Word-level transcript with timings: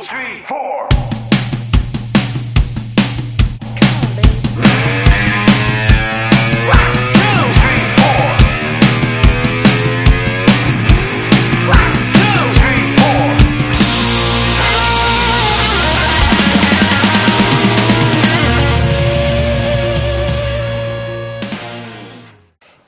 two, 0.00 0.06
three, 0.06 0.42
four. 0.44 0.88
One, 5.60 6.94
two, 7.16 7.42
three, 7.60 7.84
four. 8.00 8.28
One, 11.68 11.92
two, 12.16 12.44
three, 12.58 12.84
four. 12.96 13.28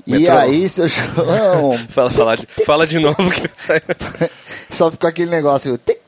E 0.07 0.13
Metrô. 0.19 0.37
aí, 0.37 0.69
seu 0.69 0.89
João, 0.89 1.79
Fala, 1.91 2.11
fala, 2.11 2.37
de, 2.37 2.47
fala 2.67 2.87
de 2.87 2.99
novo 2.99 3.31
que 3.31 3.49
saiu. 3.57 3.83
só 4.71 4.91
ficou 4.91 5.09
aquele 5.09 5.31
negócio, 5.31 5.79
tic. 5.79 6.02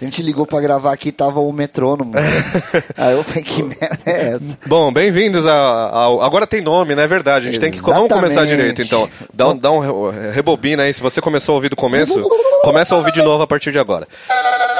A 0.00 0.04
gente 0.04 0.22
ligou 0.22 0.44
pra 0.44 0.60
gravar 0.60 0.92
aqui, 0.92 1.12
tava 1.12 1.40
o 1.40 1.52
metrônomo. 1.52 2.12
aí 2.98 3.12
eu 3.14 3.22
falei, 3.22 3.42
que 3.44 3.62
merda 3.62 3.98
é 4.04 4.32
essa? 4.34 4.58
Bom, 4.66 4.92
bem-vindos 4.92 5.46
ao. 5.46 6.20
Agora 6.20 6.46
tem 6.46 6.60
nome, 6.60 6.94
não 6.94 7.02
é 7.02 7.06
verdade? 7.06 7.48
A 7.48 7.50
gente 7.50 7.60
tem 7.60 7.70
que. 7.70 7.80
Vamos 7.80 8.08
começar 8.08 8.42
Exatamente. 8.42 8.56
direito, 8.56 8.82
então. 8.82 9.08
Dá 9.32 9.48
um, 9.48 9.56
dá 9.56 9.70
um 9.70 9.78
re- 10.10 10.30
rebobina 10.32 10.82
aí. 10.82 10.92
Se 10.92 11.00
você 11.00 11.20
começou 11.20 11.52
a 11.52 11.56
ouvir 11.56 11.68
do 11.68 11.76
começo, 11.76 12.20
começa 12.62 12.94
a 12.94 12.98
ouvir 12.98 13.12
de 13.12 13.22
novo 13.22 13.42
a 13.44 13.46
partir 13.46 13.70
de 13.72 13.78
agora. 13.78 14.06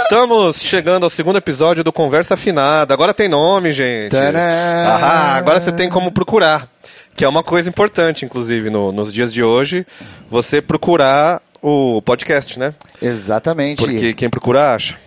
Estamos 0.02 0.60
chegando 0.60 1.04
ao 1.04 1.10
segundo 1.10 1.36
episódio 1.38 1.82
do 1.84 1.92
Conversa 1.92 2.34
Afinada. 2.34 2.92
Agora 2.92 3.14
tem 3.14 3.28
nome, 3.28 3.72
gente. 3.72 4.14
Ahá, 4.16 5.36
agora 5.36 5.60
você 5.60 5.72
tem 5.72 5.88
como 5.88 6.10
procurar. 6.12 6.68
Que 7.16 7.24
é 7.24 7.28
uma 7.28 7.44
coisa 7.44 7.68
importante, 7.68 8.24
inclusive, 8.24 8.68
no- 8.68 8.90
nos 8.92 9.12
dias 9.12 9.32
de 9.32 9.42
hoje. 9.42 9.86
Você 10.28 10.60
procurar 10.60 11.40
o 11.66 12.02
podcast, 12.02 12.58
né? 12.58 12.74
Exatamente. 13.00 13.78
Porque 13.78 14.12
quem 14.12 14.28
procura 14.28 14.74
acha. 14.74 14.98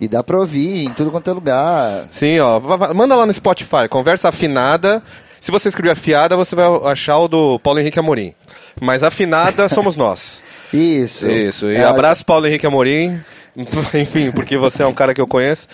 E 0.00 0.08
dá 0.08 0.22
pra 0.22 0.38
ouvir 0.38 0.86
em 0.86 0.94
tudo 0.94 1.10
quanto 1.10 1.28
é 1.28 1.32
lugar. 1.34 2.06
Sim, 2.10 2.40
ó. 2.40 2.58
Manda 2.94 3.14
lá 3.14 3.26
no 3.26 3.34
Spotify, 3.34 3.86
conversa 3.88 4.30
afinada. 4.30 5.02
Se 5.38 5.50
você 5.50 5.68
escrever 5.68 5.90
afiada, 5.90 6.38
você 6.38 6.56
vai 6.56 6.66
achar 6.90 7.18
o 7.18 7.28
do 7.28 7.58
Paulo 7.58 7.80
Henrique 7.80 7.98
Amorim. 7.98 8.34
Mas 8.80 9.02
afinada 9.02 9.68
somos 9.68 9.94
nós. 9.94 10.42
Isso. 10.72 11.30
Isso. 11.30 11.66
E 11.66 11.76
É, 11.76 11.84
abraço, 11.84 12.24
Paulo 12.24 12.46
Henrique 12.46 12.66
Amorim. 12.66 13.20
Enfim, 13.92 14.30
porque 14.30 14.56
você 14.56 14.82
é 14.82 14.86
um 14.86 14.94
cara 14.94 15.12
que 15.12 15.20
eu 15.20 15.26
conheço. 15.26 15.68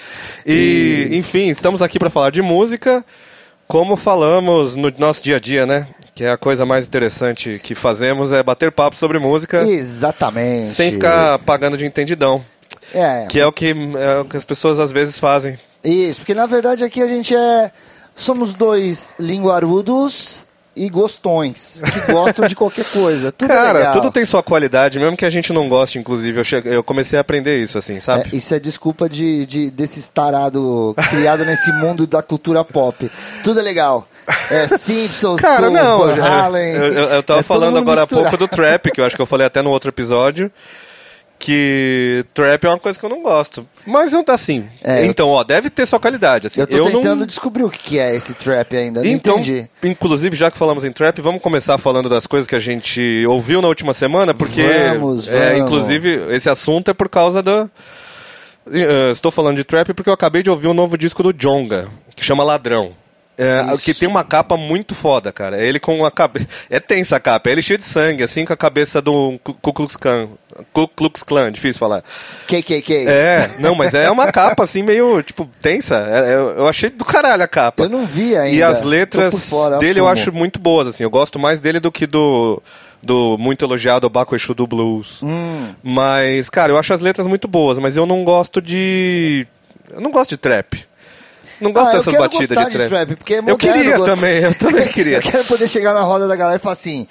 E, 0.44 1.06
enfim, 1.12 1.50
estamos 1.50 1.82
aqui 1.82 1.98
para 2.00 2.10
falar 2.10 2.30
de 2.30 2.42
música, 2.42 3.04
como 3.68 3.94
falamos 3.96 4.74
no 4.74 4.92
nosso 4.98 5.22
dia 5.22 5.36
a 5.36 5.38
dia, 5.38 5.66
né? 5.66 5.86
Que 6.16 6.24
é 6.24 6.30
a 6.30 6.38
coisa 6.38 6.64
mais 6.64 6.86
interessante 6.86 7.60
que 7.62 7.74
fazemos 7.74 8.32
é 8.32 8.42
bater 8.42 8.72
papo 8.72 8.96
sobre 8.96 9.18
música 9.18 9.62
Exatamente. 9.68 10.68
sem 10.68 10.92
ficar 10.92 11.38
pagando 11.40 11.76
de 11.76 11.84
entendidão. 11.84 12.42
É, 12.94 13.26
Que 13.26 13.38
é 13.38 13.46
o 13.46 13.52
que, 13.52 13.74
é 13.98 14.20
o 14.20 14.24
que 14.24 14.34
as 14.34 14.44
pessoas 14.44 14.80
às 14.80 14.90
vezes 14.90 15.18
fazem. 15.18 15.58
isso. 15.84 16.20
Porque 16.20 16.32
na 16.32 16.46
verdade 16.46 16.82
aqui 16.82 17.02
a 17.02 17.06
gente 17.06 17.36
é. 17.36 17.70
Somos 18.14 18.54
dois 18.54 19.14
linguarudos 19.20 20.42
e 20.76 20.88
gostões. 20.90 21.80
Que 21.82 22.12
gostam 22.12 22.46
de 22.46 22.54
qualquer 22.54 22.84
coisa. 22.86 23.32
Tudo 23.32 23.48
Cara, 23.48 23.78
legal. 23.78 23.92
tudo 23.92 24.10
tem 24.10 24.24
sua 24.24 24.42
qualidade, 24.42 24.98
mesmo 24.98 25.16
que 25.16 25.24
a 25.24 25.30
gente 25.30 25.52
não 25.52 25.68
goste, 25.68 25.98
inclusive. 25.98 26.38
Eu, 26.40 26.44
che- 26.44 26.62
eu 26.64 26.84
comecei 26.84 27.18
a 27.18 27.22
aprender 27.22 27.58
isso, 27.62 27.78
assim, 27.78 27.98
sabe? 28.00 28.28
É, 28.32 28.36
isso 28.36 28.54
é 28.54 28.58
desculpa 28.58 29.08
de, 29.08 29.46
de, 29.46 29.70
desse 29.70 30.08
tarado 30.10 30.94
criado 31.10 31.44
nesse 31.44 31.72
mundo 31.80 32.06
da 32.06 32.22
cultura 32.22 32.62
pop. 32.64 33.10
Tudo 33.42 33.60
é 33.60 33.62
legal. 33.62 34.06
É 34.50 34.66
Simpsons, 34.76 35.40
Cara, 35.40 35.68
com 35.68 35.72
não. 35.72 35.98
Van 35.98 36.58
Eu, 36.58 36.92
eu, 36.92 37.08
eu 37.10 37.22
tava 37.22 37.40
É 37.40 37.42
falando 37.42 37.78
agora 37.78 38.02
há 38.02 38.06
pouco 38.06 38.36
do 38.36 38.48
trap, 38.48 38.90
que 38.90 39.00
eu 39.00 39.04
acho 39.04 39.14
que 39.16 39.22
eu 39.22 39.26
falei 39.26 39.46
até 39.46 39.62
no 39.62 39.70
outro 39.70 39.88
episódio. 39.90 40.50
Que 41.46 42.24
trap 42.34 42.64
é 42.64 42.68
uma 42.70 42.78
coisa 42.80 42.98
que 42.98 43.04
eu 43.04 43.08
não 43.08 43.22
gosto. 43.22 43.64
Mas 43.86 44.12
eu 44.12 44.24
assim. 44.30 44.64
É, 44.82 45.02
eu- 45.02 45.04
então, 45.04 45.28
ó, 45.28 45.44
deve 45.44 45.70
ter 45.70 45.86
sua 45.86 46.00
qualidade. 46.00 46.48
Assim, 46.48 46.60
Eu 46.60 46.66
tô 46.66 46.82
tentando 46.82 47.20
não. 47.20 47.26
descobrir 47.26 47.62
o 47.62 47.70
que 47.70 48.00
é 48.00 48.16
esse 48.16 48.34
trap 48.34 48.76
ainda. 48.76 49.00
Não 49.00 49.08
Então, 49.08 49.34
entendi. 49.38 49.70
inclusive, 49.84 50.34
já 50.36 50.50
que 50.50 50.58
falamos 50.58 50.82
em 50.82 50.90
trap, 50.90 51.20
vamos 51.20 51.40
começar 51.40 51.78
falando 51.78 52.08
das 52.08 52.26
coisas 52.26 52.48
que 52.48 52.56
a 52.56 52.58
gente 52.58 53.24
ouviu 53.28 53.62
na 53.62 53.68
última 53.68 53.94
semana, 53.94 54.34
porque, 54.34 54.60
Vamos, 54.60 55.28
é, 55.28 55.50
vamos. 55.52 55.60
inclusive, 55.62 56.34
esse 56.34 56.50
assunto 56.50 56.90
é 56.90 56.94
por 56.94 57.08
causa 57.08 57.40
da. 57.44 57.70
Eh, 58.68 59.12
estou 59.12 59.30
falando 59.30 59.56
de 59.56 59.62
trap 59.62 59.94
porque 59.94 60.10
eu 60.10 60.14
acabei 60.14 60.42
de 60.42 60.50
ouvir 60.50 60.66
um 60.66 60.74
novo 60.74 60.98
disco 60.98 61.22
do 61.22 61.32
Jonga, 61.32 61.88
que 62.16 62.24
chama 62.24 62.42
Ladrão. 62.42 62.90
É, 63.38 63.62
que 63.82 63.92
tem 63.92 64.08
uma 64.08 64.24
capa 64.24 64.56
muito 64.56 64.94
foda, 64.94 65.30
cara. 65.30 65.60
É 65.60 65.66
ele 65.66 65.78
com 65.78 66.04
a 66.06 66.10
cabeça. 66.10 66.46
É 66.70 66.80
tensa 66.80 67.16
a 67.16 67.20
capa. 67.20 67.48
É 67.48 67.52
ele 67.52 67.60
cheio 67.62 67.78
de 67.78 67.84
sangue, 67.84 68.22
assim, 68.22 68.44
com 68.46 68.52
a 68.52 68.56
cabeça 68.56 69.02
do 69.02 69.38
Ku 69.44 69.72
Klux 69.74 69.94
Klan. 69.94 70.28
Ku 70.72 70.88
Klux 70.88 71.22
Klan, 71.22 71.52
difícil 71.52 71.78
falar. 71.78 72.02
KKK. 72.48 73.06
É, 73.06 73.50
não, 73.58 73.74
mas 73.74 73.92
é 73.92 74.10
uma 74.10 74.32
capa, 74.32 74.64
assim, 74.64 74.82
meio, 74.82 75.22
tipo, 75.22 75.46
tensa. 75.60 75.96
É- 75.96 76.32
é- 76.32 76.60
eu 76.60 76.66
achei 76.66 76.88
do 76.88 77.04
caralho 77.04 77.42
a 77.42 77.48
capa. 77.48 77.82
Eu 77.82 77.90
não 77.90 78.06
vi 78.06 78.34
ainda. 78.34 78.56
E 78.56 78.62
as 78.62 78.82
letras 78.82 79.34
fora, 79.48 79.76
dele 79.78 80.00
eu 80.00 80.08
assumo. 80.08 80.22
acho 80.22 80.32
muito 80.32 80.58
boas, 80.58 80.88
assim. 80.88 81.02
Eu 81.04 81.10
gosto 81.10 81.38
mais 81.38 81.60
dele 81.60 81.78
do 81.78 81.92
que 81.92 82.06
do, 82.06 82.62
do 83.02 83.36
muito 83.38 83.62
elogiado 83.66 84.08
Baco 84.08 84.34
Exu 84.34 84.54
do 84.54 84.66
Blues. 84.66 85.22
Hum. 85.22 85.74
Mas, 85.82 86.48
cara, 86.48 86.72
eu 86.72 86.78
acho 86.78 86.94
as 86.94 87.00
letras 87.02 87.26
muito 87.26 87.46
boas, 87.46 87.76
mas 87.78 87.98
eu 87.98 88.06
não 88.06 88.24
gosto 88.24 88.62
de. 88.62 89.46
Eu 89.92 90.00
não 90.00 90.10
gosto 90.10 90.30
de 90.30 90.36
trap. 90.38 90.86
Não 91.60 91.72
gosto 91.72 91.88
Ah, 91.88 91.92
eu 91.92 91.98
dessas 91.98 92.10
quero 92.12 92.22
batidas 92.22 92.48
gostar 92.48 92.68
de 92.70 92.88
trap. 92.88 93.16
porque 93.16 93.34
é 93.34 93.38
eu 93.46 93.56
queria 93.56 93.98
também, 94.00 94.38
eu 94.42 94.54
também 94.58 94.88
queria. 94.88 95.16
Eu 95.18 95.22
quero 95.22 95.44
poder 95.44 95.68
chegar 95.68 95.94
na 95.94 96.02
roda 96.02 96.26
da 96.28 96.36
galera 96.36 96.56
e 96.58 96.60
falar 96.62 96.74
assim. 96.74 97.06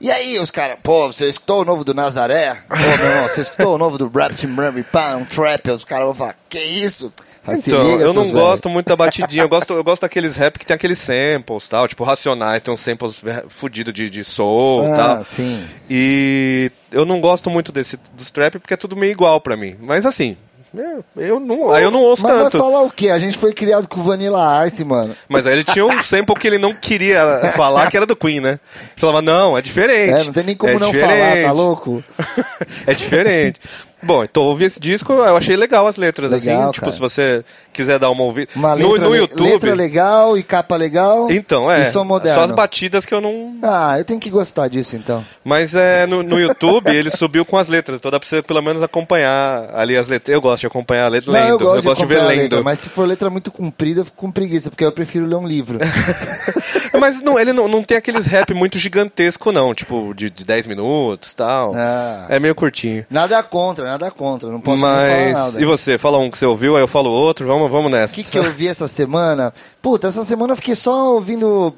E 0.00 0.10
aí, 0.10 0.38
os 0.38 0.50
caras, 0.50 0.78
pô, 0.82 1.08
você 1.12 1.28
escutou 1.28 1.60
o 1.60 1.64
novo 1.64 1.84
do 1.84 1.92
Nazaré? 1.92 2.56
Pô, 2.66 2.74
meu 2.74 2.88
irmão, 2.90 3.28
você 3.28 3.42
escutou 3.42 3.74
o 3.74 3.78
novo 3.78 3.98
do 3.98 4.08
Rap 4.08 4.32
Rummy, 4.46 4.82
pá, 4.82 5.14
um 5.16 5.26
trap? 5.26 5.70
Os 5.72 5.84
caras 5.84 6.06
vão 6.06 6.14
falar, 6.14 6.36
que 6.48 6.58
isso? 6.58 7.12
Se 7.56 7.70
Então, 7.70 7.82
liga, 7.82 8.04
eu 8.04 8.12
não 8.14 8.22
velhos. 8.22 8.32
gosto 8.38 8.68
muito 8.70 8.86
da 8.86 8.96
batidinha. 8.96 9.42
Eu 9.42 9.48
gosto, 9.48 9.72
eu 9.74 9.82
gosto 9.84 10.02
daqueles 10.02 10.36
rap 10.36 10.58
que 10.58 10.64
tem 10.64 10.74
aqueles 10.74 10.98
samples, 10.98 11.68
tal. 11.68 11.86
Tipo, 11.88 12.04
Racionais 12.04 12.62
tem 12.62 12.72
uns 12.72 12.80
samples 12.80 13.22
fudidos 13.48 13.92
de, 13.92 14.08
de 14.08 14.22
soul 14.24 14.84
e 14.84 14.90
Ah, 14.92 14.96
tal. 14.96 15.24
sim. 15.24 15.66
E 15.88 16.70
eu 16.92 17.04
não 17.04 17.20
gosto 17.20 17.50
muito 17.50 17.70
desse 17.72 17.98
dos 18.14 18.30
trap 18.30 18.58
porque 18.58 18.74
é 18.74 18.76
tudo 18.76 18.96
meio 18.96 19.10
igual 19.12 19.40
pra 19.40 19.56
mim. 19.56 19.76
Mas 19.80 20.06
assim, 20.06 20.36
eu, 20.76 21.04
eu 21.16 21.40
não, 21.40 21.70
aí 21.72 21.82
eu 21.82 21.90
não 21.90 22.02
ouço 22.02 22.22
Mas 22.22 22.32
tanto. 22.32 22.58
vai 22.58 22.60
falar 22.68 22.82
o 22.82 22.90
quê? 22.90 23.10
A 23.10 23.18
gente 23.18 23.36
foi 23.36 23.52
criado 23.52 23.88
com 23.88 24.02
Vanilla 24.02 24.66
Ice, 24.66 24.84
mano. 24.84 25.16
Mas 25.28 25.46
aí 25.46 25.54
ele 25.54 25.64
tinha 25.64 25.84
um 25.84 26.00
sample 26.02 26.34
que 26.34 26.46
ele 26.46 26.58
não 26.58 26.72
queria 26.72 27.52
falar 27.56 27.90
que 27.90 27.96
era 27.96 28.06
do 28.06 28.14
Queen, 28.16 28.40
né? 28.40 28.60
Ele 28.80 28.90
falava, 28.96 29.22
não, 29.22 29.56
é 29.58 29.62
diferente. 29.62 30.20
É, 30.20 30.24
não 30.24 30.32
tem 30.32 30.44
nem 30.44 30.56
como 30.56 30.72
é 30.72 30.78
não 30.78 30.92
falar, 30.92 31.06
diferente. 31.14 31.46
tá 31.46 31.52
louco? 31.52 32.04
é 32.86 32.94
diferente. 32.94 33.60
Bom, 34.02 34.24
então 34.24 34.42
ouvi 34.44 34.64
esse 34.64 34.80
disco, 34.80 35.12
eu 35.12 35.36
achei 35.36 35.56
legal 35.56 35.86
as 35.86 35.96
letras, 35.96 36.32
Legal, 36.32 36.62
assim. 36.62 36.72
Tipo, 36.72 36.86
cara. 36.86 36.92
se 36.92 36.98
você 36.98 37.44
quiser 37.72 37.98
dar 37.98 38.10
uma 38.10 38.22
ouvida. 38.22 38.50
Uma 38.56 38.74
no, 38.74 38.92
letra, 38.92 39.08
no 39.08 39.16
YouTube. 39.16 39.50
letra 39.50 39.74
legal 39.74 40.38
e 40.38 40.42
capa 40.42 40.76
legal. 40.76 41.28
Então, 41.30 41.70
é. 41.70 41.90
Só 41.90 42.02
as 42.42 42.50
batidas 42.50 43.04
que 43.04 43.14
eu 43.14 43.20
não. 43.20 43.54
Ah, 43.62 43.96
eu 43.98 44.04
tenho 44.04 44.18
que 44.20 44.30
gostar 44.30 44.68
disso, 44.68 44.96
então. 44.96 45.24
Mas 45.44 45.74
é 45.74 46.06
no, 46.06 46.22
no 46.22 46.38
YouTube 46.40 46.90
ele 46.90 47.10
subiu 47.10 47.44
com 47.44 47.56
as 47.56 47.68
letras, 47.68 47.98
então 47.98 48.10
dá 48.10 48.18
pra 48.18 48.28
você 48.28 48.42
pelo 48.42 48.62
menos 48.62 48.82
acompanhar 48.82 49.70
ali 49.74 49.96
as 49.96 50.08
letras. 50.08 50.34
Eu 50.34 50.40
gosto 50.40 50.60
de 50.60 50.66
acompanhar 50.66 51.06
a 51.06 51.08
letra 51.08 51.32
Não, 51.32 51.40
lendo. 51.40 51.64
eu 51.64 51.82
gosto, 51.82 52.00
de, 52.00 52.02
de 52.02 52.06
ver 52.06 52.22
lendo. 52.22 52.40
letra, 52.42 52.62
mas 52.62 52.78
se 52.80 52.88
for 52.88 53.06
letra 53.06 53.28
muito 53.30 53.50
comprida, 53.50 54.00
eu 54.00 54.04
fico 54.04 54.16
com 54.16 54.30
preguiça, 54.30 54.70
porque 54.70 54.84
eu 54.84 54.92
prefiro 54.92 55.26
ler 55.26 55.36
um 55.36 55.46
livro. 55.46 55.78
Mas 56.98 57.20
não, 57.22 57.38
ele 57.38 57.52
não, 57.52 57.68
não 57.68 57.82
tem 57.82 57.96
aqueles 57.96 58.26
rap 58.26 58.52
muito 58.52 58.78
gigantesco, 58.78 59.52
não. 59.52 59.74
Tipo, 59.74 60.12
de, 60.14 60.28
de 60.30 60.44
10 60.44 60.66
minutos 60.66 61.32
e 61.32 61.36
tal. 61.36 61.72
Ah. 61.74 62.26
É 62.28 62.40
meio 62.40 62.54
curtinho. 62.54 63.06
Nada 63.08 63.42
contra, 63.42 63.84
nada 63.84 64.10
contra. 64.10 64.50
Não 64.50 64.60
posso 64.60 64.82
nem 64.82 64.92
falar 64.92 65.08
Mas. 65.08 65.32
nada. 65.32 65.60
E 65.60 65.64
você? 65.64 65.98
Fala 65.98 66.18
um 66.18 66.30
que 66.30 66.38
você 66.38 66.46
ouviu, 66.46 66.76
aí 66.76 66.82
eu 66.82 66.88
falo 66.88 67.10
outro. 67.10 67.46
Vamos, 67.46 67.70
vamos 67.70 67.90
nessa. 67.90 68.12
O 68.12 68.16
que, 68.16 68.24
que 68.24 68.38
eu 68.38 68.50
vi 68.52 68.66
essa 68.68 68.88
semana? 68.88 69.52
Puta, 69.80 70.08
essa 70.08 70.24
semana 70.24 70.52
eu 70.52 70.56
fiquei 70.56 70.74
só 70.74 71.12
ouvindo. 71.14 71.74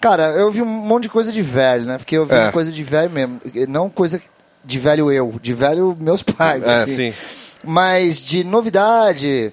Cara, 0.00 0.32
eu 0.32 0.46
ouvi 0.46 0.60
um 0.60 0.66
monte 0.66 1.04
de 1.04 1.08
coisa 1.08 1.32
de 1.32 1.40
velho, 1.40 1.84
né? 1.84 1.98
Fiquei 1.98 2.18
ouvindo 2.18 2.36
É. 2.40 2.52
coisa 2.52 2.70
de 2.72 2.82
velho 2.82 3.10
mesmo. 3.10 3.40
Não 3.68 3.88
coisa 3.88 4.20
de 4.64 4.78
velho 4.78 5.10
eu, 5.12 5.34
de 5.40 5.54
velho 5.54 5.96
meus 5.98 6.22
pais. 6.24 6.66
É, 6.66 6.82
assim. 6.82 6.94
sim. 7.12 7.14
Mas 7.62 8.18
de 8.18 8.44
novidade, 8.44 9.52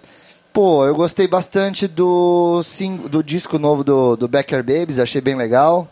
pô, 0.54 0.86
eu 0.86 0.96
gostei 0.96 1.28
bastante 1.28 1.88
do, 1.88 2.62
sing- 2.64 3.08
do 3.08 3.24
disco 3.24 3.58
novo 3.58 3.84
do, 3.84 4.16
do 4.16 4.28
Becker 4.28 4.64
Babies, 4.64 5.00
achei 5.00 5.22
bem 5.22 5.36
legal. 5.36 5.88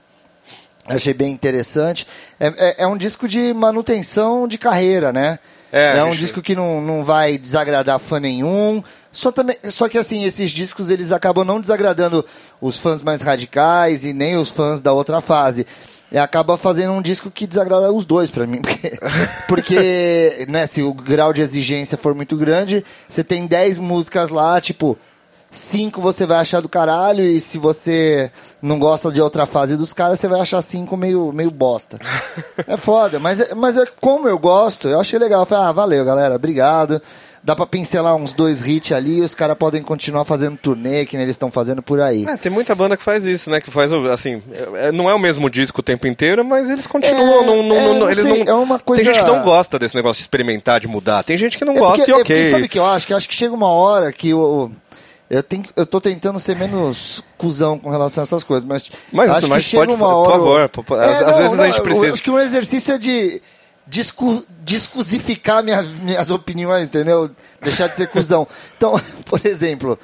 Achei 0.88 1.14
bem 1.14 1.32
interessante. 1.32 2.08
É, 2.40 2.48
é, 2.58 2.76
é 2.84 2.88
um 2.88 2.98
disco 2.98 3.28
de 3.28 3.54
manutenção 3.54 4.48
de 4.48 4.58
carreira, 4.58 5.14
né? 5.14 5.38
É, 5.72 5.98
É, 5.98 6.04
um 6.04 6.12
disco 6.12 6.42
que 6.42 6.56
não, 6.56 6.82
não 6.82 7.04
vai 7.04 7.38
desagradar 7.38 8.00
fã 8.00 8.20
nenhum. 8.20 8.84
Só, 9.12 9.32
também, 9.32 9.56
só 9.70 9.88
que 9.88 10.00
assim, 10.00 10.24
esses 10.24 10.50
discos 10.50 10.90
eles 10.90 11.12
acabam 11.12 11.46
não 11.46 11.62
desagradando 11.62 12.26
os 12.60 12.80
fãs 12.80 13.04
mais 13.04 13.22
radicais 13.22 14.04
e 14.04 14.14
nem 14.14 14.36
os 14.36 14.50
fãs 14.50 14.82
da 14.82 14.92
outra 14.92 15.22
fase. 15.22 15.68
E 16.12 16.18
acaba 16.18 16.58
fazendo 16.58 16.94
um 16.94 17.02
disco 17.02 17.30
que 17.30 17.46
desagrada 17.46 17.92
os 17.92 18.04
dois 18.04 18.30
pra 18.32 18.48
mim. 18.48 18.62
Porque, 18.64 19.00
porque 19.48 20.46
né, 20.50 20.66
se 20.66 20.82
o 20.82 20.94
grau 20.94 21.32
de 21.32 21.42
exigência 21.42 21.98
for 21.98 22.16
muito 22.16 22.36
grande, 22.36 22.84
você 23.08 23.24
tem 23.24 23.46
10 23.46 23.78
músicas 23.78 24.30
lá, 24.30 24.60
tipo, 24.60 24.98
cinco 25.52 26.02
você 26.02 26.26
vai 26.26 26.40
achar 26.40 26.62
do 26.62 26.70
caralho, 26.70 27.24
e 27.24 27.40
se 27.40 27.58
você 27.58 28.32
não 28.62 28.80
gosta 28.80 29.12
de 29.12 29.22
outra 29.22 29.46
fase 29.46 29.76
dos 29.76 29.94
caras, 29.94 30.20
você 30.20 30.28
vai 30.28 30.40
achar 30.42 30.62
cinco 30.62 30.98
meio, 30.98 31.32
meio 31.32 31.52
bosta. 31.52 32.00
é 32.68 32.78
foda, 32.78 33.20
mas, 33.20 33.40
é- 33.40 33.54
mas 33.54 33.78
é 33.78 33.86
como 34.02 34.28
eu 34.28 34.38
gosto, 34.40 34.88
eu 34.88 35.00
achei 35.00 35.20
legal. 35.20 35.42
Eu 35.42 35.46
falei, 35.46 35.66
ah, 35.66 35.72
valeu, 35.72 36.04
galera, 36.06 36.36
obrigado. 36.36 37.02
Dá 37.44 37.56
pra 37.56 37.66
pincelar 37.66 38.16
uns 38.16 38.34
dois 38.34 38.66
hits 38.66 38.92
ali, 38.92 39.22
os 39.22 39.34
caras 39.34 39.58
podem 39.58 39.82
continuar 39.82 40.26
fazendo 40.26 40.58
turnê, 40.58 41.06
que 41.06 41.16
nem 41.16 41.24
eles 41.24 41.36
estão 41.36 41.50
fazendo 41.50 41.82
por 41.82 42.02
aí. 42.02 42.26
É, 42.26 42.36
tem 42.38 42.52
muita 42.52 42.76
banda 42.76 42.98
que 42.98 43.04
faz 43.04 43.24
isso, 43.26 43.50
né? 43.50 43.62
Que 43.62 43.72
faz, 43.72 43.92
o- 43.94 44.10
assim, 44.10 44.42
é- 44.76 44.92
não 44.92 45.10
é 45.10 45.14
o 45.14 45.20
mesmo 45.20 45.50
disco 45.50 45.80
o 45.80 45.84
tempo 45.84 46.06
inteiro, 46.06 46.44
mas 46.44 46.70
eles 46.70 46.86
continuam. 46.86 47.42
É, 47.42 47.46
não, 47.46 47.64
não, 47.64 47.76
é, 47.76 47.84
não- 47.84 47.94
não 48.00 48.12
eles 48.12 48.24
sei, 48.26 48.44
não, 48.44 48.52
é 48.52 48.56
uma 48.64 48.78
coisa- 48.80 49.04
Tem 49.04 49.14
gente 49.14 49.24
que 49.24 49.30
não 49.32 49.42
gosta 49.42 49.80
desse 49.80 49.96
negócio 49.96 50.18
de 50.20 50.24
experimentar, 50.24 50.80
de 50.80 50.88
mudar. 50.88 51.24
Tem 51.24 51.38
gente 51.38 51.58
que 51.58 51.64
não 51.66 51.76
É 51.76 51.80
gosta 51.80 51.98
porque- 51.98 52.12
e 52.12 52.14
é 52.14 52.18
ok. 52.18 52.52
sabe 52.52 52.64
o 52.64 52.70
que 52.70 52.80
eu 52.80 52.86
acho? 52.86 53.08
Que 53.08 53.14
eu 53.14 53.18
acho 53.18 53.28
que 53.30 53.36
chega 53.36 53.54
uma 53.54 53.70
hora 53.72 54.12
que 54.12 54.30
eu, 54.30 54.72
eu, 55.30 55.42
tenho, 55.42 55.64
eu 55.78 55.86
tô 55.86 56.02
tentando 56.02 56.40
ser 56.40 56.56
menos 56.58 57.24
cuzão 57.38 57.80
com 57.80 57.90
relação 57.90 58.22
a 58.22 58.26
essas 58.26 58.44
coisas, 58.44 58.66
mas, 58.68 58.92
Mas- 59.14 59.30
acho 59.30 59.48
mas 59.50 59.64
que 59.64 59.70
chega 59.70 59.86
pode- 59.86 59.94
uma 59.98 60.10
por 60.10 60.16
hora... 60.18 60.32
favor, 60.32 60.70
por- 60.70 60.84
por- 60.84 61.00
às- 61.00 61.22
às 61.22 61.38
vezes 61.38 61.60
a 61.60 61.68
gente 61.68 61.82
precisa- 61.82 62.06
Eu 62.08 62.14
acho 62.14 62.24
que 62.24 62.32
um 62.32 62.40
exercício 62.40 62.94
é 62.96 62.98
de 62.98 63.42
discu, 63.90 64.46
discusificar 64.64 65.64
minha, 65.64 65.82
minhas 65.82 66.30
opiniões, 66.30 66.88
entendeu? 66.88 67.30
Deixar 67.62 67.88
de 67.88 67.96
ser 67.96 68.08
cuzão. 68.08 68.48
Então, 68.78 69.00
por 69.26 69.46
exemplo... 69.46 69.98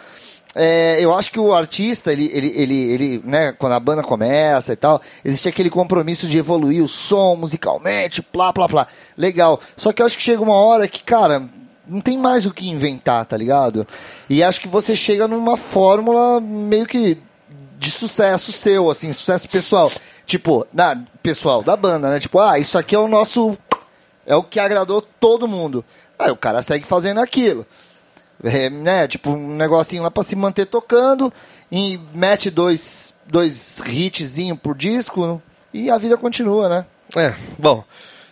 é, 0.55 0.97
eu 0.99 1.13
acho 1.13 1.31
que 1.31 1.39
o 1.39 1.53
artista, 1.53 2.11
ele, 2.11 2.31
ele, 2.33 2.47
ele, 2.55 2.91
ele, 2.91 3.21
né, 3.23 3.51
quando 3.51 3.73
a 3.73 3.79
banda 3.79 4.01
começa 4.01 4.73
e 4.73 4.75
tal, 4.75 5.01
existe 5.23 5.47
aquele 5.47 5.69
compromisso 5.69 6.27
de 6.27 6.37
evoluir 6.37 6.83
o 6.83 6.87
som 6.87 7.35
musicalmente, 7.35 8.21
plá, 8.21 8.51
plá, 8.51 8.67
plá. 8.67 8.87
Legal. 9.17 9.59
Só 9.77 9.91
que 9.91 10.01
eu 10.01 10.05
acho 10.05 10.17
que 10.17 10.23
chega 10.23 10.41
uma 10.41 10.55
hora 10.55 10.87
que, 10.87 11.03
cara, 11.03 11.47
não 11.87 12.01
tem 12.01 12.17
mais 12.17 12.45
o 12.45 12.53
que 12.53 12.67
inventar, 12.67 13.25
tá 13.25 13.37
ligado? 13.37 13.87
E 14.29 14.43
acho 14.43 14.59
que 14.61 14.67
você 14.67 14.95
chega 14.95 15.27
numa 15.27 15.57
fórmula 15.57 16.39
meio 16.41 16.85
que 16.85 17.17
de 17.77 17.91
sucesso 17.91 18.51
seu, 18.51 18.89
assim, 18.89 19.11
sucesso 19.13 19.47
pessoal. 19.47 19.91
Tipo, 20.25 20.65
na, 20.73 21.03
pessoal 21.21 21.61
da 21.61 21.75
banda, 21.75 22.09
né? 22.09 22.19
Tipo, 22.19 22.39
ah, 22.39 22.57
isso 22.57 22.77
aqui 22.77 22.95
é 22.95 22.99
o 22.99 23.07
nosso. 23.07 23.57
É 24.25 24.35
o 24.35 24.43
que 24.43 24.59
agradou 24.59 25.01
todo 25.01 25.47
mundo. 25.47 25.83
Aí 26.17 26.31
o 26.31 26.35
cara 26.37 26.63
segue 26.63 26.85
fazendo 26.85 27.19
aquilo. 27.19 27.65
É, 28.43 28.69
né? 28.69 29.07
Tipo, 29.07 29.31
um 29.31 29.55
negocinho 29.55 30.03
lá 30.03 30.11
pra 30.11 30.23
se 30.23 30.35
manter 30.35 30.65
tocando. 30.65 31.31
E 31.71 31.99
mete 32.13 32.49
dois, 32.49 33.13
dois 33.27 33.79
hitzinhos 33.85 34.59
por 34.59 34.75
disco. 34.75 35.41
E 35.73 35.89
a 35.89 35.97
vida 35.97 36.15
continua, 36.17 36.69
né? 36.69 36.85
É, 37.15 37.33
bom. 37.57 37.83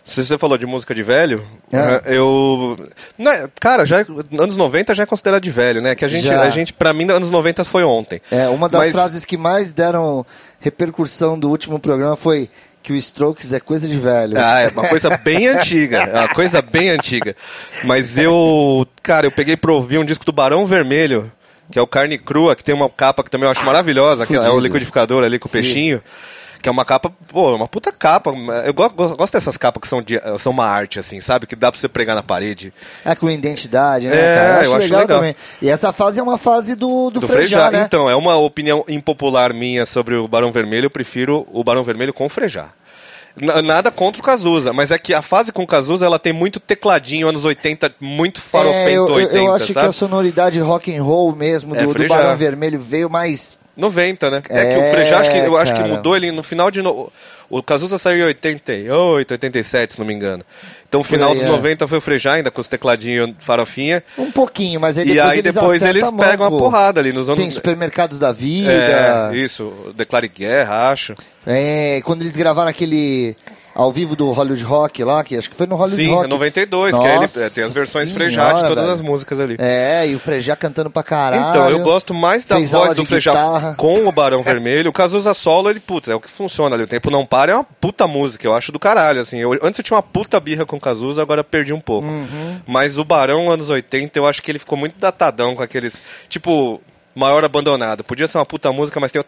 Se 0.04 0.26
você 0.26 0.38
falou 0.38 0.58
de 0.58 0.66
música 0.66 0.94
de 0.94 1.02
velho, 1.02 1.48
É. 1.72 1.78
eh, 1.78 2.18
eu. 2.18 2.78
Não 3.18 3.32
é- 3.32 3.48
cara, 3.60 3.86
já, 3.86 4.06
anos 4.38 4.58
90 4.58 4.94
já 4.94 5.04
é 5.04 5.06
considerado 5.06 5.42
de 5.42 5.50
velho, 5.50 5.82
né? 5.82 5.96
Que 5.96 6.04
a 6.04 6.10
gente, 6.10 6.26
Já. 6.26 6.42
a 6.42 6.50
gente 6.50 6.74
pra 6.74 6.92
mim, 6.92 7.10
anos 7.10 7.32
90 7.32 7.64
foi 7.64 7.86
ontem. 7.86 8.22
É, 8.30 8.50
uma 8.50 8.68
das 8.68 8.82
Mas- 8.82 8.92
frases 8.92 9.24
que 9.24 9.38
mais 9.38 9.72
deram 9.72 10.26
repercussão 10.60 11.40
do 11.40 11.50
último 11.50 11.80
programa 11.80 12.18
foi 12.18 12.50
que 12.84 12.92
o 12.92 12.96
Strokes 12.98 13.54
é 13.54 13.60
coisa 13.62 13.88
de 13.88 13.98
velho. 13.98 14.38
Ah, 14.38 14.60
é 14.60 14.68
uma 14.68 14.88
coisa 14.90 15.18
bem 15.18 15.48
antiga. 15.48 16.00
É 16.00 16.20
uma 16.20 16.28
coisa 16.28 16.62
bem 16.62 16.90
antiga. 16.90 17.34
Mas 17.86 18.18
eu. 18.18 18.86
Cara, 19.02 19.26
eu 19.26 19.32
peguei 19.32 19.56
pra 19.56 19.72
ouvir 19.72 19.98
um 19.98 20.06
disco 20.06 20.26
do 20.26 20.34
Barão 20.34 20.66
Vermelho, 20.66 21.32
que 21.72 21.80
é 21.80 21.82
o 21.82 21.88
Carne 21.88 22.18
Crua, 22.18 22.56
que 22.56 22.64
tem 22.64 22.76
uma 22.76 22.90
capa 22.90 23.24
que 23.24 23.32
também 23.32 23.46
eu 23.46 23.52
acho 23.52 23.66
maravilhosa, 23.66 24.28
que 24.28 24.36
é 24.36 24.50
o 24.50 24.60
liquidificador 24.60 25.24
ali 25.24 25.40
com 25.40 25.48
o 25.48 25.52
Sim. 25.52 25.62
peixinho. 25.62 26.02
Que 26.64 26.70
é 26.70 26.72
uma 26.72 26.86
capa, 26.86 27.12
pô, 27.28 27.54
uma 27.56 27.68
puta 27.68 27.92
capa. 27.92 28.32
Eu 28.66 28.74
go- 28.74 28.90
go- 28.90 29.16
gosto 29.18 29.34
dessas 29.34 29.58
capas 29.58 29.82
que 29.82 29.88
são, 29.88 30.02
de, 30.02 30.18
são 30.40 30.54
uma 30.54 30.66
arte, 30.66 30.98
assim, 30.98 31.20
sabe? 31.20 31.46
Que 31.46 31.58
dá 31.58 31.70
pra 31.70 31.78
você 31.80 31.90
pregar 31.90 32.16
na 32.16 32.24
parede. 32.24 32.74
É 33.04 33.14
com 33.14 33.30
identidade, 33.30 34.08
né, 34.08 34.16
É, 34.18 34.36
cara? 34.36 34.66
eu 34.66 34.76
acho 34.76 34.84
legal. 34.88 35.06
também. 35.08 35.36
E 35.62 35.70
essa 35.70 35.92
fase 35.92 36.22
é 36.22 36.24
uma 36.24 36.38
fase 36.38 36.74
do, 36.74 37.10
do, 37.10 37.20
Do 37.20 37.28
Frejá, 37.28 37.70
né? 37.70 37.84
Então, 37.86 38.10
é 38.10 38.16
uma 38.16 38.38
opinião 38.38 38.86
impopular 38.88 39.54
minha 39.54 39.86
sobre 39.86 40.16
o 40.16 40.26
Barão 40.26 40.54
Vermelho. 40.54 40.86
Eu 40.86 40.90
prefiro 40.90 41.46
o 41.52 41.64
Barão 41.66 41.84
Vermelho 41.84 42.14
com 42.14 42.26
o 42.26 42.30
Frejá. 42.30 42.70
Nada 43.64 43.92
contra 43.92 44.22
o 44.22 44.24
Cazuza, 44.24 44.72
mas 44.72 44.92
é 44.92 44.98
que 45.00 45.12
a 45.14 45.22
fase 45.22 45.52
com 45.52 45.64
o 45.64 45.68
Cazuza 45.68 46.06
ela 46.06 46.20
tem 46.20 46.32
muito 46.32 46.60
tecladinho, 46.60 47.28
anos 47.28 47.44
80, 47.44 47.92
muito 48.00 48.40
farofento 48.40 48.78
É, 48.90 48.94
eu, 48.96 49.08
eu- 49.08 49.14
80, 49.16 49.38
eu 49.38 49.54
acho 49.56 49.74
sabe? 49.74 49.86
que 49.86 49.90
a 49.90 49.92
sonoridade 49.92 50.60
rock 50.60 50.96
and 50.96 51.04
roll 51.04 51.36
mesmo 51.36 51.76
É, 51.76 51.82
do, 51.82 51.88
do 51.88 51.94
Frejá. 51.94 52.16
Barão 52.16 52.38
Vermelho 52.38 52.80
veio 52.80 53.10
mais 53.10 53.58
90, 53.76 54.30
né? 54.30 54.42
É, 54.50 54.66
que 54.68 54.76
É, 54.76 54.78
o 54.78 54.92
Frejá, 54.92 55.20
acho 55.20 55.30
que, 55.32 55.38
eu 55.38 55.58
acho 55.58 55.74
que 55.74 55.80
cara. 55.82 55.94
mudou 55.96 56.16
ele 56.16 56.32
no 56.32 56.44
final 56.44 56.70
de. 56.70 56.82
No... 56.82 57.12
O 57.50 57.62
Cazuza 57.62 57.98
saiu 58.00 58.20
em 58.24 58.28
88, 58.28 59.32
87, 59.32 59.94
se 59.94 60.00
não 60.00 60.08
me 60.08 60.14
engano. 60.14 60.44
Então 60.88 61.02
o 61.02 61.04
final 61.04 61.32
aí, 61.32 61.38
dos 61.38 61.46
é. 61.46 61.50
90 61.50 61.88
foi 61.88 61.98
o 61.98 62.02
Frejá, 62.02 62.34
ainda 62.34 62.50
com 62.50 62.62
os 62.62 62.68
tecladinhos 62.68 63.32
farofinha. 63.40 64.04
um 64.18 64.32
pouquinho, 64.32 64.80
mas 64.80 64.98
aí 64.98 65.04
e 65.06 65.14
depois 65.14 65.30
aí 65.32 65.40
eles 65.40 65.54
depois 65.54 65.82
eles 65.82 66.04
mão 66.04 66.18
pegam 66.18 66.46
a 66.48 66.50
com- 66.50 66.58
porrada 66.58 67.00
ali 67.00 67.12
nos 67.14 67.30
anos. 67.30 67.42
Tem 67.42 67.52
supermercados 67.52 68.18
da 68.18 68.32
vida. 68.32 68.72
É, 68.72 69.36
isso, 69.36 69.72
Declare 69.96 70.28
Guerra, 70.30 70.90
acho. 70.92 71.16
É, 71.46 72.02
quando 72.04 72.22
eles 72.22 72.36
gravaram 72.36 72.70
aquele 72.70 73.36
ao 73.76 73.92
vivo 73.92 74.16
do 74.16 74.32
Hollywood 74.32 74.64
Rock 74.64 75.04
lá, 75.04 75.24
que 75.24 75.36
acho 75.38 75.50
que 75.50 75.56
foi 75.56 75.66
no 75.66 75.76
Hollywood 75.76 76.04
Sim, 76.04 76.12
Rock. 76.12 76.26
é 76.26 76.28
92, 76.28 76.96
que 76.96 77.02
aí 77.02 77.12
ele, 77.12 77.20
Nossa 77.22 77.44
é, 77.44 77.50
tem 77.50 77.64
as 77.64 77.72
versões 77.72 78.10
senhora, 78.10 78.26
Frejá 78.26 78.54
de 78.54 78.62
todas 78.62 78.84
velho. 78.84 78.92
as 78.96 79.02
músicas 79.02 79.40
ali. 79.40 79.56
É, 79.60 80.08
e 80.08 80.16
o 80.16 80.20
Frejá 80.20 80.56
cantando 80.56 80.90
pra 80.90 81.02
caralho. 81.04 81.50
Então, 81.50 81.70
eu 81.70 81.80
gosto 81.80 82.14
mais 82.14 82.46
da 82.46 82.56
Fez 82.58 82.72
voz 82.72 82.96
do 82.96 83.06
Frejá 83.06 83.32
guitarra. 83.32 83.76
com 83.76 84.08
o 84.08 84.12
Barão 84.12 84.44
Vermelho. 84.44 84.90
O 84.90 84.94
Cazuza 84.94 85.34
solo, 85.34 85.70
ele, 85.70 85.80
putz, 85.80 86.08
é 86.08 86.16
o 86.16 86.20
que 86.20 86.30
funciona 86.30 86.76
ali. 86.76 86.84
O 86.84 86.88
Tempo 86.88 87.10
Não 87.10 87.26
Para 87.26 87.52
é 87.52 87.56
uma 87.56 87.64
puta 87.64 88.08
música, 88.08 88.46
eu 88.46 88.54
acho 88.54 88.72
do 88.72 88.80
caralho, 88.80 89.22
assim. 89.22 89.38
Eu, 89.38 89.54
antes 89.64 89.80
eu 89.80 89.84
tinha 89.84 89.96
uma 89.98 90.04
puta 90.04 90.40
birra 90.40 90.66
com 90.66 90.78
o 90.78 90.80
Cazuza, 90.80 91.22
agora 91.22 91.44
perdi 91.44 91.74
um 91.74 91.82
pouco. 91.82 92.08
Uhum. 92.08 92.60
Mas 92.68 92.98
o 92.98 93.04
Barão, 93.04 93.50
anos 93.50 93.70
80, 93.70 94.18
eu 94.20 94.28
acho 94.28 94.42
que 94.42 94.52
ele 94.52 94.60
ficou 94.60 94.78
muito 94.78 95.00
datadão 95.00 95.56
com 95.56 95.64
aqueles, 95.64 96.02
tipo... 96.30 96.80
Maior 97.16 97.44
abandonado. 97.46 98.04
Podia 98.04 98.28
ser 98.28 98.38
uma 98.40 98.46
puta 98.46 98.72
música, 98.72 99.00
mas 99.00 99.12
tem 99.12 99.22
o. 99.22 99.26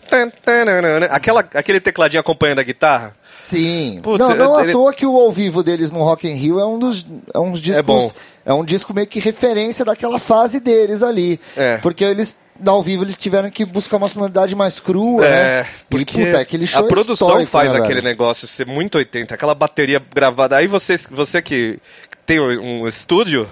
Aquela, 1.11 1.41
aquele 1.53 1.79
tecladinho 1.79 2.19
acompanhando 2.19 2.59
a 2.59 2.63
guitarra. 2.63 3.15
Sim. 3.37 3.99
Putz, 4.01 4.19
não, 4.19 4.35
não 4.35 4.59
ele- 4.59 4.71
à 4.71 4.73
toa 4.73 4.93
que 4.93 5.05
o 5.05 5.15
ao 5.19 5.31
vivo 5.31 5.61
deles 5.61 5.91
no 5.91 5.99
Rock 6.01 6.27
in 6.27 6.33
Rio 6.35 6.59
é 6.59 6.65
um 6.65 6.79
dos 6.79 7.05
é 7.33 7.37
uns 7.39 7.61
discos 7.61 7.83
bom. 7.85 8.11
é 8.45 8.53
um 8.53 8.63
disco 8.65 8.93
meio 8.93 9.05
que 9.05 9.19
referência 9.19 9.83
daquela 9.85 10.17
fase 10.17 10.59
deles 10.59 11.03
ali. 11.03 11.39
É. 11.55 11.77
Porque 11.77 12.03
eles 12.03 12.33
ao 12.65 12.81
vivo 12.81 13.03
eles 13.03 13.17
tiveram 13.17 13.49
que 13.51 13.65
buscar 13.65 13.97
uma 13.97 14.07
sonoridade 14.07 14.55
mais 14.55 14.79
crua, 14.79 15.25
É, 15.25 15.61
né? 15.63 15.67
porque 15.89 16.21
e, 16.21 16.25
puta, 16.25 16.39
aquele 16.39 16.65
show 16.65 16.85
a 16.85 16.87
produção 16.87 17.27
histórico, 17.27 17.51
faz 17.51 17.71
né, 17.73 17.79
aquele 17.79 17.95
velho? 17.95 18.07
negócio 18.07 18.47
ser 18.47 18.65
muito 18.65 18.97
80, 18.97 19.35
aquela 19.35 19.53
bateria 19.53 20.01
gravada. 20.15 20.55
Aí 20.55 20.65
você, 20.65 20.97
você 21.11 21.41
que 21.41 21.77
tem 22.25 22.39
um 22.39 22.87
estúdio 22.87 23.47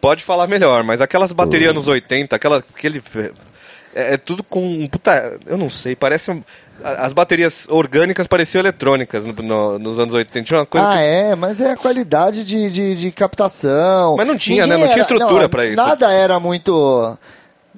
pode 0.00 0.22
falar 0.24 0.48
melhor, 0.48 0.82
mas 0.82 1.00
aquelas 1.00 1.32
baterias 1.32 1.70
Uhum. 1.70 1.76
nos 1.76 1.86
80, 1.86 2.34
aquela, 2.36 2.58
aquele. 2.74 3.00
É, 3.94 4.14
é 4.14 4.16
tudo 4.16 4.42
com 4.42 4.66
um 4.66 4.86
puta. 4.88 5.38
Eu 5.46 5.56
não 5.56 5.70
sei, 5.70 5.94
parece. 5.94 6.30
um- 6.30 6.42
As 6.82 7.12
baterias 7.12 7.66
orgânicas 7.68 8.26
pareciam 8.26 8.60
eletrônicas 8.60 9.24
no- 9.24 9.32
no- 9.32 9.78
nos 9.78 9.98
anos 10.00 10.12
80. 10.12 10.44
Tinha 10.46 10.58
uma 10.58 10.66
coisa. 10.66 10.88
Ah, 10.88 10.94
que- 10.94 10.98
é, 10.98 11.34
mas 11.36 11.60
é 11.60 11.70
a 11.70 11.76
qualidade 11.76 12.42
de, 12.44 12.68
de, 12.68 12.96
de 12.96 13.10
captação. 13.12 14.16
Mas 14.16 14.26
não 14.26 14.36
tinha, 14.36 14.64
Ninguém 14.64 14.78
né? 14.80 14.84
Não 14.84 14.92
tinha 14.92 15.02
estrutura 15.02 15.42
não, 15.42 15.48
pra 15.48 15.64
isso. 15.66 15.76
Nada 15.76 16.12
era 16.12 16.38
muito. 16.40 17.16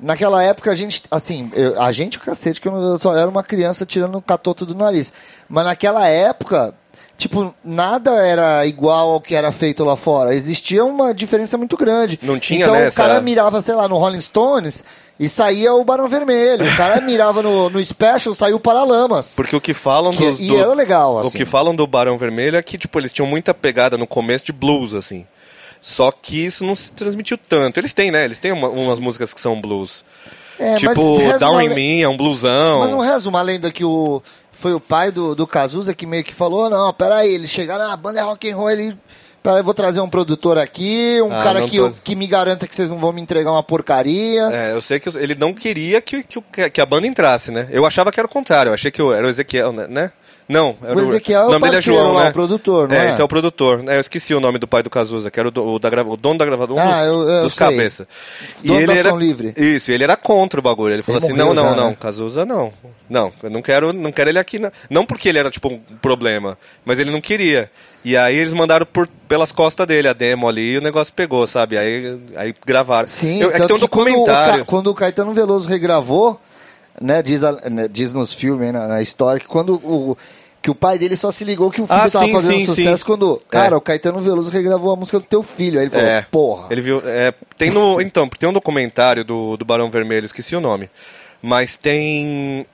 Naquela 0.01 0.43
época 0.43 0.71
a 0.71 0.75
gente, 0.75 1.03
assim, 1.11 1.51
eu- 1.55 1.81
a 1.81 1.91
gente 1.93 2.19
o 2.19 2.21
cacete, 2.21 2.61
que 2.61 2.69
eu, 2.69 2.99
só 2.99 3.17
era 3.17 3.29
uma 3.29 3.43
criança 3.43 3.87
tirando 3.87 4.17
o 4.17 4.23
catoto 4.23 4.67
do 4.67 4.75
nariz. 4.75 5.13
Mas 5.49 5.65
naquela 5.65 6.07
época, 6.07 6.75
tipo, 7.17 7.55
nada 7.65 8.11
era 8.27 8.67
igual 8.67 9.11
ao 9.13 9.21
que 9.21 9.35
era 9.35 9.51
feito 9.53 9.85
lá 9.85 9.97
fora. 9.97 10.35
Existia 10.35 10.85
uma 10.85 11.15
diferença 11.15 11.57
muito 11.57 11.77
grande. 11.79 12.19
Não 12.23 12.39
tinha, 12.39 12.61
então 12.63 12.75
né, 12.75 12.89
o 12.89 12.93
cara 12.93 13.15
essa- 13.15 13.23
mirava, 13.23 13.63
sei 13.63 13.75
lá, 13.75 13.87
no 13.89 13.97
Rolling 13.97 14.21
Stones 14.21 14.85
e 15.19 15.29
saía 15.29 15.73
o 15.75 15.85
Barão 15.85 16.09
Vermelho. 16.09 16.65
O 16.67 16.77
cara 16.77 17.01
mirava 17.03 17.43
no, 17.43 17.71
no 17.71 17.83
Special, 17.85 18.35
saiu 18.35 18.57
o 18.57 18.61
Paralamas. 18.61 19.33
Porque 19.37 19.57
o 19.57 19.61
que 19.61 19.73
falam 19.75 20.13
Que- 20.13 20.31
dos, 20.31 20.41
e 20.41 20.49
do- 20.49 20.59
era 20.59 20.75
legal, 20.75 21.15
O 21.15 21.19
assim. 21.21 21.39
que 21.39 21.45
falam 21.45 21.75
do 21.75 21.87
Barão 21.87 22.19
Vermelho 22.19 22.57
é 22.57 22.63
que, 22.63 22.77
tipo, 22.79 22.99
eles 22.99 23.13
tinham 23.13 23.27
muita 23.27 23.53
pegada 23.55 23.97
no 23.97 24.07
começo 24.07 24.45
de 24.47 24.53
blues, 24.53 24.95
assim. 24.95 25.27
Só 25.81 26.11
que 26.11 26.45
isso 26.47 26.65
não 26.65 26.75
se 26.75 26.93
transmitiu 26.93 27.39
tanto. 27.39 27.79
Eles 27.79 27.93
têm, 27.93 28.11
né? 28.11 28.25
Eles 28.25 28.39
têm 28.39 28.53
uma- 28.53 28.69
umas 28.69 28.99
músicas 28.99 29.33
que 29.33 29.41
são 29.41 29.61
blues. 29.61 30.05
É, 30.59 30.75
tipo, 30.77 31.19
Down 31.39 31.61
in 31.61 31.69
Me 31.69 32.03
é 32.03 32.09
um 32.09 32.17
bluesão. 32.17 32.81
Mas 32.81 32.91
não 32.91 32.99
reza 33.01 33.29
uma 33.29 33.43
lenda 33.43 33.71
que 33.71 33.85
o 33.85 34.23
foi 34.53 34.73
o 34.73 34.81
pai 34.81 35.13
do, 35.13 35.35
do 35.35 35.47
Cazuza 35.47 35.95
que 35.95 36.07
meio 36.07 36.25
que 36.25 36.33
falou, 36.33 36.71
não, 36.71 36.91
peraí, 36.95 37.35
eles 37.35 37.51
chegaram, 37.51 37.85
ah, 37.85 37.93
a 37.93 37.97
banda 37.97 38.21
é 38.21 38.23
rock 38.23 38.51
and 38.51 38.57
roll, 38.57 38.71
ele... 38.71 38.97
Eu 39.51 39.65
vou 39.65 39.75
trazer 39.75 40.01
um 40.01 40.09
produtor 40.09 40.59
aqui, 40.59 41.21
um 41.23 41.33
Ah, 41.33 41.43
cara 41.43 41.63
que, 41.69 41.77
tô- 41.79 41.91
que 42.03 42.15
me 42.15 42.27
garanta 42.27 42.67
que 42.67 42.75
vocês 42.75 42.89
não 42.89 42.99
vão 42.99 43.13
me 43.13 43.21
entregar 43.21 43.53
uma 43.53 43.63
porcaria. 43.63 44.43
É, 44.53 44.73
eu 44.73 44.81
sei 44.81 44.99
que 45.01 45.09
ele 45.19 45.35
não 45.35 45.53
queria 45.55 46.01
que, 46.01 46.23
que, 46.23 46.71
que 46.71 46.81
a 46.81 46.87
banda 46.87 47.07
entrasse, 47.07 47.51
né? 47.51 47.69
Eu 47.71 47.85
achava 47.87 48.11
que 48.11 48.19
era 48.21 48.27
o 48.27 48.31
contrário. 48.31 48.71
Eu 48.71 48.75
achei 48.75 48.91
que 48.91 49.01
era 49.01 49.27
o 49.27 49.31
Ezequiel, 49.31 49.73
né? 49.73 50.11
Não, 50.49 50.77
era 50.81 50.97
O 50.97 51.01
Ezequiel 51.01 51.43
é 51.43 51.47
o 51.47 51.51
nome 51.51 51.61
dele 51.63 51.73
é 51.73 51.77
parceiro 51.79 51.99
João, 52.01 52.13
lá, 52.15 52.25
né? 52.25 52.31
o 52.31 52.33
produtor, 52.33 52.89
não 52.89 52.95
é? 52.97 53.09
esse 53.09 53.21
é 53.21 53.25
o 53.25 53.29
produtor. 53.29 53.83
É, 53.89 53.97
eu 53.97 54.01
esqueci 54.01 54.33
o 54.33 54.39
nome 54.39 54.59
do 54.59 54.69
pai 54.69 54.81
do 54.83 54.89
Cazuza, 54.89 55.29
que 55.29 55.41
era 55.41 55.49
o, 55.49 55.51
do- 55.51 55.67
o 55.67 55.79
da 55.81 55.91
grava- 55.91 56.09
o 56.11 56.17
dono 56.17 56.39
da 56.39 56.45
gravadora, 56.47 56.81
um 56.81 56.89
Ah, 56.89 56.99
dos, 56.99 57.07
eu- 57.07 57.29
eu 57.29 57.43
dos 57.43 57.55
sei. 57.55 57.67
cabeça. 57.67 58.07
Dono 58.63 58.87
da 58.87 58.95
era 58.95 59.11
Som 59.11 59.19
Livre. 59.19 59.53
Isso, 59.57 59.91
e 59.91 59.95
ele 59.95 60.05
era 60.05 60.17
contra 60.17 60.61
o 60.61 60.63
bagulho. 60.63 60.95
Ele 60.95 61.03
falou 61.03 61.21
Ele 61.21 61.27
assim: 61.27 61.37
"Não, 61.37 61.53
não, 61.53 61.65
já, 61.71 61.75
não, 61.77 61.91
né? 61.91 61.97
Cazuza 61.99 62.45
não. 62.47 62.73
Não, 63.11 63.33
eu 63.43 63.51
não 63.51 63.61
quero, 63.61 63.93
não 63.93 64.13
quero 64.13 64.31
ele 64.31 64.39
aqui, 64.39 64.59
não. 64.61 64.71
não 64.89 65.05
porque 65.05 65.29
ele 65.29 65.39
era 65.39 65.51
tipo 65.51 65.69
um 65.69 65.79
problema, 66.01 66.57
mas 66.85 66.99
ele 67.01 67.11
não 67.11 67.21
queria. 67.21 67.69
E 68.05 68.17
aí 68.17 68.37
eles 68.37 68.55
mandaram 68.55 68.87
por, 68.87 69.09
pelas 69.29 69.51
costas 69.51 69.85
dele 69.85 70.07
a 70.07 70.13
demo 70.13 70.49
ali 70.49 70.75
e 70.75 70.79
o 70.79 70.81
negócio 70.81 71.13
pegou, 71.13 71.45
sabe? 71.49 71.77
Aí, 71.77 72.17
aí 72.37 72.55
gravaram. 72.65 73.09
Sim, 73.09 73.41
Eu- 73.43 73.51
é 73.51 73.59
que 73.59 73.67
tem 73.67 73.77
um 73.77 73.81
que 73.81 73.89
quando 73.89 74.07
o 74.07 74.11
documentário. 74.11 74.59
Ca- 74.61 74.65
Quando 74.65 74.87
o, 74.91 74.95
Caetano 74.95 75.33
Veloso 75.35 75.67
regravou, 75.69 76.41
né, 77.01 77.23
diz, 77.23 77.43
a- 77.45 77.69
né, 77.71 77.89
diz 77.89 78.13
nos 78.13 78.33
filmes, 78.35 78.73
na, 78.73 78.87
na 78.87 79.03
história, 79.03 79.41
que 79.41 79.47
quando 79.47 79.75
o, 79.75 80.17
que 80.63 80.71
o 80.71 80.75
pai 80.75 80.99
dele 80.99 81.17
só 81.17 81.31
se 81.31 81.45
ligou 81.45 81.71
que 81.71 81.81
o 81.81 81.87
filho 81.87 81.99
Ah, 81.99 82.11
tava 82.11 82.27
sim, 82.27 82.33
fazendo 82.33 82.59
sim, 82.61 82.67
sucesso 82.67 82.99
sim. 82.99 83.05
quando, 83.05 83.41
cara, 83.49 83.75
É. 83.75 83.79
o 83.79 83.81
Caetano 83.81 84.21
Veloso 84.21 84.51
regravou 84.51 84.93
a 84.93 84.97
música 84.97 85.19
do 85.21 85.25
teu 85.25 85.43
filho. 85.43 85.79
Aí 85.79 85.85
ele 85.87 85.91
falou, 85.91 86.07
É, 86.09 86.27
porra. 86.31 86.67
Ele 86.71 86.81
viu. 86.81 87.03
é, 87.05 87.33
tem 87.57 87.71
no, 87.71 88.01
então, 88.03 88.29
tem 88.29 88.49
um 88.49 88.53
documentário 88.53 89.25
do, 89.25 89.57
do 89.57 89.65
Barão 89.65 89.91
Vermelho, 89.91 90.25
esqueci 90.27 90.57
o 90.57 90.61
nome. 90.61 90.91
Mas 91.43 91.77
tem. 91.77 92.67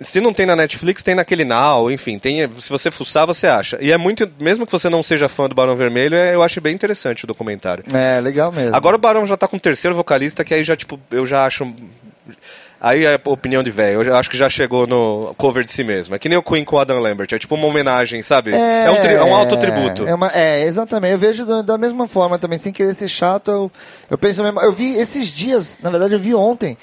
Se 0.00 0.20
não 0.20 0.32
tem 0.32 0.46
na 0.46 0.54
Netflix, 0.54 1.02
tem 1.02 1.16
naquele 1.16 1.44
Now, 1.44 1.90
enfim, 1.90 2.20
tem, 2.20 2.48
se 2.60 2.70
você 2.70 2.88
fuçar, 2.88 3.26
você 3.26 3.48
acha. 3.48 3.76
E 3.80 3.90
é 3.90 3.98
muito. 3.98 4.30
Mesmo 4.38 4.64
que 4.64 4.70
você 4.70 4.88
não 4.88 5.02
seja 5.02 5.28
fã 5.28 5.48
do 5.48 5.56
Barão 5.56 5.74
Vermelho, 5.74 6.14
é- 6.14 6.32
eu 6.36 6.42
acho 6.42 6.60
bem 6.60 6.72
interessante 6.72 7.24
o 7.24 7.26
documentário. 7.26 7.82
É, 7.92 8.20
legal 8.20 8.52
mesmo. 8.52 8.76
Agora 8.76 8.94
o 8.94 8.98
Barão 8.98 9.26
já 9.26 9.36
tá 9.36 9.48
com 9.48 9.56
o 9.56 9.60
terceiro 9.60 9.96
vocalista, 9.96 10.44
que 10.44 10.54
aí 10.54 10.62
já, 10.62 10.76
tipo, 10.76 11.00
eu 11.10 11.26
já 11.26 11.44
acho. 11.44 11.64
Aí 12.80 13.04
é 13.04 13.14
a 13.14 13.20
opinião 13.30 13.62
de 13.62 13.70
velho. 13.70 14.02
Eu 14.02 14.16
acho 14.16 14.30
que 14.30 14.36
já 14.36 14.48
chegou 14.48 14.86
no 14.86 15.34
cover 15.36 15.64
de 15.64 15.70
si 15.72 15.82
mesmo. 15.82 16.14
É 16.14 16.18
que 16.18 16.28
nem 16.28 16.38
o 16.38 16.42
Queen 16.42 16.64
com 16.64 16.76
o 16.76 16.78
Adam 16.78 17.00
Lambert. 17.00 17.32
É 17.32 17.38
tipo 17.38 17.54
uma 17.56 17.66
homenagem, 17.66 18.22
sabe? 18.22 18.52
É, 18.54 18.88
um, 18.90 18.96
tri- 19.00 19.14
é 19.14 19.24
um 19.24 19.34
autotributo. 19.34 20.06
É, 20.06 20.14
uma- 20.14 20.30
é, 20.32 20.62
exatamente. 20.62 21.12
Eu 21.12 21.18
vejo 21.18 21.44
da, 21.44 21.62
da 21.62 21.76
mesma 21.78 22.06
forma 22.06 22.38
também, 22.38 22.58
sem 22.58 22.72
querer 22.72 22.94
ser 22.94 23.08
chato. 23.08 23.50
Eu, 23.50 23.72
eu 24.08 24.16
penso 24.16 24.42
mesmo. 24.44 24.60
Eu 24.60 24.72
vi 24.72 24.94
esses 24.96 25.26
dias, 25.26 25.76
na 25.82 25.90
verdade, 25.90 26.14
eu 26.14 26.20
vi 26.20 26.34
ontem. 26.34 26.78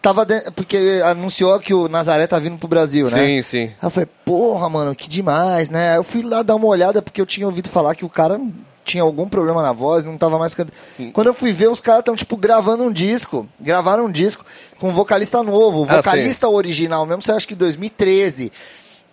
Tava 0.00 0.24
de- 0.24 0.50
porque 0.52 1.00
anunciou 1.04 1.58
que 1.58 1.72
o 1.74 1.88
Nazaré 1.88 2.26
tá 2.26 2.38
vindo 2.38 2.58
pro 2.58 2.68
Brasil, 2.68 3.10
né? 3.10 3.18
Sim, 3.26 3.42
sim. 3.42 3.62
Aí 3.64 3.86
eu 3.86 3.90
falei, 3.90 4.08
porra, 4.24 4.68
mano, 4.68 4.94
que 4.94 5.08
demais, 5.08 5.68
né? 5.70 5.96
Eu 5.96 6.02
fui 6.04 6.22
lá 6.22 6.42
dar 6.42 6.54
uma 6.54 6.66
olhada 6.66 7.02
porque 7.02 7.20
eu 7.20 7.26
tinha 7.26 7.46
ouvido 7.46 7.68
falar 7.68 7.94
que 7.94 8.04
o 8.04 8.08
cara 8.08 8.38
tinha 8.84 9.02
algum 9.02 9.28
problema 9.28 9.62
na 9.62 9.72
voz, 9.72 10.04
não 10.04 10.16
tava 10.18 10.38
mais. 10.38 10.54
can- 10.54 10.66
Hum. 11.00 11.10
Quando 11.12 11.28
eu 11.28 11.34
fui 11.34 11.52
ver, 11.52 11.68
os 11.68 11.80
caras 11.80 12.00
estão, 12.00 12.14
tipo, 12.14 12.36
gravando 12.36 12.84
um 12.84 12.92
disco. 12.92 13.48
Gravaram 13.60 14.06
um 14.06 14.10
disco 14.12 14.44
com 14.78 14.90
um 14.90 14.92
vocalista 14.92 15.42
novo. 15.42 15.80
O 15.80 15.86
Ah, 15.90 15.96
vocalista 15.96 16.48
original 16.48 17.04
mesmo, 17.06 17.22
você 17.22 17.32
acha 17.32 17.46
que 17.46 17.54
2013. 17.54 18.52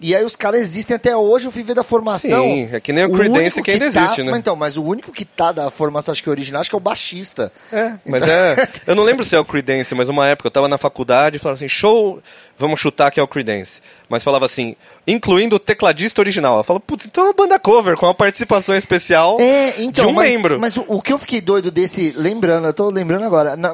E 0.03 0.15
aí 0.15 0.25
os 0.25 0.35
caras 0.35 0.61
existem 0.61 0.95
até 0.95 1.15
hoje, 1.15 1.45
eu 1.45 1.51
fui 1.51 1.61
ver 1.61 1.75
da 1.75 1.83
formação. 1.83 2.41
Sim, 2.43 2.69
é 2.71 2.79
que 2.79 2.91
nem 2.91 3.05
o 3.05 3.11
Creedence 3.11 3.39
único 3.59 3.61
que 3.61 3.69
ainda 3.69 3.91
tá- 3.91 4.01
existe, 4.03 4.23
né? 4.23 4.31
Mas 4.31 4.39
Então, 4.39 4.55
mas 4.55 4.75
o 4.75 4.83
único 4.83 5.11
que 5.11 5.23
tá 5.23 5.51
da 5.51 5.69
formação, 5.69 6.11
acho 6.11 6.23
que 6.23 6.29
original, 6.29 6.59
acho 6.61 6.71
que 6.71 6.75
é 6.75 6.77
o 6.77 6.79
baixista. 6.81 7.51
É, 7.71 7.93
mas 8.03 8.27
é. 8.27 8.67
Eu 8.87 8.95
não 8.95 9.03
lembro 9.03 9.23
se 9.23 9.35
é 9.35 9.39
o 9.39 9.45
Creedence, 9.45 9.93
mas 9.93 10.09
uma 10.09 10.25
época 10.25 10.47
eu 10.47 10.51
tava 10.51 10.67
na 10.67 10.79
faculdade 10.79 11.35
e 11.35 11.39
falava 11.39 11.53
assim, 11.55 11.69
show, 11.69 12.19
vamos 12.61 12.79
chutar 12.79 13.11
que 13.11 13.19
é 13.19 13.23
o 13.23 13.27
Creedence. 13.27 13.81
Mas 14.07 14.23
falava 14.23 14.45
assim, 14.45 14.75
incluindo 15.07 15.55
o 15.55 15.59
tecladista 15.59 16.21
original. 16.21 16.57
Eu 16.57 16.63
falo, 16.63 16.79
putz, 16.79 17.05
então 17.05 17.23
é 17.23 17.27
uma 17.27 17.33
banda 17.33 17.59
cover 17.59 17.97
com 17.97 18.05
uma 18.05 18.13
participação 18.13 18.75
especial 18.75 19.37
É, 19.39 19.81
então, 19.81 20.05
de 20.05 20.11
um 20.11 20.13
mas, 20.13 20.29
membro. 20.29 20.59
Mas 20.59 20.77
o, 20.77 20.85
o 20.87 21.01
que 21.01 21.11
eu 21.11 21.17
fiquei 21.19 21.41
doido 21.41 21.71
desse, 21.71 22.13
lembrando, 22.15 22.67
eu 22.67 22.73
tô 22.73 22.89
lembrando 22.89 23.25
agora, 23.25 23.55
na- 23.57 23.73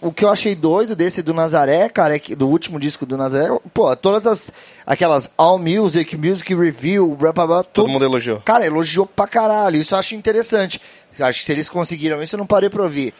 o 0.00 0.12
que 0.12 0.24
eu 0.24 0.28
achei 0.30 0.54
doido 0.54 0.94
desse 0.94 1.20
do 1.22 1.34
Nazaré, 1.34 1.88
cara, 1.88 2.16
é 2.16 2.18
que, 2.18 2.34
do 2.36 2.48
último 2.48 2.78
disco 2.78 3.04
do 3.04 3.16
Nazaré, 3.16 3.48
pô, 3.74 3.94
todas 3.96 4.26
as, 4.26 4.52
aquelas 4.86 5.30
All 5.36 5.58
Music, 5.58 6.16
Music 6.16 6.54
Review, 6.54 7.14
blá, 7.16 7.32
blá, 7.32 7.46
blá, 7.46 7.62
Todo 7.64 7.72
tudo- 7.84 7.88
mundo 7.92 8.04
elogiou. 8.04 8.40
Cara, 8.44 8.64
elogiou 8.64 9.06
pra 9.06 9.26
caralho, 9.26 9.76
isso 9.80 9.94
eu 9.94 9.98
acho 9.98 10.14
interessante. 10.14 10.80
Acho 11.20 11.40
que 11.40 11.46
se 11.46 11.50
eles 11.52 11.68
conseguiram 11.68 12.22
isso, 12.22 12.36
eu 12.36 12.38
não 12.38 12.46
parei 12.46 12.70
pra 12.70 12.84
ouvir. 12.84 13.12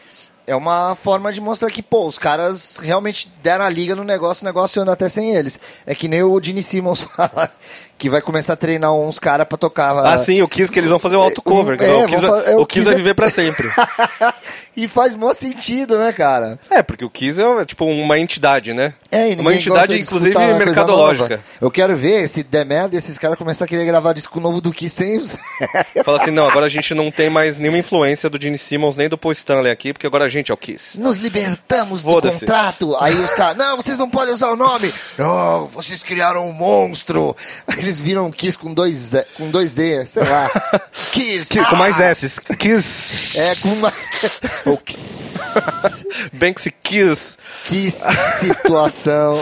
É 0.48 0.56
uma 0.56 0.94
forma 0.94 1.30
de 1.30 1.42
mostrar 1.42 1.70
que, 1.70 1.82
pô, 1.82 2.06
os 2.06 2.18
caras 2.18 2.78
realmente 2.78 3.30
deram 3.42 3.66
a 3.66 3.68
liga 3.68 3.94
no 3.94 4.02
negócio, 4.02 4.42
o 4.42 4.46
negócio 4.46 4.80
anda 4.80 4.92
até 4.92 5.06
sem 5.06 5.36
eles. 5.36 5.60
É 5.84 5.94
que 5.94 6.08
nem 6.08 6.22
o 6.22 6.42
Gene 6.42 6.62
Simmons 6.62 7.02
fala, 7.14 7.52
que 7.98 8.08
vai 8.08 8.20
começar 8.20 8.52
a 8.52 8.56
treinar 8.56 8.94
uns 8.94 9.18
caras 9.18 9.46
pra 9.46 9.58
tocar. 9.58 9.96
Ah, 10.06 10.18
sim, 10.18 10.40
o 10.40 10.48
Kiss 10.48 10.70
que 10.70 10.78
eles 10.78 10.88
vão 10.88 10.98
fazer 11.00 11.16
um 11.16 11.20
auto-cover. 11.22 11.82
É, 11.82 11.92
o 11.96 12.06
Kiss, 12.06 12.20
vai- 12.20 12.42
fa- 12.44 12.50
é, 12.50 12.56
o 12.56 12.60
o 12.60 12.66
Kiss 12.66 12.74
Kiss 12.80 12.84
vai 12.84 12.94
é- 12.94 12.96
viver 12.96 13.14
pra 13.14 13.28
sempre. 13.30 13.68
e 14.76 14.86
faz 14.86 15.14
mó 15.16 15.34
sentido, 15.34 15.98
né, 15.98 16.12
cara? 16.12 16.58
é, 16.70 16.82
porque 16.82 17.04
o 17.04 17.10
Kiss 17.10 17.40
é 17.40 17.64
tipo 17.64 17.84
uma 17.84 18.18
entidade, 18.18 18.72
né? 18.72 18.94
É, 19.10 19.32
e 19.32 19.34
uma 19.34 19.52
entidade, 19.54 20.00
inclusive, 20.00 20.36
mercadológica. 20.38 21.40
Eu 21.60 21.70
quero 21.70 21.96
ver 21.96 22.28
se 22.28 22.42
der 22.42 22.64
merda 22.64 22.94
e 22.94 22.98
esses 22.98 23.18
caras 23.18 23.36
começarem 23.36 23.66
a 23.66 23.68
querer 23.68 23.84
gravar 23.84 24.12
disco 24.12 24.38
novo 24.38 24.60
do 24.60 24.72
que 24.72 24.88
sem 24.88 25.16
os. 25.18 25.34
Fala 26.04 26.22
assim, 26.22 26.30
não, 26.30 26.46
agora 26.48 26.66
a 26.66 26.68
gente 26.68 26.94
não 26.94 27.10
tem 27.10 27.28
mais 27.28 27.58
nenhuma 27.58 27.78
influência 27.78 28.30
do 28.30 28.40
Gene 28.40 28.58
Simmons 28.58 28.94
nem 28.94 29.08
do 29.08 29.18
Paul 29.18 29.32
Stanley 29.32 29.72
aqui, 29.72 29.92
porque 29.92 30.06
agora 30.06 30.24
a 30.24 30.28
gente 30.28 30.50
é 30.52 30.54
o 30.54 30.56
Kiss. 30.56 31.00
Nos 31.00 31.18
libertamos 31.18 32.02
do 32.04 32.20
contrato. 32.22 32.96
Aí 33.00 33.14
os 33.14 33.32
caras, 33.32 33.56
não, 33.56 33.76
vocês 33.76 33.98
não 33.98 34.08
podem 34.08 34.34
usar 34.34 34.50
o 34.50 34.56
nome. 34.56 34.94
Não, 35.16 35.66
vocês 35.66 36.02
criaram 36.02 36.48
um 36.48 36.52
monstro. 36.52 37.34
Eles 37.88 38.00
viram 38.02 38.30
Kiss 38.30 38.59
com 38.59 38.75
dois, 38.75 39.12
com 39.35 39.50
dois 39.50 39.71
Z, 39.71 40.07
sei 40.09 40.23
lá. 40.23 40.50
Kiss. 41.11 41.47
Que- 41.47 41.64
com 41.64 41.76
mais 41.76 41.99
ah! 41.99 42.04
S. 42.04 42.38
Kiss. 42.59 43.38
É, 43.38 43.54
com 43.57 43.68
uma. 43.71 43.90
o 44.66 44.76
Kiss. 44.76 46.04
Banksy 46.35 46.71
Kiss. 46.83 47.38
Que 47.64 47.90
situação. 47.90 49.38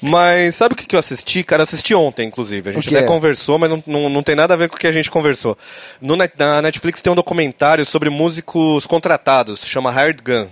Mas 0.00 0.54
sabe 0.54 0.74
o 0.74 0.76
que 0.76 0.86
que 0.86 0.94
eu 0.94 1.00
assisti? 1.00 1.42
Cara, 1.42 1.62
eu 1.62 1.64
assisti 1.64 1.92
ontem, 1.92 2.28
inclusive. 2.28 2.70
A 2.70 2.72
gente 2.72 2.96
até 2.96 3.04
conversou, 3.04 3.58
mas 3.58 3.68
não, 3.68 3.82
não, 3.84 4.08
não 4.08 4.22
tem 4.22 4.36
nada 4.36 4.54
a 4.54 4.56
ver 4.56 4.68
com 4.68 4.76
o 4.76 4.78
que 4.78 4.86
a 4.86 4.92
gente 4.92 5.10
conversou. 5.10 5.58
No, 6.00 6.14
na 6.16 6.62
Netflix 6.62 7.02
tem 7.02 7.12
um 7.12 7.16
documentário 7.16 7.84
sobre 7.84 8.08
músicos 8.10 8.86
contratados, 8.86 9.64
chama 9.64 9.90
Hired 9.90 10.22
Gun. 10.22 10.46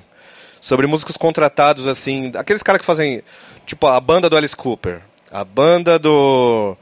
Sobre 0.61 0.89
músicos 0.89 1.17
contratados, 1.17 1.87
assim, 1.87 2.33
aqueles 2.35 2.61
caras 2.61 2.81
que 2.81 2.87
fazem, 2.87 3.23
tipo, 3.65 3.87
a 3.87 4.01
banda 4.01 4.29
do 4.29 4.37
Alice 4.37 4.57
Cooper, 4.57 5.01
a 5.31 5.45
banda 5.45 5.97
do... 5.97 6.77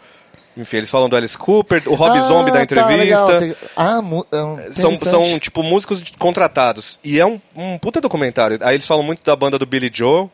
Enfim, 0.57 0.77
eles 0.77 0.91
falam 0.91 1.09
do 1.09 1.17
Alice 1.17 1.37
Cooper, 1.37 1.83
o 1.87 1.95
Rob 1.95 2.17
Ah, 2.17 2.23
Zombie 2.23 2.51
da 2.53 2.59
tá, 2.59 2.63
entrevista. 2.63 3.39
Tem- 3.41 3.57
Ah, 3.77 4.01
mu- 4.01 4.25
é 4.31 4.43
um- 4.43 4.73
São, 4.73 4.99
são, 5.01 5.39
tipo, 5.39 5.63
músicos 5.65 6.03
contratados. 6.19 7.01
E 7.03 7.19
é 7.19 7.27
um, 7.27 7.41
um 7.57 7.77
puta 7.79 8.01
documentário. 8.01 8.59
Aí 8.63 8.77
eles 8.77 8.87
falam 8.87 9.03
muito 9.03 9.25
da 9.25 9.35
banda 9.35 9.59
do 9.59 9.67
Billy 9.67 9.91
Joe, 9.93 10.29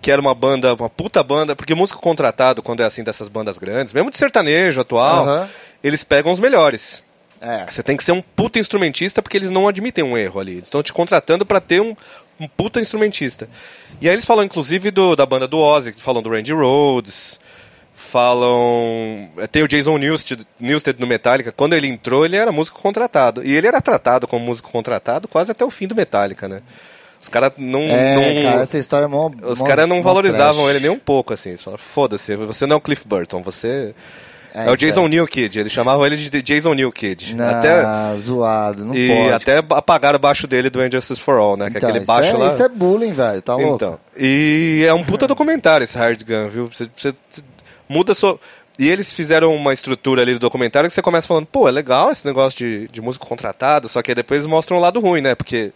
que 0.00 0.10
era 0.10 0.20
uma 0.20 0.34
banda, 0.34 0.74
uma 0.74 0.88
puta 0.88 1.20
banda, 1.22 1.56
porque 1.56 1.74
músico 1.74 2.00
contratado, 2.00 2.62
quando 2.62 2.80
é 2.80 2.84
assim 2.84 3.02
dessas 3.02 3.28
bandas 3.28 3.58
grandes, 3.58 3.92
mesmo 3.92 4.08
de 4.10 4.16
sertanejo 4.16 4.80
atual, 4.80 5.48
eles 5.82 6.04
pegam 6.04 6.30
os 6.30 6.38
melhores. 6.38 7.02
É. 7.40 7.66
Você 7.68 7.82
tem 7.82 7.96
que 7.96 8.04
ser 8.04 8.12
um 8.12 8.22
puta 8.22 8.58
instrumentista 8.58 9.20
porque 9.20 9.36
eles 9.36 9.50
não 9.50 9.66
admitem 9.66 10.04
um 10.04 10.16
erro 10.16 10.38
ali. 10.40 10.52
Eles 10.52 10.64
estão 10.64 10.82
te 10.82 10.92
contratando 10.92 11.44
pra 11.44 11.60
ter 11.60 11.80
um, 11.82 11.94
um 12.40 12.46
puta 12.48 12.80
instrumentista. 12.80 13.48
E 14.00 14.08
aí 14.08 14.14
eles 14.14 14.24
falam, 14.24 14.44
inclusive, 14.44 14.90
do, 14.90 15.14
da 15.16 15.26
banda 15.26 15.46
do 15.48 15.58
Ozzy, 15.58 15.92
falam 15.94 16.22
do 16.22 16.30
Randy 16.30 16.52
Rhodes, 16.52 17.38
falam... 17.96 19.28
Tem 19.50 19.62
o 19.62 19.68
Jason 19.68 19.96
Newsted, 19.98 20.46
Newsted 20.60 21.00
no 21.00 21.06
Metallica. 21.06 21.50
Quando 21.50 21.72
ele 21.74 21.86
entrou, 21.88 22.24
ele 22.24 22.36
era 22.36 22.52
músico 22.52 22.80
contratado. 22.80 23.42
E 23.44 23.54
ele 23.54 23.66
era 23.66 23.80
tratado 23.80 24.26
como 24.28 24.44
músico 24.44 24.70
contratado 24.70 25.26
quase 25.26 25.50
até 25.50 25.64
o 25.64 25.70
fim 25.70 25.86
do 25.88 25.94
Metallica, 25.96 26.46
né? 26.46 26.60
Os 27.20 27.28
caras 27.28 27.52
não... 27.56 27.80
É, 27.82 28.14
não- 28.34 28.42
cara, 28.50 28.62
essa 28.62 28.78
história 28.78 29.06
é 29.06 29.08
mó. 29.08 29.30
os 29.42 29.60
caras 29.62 29.88
não 29.88 30.02
valorizavam 30.02 30.64
trash. 30.64 30.76
ele 30.76 30.80
nem 30.88 30.90
um 30.90 30.98
pouco, 31.00 31.32
assim. 31.32 31.48
Eles 31.50 31.62
falaram, 31.64 31.82
foda-se, 31.82 32.36
você 32.36 32.66
não 32.66 32.74
é 32.74 32.76
o 32.76 32.80
Cliff 32.80 33.06
Burton, 33.08 33.42
você... 33.42 33.94
É, 34.54 34.68
É, 34.68 34.70
o 34.70 34.76
Jason 34.76 35.04
é. 35.04 35.08
New 35.08 35.26
Kid, 35.26 35.58
eles 35.60 35.70
chamavam 35.72 36.06
ele 36.06 36.16
de 36.16 36.40
Jason 36.40 36.72
New 36.72 36.90
Kid. 36.90 37.34
Não, 37.34 37.46
Até, 37.46 37.82
zoado, 38.18 38.86
não 38.86 38.94
e 38.94 39.08
pode. 39.08 39.32
até 39.32 39.58
apagaram 39.58 40.16
o 40.16 40.20
baixo 40.20 40.46
dele 40.46 40.70
do 40.70 40.82
Injustice 40.82 41.20
for 41.20 41.36
All, 41.38 41.58
né? 41.58 41.68
que 41.68 41.76
é 41.76 41.78
Então, 41.78 41.90
aquele 41.90 42.04
isso 42.04 42.06
baixo 42.12 42.28
é, 42.30 42.38
lá. 42.38 42.48
Isso 42.48 42.62
é 42.62 42.68
bullying, 42.68 43.12
velho, 43.12 43.42
tá 43.42 43.54
louco? 43.54 43.74
Então, 43.74 43.98
e 44.16 44.82
é 44.88 44.94
um 44.94 45.04
puta 45.04 45.26
documentário 45.26 45.84
esse 45.84 45.98
Hard 45.98 46.22
Gun, 46.22 46.48
viu? 46.48 46.66
Você- 46.72 46.88
você 46.96 47.12
muda 47.88 48.14
sua... 48.14 48.38
E 48.78 48.88
eles 48.90 49.10
fizeram 49.12 49.54
uma 49.54 49.72
estrutura 49.72 50.20
ali 50.20 50.34
do 50.34 50.38
documentário 50.38 50.88
que 50.90 50.94
você 50.94 51.00
começa 51.00 51.26
falando, 51.26 51.46
pô, 51.46 51.66
é 51.66 51.72
legal 51.72 52.10
esse 52.10 52.26
negócio 52.26 52.58
de, 52.58 52.88
de 52.88 53.00
músico 53.00 53.26
contratado, 53.26 53.88
só 53.88 54.02
que 54.02 54.10
aí 54.10 54.14
depois 54.14 54.44
mostram 54.44 54.76
o 54.76 54.80
lado 54.80 55.00
ruim, 55.00 55.22
né? 55.22 55.34
Porque 55.34 55.72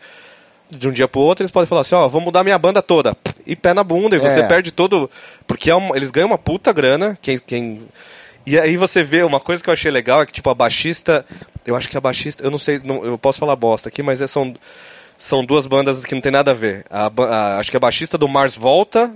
de 0.68 0.86
um 0.86 0.92
dia 0.92 1.08
pro 1.08 1.20
outro 1.22 1.42
eles 1.42 1.50
podem 1.50 1.66
falar 1.66 1.80
assim, 1.80 1.94
ó, 1.94 2.06
vou 2.08 2.20
mudar 2.20 2.44
minha 2.44 2.58
banda 2.58 2.82
toda. 2.82 3.16
E 3.46 3.56
pé 3.56 3.72
na 3.72 3.82
bunda, 3.82 4.16
e 4.16 4.18
você 4.18 4.40
É. 4.40 4.46
perde 4.46 4.70
todo... 4.70 5.10
Porque 5.46 5.70
é 5.70 5.74
uma- 5.74 5.96
eles 5.96 6.10
ganham 6.10 6.28
uma 6.28 6.36
puta 6.38 6.72
grana, 6.72 7.18
quem... 7.22 7.38
quem... 7.38 7.82
E 8.46 8.58
aí 8.58 8.76
você 8.76 9.02
vê, 9.02 9.22
uma 9.22 9.40
coisa 9.40 9.62
que 9.62 9.68
eu 9.70 9.72
achei 9.74 9.90
legal 9.90 10.20
é 10.22 10.26
que, 10.26 10.32
tipo, 10.32 10.50
a 10.50 10.54
baixista... 10.54 11.24
Eu 11.64 11.74
acho 11.76 11.88
que 11.88 11.96
a 11.96 12.00
baixista... 12.00 12.44
Eu 12.44 12.50
não 12.50 12.58
sei, 12.58 12.80
não- 12.84 13.02
eu 13.04 13.16
posso 13.16 13.38
falar 13.38 13.56
bosta 13.56 13.88
aqui, 13.88 14.02
mas 14.02 14.20
é- 14.20 14.26
são, 14.26 14.54
são 15.16 15.42
duas 15.42 15.66
bandas 15.66 16.04
que 16.04 16.14
não 16.14 16.20
tem 16.22 16.32
nada 16.32 16.50
a 16.50 16.54
ver. 16.54 16.84
A 16.90 17.06
a- 17.06 17.58
acho 17.58 17.70
que 17.70 17.76
a 17.78 17.80
baixista 17.80 18.18
do 18.18 18.28
Mars 18.28 18.56
Volta 18.58 19.10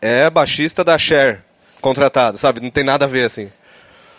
é 0.00 0.24
a 0.24 0.30
baixista 0.30 0.82
da 0.82 0.96
Cher, 0.98 1.42
contratada, 1.80 2.36
sabe? 2.38 2.60
Não 2.60 2.70
tem 2.70 2.84
nada 2.84 3.04
a 3.04 3.08
ver, 3.08 3.24
assim. 3.24 3.50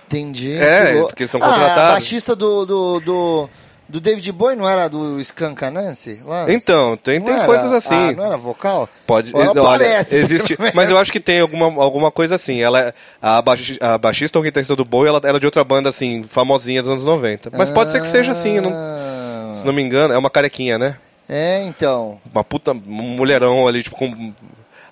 Entendi. 0.08 0.54
É, 0.54 0.94
que 0.94 1.00
porque 1.02 1.28
são 1.28 1.40
Ah, 1.42 1.46
contratados. 1.48 1.84
a 1.84 1.92
baixista 1.94 2.36
do, 2.36 2.66
do, 2.66 3.00
do, 3.00 3.50
Do 3.88 4.00
David 4.00 4.32
Bowie 4.32 4.56
não 4.56 4.68
era 4.68 4.88
do 4.88 5.20
Skanka 5.20 5.70
Nancy? 5.70 6.22
Lance? 6.26 6.52
Então, 6.52 6.98
tem, 6.98 7.20
Não 7.20 7.26
tem 7.26 7.36
era? 7.36 7.46
coisas 7.46 7.72
assim. 7.72 8.10
Ah, 8.10 8.12
não 8.14 8.24
era 8.24 8.38
vocal? 8.38 8.88
Pode, 9.06 9.32
Ela 9.36 9.50
olha, 9.52 9.64
parece, 9.64 10.18
existe, 10.18 10.58
mas 10.74 10.90
eu 10.90 10.98
acho 10.98 11.12
que 11.12 11.20
tem 11.20 11.40
alguma, 11.40 11.66
alguma 11.84 12.12
coisa 12.12 12.36
assim. 12.36 12.60
Ela, 12.62 12.80
é- 12.80 12.94
a, 13.22 13.42
baixi- 13.42 13.78
a 13.82 13.98
baixista 13.98 14.38
ou 14.40 14.44
guitarrista 14.44 14.76
do 14.76 14.84
Bowie, 14.86 15.10
ela 15.10 15.22
era 15.24 15.40
de 15.40 15.46
outra 15.46 15.64
banda 15.64 15.90
assim, 15.90 16.24
famosinha 16.24 16.82
dos 16.82 16.90
anos 16.92 17.04
90. 17.04 17.52
Mas 17.56 17.70
pode 17.70 17.92
ser 17.92 18.02
que 18.02 18.08
seja 18.08 18.32
assim, 18.32 18.60
não- 18.60 18.72
Ah. 18.74 19.52
se 19.54 19.64
não 19.66 19.74
me 19.74 19.82
engano, 19.82 20.14
é 20.14 20.18
uma 20.18 20.30
carequinha, 20.30 20.78
né? 20.80 20.96
É, 21.28 21.64
então. 21.66 22.20
Uma 22.34 22.44
puta 22.44 22.74
mulherão 22.74 23.68
ali, 23.68 23.84
tipo, 23.84 23.96
com 23.96 24.34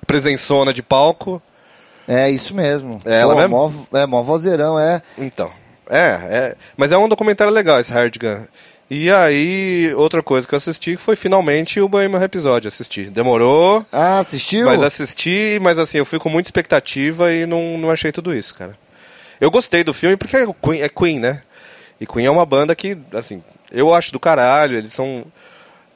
presençona 0.06 0.72
de 0.74 0.82
palco. 0.84 1.42
É 2.08 2.30
isso 2.30 2.54
mesmo. 2.54 3.00
É 3.06 3.22
ela 3.22 3.36
mesmo? 3.36 3.50
Mó, 3.92 3.98
é, 3.98 4.06
mó 4.06 4.24
vozeirão, 4.24 4.80
é. 4.80 5.02
Então, 5.18 5.52
é, 5.90 6.20
é. 6.30 6.56
Mas 6.76 6.92
é 6.92 6.98
um 6.98 7.10
documentário 7.10 7.52
legal 7.54 7.80
esse 7.80 7.92
Hard 7.92 8.16
Gun. 8.18 8.46
E 8.90 9.12
aí, 9.12 9.92
outra 9.96 10.24
coisa 10.24 10.48
que 10.48 10.54
eu 10.54 10.58
assisti 10.58 10.96
foi 10.96 11.18
finalmente 11.18 11.82
o 11.82 11.90
Bohemian 11.90 12.20
Rhapsody, 12.20 12.70
assisti. 12.70 13.10
Demorou, 13.10 13.86
Ah, 13.92 14.20
assistiu? 14.20 14.66
mas 14.66 14.82
assisti, 14.82 15.60
mas 15.62 15.78
assim, 15.78 15.98
eu 15.98 16.06
fui 16.06 16.20
com 16.20 16.30
muita 16.30 16.48
expectativa 16.48 17.34
e 17.34 17.46
não, 17.46 17.78
não 17.78 17.90
achei 17.90 18.14
tudo 18.14 18.34
isso, 18.34 18.56
cara. 18.56 18.78
Eu 19.42 19.52
gostei 19.52 19.84
do 19.84 19.94
filme 19.94 20.16
porque 20.16 20.38
é 20.38 20.46
Queen, 20.46 20.82
é 20.82 20.88
Queen, 20.88 21.20
né? 21.20 21.42
E 22.00 22.06
Queen 22.08 22.26
é 22.28 22.32
uma 22.32 22.46
banda 22.46 22.74
que, 22.74 22.98
assim, 23.14 23.44
eu 23.70 23.94
acho 23.94 24.14
do 24.14 24.20
caralho, 24.22 24.78
eles 24.78 24.94
são 24.94 25.26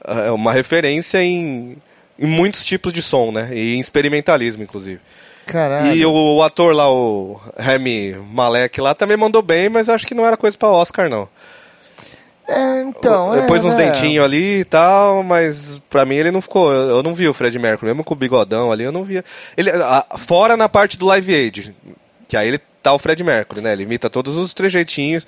é, 0.06 0.30
uma 0.30 0.52
referência 0.52 1.22
em, 1.22 1.78
em 2.18 2.26
muitos 2.26 2.62
tipos 2.62 2.92
de 2.92 3.00
som, 3.00 3.32
né? 3.32 3.48
E 3.54 3.74
em 3.74 3.80
experimentalismo, 3.80 4.62
inclusive. 4.62 5.00
Caralho. 5.46 5.94
E 5.94 6.04
o, 6.06 6.12
o 6.36 6.42
ator 6.42 6.74
lá, 6.74 6.90
o 6.90 7.40
Remy 7.58 8.16
Malek 8.32 8.80
lá, 8.80 8.94
também 8.94 9.16
mandou 9.16 9.42
bem, 9.42 9.68
mas 9.68 9.88
acho 9.88 10.06
que 10.06 10.14
não 10.14 10.24
era 10.26 10.36
coisa 10.36 10.56
pra 10.56 10.70
Oscar, 10.70 11.08
não. 11.08 11.28
É, 12.48 12.80
então, 12.82 13.32
é, 13.34 13.40
Depois 13.42 13.64
uns 13.64 13.74
né? 13.74 13.86
dentinhos 13.86 14.24
ali 14.24 14.60
e 14.60 14.64
tal, 14.64 15.22
mas 15.22 15.80
pra 15.88 16.04
mim 16.04 16.16
ele 16.16 16.30
não 16.30 16.42
ficou. 16.42 16.72
Eu, 16.72 16.96
eu 16.96 17.02
não 17.02 17.14
vi 17.14 17.28
o 17.28 17.32
Fred 17.34 17.56
Mercury, 17.58 17.86
mesmo 17.90 18.02
com 18.04 18.14
o 18.14 18.16
bigodão 18.16 18.72
ali, 18.72 18.82
eu 18.84 18.92
não 18.92 19.04
via. 19.04 19.24
Ele, 19.56 19.70
a- 19.70 20.06
fora 20.18 20.56
na 20.56 20.68
parte 20.68 20.98
do 20.98 21.06
Live 21.06 21.34
Aid, 21.34 21.74
que 22.28 22.36
aí 22.36 22.48
ele 22.48 22.58
tá 22.82 22.92
o 22.92 22.98
Fred 22.98 23.22
Mercury, 23.22 23.60
né? 23.60 23.72
Ele 23.72 23.84
imita 23.84 24.10
todos 24.10 24.36
os 24.36 24.52
trejeitinhos. 24.52 25.26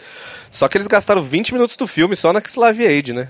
Só 0.51 0.67
que 0.67 0.77
eles 0.77 0.89
gastaram 0.89 1.23
20 1.23 1.53
minutos 1.55 1.77
do 1.77 1.87
filme 1.87 2.17
só 2.17 2.33
naquele 2.33 2.59
Live 2.59 2.87
Aid, 2.87 3.13
né? 3.13 3.29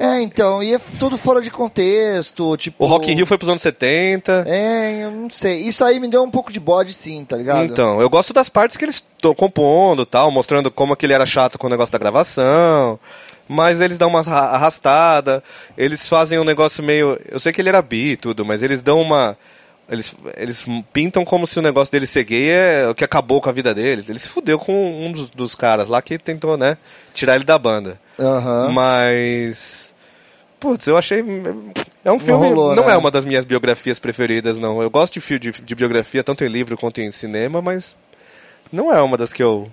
É, 0.00 0.20
então, 0.20 0.62
e 0.62 0.72
é 0.74 0.78
tudo 1.00 1.18
fora 1.18 1.40
de 1.42 1.50
contexto, 1.50 2.56
tipo... 2.56 2.84
O 2.84 2.86
Rock 2.86 3.10
in 3.10 3.16
Rio 3.16 3.26
foi 3.26 3.36
pros 3.36 3.48
anos 3.50 3.62
70. 3.62 4.44
É, 4.46 5.02
eu 5.02 5.10
não 5.10 5.28
sei. 5.28 5.62
Isso 5.62 5.84
aí 5.84 5.98
me 5.98 6.06
deu 6.08 6.22
um 6.22 6.30
pouco 6.30 6.52
de 6.52 6.60
bode 6.60 6.92
sim, 6.92 7.24
tá 7.24 7.36
ligado? 7.36 7.64
Então, 7.64 8.00
eu 8.00 8.08
gosto 8.08 8.32
das 8.32 8.48
partes 8.48 8.76
que 8.76 8.84
eles 8.84 8.94
estão 9.16 9.34
compondo 9.34 10.06
tal, 10.06 10.30
mostrando 10.30 10.70
como 10.70 10.94
que 10.94 11.04
ele 11.04 11.14
era 11.14 11.26
chato 11.26 11.58
com 11.58 11.66
o 11.66 11.70
negócio 11.70 11.90
da 11.92 11.98
gravação. 11.98 12.96
Mas 13.48 13.80
eles 13.80 13.98
dão 13.98 14.08
uma 14.10 14.20
arra- 14.20 14.50
arrastada, 14.50 15.42
eles 15.76 16.08
fazem 16.08 16.38
um 16.38 16.44
negócio 16.44 16.80
meio. 16.84 17.18
Eu 17.28 17.40
sei 17.40 17.50
que 17.52 17.60
ele 17.60 17.70
era 17.70 17.82
bi 17.82 18.10
e 18.12 18.16
tudo, 18.16 18.44
mas 18.44 18.62
eles 18.62 18.82
dão 18.82 19.00
uma. 19.00 19.36
Eles, 19.90 20.14
eles 20.36 20.64
pintam 20.92 21.24
como 21.24 21.46
se 21.46 21.58
o 21.58 21.62
negócio 21.62 21.90
dele 21.90 22.06
ser 22.06 22.22
gay 22.24 22.50
é 22.50 22.86
o 22.90 22.94
que 22.94 23.02
acabou 23.02 23.40
com 23.40 23.48
a 23.48 23.52
vida 23.52 23.74
deles. 23.74 24.08
Ele 24.10 24.18
se 24.18 24.28
fudeu 24.28 24.58
com 24.58 25.06
um 25.06 25.10
dos, 25.10 25.28
dos 25.30 25.54
caras 25.54 25.88
lá 25.88 26.02
que 26.02 26.18
tentou, 26.18 26.58
né, 26.58 26.76
tirar 27.14 27.36
ele 27.36 27.44
da 27.44 27.58
banda. 27.58 27.98
Aham. 28.20 28.68
Mas. 28.70 29.87
Putz, 30.58 30.86
eu 30.86 30.96
achei. 30.96 31.24
É 32.04 32.10
um 32.10 32.18
filme. 32.18 32.48
rolou, 32.48 32.74
não 32.74 32.86
né? 32.86 32.94
é 32.94 32.96
uma 32.96 33.10
das 33.10 33.24
minhas 33.24 33.44
biografias 33.44 33.98
preferidas, 33.98 34.58
não. 34.58 34.82
Eu 34.82 34.90
gosto 34.90 35.14
de 35.14 35.20
filme 35.20 35.38
de, 35.38 35.52
de 35.52 35.74
biografia, 35.74 36.24
tanto 36.24 36.44
em 36.44 36.48
livro 36.48 36.76
quanto 36.76 37.00
em 37.00 37.10
cinema, 37.10 37.62
mas. 37.62 37.96
Não 38.72 38.92
é 38.92 39.00
uma 39.00 39.16
das 39.16 39.32
que 39.32 39.42
eu. 39.42 39.70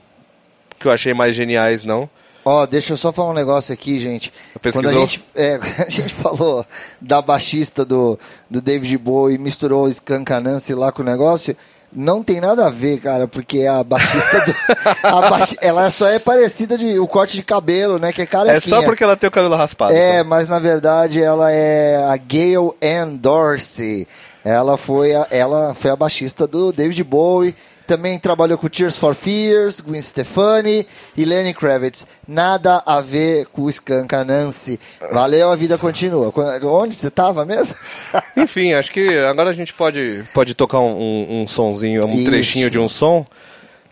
que 0.80 0.88
eu 0.88 0.92
achei 0.92 1.14
mais 1.14 1.36
geniais, 1.36 1.84
não. 1.84 2.10
Ó, 2.48 2.64
deixa 2.68 2.94
eu 2.94 2.98
só 2.98 3.12
falar 3.12 3.32
um 3.32 3.34
negócio 3.34 3.74
aqui, 3.74 3.98
gente. 3.98 4.32
Pesquisou? 4.62 4.92
Quando 4.92 4.96
a 4.96 5.00
gente, 5.00 5.24
é, 5.34 5.56
a 5.86 5.90
gente 5.90 6.14
falou 6.14 6.64
da 7.02 7.20
baixista 7.20 7.84
do, 7.84 8.20
do 8.48 8.62
David 8.62 8.96
Bowie 9.00 9.36
e 9.36 9.40
misturou 9.40 9.86
o 9.86 9.90
Skanka 9.90 10.40
Nancy 10.40 10.76
lá 10.76 10.92
com 10.92 11.02
o 11.02 11.06
negócio, 11.06 11.58
não 11.96 12.24
tem 12.24 12.42
nada 12.42 12.68
a 12.68 12.70
ver, 12.70 13.00
cara, 13.00 13.28
porque 13.28 13.66
a 13.66 13.84
baixista 13.84 14.42
do, 14.42 14.56
a 15.08 15.48
ela 15.62 15.90
só 15.90 16.08
é 16.08 16.20
parecida 16.20 16.78
de 16.78 17.00
o 17.00 17.08
corte 17.08 17.38
de 17.38 17.44
cabelo, 17.44 17.98
né, 17.98 18.12
que 18.12 18.22
é 18.22 18.26
carequinha. 18.26 18.58
É 18.58 18.60
só 18.60 18.84
porque 18.84 19.04
ela 19.04 19.16
tem 19.16 19.28
o 19.28 19.32
cabelo 19.32 19.56
raspado. 19.56 19.94
É, 19.94 20.20
só. 20.20 20.24
mas 20.24 20.48
na 20.48 20.60
verdade 20.60 21.22
ela 21.22 21.52
é 21.52 22.04
a 22.06 22.18
Gail 22.18 22.76
Ann 22.82 23.16
Dorsey. 23.16 24.08
Ela 24.44 24.78
foi 24.78 25.16
a, 25.16 25.26
ela 25.32 25.74
foi 25.74 25.90
a 25.90 25.96
baixista 25.96 26.46
do 26.46 26.72
David 26.72 27.04
Bowie. 27.04 27.56
Também 27.88 28.18
trabalhou 28.18 28.58
com 28.58 28.68
Tears 28.68 28.98
for 28.98 29.14
Fears, 29.14 29.80
Gwen 29.80 30.02
Stefani 30.02 30.88
e 31.16 31.24
Lenny 31.24 31.54
Kravitz. 31.54 32.08
Nada 32.28 32.82
a 32.86 33.00
ver 33.00 33.46
com 33.48 33.64
o 33.64 33.70
Skanka 33.70 34.24
Nancy. 34.24 34.80
Valeu, 35.12 35.52
a 35.52 35.56
vida 35.56 35.78
continua. 35.78 36.34
Onde 36.64 36.96
você 36.96 37.12
tava 37.12 37.46
mesmo? 37.46 37.76
Enfim, 38.36 38.74
acho 38.74 38.92
que 38.92 39.18
agora 39.20 39.52
a 39.52 39.54
gente 39.54 39.74
pode, 39.74 40.24
pode 40.34 40.56
tocar 40.56 40.80
um, 40.80 40.98
um, 41.00 41.42
um 41.42 41.48
sonzinho, 41.48 42.06
um 42.06 42.16
Isso. 42.16 42.26
trechinho 42.26 42.70
de 42.72 42.80
um 42.80 42.90
som. 42.90 43.26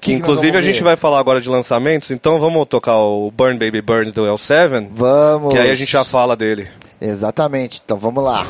Que, 0.02 0.12
Que 0.12 0.14
inclusive 0.18 0.58
a 0.58 0.62
gente 0.62 0.84
vai 0.84 0.98
falar 0.98 1.20
agora 1.20 1.40
de 1.40 1.48
lançamentos, 1.48 2.12
então 2.12 2.38
vamos 2.38 2.66
tocar 2.68 2.98
o 2.98 3.32
Burn 3.32 3.58
Baby 3.58 3.82
Burn 3.82 4.12
do 4.12 4.24
L7, 4.24 4.90
Vamos. 4.92 5.54
que 5.54 5.58
aí 5.58 5.70
a 5.72 5.76
gente 5.76 5.92
já 5.94 6.04
fala 6.04 6.36
dele. 6.36 6.68
Exatamente. 7.00 7.82
Então 7.86 7.98
vamos 7.98 8.22
lá. 8.22 8.46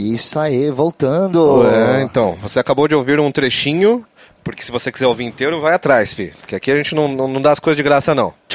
Isso 0.00 0.38
aí, 0.38 0.70
voltando. 0.70 1.62
É, 1.66 2.02
então, 2.02 2.36
você 2.40 2.58
acabou 2.58 2.88
de 2.88 2.94
ouvir 2.94 3.20
um 3.20 3.30
trechinho, 3.30 4.04
porque 4.42 4.62
se 4.62 4.72
você 4.72 4.90
quiser 4.90 5.06
ouvir 5.06 5.24
inteiro, 5.24 5.60
vai 5.60 5.74
atrás, 5.74 6.14
fi. 6.14 6.32
Porque 6.40 6.54
aqui 6.56 6.70
a 6.70 6.76
gente 6.76 6.94
não, 6.94 7.06
não, 7.08 7.28
não 7.28 7.40
dá 7.40 7.50
as 7.52 7.58
coisas 7.60 7.76
de 7.76 7.82
graça, 7.82 8.14
não. 8.14 8.32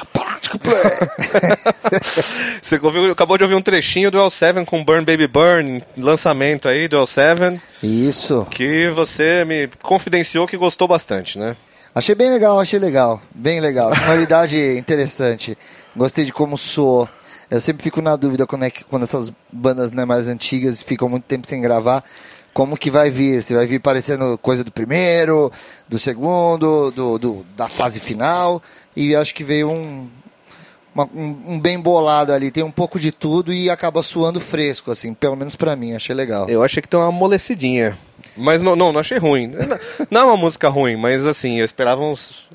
Você 2.62 2.80
ouviu- 2.82 3.12
acabou 3.12 3.38
de 3.38 3.44
ouvir 3.44 3.56
um 3.56 3.62
trechinho 3.62 4.10
do 4.12 4.18
L7 4.20 4.66
com 4.66 4.84
Burn 4.84 5.04
Baby 5.06 5.28
Burn, 5.28 5.84
lançamento 5.98 6.68
aí 6.68 6.88
do 6.88 6.98
L7, 6.98 7.60
Isso. 7.84 8.46
que 8.50 8.90
você 8.90 9.44
me 9.46 9.68
confidenciou 9.82 10.48
que 10.48 10.56
gostou 10.58 10.88
bastante, 10.88 11.38
né? 11.38 11.56
Achei 11.94 12.14
bem 12.14 12.30
legal, 12.32 12.60
achei 12.60 12.78
legal. 12.80 13.22
Bem 13.34 13.60
legal. 13.60 13.94
Sonoridade 13.96 14.58
interessante. 14.78 15.58
Gostei 15.96 16.26
de 16.26 16.34
como 16.34 16.58
soou. 16.58 17.08
Eu 17.50 17.62
sempre 17.62 17.84
fico 17.84 18.02
na 18.02 18.16
dúvida 18.16 18.46
quando, 18.48 18.64
é 18.64 18.70
que, 18.70 18.84
quando 18.84 19.04
essas 19.04 19.32
bandas 19.52 19.92
né, 19.92 20.04
mais 20.06 20.28
antigas 20.28 20.82
ficam 20.82 21.08
muito 21.10 21.24
tempo 21.26 21.46
sem 21.48 21.62
gravar, 21.62 22.04
como 22.54 22.78
que 22.78 22.90
vai 22.90 23.10
vir? 23.10 23.44
Se 23.44 23.54
vai 23.54 23.66
vir 23.68 23.80
parecendo 23.80 24.38
coisa 24.38 24.64
do 24.64 24.72
primeiro, 24.72 25.52
do 25.88 26.00
segundo, 26.00 26.90
do, 26.92 27.20
do- 27.20 27.46
da 27.56 27.68
fase 27.68 28.00
final. 28.00 28.62
E 28.96 29.16
acho 29.16 29.36
que 29.36 29.44
veio 29.44 29.70
um, 29.70 30.08
uma- 30.94 31.10
um, 31.14 31.38
um 31.50 31.60
bem 31.60 31.80
bolado 31.80 32.32
ali. 32.32 32.50
Tem 32.52 32.64
um 32.64 32.72
pouco 32.72 32.98
de 33.00 33.12
tudo 33.12 33.52
e 33.54 33.70
acaba 33.70 34.02
suando 34.02 34.40
fresco, 34.40 34.90
assim. 34.90 35.14
Pelo 35.14 35.36
menos 35.36 35.56
pra 35.56 35.76
mim, 35.76 35.94
achei 35.94 36.16
legal. 36.16 36.48
Eu 36.50 36.64
achei 36.64 36.82
que 36.82 36.88
tem 36.88 37.00
uma 37.00 37.10
amolecidinha. 37.10 37.98
Mas 38.38 38.62
não, 38.62 38.76
não, 38.76 38.92
não 38.92 39.00
achei 39.02 39.18
ruim. 39.18 39.48
Não- 39.48 39.78
Não 40.10 40.22
é 40.22 40.24
uma 40.26 40.38
música 40.38 40.68
ruim, 40.70 40.96
mas 40.96 41.26
assim, 41.28 41.58
eu 41.60 41.66
esperava 41.66 42.02
uns. 42.02 42.50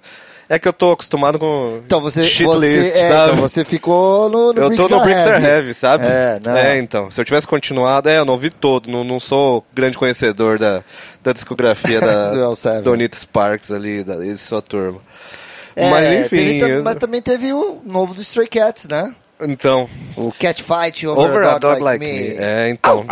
É 0.52 0.58
que 0.58 0.66
eu 0.66 0.72
tô 0.72 0.90
acostumado 0.90 1.38
com 1.38 1.80
Então 1.86 2.00
você, 2.00 2.24
shit 2.24 2.44
você, 2.44 2.88
é, 2.92 3.06
sabe? 3.08 3.32
então 3.34 3.36
você 3.36 3.64
ficou 3.64 4.28
no, 4.28 4.52
no 4.52 4.62
eu 4.62 4.74
tô 4.74 4.88
no 4.88 5.00
Bricks 5.00 5.24
Are 5.24 5.44
Heavy. 5.44 5.72
Sabe? 5.72 6.04
É, 6.04 6.40
não. 6.44 6.56
É, 6.56 6.76
então. 6.76 7.08
Se 7.08 7.20
eu 7.20 7.24
tivesse 7.24 7.46
continuado, 7.46 8.08
é, 8.08 8.18
eu 8.18 8.24
não 8.24 8.32
ouvi 8.34 8.50
todo, 8.50 8.90
não, 8.90 9.04
não 9.04 9.20
sou 9.20 9.64
grande 9.72 9.96
conhecedor 9.96 10.58
da, 10.58 10.82
da 11.22 11.32
discografia 11.32 12.00
da 12.00 12.32
Do 12.34 12.40
L7. 12.40 12.82
Donita 12.82 13.16
Sparks 13.16 13.70
ali, 13.70 14.02
da, 14.02 14.26
e 14.26 14.36
sua 14.36 14.60
turma. 14.60 15.00
É, 15.76 15.88
mas 15.88 16.26
enfim. 16.26 16.58
teve 16.58 16.68
eu- 16.68 16.82
mas 16.82 16.96
também 16.96 17.22
teve 17.22 17.52
o 17.52 17.80
novo 17.86 18.12
do 18.12 18.20
Stray 18.20 18.48
Cats, 18.48 18.88
né? 18.88 19.14
Então, 19.40 19.88
O 20.16 20.32
Cat 20.32 20.64
Fight 20.64 21.06
Over, 21.06 21.24
Over 21.30 21.44
a 21.48 21.58
Dog, 21.58 21.80
Like, 21.80 22.04
Me. 22.04 22.36
É, 22.36 22.68
então. 22.70 23.06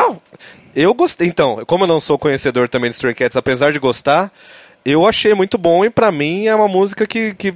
Eu 0.74 0.92
gostei. 0.92 1.28
Então, 1.28 1.62
como 1.66 1.84
eu 1.84 1.88
não 1.88 2.00
sou 2.00 2.18
conhecedor 2.18 2.68
também 2.68 2.90
de 2.90 2.96
Stray 2.96 3.14
Cats, 3.14 3.36
apesar 3.36 3.72
de 3.72 3.78
gostar, 3.78 4.30
eu 4.84 5.06
achei 5.06 5.34
muito 5.34 5.56
bom 5.58 5.84
e 5.84 5.90
pra 5.90 6.10
mim 6.12 6.46
é 6.46 6.54
uma 6.54 6.68
música 6.68 7.06
que, 7.06 7.34
que 7.34 7.54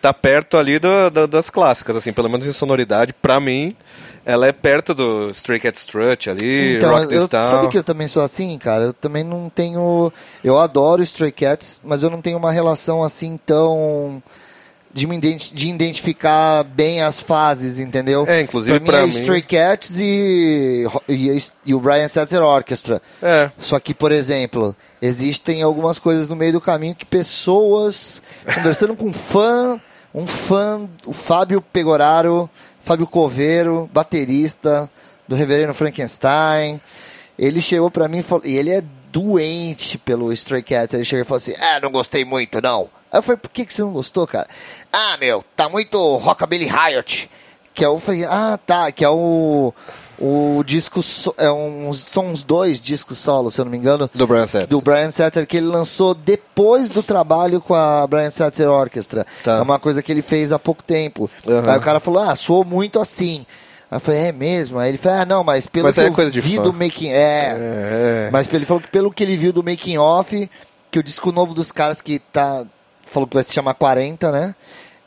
tá 0.00 0.12
perto 0.14 0.56
ali 0.56 0.78
do- 0.78 1.10
do- 1.10 1.26
das 1.28 1.50
clássicas, 1.50 1.96
assim, 1.96 2.12
pelo 2.12 2.28
menos 2.30 2.46
em 2.46 2.52
sonoridade. 2.52 3.12
Pra 3.12 3.38
mim, 3.38 3.76
ela 4.24 4.46
é 4.46 4.52
perto 4.52 4.94
do 4.94 5.28
Stray 5.30 5.60
Cat 5.60 5.76
Strut 5.78 6.30
ali, 6.30 6.76
Então, 6.76 6.90
Rock 6.90 7.14
eu, 7.14 7.28
Town. 7.28 7.50
sabe 7.50 7.68
que 7.68 7.76
eu 7.78 7.84
também 7.84 8.08
sou 8.08 8.22
assim, 8.22 8.56
cara? 8.58 8.84
Eu 8.84 8.92
também 8.94 9.22
não 9.24 9.50
tenho... 9.50 10.12
Eu 10.42 10.58
adoro 10.58 11.02
Stray 11.02 11.32
Cats, 11.32 11.80
mas 11.84 12.02
eu 12.02 12.08
não 12.10 12.20
tenho 12.22 12.38
uma 12.38 12.52
relação 12.52 13.02
assim 13.02 13.36
tão... 13.44 14.22
De, 14.92 15.06
me 15.06 15.16
identi- 15.16 15.54
de 15.54 15.68
identificar 15.70 16.64
bem 16.64 17.00
as 17.00 17.20
fases, 17.20 17.78
entendeu? 17.78 18.24
É, 18.26 18.40
inclusive 18.40 18.80
pra 18.80 18.80
mim 18.80 18.86
pra 18.86 18.98
é 19.02 19.06
mim- 19.06 19.20
Stray 19.20 19.40
Cats 19.42 19.96
e, 20.00 20.84
e, 21.08 21.42
e 21.66 21.74
o 21.74 21.78
Brian 21.78 22.08
Setzer 22.08 22.42
Orchestra. 22.42 23.00
É. 23.22 23.52
Só 23.60 23.78
que, 23.78 23.94
por 23.94 24.10
exemplo, 24.10 24.74
existem 25.00 25.62
algumas 25.62 25.98
coisas 25.98 26.28
no 26.28 26.36
meio 26.36 26.52
do 26.52 26.60
caminho 26.60 26.94
que 26.94 27.04
pessoas, 27.04 28.20
conversando 28.54 28.94
com 28.94 29.06
um 29.06 29.12
fã, 29.12 29.80
um 30.14 30.26
fã, 30.26 30.88
o 31.06 31.12
Fábio 31.12 31.60
Pegoraro, 31.60 32.48
Fábio 32.82 33.06
Coveiro, 33.06 33.88
baterista 33.92 34.90
do 35.26 35.34
Reverendo 35.36 35.74
Frankenstein, 35.74 36.80
ele 37.38 37.60
chegou 37.60 37.90
pra 37.90 38.08
mim 38.08 38.18
e 38.18 38.22
falou, 38.22 38.44
e 38.44 38.56
ele 38.56 38.70
é 38.70 38.82
doente 39.10 39.98
pelo 39.98 40.32
Stray 40.32 40.62
Cats, 40.62 40.94
ele 40.94 41.04
chegou 41.04 41.22
e 41.22 41.24
falou 41.24 41.38
assim, 41.38 41.54
ah, 41.58 41.80
não 41.80 41.90
gostei 41.90 42.24
muito 42.24 42.60
não. 42.60 42.90
Aí 43.12 43.18
eu 43.18 43.22
falei, 43.22 43.38
por 43.38 43.50
que, 43.50 43.64
que 43.64 43.72
você 43.72 43.82
não 43.82 43.92
gostou, 43.92 44.26
cara? 44.26 44.48
Ah, 44.92 45.16
meu, 45.18 45.44
tá 45.56 45.68
muito 45.68 46.16
Rockabilly 46.16 46.66
Riot, 46.66 47.30
que 47.74 47.84
é 47.84 47.88
o, 47.88 48.00
ah, 48.28 48.58
tá, 48.58 48.92
que 48.92 49.04
é 49.04 49.08
o, 49.08 49.72
o 50.20 50.62
disco, 50.64 51.02
so- 51.02 51.34
é 51.38 51.50
um, 51.50 51.92
são 51.92 52.26
uns 52.28 52.42
dois 52.42 52.82
discos 52.82 53.16
solo, 53.18 53.50
se 53.50 53.58
eu 53.60 53.64
não 53.64 53.72
me 53.72 53.78
engano, 53.78 54.10
Do 54.14 54.26
Brian 54.26 54.46
Setzer. 54.46 54.68
do 54.68 54.80
Brian 54.80 55.10
Setzer 55.10 55.46
que 55.46 55.56
ele 55.56 55.66
lançou 55.66 56.14
depois 56.14 56.90
do 56.90 57.02
trabalho 57.02 57.60
com 57.60 57.74
a 57.74 58.06
Brian 58.06 58.30
Setzer 58.30 58.68
Orchestra. 58.68 59.26
Tá. 59.42 59.56
É 59.56 59.62
uma 59.62 59.78
coisa 59.78 60.02
que 60.02 60.12
ele 60.12 60.22
fez 60.22 60.52
há 60.52 60.58
pouco 60.58 60.82
tempo. 60.82 61.30
Aham. 61.48 61.72
Aí 61.72 61.78
o 61.78 61.80
cara 61.80 61.98
falou, 62.00 62.22
ah, 62.22 62.36
soou 62.36 62.64
muito 62.64 63.00
assim. 63.00 63.46
Aí 63.90 63.96
eu 63.96 64.00
falei, 64.00 64.20
é 64.26 64.32
mesmo? 64.32 64.78
Aí 64.78 64.90
ele 64.90 64.98
falou, 64.98 65.18
ah, 65.20 65.24
não, 65.26 65.42
mas 65.42 65.66
pelo 65.66 65.86
Mas 65.86 65.94
que 65.94 66.00
é 66.00 66.08
eu 66.08 66.30
vi 66.42 66.56
fã. 66.56 66.62
do 66.62 66.72
making... 66.72 67.08
É, 67.10 67.56
É. 68.26 68.28
mas 68.30 68.46
ele 68.52 68.66
falou 68.66 68.80
que 68.82 68.88
pelo 68.90 69.10
que 69.10 69.22
ele 69.22 69.36
viu 69.36 69.52
do 69.52 69.64
making 69.64 69.96
off, 69.98 70.48
que 70.90 70.98
o 70.98 71.02
disco 71.02 71.32
novo 71.32 71.54
dos 71.54 71.72
caras 71.72 72.00
que 72.00 72.18
tá... 72.18 72.64
Falou 73.06 73.26
que 73.26 73.34
vai 73.34 73.42
se 73.42 73.52
chamar 73.52 73.74
40, 73.74 74.30
né? 74.30 74.54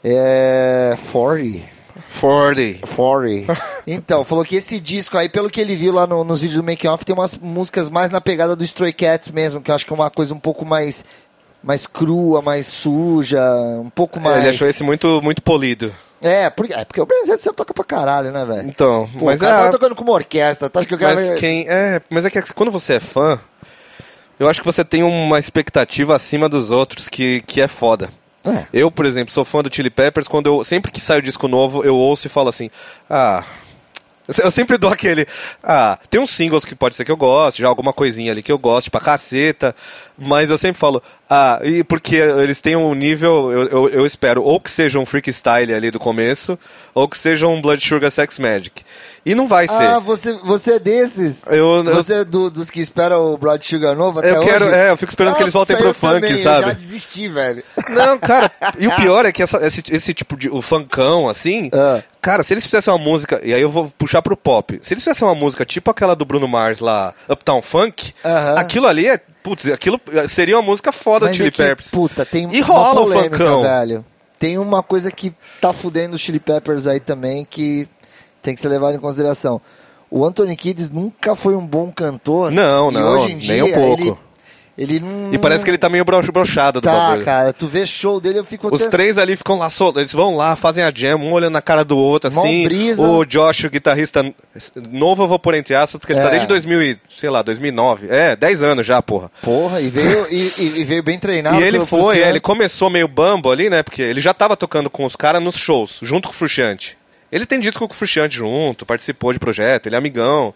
É... 0.03 0.97
40. 1.11 1.72
40. 2.27 2.87
40. 2.87 3.61
Então, 3.85 4.23
falou 4.23 4.45
que 4.45 4.55
esse 4.55 4.79
disco 4.79 5.17
aí, 5.17 5.27
pelo 5.27 5.49
que 5.49 5.59
ele 5.59 5.75
viu 5.75 5.91
lá 5.91 6.07
no- 6.07 6.23
nos 6.23 6.39
vídeos 6.39 6.61
do 6.61 6.65
Making 6.65 6.87
Off, 6.87 7.03
tem 7.05 7.13
umas 7.13 7.37
músicas 7.37 7.89
mais 7.89 8.09
na 8.11 8.21
pegada 8.21 8.55
do 8.55 8.63
Stray 8.63 8.93
Cats 8.93 9.29
mesmo, 9.29 9.59
que 9.61 9.69
eu 9.69 9.75
acho 9.75 9.85
que 9.85 9.91
é 9.91 9.95
uma 9.95 10.09
coisa 10.09 10.33
um 10.33 10.39
pouco 10.39 10.65
mais 10.65 11.03
mais 11.61 11.85
crua, 11.85 12.41
mais 12.41 12.65
suja, 12.67 13.41
um 13.79 13.89
pouco 13.89 14.19
mais... 14.21 14.37
Ele 14.39 14.49
achou 14.49 14.67
esse 14.67 14.83
muito, 14.83 15.21
muito 15.21 15.41
polido. 15.41 15.93
É, 16.21 16.49
porque, 16.49 16.73
é, 16.73 16.83
porque 16.85 16.99
o 17.01 17.05
Brian 17.05 17.25
Setzer 17.25 17.53
toca 17.53 17.73
pra 17.73 17.83
caralho, 17.85 18.31
né, 18.31 18.43
velho? 18.45 18.67
Então, 18.69 19.09
Pô, 19.17 19.25
mas 19.25 19.39
o 19.39 19.43
cara 19.43 19.53
é, 19.55 19.57
tava 19.59 19.71
tocando 19.71 19.95
com 19.95 20.03
uma 20.03 20.13
orquestra, 20.13 20.69
tu 20.69 20.79
acha 20.79 20.87
que 20.87 20.95
o 20.95 20.97
cara... 20.97 21.15
mas 21.15 21.27
vai- 21.27 21.37
quem 21.37 21.65
é, 21.67 22.01
mas 22.09 22.23
é 22.25 22.29
que 22.29 22.53
quando 22.53 22.71
você 22.71 22.93
é 22.93 22.99
fã, 23.01 23.39
eu 24.39 24.49
acho 24.49 24.59
que 24.61 24.65
você 24.65 24.83
tem 24.85 25.03
uma 25.03 25.39
expectativa 25.39 26.15
acima 26.15 26.47
dos 26.49 26.69
outros 26.71 27.07
que, 27.09 27.41
que 27.47 27.59
é 27.61 27.67
foda. 27.67 28.09
É. 28.45 28.65
Eu, 28.73 28.91
por 28.91 29.05
exemplo, 29.05 29.33
sou 29.33 29.45
fã 29.45 29.61
do 29.61 29.73
Chili 29.73 29.89
Peppers, 29.89 30.27
quando 30.27 30.47
eu 30.47 30.63
sempre 30.63 30.91
que 30.91 30.99
sai 30.99 31.19
o 31.19 31.21
disco 31.21 31.47
novo, 31.47 31.83
eu 31.83 31.95
ouço 31.95 32.27
e 32.27 32.29
falo 32.29 32.49
assim: 32.49 32.69
"Ah, 33.09 33.43
eu 34.41 34.51
sempre 34.51 34.77
dou 34.77 34.89
aquele. 34.89 35.27
Ah, 35.61 35.99
tem 36.09 36.19
uns 36.19 36.29
singles 36.29 36.63
que 36.63 36.75
pode 36.75 36.95
ser 36.95 37.03
que 37.03 37.11
eu 37.11 37.17
goste, 37.17 37.61
já 37.61 37.67
alguma 37.67 37.91
coisinha 37.91 38.31
ali 38.31 38.41
que 38.41 38.51
eu 38.51 38.57
goste 38.57 38.89
pra 38.89 39.01
caceta. 39.01 39.75
Mas 40.17 40.49
eu 40.49 40.57
sempre 40.57 40.79
falo, 40.79 41.03
ah, 41.29 41.59
e 41.63 41.83
porque 41.83 42.15
eles 42.15 42.61
têm 42.61 42.75
um 42.75 42.93
nível, 42.93 43.51
eu, 43.51 43.67
eu, 43.67 43.89
eu 43.89 44.05
espero, 44.05 44.43
ou 44.43 44.59
que 44.59 44.69
seja 44.69 44.99
um 44.99 45.05
freak 45.05 45.31
style 45.33 45.73
ali 45.73 45.91
do 45.91 45.99
começo, 45.99 46.57
ou 46.93 47.07
que 47.07 47.17
seja 47.17 47.47
um 47.47 47.61
Blood 47.61 47.85
Sugar 47.85 48.11
Sex 48.11 48.39
Magic. 48.39 48.83
E 49.25 49.33
não 49.33 49.47
vai 49.47 49.67
ser. 49.67 49.73
Ah, 49.87 49.99
você, 49.99 50.33
você 50.43 50.73
é 50.73 50.79
desses? 50.79 51.43
Eu- 51.47 51.85
eu- 51.85 51.95
Você 51.95 52.13
é 52.15 52.23
do- 52.25 52.49
dos 52.49 52.69
que 52.69 52.81
esperam 52.81 53.33
o 53.33 53.37
Blood 53.37 53.65
Sugar 53.65 53.95
novo 53.95 54.19
até 54.19 54.31
Eu 54.35 54.41
quero- 54.41 54.65
hoje? 54.65 54.75
é, 54.75 54.89
eu 54.91 54.97
fico 54.97 55.11
esperando 55.11 55.35
que 55.35 55.43
eles 55.43 55.53
voltem 55.53 55.75
Nossa, 55.77 55.83
pro 55.83 55.89
eu 55.91 55.93
funk, 56.11 56.21
também, 56.27 56.31
Eu 56.37 56.43
sabe? 56.43 56.65
já 56.67 56.73
desisti, 56.73 57.27
velho. 57.29 57.63
Não, 57.89 58.19
cara, 58.19 58.51
e 58.77 58.85
o 58.87 58.95
pior 58.97 59.25
é 59.25 59.31
que 59.31 59.41
essa- 59.41 59.65
esse, 59.65 59.81
esse 59.89 60.13
tipo 60.13 60.35
de. 60.35 60.49
O 60.49 60.61
funkão, 60.61 61.29
assim. 61.29 61.69
Ah. 61.73 62.01
Cara, 62.21 62.43
se 62.43 62.53
eles 62.53 62.65
fizessem 62.65 62.91
uma 62.93 62.99
música. 62.99 63.39
E 63.43 63.53
aí 63.53 63.61
eu 63.61 63.69
vou 63.69 63.91
puxar 63.97 64.21
pro 64.21 64.35
pop. 64.35 64.77
Se 64.81 64.93
eles 64.93 65.03
fizessem 65.03 65.25
uma 65.27 65.35
música 65.35 65.65
tipo 65.65 65.89
aquela 65.89 66.15
do 66.15 66.25
Bruno 66.25 66.47
Mars 66.47 66.79
lá, 66.79 67.13
Uptown 67.29 67.61
Funk, 67.61 68.13
Aham. 68.25 68.55
aquilo 68.59 68.87
ali 68.87 69.07
é. 69.07 69.17
Putz, 69.41 69.67
aquilo 69.69 69.99
seria 70.29 70.55
uma 70.57 70.61
música 70.61 70.91
foda 70.93 71.25
Mas 71.27 71.33
do 71.35 71.37
Chili 71.37 71.47
é 71.49 71.51
que, 71.51 71.57
Peppers. 71.63 71.89
Puta, 71.91 72.25
tem 72.25 72.47
E 72.53 72.61
uma 72.61 72.67
rola 72.67 73.01
o 73.01 73.03
polêmica, 73.05 73.37
funkão. 73.37 73.61
velho. 73.63 74.05
Tem 74.39 74.57
uma 74.57 74.83
coisa 74.83 75.09
que 75.11 75.33
tá 75.61 75.71
fudendo 75.71 76.15
os 76.15 76.21
Chili 76.21 76.39
Peppers 76.39 76.87
aí 76.87 76.99
também 76.99 77.45
que 77.49 77.87
tem 78.43 78.53
que 78.53 78.61
ser 78.61 78.67
levado 78.67 78.95
em 78.95 78.99
consideração. 78.99 79.59
O 80.11 80.23
Anthony 80.23 80.55
Kiddis 80.55 80.91
nunca 80.91 81.35
foi 81.35 81.55
um 81.55 81.65
bom 81.65 81.91
cantor. 81.91 82.51
Não, 82.51 82.91
não, 82.91 83.15
hoje 83.15 83.25
em 83.25 83.29
nem 83.29 83.37
dia, 83.39 83.65
um 83.65 83.71
pouco. 83.71 84.19
Ele, 84.77 84.97
ele 84.97 84.99
não... 84.99 85.33
E 85.33 85.37
parece 85.39 85.63
que 85.63 85.69
ele 85.71 85.77
tá 85.77 85.89
meio 85.89 86.05
bro- 86.05 86.21
broxado 86.31 86.79
do 86.79 86.83
Tá, 86.85 86.91
bagulho. 86.93 87.25
cara. 87.25 87.51
Tu 87.53 87.65
vê 87.67 87.87
show 87.87 88.19
dele, 88.21 88.37
eu 88.37 88.45
fico 88.45 88.67
Os 88.71 88.81
até- 88.81 88.91
três 88.91 89.17
ali 89.17 89.35
ficam 89.35 89.57
lá, 89.57 89.71
sol- 89.71 89.93
eles 89.95 90.11
vão 90.11 90.35
lá, 90.35 90.55
fazem 90.55 90.83
a 90.83 90.91
jam, 90.93 91.17
um 91.19 91.31
olhando 91.31 91.53
na 91.53 91.61
cara 91.63 91.83
do 91.83 91.97
outro, 91.97 92.27
assim. 92.27 92.63
brisa. 92.65 93.01
O 93.01 93.25
Josh, 93.25 93.63
o 93.63 93.69
guitarrista 93.71 94.23
novo, 94.91 95.23
eu 95.23 95.27
vou 95.27 95.39
pôr 95.39 95.55
entre 95.55 95.73
aspas, 95.73 95.99
porque 95.99 96.13
ele 96.13 96.21
tá 96.21 96.27
É. 96.27 96.31
desde 96.31 96.47
2000, 96.47 96.81
e, 96.83 96.97
sei 97.17 97.29
lá, 97.31 97.41
2009. 97.41 98.07
É, 98.09 98.35
10 98.35 98.61
anos 98.61 98.85
já, 98.85 99.01
porra. 99.01 99.31
Porra, 99.41 99.81
e 99.81 99.89
veio, 99.89 100.27
e, 100.29 100.51
e- 100.59 100.83
veio 100.83 101.01
bem 101.01 101.17
treinado. 101.17 101.57
E 101.61 101.63
ele 101.63 101.83
foi, 101.85 102.19
é, 102.19 102.29
ele 102.29 102.39
começou 102.39 102.89
meio 102.89 103.07
bambo 103.07 103.51
ali, 103.51 103.67
né? 103.69 103.81
Porque 103.81 104.01
ele 104.01 104.21
já 104.21 104.33
tava 104.33 104.55
tocando 104.55 104.89
com 104.91 105.05
os 105.05 105.15
caras 105.15 105.41
nos 105.41 105.55
shows, 105.55 105.99
junto 106.03 106.27
com 106.27 106.33
o 106.33 106.37
Frustiante. 106.37 106.97
Ele 107.33 107.47
tem 107.47 107.59
disco 107.59 107.87
com 107.87 107.93
o 107.93 107.97
Frustiante 107.97 108.35
junto, 108.37 108.85
participou 108.85 109.33
de 109.33 109.39
projeto, 109.39 109.87
ele 109.87 109.95
é 109.95 109.97
amigão. 109.97 110.53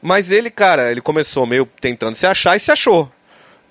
Mas 0.00 0.30
ele, 0.30 0.48
cara, 0.48 0.90
ele 0.90 1.00
começou 1.00 1.44
meio 1.44 1.66
tentando 1.80 2.14
se 2.14 2.24
achar 2.24 2.56
e 2.56 2.60
se 2.60 2.70
achou. 2.70 3.10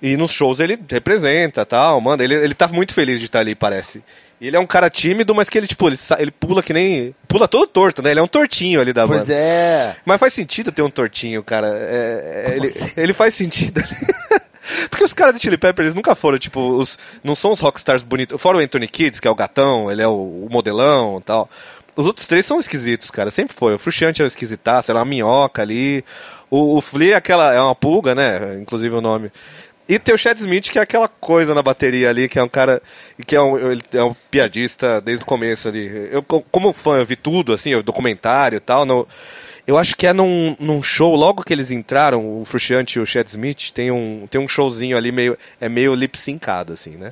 E 0.01 0.17
nos 0.17 0.31
shows 0.31 0.59
ele 0.59 0.77
representa, 0.89 1.65
tal, 1.65 2.01
manda. 2.01 2.21
Ele, 2.21 2.33
ele 2.33 2.53
tá 2.53 2.67
muito 2.67 2.93
feliz 2.93 3.21
de 3.21 3.27
estar 3.27 3.39
ali, 3.39 3.55
parece. 3.55 4.03
Ele 4.41 4.57
é 4.57 4.59
um 4.59 4.67
cara 4.67 4.89
tímido, 4.89 5.33
mas 5.33 5.47
que 5.47 5.57
ele, 5.57 5.67
tipo, 5.67 5.87
ele, 5.87 5.95
ele 6.19 6.31
pula 6.31 6.61
que 6.61 6.73
nem. 6.73 7.15
Pula 7.29 7.47
todo 7.47 7.65
torto, 7.65 8.01
né? 8.01 8.11
Ele 8.11 8.19
é 8.19 8.23
um 8.23 8.27
tortinho 8.27 8.81
ali 8.81 8.91
da 8.91 9.07
Pois 9.07 9.21
banda. 9.21 9.33
é. 9.33 9.95
Mas 10.03 10.19
faz 10.19 10.33
sentido 10.33 10.69
ter 10.69 10.81
um 10.81 10.89
tortinho, 10.89 11.41
cara. 11.41 11.67
É, 11.67 12.47
é, 12.49 12.55
ele, 12.57 12.67
assim? 12.67 12.91
ele 12.97 13.13
faz 13.13 13.33
sentido. 13.33 13.81
Porque 14.89 15.05
os 15.05 15.13
caras 15.13 15.35
do 15.35 15.41
Chili 15.41 15.57
Peppers 15.57 15.85
eles 15.85 15.95
nunca 15.95 16.13
foram, 16.15 16.37
tipo, 16.37 16.59
os, 16.59 16.99
não 17.23 17.35
são 17.35 17.51
os 17.51 17.61
rockstars 17.61 18.03
bonitos. 18.03 18.41
Fora 18.41 18.57
o 18.57 18.59
Anthony 18.59 18.87
Kids, 18.87 19.21
que 19.21 19.27
é 19.27 19.31
o 19.31 19.35
gatão, 19.35 19.89
ele 19.89 20.01
é 20.01 20.07
o, 20.07 20.11
o 20.11 20.47
modelão 20.51 21.19
e 21.19 21.23
tal. 21.23 21.49
Os 21.95 22.05
outros 22.05 22.25
três 22.27 22.45
são 22.45 22.59
esquisitos, 22.59 23.11
cara. 23.11 23.29
Sempre 23.29 23.55
foi. 23.55 23.73
O 23.75 23.79
Frustiante 23.79 24.21
é 24.21 24.25
o 24.25 24.27
esquisitaço, 24.27 24.91
era 24.91 24.99
uma 24.99 25.05
minhoca 25.05 25.61
ali. 25.61 26.03
O, 26.49 26.77
o 26.77 26.81
Flea 26.81 27.13
é 27.13 27.17
aquela, 27.17 27.53
é 27.53 27.59
uma 27.59 27.75
pulga, 27.75 28.15
né? 28.15 28.57
Inclusive 28.59 28.95
o 28.95 29.01
nome. 29.01 29.31
E 29.87 29.99
tem 29.99 30.15
o 30.15 30.17
Chad 30.17 30.37
Smith, 30.39 30.69
que 30.71 30.79
é 30.79 30.81
aquela 30.81 31.07
coisa 31.09 31.53
na 31.53 31.61
bateria 31.61 32.09
ali, 32.09 32.29
que 32.29 32.39
é 32.39 32.43
um 32.43 32.47
cara. 32.47 32.81
que 33.27 33.35
é 33.35 33.41
um, 33.41 33.57
é 33.93 34.03
um 34.03 34.15
piadista 34.31 35.01
desde 35.01 35.23
o 35.23 35.27
começo 35.27 35.67
ali. 35.67 36.09
Eu, 36.11 36.23
co- 36.23 36.41
como 36.51 36.71
fã, 36.73 36.97
eu 36.97 37.05
vi 37.05 37.15
tudo, 37.17 37.51
assim, 37.53 37.75
o 37.75 37.83
documentário 37.83 38.55
e 38.57 38.61
tal. 38.61 38.85
No, 38.85 39.07
eu 39.65 39.77
acho 39.77 39.95
que 39.95 40.05
é 40.05 40.11
num, 40.11 40.55
num 40.59 40.83
show, 40.83 41.15
logo 41.15 41.43
que 41.43 41.53
eles 41.53 41.71
entraram, 41.71 42.41
o 42.41 42.43
Frusciante 42.43 42.99
e 42.99 43.01
o 43.01 43.05
Chad 43.05 43.27
Smith, 43.27 43.71
tem 43.71 43.91
um, 43.91 44.27
tem 44.29 44.39
um 44.39 44.47
showzinho 44.47 44.97
ali 44.97 45.11
meio. 45.11 45.37
É 45.59 45.69
meio 45.69 45.95
lip 45.95 46.17
syncado, 46.17 46.73
assim, 46.73 46.91
né? 46.91 47.09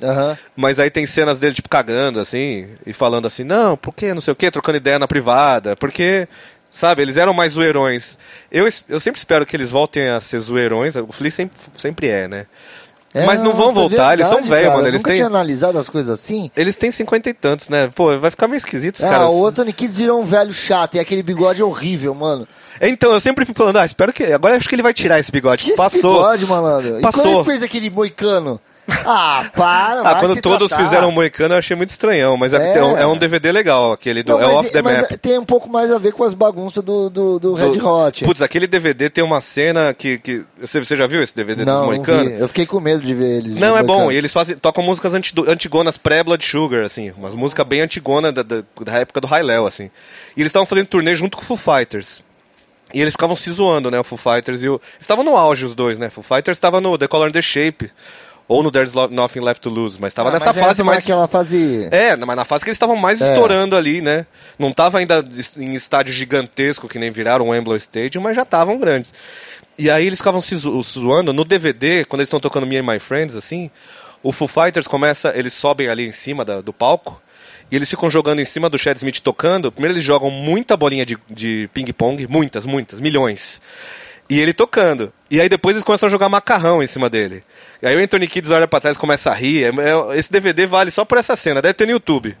Mas 0.54 0.78
aí 0.78 0.90
tem 0.90 1.06
cenas 1.06 1.38
dele, 1.38 1.54
tipo, 1.54 1.68
cagando, 1.68 2.20
assim, 2.20 2.68
e 2.86 2.92
falando 2.92 3.26
assim, 3.26 3.42
não, 3.42 3.76
por 3.76 3.94
que, 3.94 4.12
não 4.12 4.20
sei 4.20 4.32
o 4.32 4.36
quê, 4.36 4.50
trocando 4.50 4.76
ideia 4.76 4.98
na 4.98 5.08
privada, 5.08 5.74
porque, 5.76 6.28
sabe, 6.70 7.00
eles 7.00 7.16
eram 7.16 7.32
mais 7.32 7.54
zoeirões. 7.54 8.18
Eu, 8.50 8.68
eu 8.88 9.00
sempre 9.00 9.18
espero 9.18 9.46
que 9.46 9.56
eles 9.56 9.70
voltem 9.70 10.08
a 10.08 10.20
ser 10.20 10.38
zoeirões, 10.40 10.94
o 10.94 11.10
Flea 11.10 11.30
sempre, 11.30 11.58
sempre 11.76 12.08
é, 12.08 12.28
né? 12.28 12.46
É, 13.14 13.26
Mas 13.26 13.42
não 13.42 13.52
vão 13.52 13.66
nossa, 13.66 13.72
voltar, 13.80 14.14
eles 14.14 14.26
são 14.26 14.36
verdade, 14.36 14.50
velhos, 14.50 14.72
mano, 14.72 14.82
Eu 14.84 14.88
eles 14.88 15.00
nunca 15.00 15.08
têm- 15.10 15.16
tinha 15.16 15.26
analisado 15.26 15.78
as 15.78 15.88
coisas 15.88 16.18
assim. 16.18 16.50
Eles 16.56 16.76
têm 16.76 16.90
cinquenta 16.90 17.28
e 17.28 17.34
tantos, 17.34 17.68
né? 17.68 17.90
Pô, 17.94 18.18
vai 18.18 18.30
ficar 18.30 18.48
meio 18.48 18.56
esquisito 18.56 18.94
os 18.96 19.04
Ah, 19.04 19.10
caras. 19.10 19.30
o 19.30 19.46
Anthony 19.46 19.72
Kidd 19.72 19.92
virou 19.92 20.20
um 20.20 20.24
velho 20.24 20.52
chato 20.52 20.94
e 20.94 20.98
aquele 20.98 21.22
bigode 21.22 21.62
horrível, 21.62 22.14
mano. 22.14 22.48
Então, 22.80 23.12
eu 23.12 23.20
sempre 23.20 23.44
fico 23.44 23.58
falando, 23.58 23.76
ah, 23.78 23.84
espero 23.84 24.12
que. 24.14 24.24
Agora 24.24 24.56
acho 24.56 24.66
que 24.68 24.74
ele 24.74 24.82
vai 24.82 24.94
tirar 24.94 25.20
esse 25.20 25.30
bigode. 25.30 25.64
Que 25.64 25.70
esse 25.72 25.76
Passou. 25.76 26.16
bigode, 26.16 26.46
malandro. 26.46 26.98
E 26.98 27.02
Passou. 27.02 27.22
quando 27.22 27.34
ele 27.36 27.44
fez 27.44 27.62
aquele 27.62 27.90
moicano? 27.90 28.58
Ah, 28.88 29.48
para, 29.54 30.00
Ah, 30.02 30.14
quando 30.20 30.40
todos 30.40 30.68
tratar. 30.68 30.84
fizeram 30.84 31.08
o 31.08 31.12
Moicano, 31.12 31.54
eu 31.54 31.58
achei 31.58 31.76
muito 31.76 31.90
estranhão, 31.90 32.36
mas 32.36 32.52
é, 32.52 32.74
É. 32.74 32.78
é 32.78 32.84
um- 32.84 32.96
é 32.98 33.06
um 33.06 33.16
DVD 33.16 33.52
legal, 33.52 33.92
aquele 33.92 34.22
do 34.24 34.32
Não, 34.32 34.40
é 34.40 34.46
Off 34.46 34.70
the 34.70 34.82
mas 34.82 35.02
Map. 35.02 35.10
tem 35.20 35.38
um 35.38 35.44
pouco 35.44 35.68
mais 35.68 35.90
a 35.92 35.98
ver 35.98 36.12
com 36.12 36.24
as 36.24 36.34
bagunças 36.34 36.82
do, 36.82 37.08
do, 37.08 37.38
do 37.38 37.54
Red 37.54 37.70
Do- 37.78 37.86
Hot. 37.88 38.24
Putz, 38.24 38.42
aquele 38.42 38.66
DVD 38.66 39.08
tem 39.08 39.22
uma 39.22 39.40
cena 39.40 39.94
que. 39.94 40.18
que 40.18 40.44
você, 40.60 40.80
você 40.84 40.96
já 40.96 41.06
viu 41.06 41.22
esse 41.22 41.34
DVD 41.34 41.64
dos 41.64 41.72
não, 41.72 41.92
não 41.92 42.02
vi. 42.02 42.32
Eu 42.40 42.48
fiquei 42.48 42.66
com 42.66 42.80
medo 42.80 43.02
de 43.02 43.14
ver 43.14 43.38
eles. 43.38 43.56
Não, 43.56 43.78
é 43.78 43.82
bom. 43.82 43.94
moicano. 43.94 44.12
E 44.12 44.16
eles 44.16 44.32
fazem, 44.32 44.56
tocam 44.56 44.82
músicas 44.82 45.14
anti, 45.14 45.32
antigonas 45.46 45.96
pré-Blood 45.96 46.44
Sugar, 46.44 46.84
assim. 46.84 47.12
Umas 47.16 47.34
músicas 47.36 47.64
bem 47.66 47.80
antigonas 47.82 48.32
da, 48.32 48.42
da, 48.42 48.62
da 48.84 48.92
época 48.98 49.20
do 49.20 49.28
High 49.28 49.44
Léo, 49.44 49.64
assim. 49.66 49.90
E 50.36 50.40
eles 50.40 50.50
estavam 50.50 50.66
fazendo 50.66 50.86
turnê 50.88 51.14
junto 51.14 51.36
com 51.36 51.42
o 51.44 51.46
Foo 51.46 51.56
Fighters. 51.76 52.20
E 52.92 53.00
eles 53.00 53.14
ficavam 53.14 53.34
se 53.36 53.50
zoando, 53.50 53.90
né? 53.90 53.98
O 54.00 54.04
Foo 54.04 54.18
Fighters 54.18 54.62
e 54.62 54.68
o. 54.68 54.80
Estavam 55.00 55.24
no 55.24 55.36
auge 55.36 55.64
os 55.64 55.74
dois, 55.74 55.98
né? 55.98 56.10
Foo 56.10 56.22
Fighters 56.22 56.58
estava 56.58 56.80
no 56.80 56.98
The 56.98 57.06
Color 57.06 57.28
and 57.28 57.32
the 57.32 57.40
Shape. 57.40 57.90
Ou 58.48 58.62
no 58.62 58.70
There's 58.70 58.92
Nothing 58.92 59.40
Left 59.40 59.62
to 59.62 59.70
Lose. 59.70 59.98
Mas 60.00 60.10
estava 60.12 60.28
Ah, 60.28 60.32
nessa 60.32 60.46
mas 60.46 60.56
fase 60.56 60.70
essa 60.72 60.84
mais. 60.84 60.98
naquela 60.98 61.26
fase... 61.28 61.88
É, 61.90 62.14
mas 62.16 62.36
na 62.36 62.44
fase 62.44 62.64
que 62.64 62.70
eles 62.70 62.76
estavam 62.76 62.96
mais 62.96 63.20
É. 63.20 63.28
estourando 63.30 63.76
ali, 63.76 64.00
né? 64.02 64.26
Não 64.58 64.72
tava 64.72 64.98
ainda 64.98 65.24
em 65.58 65.70
estádio 65.74 66.12
gigantesco, 66.12 66.88
que 66.88 66.98
nem 66.98 67.10
viraram 67.10 67.46
o 67.46 67.50
Wembley 67.50 67.78
Stadium, 67.78 68.20
mas 68.22 68.36
já 68.36 68.42
estavam 68.42 68.78
grandes. 68.78 69.14
E 69.78 69.90
aí 69.90 70.06
eles 70.06 70.18
ficavam 70.18 70.40
se 70.40 70.54
zo- 70.56 70.82
zoando. 70.82 71.32
No 71.32 71.44
DVD, 71.44 72.04
quando 72.04 72.20
eles 72.20 72.28
estão 72.28 72.40
tocando 72.40 72.66
Me 72.66 72.76
and 72.76 72.82
My 72.82 72.98
Friends, 72.98 73.34
assim, 73.36 73.70
o 74.22 74.30
Foo 74.32 74.46
Fighters 74.48 74.86
começa, 74.86 75.32
eles 75.34 75.54
sobem 75.54 75.88
ali 75.88 76.06
em 76.06 76.12
cima 76.12 76.44
da- 76.44 76.60
do 76.60 76.72
palco, 76.72 77.22
e 77.70 77.76
eles 77.76 77.88
ficam 77.88 78.10
jogando 78.10 78.40
em 78.40 78.44
cima 78.44 78.68
do 78.68 78.76
Chad 78.76 78.96
Smith 78.98 79.20
tocando. 79.20 79.72
Primeiro 79.72 79.94
eles 79.94 80.04
jogam 80.04 80.30
muita 80.30 80.76
bolinha 80.76 81.06
de, 81.06 81.16
de 81.30 81.70
ping-pong, 81.72 82.26
muitas, 82.26 82.66
muitas, 82.66 83.00
milhões. 83.00 83.62
E 84.32 84.40
ele 84.40 84.52
tocando. 84.52 85.12
E 85.30 85.40
aí 85.40 85.48
depois 85.48 85.76
eles 85.76 85.84
começam 85.84 86.06
a 86.06 86.10
jogar 86.10 86.28
macarrão 86.28 86.82
em 86.82 86.86
cima 86.86 87.10
dele. 87.10 87.44
E 87.82 87.86
aí 87.86 87.96
o 87.96 88.02
Anthony 88.02 88.26
Kids 88.26 88.50
olha 88.50 88.66
pra 88.66 88.80
trás 88.80 88.96
e 88.96 89.00
começa 89.00 89.30
a 89.30 89.34
rir. 89.34 89.64
É- 89.64 89.68
é- 89.68 90.18
esse 90.18 90.30
DVD 90.32 90.66
vale 90.66 90.90
só 90.90 91.04
por 91.04 91.18
essa 91.18 91.36
cena. 91.36 91.60
Deve 91.60 91.74
ter 91.74 91.86
no 91.86 91.92
YouTube. 91.92 92.36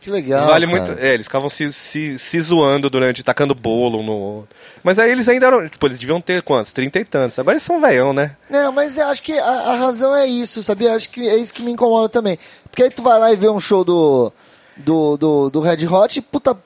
Que 0.00 0.10
legal. 0.10 0.46
vale 0.46 0.66
cara. 0.66 0.78
muito. 0.78 1.02
É, 1.02 1.14
eles 1.14 1.26
ficavam 1.26 1.48
se, 1.48 1.72
se, 1.72 2.16
se 2.18 2.40
zoando 2.40 2.88
durante, 2.88 3.24
tacando 3.24 3.54
bolo 3.56 4.02
no 4.04 4.12
outro. 4.12 4.56
Mas 4.84 4.98
aí 5.00 5.10
eles 5.10 5.28
ainda 5.28 5.46
eram. 5.46 5.68
Tipo, 5.68 5.86
eles 5.86 5.98
deviam 5.98 6.20
ter 6.20 6.42
quantos? 6.42 6.72
Trinta 6.72 7.00
e 7.00 7.04
tantos. 7.04 7.38
Agora 7.38 7.54
eles 7.54 7.64
são 7.64 7.80
veião, 7.80 8.12
né? 8.12 8.36
Não, 8.48 8.70
mas 8.70 8.96
eu 8.96 9.06
acho 9.06 9.22
que 9.22 9.36
a, 9.36 9.44
a 9.44 9.76
razão 9.76 10.14
é 10.14 10.24
isso, 10.24 10.62
sabia? 10.62 10.94
Acho 10.94 11.10
que 11.10 11.28
é 11.28 11.36
isso 11.36 11.52
que 11.52 11.60
me 11.62 11.72
incomoda 11.72 12.08
também. 12.08 12.38
Porque 12.70 12.84
aí 12.84 12.90
tu 12.90 13.02
vai 13.02 13.18
lá 13.18 13.32
e 13.32 13.36
vê 13.36 13.48
um 13.48 13.58
show 13.58 13.84
do, 13.84 14.32
do, 14.76 15.16
do, 15.16 15.50
do 15.50 15.60
Red 15.60 15.84
Hot 15.86 16.18
e 16.18 16.22
puta 16.22 16.56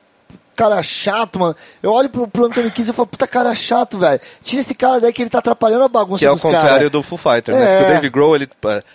cara 0.57 0.83
chato, 0.83 1.39
mano. 1.39 1.57
Eu 1.83 1.91
olho 1.91 2.09
pro, 2.11 2.29
pro 2.29 2.45
Anthony 2.45 2.71
Kiss 2.71 2.91
e 2.91 2.93
falo, 2.93 3.07
puta 3.07 3.27
cara 3.27 3.55
chato, 3.55 3.99
velho. 3.99 4.21
Tira 4.43 4.61
esse 4.61 4.75
cara 4.75 5.01
daí 5.01 5.13
que 5.13 5.23
ele 5.23 5.31
tá 5.31 5.39
atrapalhando 5.39 5.85
a 5.85 5.89
bagunça 5.89 6.19
Que 6.19 6.27
é 6.27 6.31
o 6.31 6.39
contrário 6.39 6.69
caras. 6.71 6.91
do 6.91 7.03
Foo 7.03 7.17
Fighters, 7.17 7.57
né? 7.57 7.65
É. 7.65 7.79
Porque 7.79 7.91
o 7.91 7.95
Dave 7.95 8.11
Grohl, 8.11 8.37
ele, 8.37 8.49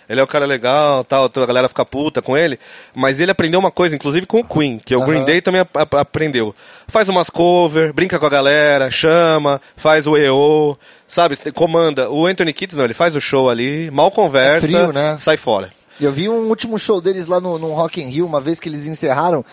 ele 0.08 0.20
é 0.20 0.22
o 0.22 0.26
cara 0.26 0.46
legal, 0.46 1.02
tal, 1.04 1.24
a 1.34 1.46
galera 1.46 1.68
fica 1.68 1.84
puta 1.84 2.22
com 2.22 2.36
ele, 2.36 2.58
mas 2.94 3.18
ele 3.18 3.30
aprendeu 3.30 3.58
uma 3.58 3.70
coisa, 3.70 3.94
inclusive 3.96 4.26
com 4.26 4.40
o 4.40 4.44
Queen, 4.44 4.78
que 4.84 4.94
o 4.94 5.00
Green 5.04 5.16
Aham. 5.18 5.24
Day 5.24 5.40
também 5.42 5.60
ap- 5.60 5.76
ap- 5.76 5.94
aprendeu. 5.96 6.54
Faz 6.88 7.08
umas 7.08 7.28
cover, 7.28 7.92
brinca 7.92 8.18
com 8.18 8.26
a 8.26 8.30
galera, 8.30 8.90
chama, 8.90 9.60
faz 9.76 10.06
o 10.06 10.16
EO, 10.16 10.78
sabe? 11.08 11.36
Comanda. 11.52 12.08
O 12.10 12.26
Anthony 12.26 12.52
Kids 12.52 12.76
não, 12.76 12.84
ele 12.84 12.94
faz 12.94 13.16
o 13.16 13.20
show 13.20 13.50
ali, 13.50 13.90
mal 13.90 14.10
conversa, 14.12 14.66
É 14.66 14.68
frio, 14.68 14.92
né? 14.92 15.16
sai 15.18 15.36
fora. 15.36 15.72
E 15.98 16.04
Eu 16.04 16.12
vi 16.12 16.28
um 16.28 16.48
último 16.48 16.78
show 16.78 17.00
deles 17.00 17.26
lá 17.26 17.40
no, 17.40 17.58
no 17.58 17.72
Rock 17.72 18.00
in 18.02 18.08
Rio, 18.08 18.26
uma 18.26 18.40
vez 18.40 18.60
que 18.60 18.68
eles 18.68 18.86
encerraram. 18.86 19.44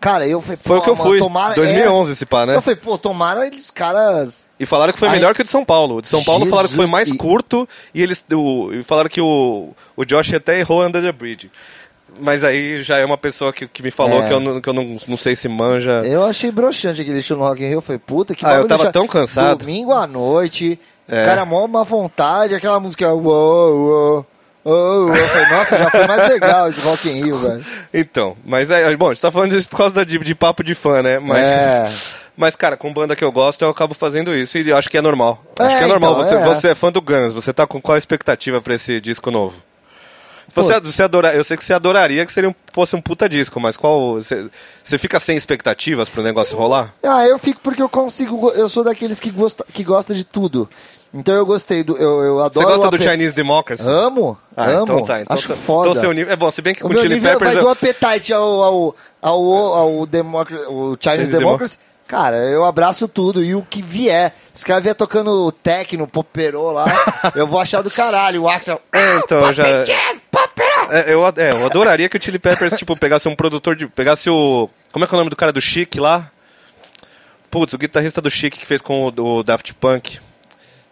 Cara, 0.00 0.26
eu 0.28 0.40
falei, 0.40 0.58
Foi 0.62 0.78
o 0.78 0.82
que 0.82 0.90
eu 0.90 0.94
mano, 0.96 1.10
fui, 1.10 1.18
tomara- 1.18 1.54
2011 1.56 2.12
esse 2.12 2.24
pá, 2.24 2.42
é. 2.42 2.46
né? 2.46 2.56
Eu 2.56 2.62
falei, 2.62 2.76
pô, 2.78 2.96
tomara 2.96 3.44
eles 3.46 3.68
caras 3.70 4.46
E 4.60 4.64
falaram 4.64 4.92
que 4.92 4.98
foi 4.98 5.08
Ai. 5.08 5.14
melhor 5.16 5.34
que 5.34 5.40
o 5.40 5.44
de 5.44 5.50
São 5.50 5.64
Paulo. 5.64 5.96
O 5.96 6.00
de 6.02 6.06
São 6.08 6.22
Paulo 6.22 6.46
falaram 6.46 6.68
que 6.68 6.74
foi 6.76 6.86
Jesus, 6.86 6.90
mais 6.92 7.08
e- 7.08 7.16
curto 7.16 7.68
e 7.92 8.00
eles 8.02 8.24
o, 8.32 8.72
e 8.72 8.84
falaram 8.84 9.08
que 9.10 9.20
o, 9.20 9.70
o 9.96 10.04
Josh 10.04 10.32
até 10.34 10.60
errou 10.60 10.84
Under 10.86 11.02
the 11.02 11.10
Bridge. 11.10 11.50
Mas 12.20 12.42
aí 12.44 12.82
já 12.82 12.98
é 12.98 13.04
uma 13.04 13.18
pessoa 13.18 13.52
que, 13.52 13.66
que 13.66 13.82
me 13.82 13.90
falou 13.90 14.22
É. 14.22 14.28
que 14.28 14.32
eu, 14.32 14.40
não, 14.40 14.60
que 14.60 14.68
eu 14.68 14.72
não, 14.72 14.96
não 15.06 15.16
sei 15.16 15.34
se 15.36 15.48
manja. 15.48 16.02
Eu 16.04 16.24
achei 16.24 16.50
broxante 16.52 17.00
aquele 17.02 17.20
show 17.22 17.36
no 17.36 17.42
Rock 17.44 17.62
in 17.62 17.66
Rio. 17.68 17.78
Eu 17.78 17.82
falei, 17.82 17.98
puta, 17.98 18.34
que 18.36 18.46
Ah, 18.46 18.54
eu 18.54 18.66
tava 18.68 18.90
tão 18.92 19.06
cansado. 19.08 19.58
Domingo 19.58 19.92
à 19.92 20.06
noite, 20.06 20.78
É. 21.08 21.22
o 21.22 21.24
cara 21.24 21.44
mó 21.44 21.64
uma 21.64 21.82
vontade, 21.84 22.54
aquela 22.54 22.78
música 22.80 23.12
uou, 23.12 23.76
uou, 23.76 24.26
uou. 24.64 25.14
Eu 25.14 25.26
falei, 25.28 25.48
nossa, 25.50 25.78
já 25.78 25.90
foi 25.90 26.06
mais 26.06 26.28
legal 26.28 26.68
esse 26.68 26.80
Rock 26.80 27.08
in 27.08 27.24
Rio, 27.24 27.38
velho. 27.38 27.64
Então, 27.92 28.36
mas 28.44 28.70
é, 28.70 28.94
bom, 28.96 29.06
a 29.10 29.14
gente 29.14 29.22
tá 29.22 29.30
falando 29.30 29.50
disso 29.52 29.68
por 29.68 29.76
causa 29.78 30.04
de, 30.04 30.18
de 30.18 30.34
papo 30.34 30.62
de 30.62 30.74
fã, 30.74 31.02
né? 31.02 31.18
Mas, 31.18 31.38
É. 31.38 31.92
mas, 32.36 32.56
cara, 32.56 32.76
com 32.76 32.92
banda 32.92 33.16
que 33.16 33.24
eu 33.24 33.32
gosto, 33.32 33.62
eu 33.62 33.68
acabo 33.70 33.94
fazendo 33.94 34.34
isso 34.34 34.58
e 34.58 34.72
acho 34.72 34.88
que 34.90 34.98
é 34.98 35.02
normal. 35.02 35.42
Acho 35.58 35.70
É, 35.70 35.78
que 35.78 35.84
é 35.84 35.86
normal. 35.86 36.12
então, 36.12 36.22
você, 36.28 36.34
é. 36.34 36.44
você 36.44 36.68
é 36.68 36.74
fã 36.74 36.90
do 36.92 37.00
Guns, 37.02 37.32
você 37.32 37.52
tá 37.52 37.66
com 37.66 37.80
qual 37.80 37.96
expectativa 37.98 38.60
pra 38.60 38.74
esse 38.74 39.00
disco 39.00 39.30
novo? 39.30 39.62
Você, 40.54 40.80
você 40.80 41.02
adora, 41.02 41.34
eu 41.34 41.44
sei 41.44 41.58
que 41.58 41.64
você 41.64 41.74
adoraria 41.74 42.24
que 42.24 42.32
seria 42.32 42.48
um, 42.48 42.54
fosse 42.72 42.96
um 42.96 43.02
puta 43.02 43.28
disco, 43.28 43.60
mas 43.60 43.76
qual. 43.76 44.14
Você, 44.14 44.48
você 44.82 44.96
fica 44.96 45.20
sem 45.20 45.36
expectativas 45.36 46.08
pro 46.08 46.22
negócio 46.22 46.56
rolar? 46.56 46.94
Ah, 47.02 47.26
eu 47.26 47.38
fico 47.38 47.60
porque 47.62 47.82
eu 47.82 47.88
consigo, 47.88 48.50
eu 48.52 48.66
sou 48.68 48.82
daqueles 48.82 49.20
que 49.20 49.30
gosta, 49.30 49.64
que 49.72 49.84
gosta 49.84 50.14
de 50.14 50.24
tudo. 50.24 50.68
Então 51.12 51.34
eu 51.34 51.46
gostei 51.46 51.82
do, 51.82 51.96
eu, 51.96 52.22
eu 52.22 52.34
Você 52.36 52.44
adoro 52.58 52.66
gosta 52.68 52.86
o 52.88 52.90
do 52.90 53.02
Chinese 53.02 53.32
Democracy? 53.32 53.82
Amo, 53.86 54.36
Ah, 54.56 54.66
amo. 54.70 54.82
então 54.82 55.04
tá. 55.04 55.20
Então, 55.22 55.34
Acho 55.36 55.46
seu- 55.46 55.56
foda. 55.56 55.88
Então 55.90 56.00
seu 56.02 56.12
nível. 56.12 56.32
É 56.32 56.36
bom, 56.36 56.50
se 56.50 56.60
bem 56.60 56.74
que 56.74 56.80
O 56.80 56.88
com 56.88 56.88
meu 56.92 57.00
Chili 57.00 57.14
nível 57.14 57.30
Peppers. 57.32 57.52
vai 57.54 57.62
eu- 57.62 57.64
do 57.66 57.70
Appetite 57.70 58.32
ao, 58.34 58.62
ao, 58.62 58.96
ao, 59.22 59.52
ao, 59.74 60.06
Democracy, 60.06 60.64
o 60.68 60.96
Chinese 61.00 61.22
Chinese 61.22 61.30
Democracy. 61.38 61.78
Cara, 62.06 62.36
eu 62.36 62.64
abraço 62.64 63.06
tudo. 63.06 63.44
E 63.44 63.54
o 63.54 63.60
que 63.62 63.82
vier. 63.82 64.34
Se 64.54 64.64
o 64.64 64.66
cara 64.66 64.80
vier 64.80 64.94
tocando 64.94 65.50
techno, 65.52 66.06
poperô 66.06 66.72
lá, 66.72 66.86
eu 67.34 67.46
vou 67.46 67.60
achar 67.60 67.82
do 67.82 67.90
caralho. 67.90 68.42
O 68.44 68.48
Axel. 68.48 68.80
É, 68.92 69.16
então, 69.16 69.52
já. 69.52 69.66
É, 69.66 69.84
eu, 71.12 71.26
é, 71.26 71.50
eu 71.52 71.66
adoraria 71.66 72.08
que 72.08 72.16
o 72.16 72.22
Chili 72.22 72.38
Peppers, 72.38 72.76
tipo, 72.76 72.96
pegasse 72.96 73.28
um 73.28 73.36
produtor 73.36 73.76
de. 73.76 73.86
Pegasse 73.86 74.30
o. 74.30 74.70
Como 74.92 75.04
é 75.04 75.08
que 75.08 75.14
é 75.14 75.16
o 75.16 75.18
nome 75.18 75.30
do 75.30 75.36
cara 75.36 75.52
do 75.52 75.60
Chic 75.60 75.96
lá? 75.96 76.30
Putz, 77.50 77.72
o 77.72 77.78
guitarrista 77.78 78.20
do 78.20 78.30
Chic 78.30 78.54
que 78.58 78.66
fez 78.66 78.80
com 78.80 79.06
o 79.14 79.42
Daft 79.42 79.72
Punk. 79.74 80.18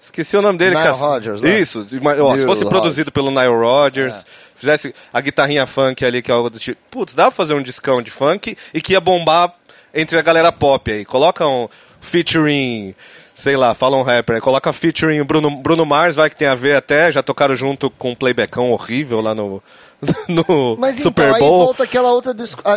Esqueci 0.06 0.36
o 0.36 0.40
nome 0.40 0.56
dele, 0.56 0.76
Nile. 0.76 0.88
Rodgers, 0.90 1.42
né? 1.42 1.58
Isso, 1.58 1.80
ó, 1.80 2.36
se 2.36 2.46
fosse 2.46 2.62
Rodgers. 2.62 2.68
produzido 2.68 3.10
pelo 3.10 3.28
Nile 3.28 3.48
Rodgers, 3.48 4.24
fizesse 4.54 4.94
a 5.12 5.20
guitarrinha 5.20 5.66
funk 5.66 6.04
ali, 6.04 6.22
que 6.22 6.30
é 6.30 6.34
algo 6.34 6.48
do 6.48 6.60
tipo. 6.60 6.80
Putz, 6.88 7.12
dá 7.12 7.24
pra 7.24 7.32
fazer 7.32 7.54
um 7.54 7.62
discão 7.62 8.00
de 8.00 8.08
funk 8.08 8.56
e 8.72 8.80
que 8.80 8.92
ia 8.92 9.00
bombar 9.00 9.52
entre 9.92 10.16
a 10.16 10.22
galera 10.22 10.52
pop 10.52 10.92
aí. 10.92 11.04
Coloca 11.04 11.44
um 11.44 11.68
featuring, 12.00 12.94
sei 13.34 13.56
lá, 13.56 13.74
fala 13.74 13.96
um 13.96 14.02
rapper, 14.02 14.36
aí 14.36 14.40
coloca 14.40 14.72
featuring 14.72 15.18
o 15.20 15.24
Bruno, 15.24 15.50
Bruno 15.50 15.84
Mars, 15.84 16.14
vai 16.14 16.30
que 16.30 16.36
tem 16.36 16.46
a 16.46 16.54
ver 16.54 16.76
até, 16.76 17.10
já 17.10 17.20
tocaram 17.20 17.56
junto 17.56 17.90
com 17.90 18.12
um 18.12 18.14
playbackão 18.14 18.70
horrível 18.70 19.20
lá 19.20 19.34
no, 19.34 19.60
no 20.28 20.76
Mas 20.78 21.00
Super 21.00 21.24
então, 21.24 21.34
aí 21.34 21.40
Bowl. 21.40 21.64
volta 21.64 21.82
aquela 21.82 22.12
outra, 22.12 22.32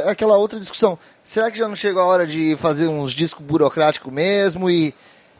aquela 0.08 0.36
outra 0.36 0.60
discussão. 0.60 0.98
Será 1.24 1.52
que 1.52 1.60
já 1.60 1.68
não 1.68 1.76
chegou 1.76 2.02
a 2.02 2.06
hora 2.06 2.26
de 2.26 2.58
fazer 2.58 2.88
uns 2.88 3.14
discos 3.14 3.46
burocráticos 3.46 4.12
mesmo 4.12 4.68
e, 4.68 4.96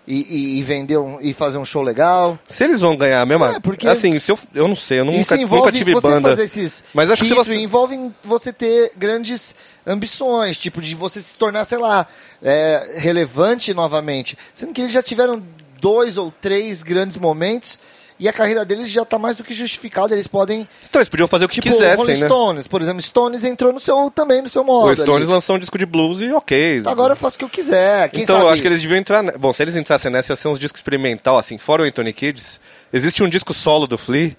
e, 0.10 0.16
e- 0.16 0.60
e 0.60 0.64
vender 0.64 0.98
um, 0.98 1.20
e 1.22 1.32
fazer 1.34 1.60
um 1.60 1.64
show 1.64 1.84
legal? 1.84 2.38
Se 2.48 2.64
eles 2.64 2.82
vão 2.82 2.98
ganhar 2.98 3.22
a 3.22 3.26
mesma. 3.26 3.56
É, 3.56 3.60
porque- 3.60 3.88
Assim, 3.88 4.18
se 4.20 4.32
eu, 4.32 4.40
eu 4.56 4.68
não 4.68 4.76
sei, 4.76 5.00
eu 5.02 5.06
nunca, 5.06 5.20
Isso 5.20 5.36
envolve 5.36 5.66
nunca 5.68 5.72
tive 5.78 5.94
você 5.94 6.08
banda. 6.08 6.30
fazer 6.30 6.44
esses 6.44 6.84
Mas 6.94 7.12
acho 7.12 7.24
que 7.24 7.34
você- 7.34 7.56
envolve 7.56 8.12
você 8.24 8.52
ter 8.52 8.92
grandes 8.98 9.54
ambições, 9.86 10.58
tipo 10.58 10.82
de 10.82 10.96
você 10.96 11.22
se 11.22 11.36
tornar, 11.36 11.66
sei 11.66 11.78
lá, 11.78 12.08
é, 12.44 12.96
relevante 12.98 13.74
novamente. 13.74 14.38
Sendo 14.54 14.74
que 14.74 14.82
eles 14.82 14.92
já 14.92 15.02
tiveram 15.04 15.42
dois 15.80 16.18
ou 16.18 16.32
três 16.42 16.84
grandes 16.84 17.16
momentos 17.16 17.80
e 18.20 18.28
a 18.28 18.34
carreira 18.34 18.66
deles 18.66 18.90
já 18.90 19.04
está 19.04 19.18
mais 19.18 19.38
do 19.38 19.44
que 19.44 19.54
justificada. 19.54 20.14
Eles 20.14 20.28
podem, 20.28 20.68
Então, 20.88 21.00
eles 21.00 21.10
podiam 21.10 21.28
fazer 21.28 21.46
o 21.46 21.48
que 21.48 21.56
tipo, 21.56 21.70
Rolling 21.70 21.90
quisessem, 21.96 22.20
né? 22.20 22.28
Stones, 22.28 22.68
por 22.68 22.82
exemplo, 22.82 23.02
Stones 23.02 23.44
entrou 23.44 23.72
no 23.72 23.80
seu 23.80 24.12
também 24.12 24.42
no 24.42 24.50
seu 24.50 24.64
modo. 24.64 24.92
O 24.92 24.96
Stones 24.96 25.24
ali. 25.24 25.34
lançou 25.34 25.56
um 25.56 25.60
disco 25.60 25.78
de 25.78 25.86
blues 25.86 26.20
e 26.22 26.32
ok. 26.32 26.84
Agora 26.86 27.14
eu 27.14 27.18
faço 27.18 27.38
o 27.38 27.40
que 27.40 27.46
eu 27.46 27.50
quiser. 27.50 28.10
Quem 28.10 28.24
então, 28.24 28.36
sabe? 28.36 28.48
eu 28.48 28.52
acho 28.52 28.62
que 28.62 28.68
eles 28.68 28.82
deviam 28.82 28.98
entrar. 28.98 29.24
Bom, 29.38 29.54
se 29.54 29.64
eles 29.64 29.76
entrassem 29.76 30.12
nessa, 30.12 30.34
ia 30.34 30.36
ser 30.36 30.50
uns 30.50 30.60
discos 30.60 30.80
experimental, 30.80 31.38
assim, 31.38 31.58
fora 31.58 31.84
o 31.84 31.86
Anthony 31.86 32.12
Kids. 32.12 32.60
Existe 32.92 33.24
um 33.24 33.30
disco 33.30 33.54
solo 33.54 33.88
do 33.88 33.98
Flea 33.98 34.36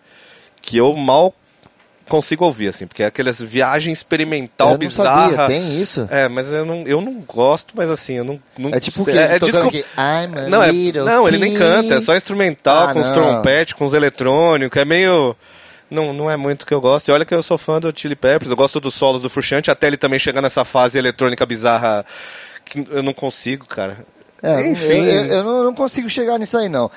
que 0.60 0.76
eu 0.76 0.94
mal 0.94 1.34
consigo 2.10 2.44
ouvir, 2.44 2.68
assim, 2.68 2.86
porque 2.86 3.02
é 3.02 3.06
aquelas 3.06 3.40
viagem 3.40 3.92
experimental 3.92 4.72
eu 4.72 4.78
bizarra. 4.78 5.30
sabia, 5.30 5.46
tem 5.46 5.80
isso. 5.80 6.06
É, 6.10 6.28
mas 6.28 6.52
eu 6.52 6.66
não, 6.66 6.82
eu 6.86 7.00
não 7.00 7.14
gosto, 7.20 7.72
mas 7.74 7.88
assim, 7.88 8.14
eu 8.14 8.24
não. 8.24 8.38
não 8.58 8.70
É 8.70 8.78
tipo 8.80 9.00
o 9.00 9.04
sei, 9.04 9.14
quê? 9.14 9.20
é, 9.20 9.36
é 9.36 9.38
disco. 9.38 9.66
aqui, 9.68 9.78
I'm 9.96 10.36
a 10.38 10.48
Não, 10.48 10.62
é, 10.62 10.70
little 10.70 11.04
não, 11.06 11.26
ele 11.26 11.38
nem 11.38 11.54
canta, 11.54 11.94
é 11.94 12.00
só 12.00 12.14
instrumental, 12.14 12.88
Ah, 12.88 12.92
com 12.92 13.00
os 13.00 13.06
não. 13.06 13.14
trompetes, 13.14 13.72
com 13.74 13.84
os 13.86 13.94
eletrônicos, 13.94 14.76
é 14.78 14.84
meio. 14.84 15.34
Não, 15.90 16.12
não 16.12 16.30
é 16.30 16.36
muito 16.36 16.64
que 16.66 16.72
eu 16.74 16.80
gosto. 16.80 17.08
E 17.08 17.12
olha 17.12 17.24
que 17.24 17.34
eu 17.34 17.42
sou 17.42 17.58
fã 17.58 17.80
do 17.80 17.92
Chili 17.94 18.14
Peppers, 18.14 18.50
eu 18.50 18.56
gosto 18.56 18.78
dos 18.78 18.94
solos 18.94 19.22
do 19.22 19.28
Frusciante, 19.30 19.70
até 19.72 19.86
ele 19.88 19.96
também 19.96 20.18
chegar 20.20 20.40
nessa 20.40 20.64
fase 20.64 20.96
eletrônica 20.98 21.44
bizarra 21.46 22.04
que 22.64 22.86
eu 22.90 23.02
não 23.02 23.12
consigo, 23.12 23.66
cara. 23.66 23.98
É, 24.42 24.70
Enfim. 24.70 25.04
eu, 25.04 25.24
eu- 25.24 25.44
eu 25.48 25.64
não, 25.64 25.74
consigo 25.74 26.08
chegar 26.08 26.38
nisso 26.38 26.56
aí, 26.56 26.68
não. 26.68 26.88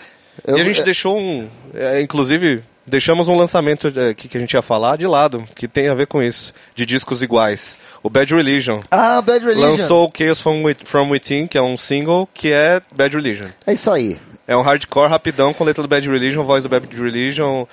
Eu- 0.45 0.57
e 0.57 0.61
a 0.61 0.63
gente 0.63 0.81
é- 0.81 0.83
deixou 0.83 1.17
um. 1.17 1.47
é, 1.73 2.01
inclusive, 2.01 2.63
deixamos 2.85 3.27
um 3.27 3.35
lançamento 3.37 3.91
é, 3.95 4.13
que, 4.13 4.27
que 4.27 4.37
a 4.37 4.39
gente 4.39 4.53
ia 4.53 4.61
falar 4.61 4.97
de 4.97 5.07
lado, 5.07 5.45
que 5.55 5.67
tem 5.67 5.87
a 5.87 5.93
ver 5.93 6.07
com 6.07 6.21
isso, 6.21 6.53
de 6.75 6.85
discos 6.85 7.21
iguais. 7.21 7.77
O 8.01 8.09
Bad 8.09 8.33
Religion. 8.33 8.79
Ah, 8.91 9.21
Bad 9.21 9.45
Religion. 9.45 9.69
Lançou 9.69 10.07
o 10.07 10.11
Chaos 10.15 10.39
from, 10.41 10.63
With- 10.63 10.83
from 10.85 11.09
Within, 11.09 11.47
que 11.47 11.57
é 11.57 11.61
um 11.61 11.77
single, 11.77 12.27
que 12.33 12.51
é 12.51 12.81
Bad 12.91 13.15
Religion. 13.15 13.47
É 13.65 13.73
isso 13.73 13.89
aí. 13.89 14.19
É 14.45 14.55
um 14.57 14.61
hardcore 14.61 15.09
rapidão 15.09 15.53
com 15.53 15.63
letra 15.63 15.81
do 15.81 15.87
Bad 15.87 16.09
Religion, 16.09 16.43
voz 16.43 16.61
do 16.63 16.67
Bad 16.69 16.85
Religion, 16.95 17.65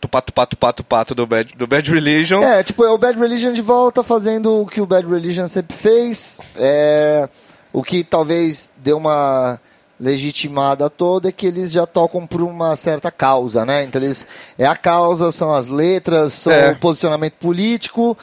tupá, 0.00 0.22
tupá, 0.22 0.46
tupá, 0.46 0.72
tupato 0.72 1.14
do 1.14 1.26
Bad, 1.26 1.54
do 1.56 1.66
Bad 1.66 1.90
Religion. 1.90 2.40
É, 2.42 2.62
tipo, 2.62 2.84
é 2.84 2.90
o 2.90 2.96
Bad 2.98 3.18
Religion 3.18 3.52
de 3.52 3.60
volta 3.60 4.04
fazendo 4.04 4.60
o 4.62 4.66
que 4.66 4.80
o 4.80 4.86
Bad 4.86 5.08
Religion 5.08 5.48
sempre 5.48 5.76
fez. 5.76 6.40
É, 6.56 7.28
o 7.72 7.82
que 7.82 8.04
talvez 8.04 8.70
deu 8.76 8.96
uma 8.96 9.58
legitimada 10.04 10.88
toda 10.90 11.28
é 11.28 11.32
que 11.32 11.46
eles 11.46 11.72
já 11.72 11.86
tocam 11.86 12.26
por 12.26 12.42
uma 12.42 12.76
certa 12.76 13.10
causa, 13.10 13.64
né? 13.64 13.82
Então 13.84 14.00
eles 14.00 14.26
é 14.58 14.66
a 14.66 14.76
causa, 14.76 15.32
são 15.32 15.52
as 15.54 15.66
letras, 15.68 16.32
são 16.34 16.52
É. 16.52 16.72
o 16.72 16.76
posicionamento 16.76 17.34
político, 17.34 18.16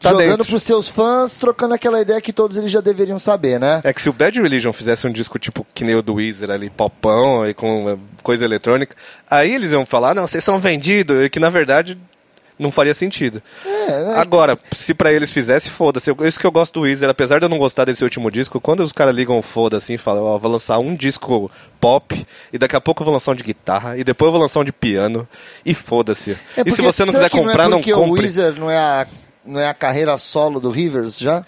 Tá 0.00 0.10
jogando 0.10 0.28
dentro. 0.28 0.46
pros 0.46 0.62
seus 0.62 0.88
fãs, 0.88 1.34
trocando 1.34 1.72
aquela 1.74 2.00
ideia 2.00 2.20
que 2.20 2.32
todos 2.32 2.56
eles 2.56 2.70
já 2.70 2.80
deveriam 2.82 3.18
saber, 3.18 3.58
né? 3.58 3.80
É 3.82 3.92
que 3.94 4.02
se 4.02 4.08
o 4.10 4.12
Bad 4.12 4.40
Religion 4.40 4.72
fizesse 4.72 5.06
um 5.06 5.10
disco 5.12 5.38
tipo 5.38 5.66
que 5.74 5.84
nem 5.84 5.94
o 5.94 6.02
do 6.02 6.14
Weezer 6.14 6.50
ali, 6.50 6.68
popão 6.68 7.46
e 7.48 7.54
com 7.54 7.88
eh, 7.90 7.96
coisa 8.22 8.44
eletrônica, 8.44 8.94
aí 9.28 9.54
eles 9.54 9.72
iam 9.72 9.86
falar, 9.86 10.14
não, 10.14 10.26
vocês 10.26 10.44
são 10.44 10.58
vendidos, 10.60 11.24
e 11.24 11.30
que 11.30 11.40
na 11.40 11.48
verdade 11.48 11.98
não 12.58 12.70
faria 12.70 12.94
sentido. 12.94 13.42
É, 13.64 14.04
né? 14.04 14.14
Agora, 14.16 14.58
se 14.72 14.94
pra 14.94 15.12
eles 15.12 15.30
fizesse, 15.30 15.68
foda-se. 15.68 16.10
Isso 16.24 16.40
que 16.40 16.46
eu 16.46 16.50
gosto 16.52 16.74
do 16.74 16.80
Weezer, 16.80 17.08
apesar 17.08 17.38
de 17.38 17.44
eu 17.44 17.48
não 17.48 17.58
gostar 17.58 17.84
desse 17.84 18.02
último 18.02 18.30
disco, 18.30 18.60
quando 18.60 18.80
os 18.80 18.92
caras 18.92 19.14
ligam 19.14 19.40
foda 19.42 19.76
assim, 19.76 19.96
falam, 19.96 20.24
ó, 20.24 20.38
vou 20.38 20.50
lançar 20.50 20.78
um 20.78 20.94
disco 20.94 21.50
pop, 21.80 22.26
e 22.52 22.58
daqui 22.58 22.74
a 22.74 22.80
pouco 22.80 23.02
eu 23.02 23.04
vou 23.04 23.14
lançar 23.14 23.32
um 23.32 23.34
de 23.36 23.44
guitarra, 23.44 23.96
e 23.98 24.02
depois 24.04 24.28
eu 24.28 24.32
vou 24.32 24.40
lançar 24.40 24.60
um 24.60 24.64
de 24.64 24.72
piano, 24.72 25.28
e 25.64 25.74
foda-se. 25.74 26.36
É 26.56 26.62
e 26.64 26.70
se 26.72 26.80
você 26.82 27.04
não 27.04 27.12
quiser 27.12 27.28
que 27.30 27.36
comprar, 27.38 27.64
não 27.64 27.70
não, 27.72 27.78
é 27.78 27.80
porque 27.80 27.92
o 27.92 27.98
compre. 27.98 28.22
Weezer 28.22 28.58
não 28.58 28.70
é 28.70 28.78
a 28.78 29.06
não 29.44 29.60
é 29.60 29.68
a 29.68 29.74
carreira 29.74 30.16
solo 30.18 30.58
do 30.58 30.70
Rivers 30.70 31.18
já? 31.18 31.44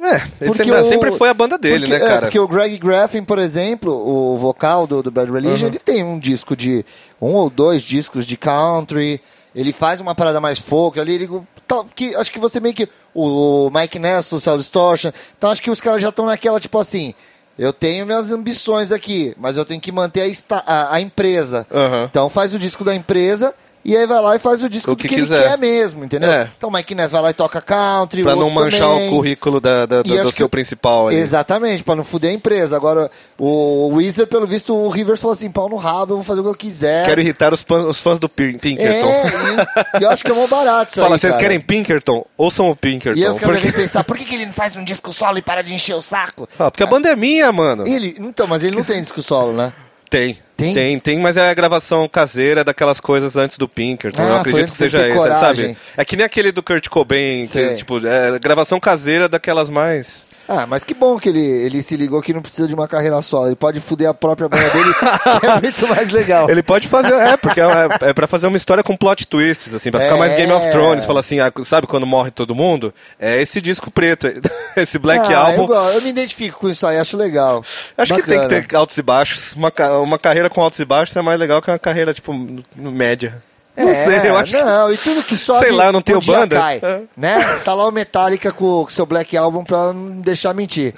É, 0.00 0.22
ele 0.40 0.54
sempre, 0.54 0.72
o- 0.72 0.84
sempre 0.84 1.12
foi 1.12 1.28
a 1.30 1.34
banda 1.34 1.56
dele, 1.56 1.86
porque, 1.86 1.98
né, 1.98 2.04
é, 2.04 2.08
cara? 2.08 2.20
porque 2.22 2.38
o 2.38 2.46
Greg 2.48 2.76
Graffin, 2.78 3.22
por 3.24 3.38
exemplo, 3.38 3.92
o 3.92 4.36
vocal 4.36 4.86
do, 4.86 5.02
do 5.02 5.10
Bad 5.10 5.30
Religion, 5.30 5.68
ele 5.68 5.78
tem 5.78 6.02
um 6.04 6.18
disco 6.18 6.54
de. 6.56 6.84
um 7.20 7.32
ou 7.32 7.48
dois 7.48 7.82
discos 7.82 8.26
de 8.26 8.36
country. 8.36 9.20
Ele 9.54 9.72
faz 9.72 10.00
uma 10.00 10.14
parada 10.14 10.40
mais 10.40 10.58
folk 10.58 10.98
ali. 10.98 11.14
Ele, 11.14 11.28
tal, 11.66 11.84
que, 11.84 12.14
acho 12.16 12.32
que 12.32 12.38
você 12.38 12.58
meio 12.60 12.74
que. 12.74 12.88
O, 13.14 13.66
o 13.66 13.70
Mike 13.70 13.98
Ness, 13.98 14.32
o 14.32 14.40
Cell 14.40 14.56
Distortion. 14.58 15.12
Então 15.38 15.50
acho 15.50 15.62
que 15.62 15.70
os 15.70 15.80
caras 15.80 16.02
já 16.02 16.08
estão 16.08 16.26
naquela, 16.26 16.58
tipo 16.58 16.78
assim. 16.78 17.14
Eu 17.56 17.72
tenho 17.72 18.04
minhas 18.04 18.32
ambições 18.32 18.90
aqui, 18.90 19.32
mas 19.38 19.56
eu 19.56 19.64
tenho 19.64 19.80
que 19.80 19.92
manter 19.92 20.22
a, 20.22 20.28
esta- 20.28 20.64
a, 20.66 20.94
a 20.96 21.00
empresa. 21.00 21.64
Aham. 21.72 22.08
Então 22.10 22.28
faz 22.28 22.52
o 22.52 22.58
disco 22.58 22.82
da 22.82 22.92
empresa. 22.94 23.54
E 23.84 23.94
aí 23.96 24.06
vai 24.06 24.22
lá 24.22 24.34
e 24.34 24.38
faz 24.38 24.62
o 24.62 24.68
disco 24.68 24.92
O 24.92 24.96
que 24.96 25.06
que, 25.06 25.16
quiser. 25.16 25.34
ele 25.40 25.44
quer 25.50 25.58
mesmo, 25.58 26.04
entendeu? 26.04 26.30
É. 26.30 26.50
Então 26.56 26.70
o 26.70 26.72
Mike 26.72 26.94
Ness 26.94 27.10
vai 27.12 27.20
lá 27.20 27.30
e 27.30 27.34
toca 27.34 27.60
country. 27.60 28.22
Pra 28.22 28.34
não 28.34 28.48
manchar 28.48 28.88
também. 28.88 29.08
o 29.08 29.10
currículo 29.10 29.60
da, 29.60 29.84
da- 29.84 30.00
E 30.04 30.18
do 30.22 30.32
seu 30.32 30.48
que- 30.48 30.52
principal 30.52 31.08
ali. 31.08 31.16
Exatamente, 31.16 31.82
pra 31.84 31.94
não 31.94 32.02
fuder 32.02 32.30
a 32.30 32.34
empresa. 32.34 32.76
Agora, 32.76 33.10
o 33.38 33.88
Wizard, 33.94 34.30
pelo 34.30 34.46
visto, 34.46 34.74
o 34.74 34.88
Rivers 34.88 35.20
falou 35.20 35.34
assim: 35.34 35.50
pau 35.50 35.68
no 35.68 35.76
rabo, 35.76 36.12
eu 36.12 36.16
vou 36.16 36.24
fazer 36.24 36.40
o 36.40 36.44
que 36.44 36.48
eu 36.50 36.54
quiser. 36.54 37.04
Quero 37.04 37.20
irritar 37.20 37.52
os, 37.52 37.62
pan- 37.62 37.86
os 37.86 37.98
fãs 38.00 38.18
do 38.18 38.28
Pin- 38.28 38.56
Pinkerton. 38.58 39.08
É, 39.10 39.98
e, 39.98 40.00
e 40.00 40.02
eu 40.04 40.10
acho 40.10 40.24
que 40.24 40.30
é 40.30 40.34
mó 40.34 40.46
barato 40.46 40.92
isso 40.92 41.00
Fala, 41.00 41.14
aí, 41.16 41.20
vocês 41.20 41.32
cara. 41.32 41.42
querem 41.42 41.60
Pinkerton? 41.60 42.24
Ouçam 42.38 42.70
o 42.70 42.76
Pinkerton. 42.76 43.18
E 43.20 43.24
aí 43.24 43.30
os 43.30 43.38
caras 43.38 43.56
porque... 43.56 43.70
devem 43.70 43.86
pensar: 43.86 44.02
por 44.04 44.16
que, 44.16 44.24
que 44.24 44.34
ele 44.34 44.46
não 44.46 44.52
faz 44.52 44.76
um 44.76 44.84
disco 44.84 45.12
solo 45.12 45.36
e 45.38 45.42
para 45.42 45.62
de 45.62 45.74
encher 45.74 45.94
o 45.94 46.00
saco? 46.00 46.48
Ah, 46.58 46.70
porque 46.70 46.82
a 46.82 46.86
banda 46.86 47.10
é 47.10 47.16
minha, 47.16 47.52
mano. 47.52 47.86
Ele, 47.86 48.16
então, 48.18 48.46
mas 48.46 48.62
ele 48.64 48.74
não 48.76 48.82
tem 48.84 49.00
disco 49.02 49.20
solo, 49.20 49.52
né? 49.52 49.72
Tem. 50.14 50.38
Tem? 50.56 50.72
Tem, 50.72 50.98
tem, 51.00 51.18
mas 51.18 51.36
é 51.36 51.50
a 51.50 51.54
gravação 51.54 52.08
caseira 52.08 52.62
daquelas 52.62 53.00
coisas 53.00 53.34
antes 53.34 53.58
do 53.58 53.68
Pinkerton. 53.68 54.22
Ah, 54.22 54.28
eu 54.28 54.36
acredito 54.36 54.70
que 54.70 54.76
seja 54.76 55.08
esse, 55.08 55.28
sabe? 55.40 55.76
É 55.96 56.04
que 56.04 56.16
nem 56.16 56.24
aquele 56.24 56.52
do 56.52 56.62
Kurt 56.62 56.88
Cobain, 56.88 57.44
que, 57.48 57.74
tipo, 57.74 57.98
é 58.06 58.38
gravação 58.38 58.78
caseira 58.78 59.28
daquelas 59.28 59.68
mais. 59.68 60.24
Ah, 60.48 60.66
mas 60.66 60.84
que 60.84 60.92
bom 60.92 61.18
que 61.18 61.28
ele, 61.28 61.40
ele 61.40 61.82
se 61.82 61.96
ligou 61.96 62.20
que 62.20 62.32
não 62.32 62.42
precisa 62.42 62.68
de 62.68 62.74
uma 62.74 62.86
carreira 62.86 63.20
solo. 63.22 63.46
Ele 63.46 63.56
pode 63.56 63.80
fuder 63.80 64.08
a 64.08 64.14
própria 64.14 64.48
banda 64.48 64.68
dele, 64.70 64.92
que 65.40 65.46
é 65.46 65.60
muito 65.60 65.88
mais 65.88 66.08
legal. 66.10 66.50
Ele 66.50 66.62
pode 66.62 66.86
fazer, 66.86 67.14
é, 67.14 67.36
porque 67.36 67.60
é, 67.60 67.88
é 68.02 68.12
pra 68.12 68.26
fazer 68.26 68.46
uma 68.46 68.56
história 68.56 68.82
com 68.82 68.96
plot 68.96 69.26
twists, 69.26 69.72
assim, 69.72 69.90
pra 69.90 70.00
ficar 70.00 70.16
É. 70.16 70.18
mais 70.18 70.34
Game 70.34 70.52
of 70.52 70.70
Thrones. 70.70 71.04
Fala 71.04 71.20
assim, 71.20 71.40
ah, 71.40 71.50
sabe 71.64 71.86
quando 71.86 72.06
morre 72.06 72.30
todo 72.30 72.54
mundo? 72.54 72.92
É 73.18 73.40
esse 73.40 73.60
disco 73.60 73.90
preto, 73.90 74.28
esse 74.76 74.98
Black 74.98 75.32
ah, 75.32 75.38
Album. 75.38 75.72
Eu, 75.72 75.94
eu 75.94 76.02
me 76.02 76.10
identifico 76.10 76.60
com 76.60 76.68
isso 76.68 76.86
aí, 76.86 76.98
acho 76.98 77.16
legal. 77.16 77.64
Acho 77.96 78.14
que 78.14 78.22
tem 78.22 78.38
Bacana. 78.38 78.60
que 78.60 78.68
ter 78.68 78.76
altos 78.76 78.98
e 78.98 79.02
baixos. 79.02 79.54
Uma, 79.54 79.72
uma 80.02 80.18
carreira 80.18 80.50
com 80.50 80.60
altos 80.60 80.78
e 80.78 80.84
baixos 80.84 81.16
é 81.16 81.22
mais 81.22 81.38
legal 81.38 81.62
que 81.62 81.70
uma 81.70 81.78
carreira, 81.78 82.12
tipo, 82.12 82.32
média. 82.76 83.42
Não 83.76 83.88
É, 83.88 84.04
sei, 84.04 84.30
eu 84.30 84.36
acho 84.38 84.54
que. 84.56 84.62
Não, 84.62 84.92
e 84.92 84.96
tudo 84.96 85.22
que 85.24 85.36
sobe. 85.36 85.58
Sei 85.60 85.72
lá, 85.72 85.86
eu 85.86 85.92
não 85.92 86.00
tenho 86.00 86.20
banda. 86.20 86.56
Cai, 86.56 86.78
É. 86.82 87.00
né? 87.16 87.60
Tá 87.64 87.74
lá 87.74 87.88
o 87.88 87.90
Metallica 87.90 88.52
com 88.52 88.82
o 88.84 88.90
seu 88.90 89.04
Black 89.04 89.36
Album 89.36 89.64
pra 89.64 89.92
não 89.92 90.20
deixar 90.20 90.54
mentir. 90.54 90.94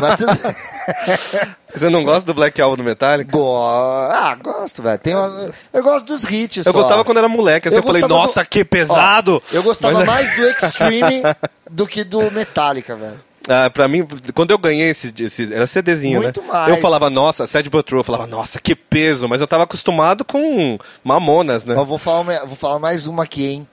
Mas 0.00 0.16
tudo... 0.18 0.38
Você 1.74 1.88
não 1.88 2.04
gosta 2.04 2.26
do 2.26 2.34
Black 2.34 2.60
Album 2.60 2.76
do 2.76 2.84
Metallica? 2.84 3.30
Go- 3.32 3.56
Ah, 3.58 4.36
gosto, 4.40 4.82
velho. 4.82 4.98
Tem 4.98 5.14
uma... 5.14 5.50
Eu 5.72 5.82
gosto 5.82 6.04
dos 6.06 6.22
hits. 6.24 6.58
Eu 6.58 6.72
só. 6.72 6.72
gostava 6.72 7.04
quando 7.04 7.16
era 7.18 7.28
moleque, 7.28 7.68
assim, 7.68 7.78
eu, 7.78 7.82
falei, 7.82 8.02
gostava 8.02 8.20
nossa, 8.20 8.42
do- 8.44 8.48
que 8.48 8.64
pesado! 8.64 9.42
Ó, 9.44 9.56
eu 9.56 9.62
gostava 9.62 9.94
Mas- 10.04 10.06
mais 10.06 10.36
do 10.36 10.46
Extreme 10.66 11.22
do 11.70 11.86
que 11.86 12.04
do 12.04 12.30
Metallica, 12.30 12.94
velho. 12.94 13.16
Ah, 13.48 13.68
pra 13.70 13.88
mim, 13.88 14.06
quando 14.34 14.52
eu 14.52 14.58
ganhei 14.58 14.90
esse, 14.90 15.12
esse 15.18 15.52
era 15.52 15.66
CDzinho, 15.66 16.22
Muito 16.22 16.40
né? 16.42 16.46
mais. 16.48 16.68
Eu 16.68 16.76
falava, 16.78 17.10
nossa, 17.10 17.46
Sad 17.46 17.68
But 17.68 17.84
True, 17.86 18.00
eu 18.00 18.04
falava, 18.04 18.26
nossa, 18.26 18.60
que 18.60 18.74
peso, 18.74 19.28
mas 19.28 19.40
eu 19.40 19.46
tava 19.48 19.64
acostumado 19.64 20.24
com 20.24 20.78
Mamonas, 21.02 21.64
né? 21.64 21.74
Mas 21.74 21.86
vou 21.88 21.98
falar, 21.98 22.44
vou 22.46 22.56
falar 22.56 22.78
mais 22.78 23.06
uma 23.06 23.24
aqui, 23.24 23.46
hein? 23.46 23.68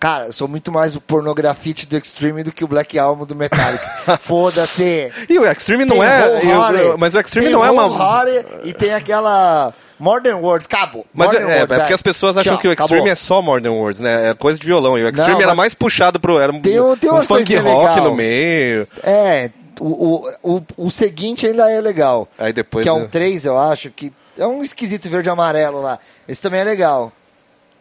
Cara, 0.00 0.26
eu 0.26 0.32
sou 0.32 0.46
muito 0.46 0.70
mais 0.70 0.94
o 0.94 1.00
pornografite 1.00 1.84
do 1.86 1.96
Extreme 1.96 2.44
do 2.44 2.52
que 2.52 2.62
o 2.64 2.68
Black 2.68 2.96
Album 2.98 3.24
do 3.24 3.34
Metallica. 3.34 3.84
Foda-se! 4.20 5.10
E 5.28 5.38
o 5.38 5.44
Extreme 5.44 5.84
não 5.84 5.96
Tem 5.96 6.04
é. 6.04 6.44
E 6.44 6.46
o- 6.46 6.50
Hearted, 6.50 6.96
mas 6.98 7.14
o 7.14 7.18
Extreme 7.20 7.48
não 7.50 7.64
é 7.64 7.70
uma. 7.70 7.86
Hearted 7.86 8.46
e 8.68 8.72
tem 8.72 8.94
aquela 8.94 9.72
Modern 9.98 10.40
Words, 10.40 10.66
cabo. 10.66 11.04
Mas 11.12 11.30
é, 11.30 11.32
Modern 11.34 11.50
é, 11.50 11.56
é 11.56 11.66
porque 11.66 11.82
vai. 11.82 11.92
as 11.92 12.02
pessoas 12.02 12.36
acham 12.36 12.52
Tchau, 12.54 12.60
que 12.60 12.68
o 12.68 12.72
Extreme 12.72 12.94
acabou. 12.94 13.12
é 13.12 13.14
só 13.14 13.42
Modern 13.42 13.74
Words, 13.74 14.00
né? 14.00 14.30
É 14.30 14.34
coisa 14.34 14.58
de 14.58 14.66
violão. 14.66 14.96
E 14.98 15.02
o 15.02 15.08
Extreme 15.08 15.32
Não, 15.34 15.42
era 15.42 15.54
mais 15.54 15.74
puxado 15.74 16.20
pro. 16.20 16.38
Era 16.38 16.52
Tem 16.60 16.80
um- 16.80 16.96
tem 16.96 17.10
um 17.10 17.22
funk 17.22 17.56
rock 17.56 17.88
legal. 17.90 18.04
no 18.04 18.14
meio. 18.14 18.86
É, 19.02 19.50
o, 19.80 19.86
o, 20.42 20.56
o, 20.56 20.62
o 20.76 20.90
seguinte 20.90 21.46
ainda 21.46 21.70
é 21.70 21.80
legal. 21.80 22.28
Aí 22.38 22.52
depois. 22.52 22.82
que 22.82 22.88
é 22.88 22.92
um 22.92 23.00
né? 23.00 23.08
3, 23.10 23.44
eu 23.44 23.58
acho, 23.58 23.90
que 23.90 24.12
é 24.36 24.46
um 24.46 24.62
esquisito 24.62 25.08
verde 25.08 25.28
e 25.28 25.32
amarelo 25.32 25.80
lá. 25.80 25.98
Esse 26.28 26.40
também 26.40 26.60
é 26.60 26.64
legal. 26.64 27.12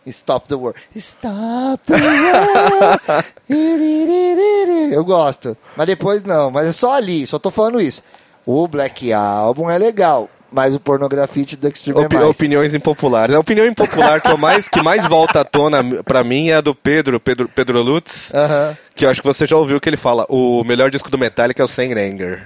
Stop 0.05 0.47
the 0.47 0.55
World. 0.55 0.79
Stop 0.95 1.83
the 1.85 1.95
World. 1.95 3.25
eu 4.93 5.03
gosto. 5.03 5.57
Mas 5.75 5.85
depois 5.87 6.23
não. 6.23 6.49
Mas 6.49 6.67
é 6.67 6.71
só 6.71 6.93
ali. 6.93 7.27
Só 7.27 7.37
tô 7.37 7.51
falando 7.51 7.81
isso. 7.81 8.01
O 8.45 8.67
Black 8.67 9.11
Album 9.11 9.69
é 9.69 9.77
legal. 9.77 10.29
Mas 10.51 10.73
o 10.73 10.79
Pornografite 10.79 11.55
do 11.57 11.67
Extreme 11.67 11.99
Opi- 11.99 12.15
é 12.15 12.19
mais. 12.19 12.29
opiniões 12.31 12.73
impopulares. 12.73 13.35
A 13.35 13.39
opinião 13.39 13.65
impopular 13.65 14.21
que, 14.21 14.29
eu 14.31 14.37
mais, 14.37 14.69
que 14.69 14.81
mais 14.81 15.05
volta 15.05 15.41
à 15.41 15.43
tona 15.43 15.83
pra 16.05 16.23
mim 16.23 16.49
é 16.49 16.55
a 16.55 16.61
do 16.61 16.73
Pedro, 16.73 17.19
Pedro, 17.19 17.49
Pedro 17.53 17.81
Lutz, 17.81 18.33
Aham. 18.33 18.77
que 18.95 19.05
eu 19.05 19.09
acho 19.09 19.21
que 19.21 19.27
você 19.27 19.45
já 19.45 19.57
ouviu 19.57 19.79
que 19.81 19.89
ele 19.89 19.97
fala: 19.97 20.25
o 20.29 20.63
melhor 20.63 20.89
disco 20.89 21.11
do 21.11 21.17
Metallica 21.17 21.61
é 21.61 21.65
o 21.65 21.67
Sem 21.67 21.91
Anger. 21.93 22.45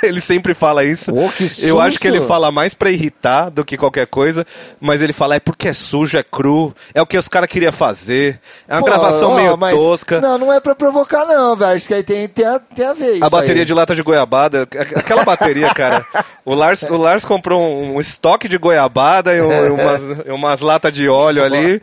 ele 0.06 0.20
sempre 0.20 0.54
fala 0.54 0.84
isso. 0.84 1.12
Ô, 1.14 1.28
que 1.30 1.48
eu 1.62 1.80
acho 1.80 1.98
que 1.98 2.06
ele 2.08 2.20
fala 2.22 2.50
mais 2.50 2.74
pra 2.74 2.90
irritar 2.90 3.50
do 3.50 3.64
que 3.64 3.76
qualquer 3.76 4.06
coisa, 4.06 4.46
mas 4.80 5.00
ele 5.02 5.12
fala 5.12 5.34
é 5.36 5.40
porque 5.40 5.68
é 5.68 5.72
sujo, 5.72 6.16
é 6.18 6.22
cru, 6.22 6.74
é 6.94 7.00
o 7.02 7.06
que 7.06 7.16
os 7.18 7.28
caras 7.28 7.48
queriam 7.48 7.72
fazer. 7.72 8.40
É 8.68 8.74
uma 8.74 8.80
Pô, 8.80 8.86
gravação 8.86 9.32
ó, 9.32 9.36
meio 9.36 9.76
tosca. 9.76 10.20
Não, 10.20 10.38
não 10.38 10.52
é 10.52 10.60
pra 10.60 10.74
provocar, 10.74 11.24
não, 11.26 11.56
velho. 11.56 11.76
Isso 11.76 11.88
que 11.88 11.94
aí 11.94 12.02
tem, 12.02 12.28
tem, 12.28 12.46
a, 12.46 12.58
tem 12.58 12.86
a 12.86 12.92
ver. 12.92 13.22
A 13.22 13.28
bateria 13.28 13.62
aí. 13.62 13.66
de 13.66 13.74
lata 13.74 13.94
de 13.94 14.02
goiabada, 14.02 14.62
aqu- 14.62 14.98
aquela 14.98 15.24
bateria, 15.24 15.72
cara. 15.74 16.04
O 16.44 16.54
Lars, 16.54 16.82
o 16.82 16.96
Lars 16.96 17.24
comprou 17.24 17.60
um 17.62 18.00
estoque 18.00 18.48
de 18.48 18.58
goiabada 18.58 19.34
e, 19.34 19.40
um- 19.40 19.66
e 19.66 19.70
umas, 19.70 20.00
e 20.26 20.30
umas 20.30 20.60
latas 20.60 20.92
de 20.92 21.08
óleo 21.08 21.42
ali. 21.44 21.80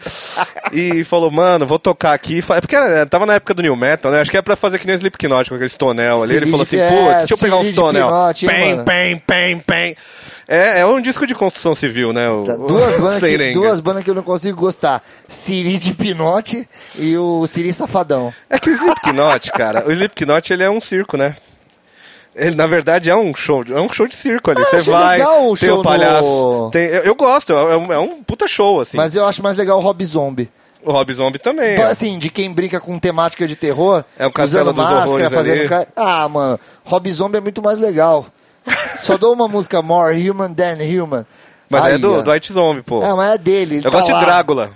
E 0.72 1.04
falou, 1.04 1.32
mano, 1.32 1.66
vou 1.66 1.80
tocar 1.80 2.14
aqui. 2.14 2.40
É 2.50 2.62
porque 2.62 2.76
era- 2.76 3.06
tava 3.06 3.26
na 3.26 3.36
época 3.36 3.54
do 3.54 3.62
New 3.62 3.76
Metal, 3.76 4.12
né? 4.12 4.22
Acho 4.22 4.32
que 4.32 4.38
é 4.38 4.42
pra 4.42 4.56
fazer 4.56 4.80
que 4.80 4.88
nem 4.88 4.96
Slipknot 4.96 5.50
com 5.50 5.56
aquele 5.56 5.70
tonel 5.70 6.24
ali. 6.24 6.36
Ele 6.36 6.46
falou 6.48 6.64
assim, 6.64 6.78
putz, 6.78 7.18
deixa 7.20 7.34
eu 7.34 7.38
pegar 7.38 7.58
uns 7.58 7.66
Siri 7.66 7.76
tonel. 8.10 8.34
Pinote, 8.34 8.46
hein, 8.46 8.52
Pem, 8.52 8.84
pem, 8.86 9.18
pem, 9.20 9.60
pem. 9.60 9.96
É, 10.48 10.80
é 10.80 10.86
um 10.86 11.02
disco 11.02 11.28
de 11.28 11.36
construção 11.36 11.76
civil, 11.76 12.14
né? 12.14 12.30
O, 12.30 12.44
Tá, 12.46 12.56
Duas 12.58 12.96
o 12.96 13.02
bandas, 13.02 13.20
que, 13.20 13.54
duas 13.54 13.80
bandas 13.80 14.04
que 14.04 14.10
eu 14.10 14.16
não 14.16 14.24
consigo 14.24 14.60
gostar. 14.60 15.04
Siri 15.28 15.78
de 15.78 15.94
Pinote 15.94 16.68
e 16.96 17.18
o 17.18 17.46
Siri 17.48 17.74
Safadão. 17.74 18.34
É 18.50 18.58
que 18.58 18.70
o 18.70 18.74
Slipknot, 18.74 19.52
cara, 19.52 19.86
o 19.88 19.92
Slipknot 19.92 20.54
ele 20.54 20.64
é 20.64 20.70
um 20.70 20.80
circo, 20.80 21.18
né? 21.18 21.36
Ele, 22.36 22.56
na 22.56 22.68
verdade, 22.68 23.10
é 23.10 23.16
um 23.16 23.34
show, 23.34 23.64
é 23.68 23.82
um 23.82 23.92
show 23.92 24.08
de 24.08 24.16
circo 24.16 24.52
ali. 24.52 24.62
Eu 24.62 24.66
Você 24.68 24.92
vai, 24.92 25.18
legal 25.18 25.50
o 25.52 25.58
tem 25.58 25.72
o 25.72 25.82
palhaço. 25.82 26.24
no- 26.30 26.70
tem- 26.72 26.86
eu, 26.86 27.02
eu 27.04 27.16
gosto, 27.16 27.52
é 27.52 27.76
um, 27.76 27.92
é 27.94 27.98
um 27.98 28.22
puta 28.24 28.48
show, 28.48 28.80
assim. 28.80 28.96
Mas 28.96 29.16
eu 29.16 29.26
acho 29.26 29.42
mais 29.42 29.58
legal 29.58 29.80
o 29.80 29.82
Rob 29.82 30.06
Zombie. 30.06 30.48
O 30.88 30.92
Rob 30.94 31.14
Zombie 31.14 31.38
também. 31.40 31.74
Então. 31.74 31.86
Assim, 31.92 32.18
de 32.18 32.30
quem 32.30 32.52
brinca 32.54 32.80
com 32.80 32.98
temática 32.98 33.46
de 33.48 33.56
terror, 33.56 34.04
É 34.18 34.26
o 34.26 34.32
usando 34.42 34.72
dos 34.74 34.90
máscara, 34.90 35.30
fazendo... 35.30 35.68
ca- 35.68 35.88
Ah, 35.96 36.30
mano, 36.30 36.60
Rob 36.86 37.12
Zombie 37.12 37.38
é 37.38 37.42
muito 37.42 37.62
mais 37.62 37.78
legal. 37.78 38.28
Só 39.02 39.18
dou 39.18 39.34
uma 39.34 39.48
música 39.48 39.82
More 39.82 40.30
Human 40.30 40.54
Than 40.54 40.78
Human. 40.84 41.26
Mas 41.70 41.84
é 41.84 41.88
Aí, 41.94 41.98
do, 41.98 42.14
ó. 42.16 42.22
do 42.22 42.32
White 42.32 42.54
Zombie, 42.54 42.82
pô. 42.82 43.04
É, 43.04 43.14
mas 43.14 43.32
é 43.34 43.38
dele. 43.38 43.76
ele 43.76 43.86
eu 43.88 43.92
tá 43.92 43.98
gosto 44.00 44.12
lá. 44.12 44.20
de 44.20 44.26
Drácula. 44.26 44.72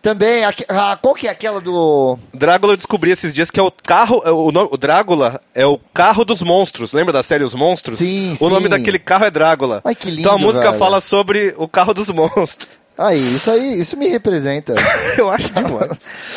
Também, 0.00 0.44
aque- 0.44 0.66
ah, 0.68 0.98
qual 1.00 1.14
que 1.14 1.26
é 1.26 1.30
aquela 1.30 1.60
do... 1.62 2.18
Drácula 2.32 2.72
eu 2.74 2.76
descobri 2.76 3.10
esses 3.10 3.32
dias 3.32 3.50
que 3.50 3.58
é 3.58 3.62
o 3.62 3.70
carro. 3.70 4.20
é 4.24 4.30
O, 4.30 4.50
nome- 4.52 4.68
o 4.70 4.76
Drácula 4.76 5.40
é 5.54 5.64
o 5.66 5.78
carro 5.94 6.24
dos 6.26 6.42
monstros. 6.42 6.92
Lembra 6.92 7.12
da 7.12 7.22
série 7.22 7.42
Os 7.44 7.54
Monstros? 7.54 7.98
Sim, 7.98 8.36
O 8.40 8.48
nome 8.50 8.64
sim. 8.64 8.68
daquele 8.70 8.98
carro 8.98 9.24
é 9.24 9.30
Drácula. 9.30 9.80
Ai, 9.84 9.94
que 9.94 10.08
lindo, 10.10 10.20
Então 10.20 10.34
a 10.34 10.38
música 10.38 10.66
velho. 10.68 10.78
fala 10.78 11.00
sobre 11.00 11.54
o 11.56 11.66
carro 11.68 11.94
dos 11.94 12.08
monstros. 12.10 12.68
Aí, 12.96 13.36
isso 13.36 13.50
aí, 13.50 13.80
isso 13.80 13.96
me 13.96 14.08
representa. 14.08 14.74
eu 15.18 15.28
acho 15.30 15.48
demais. 15.50 15.90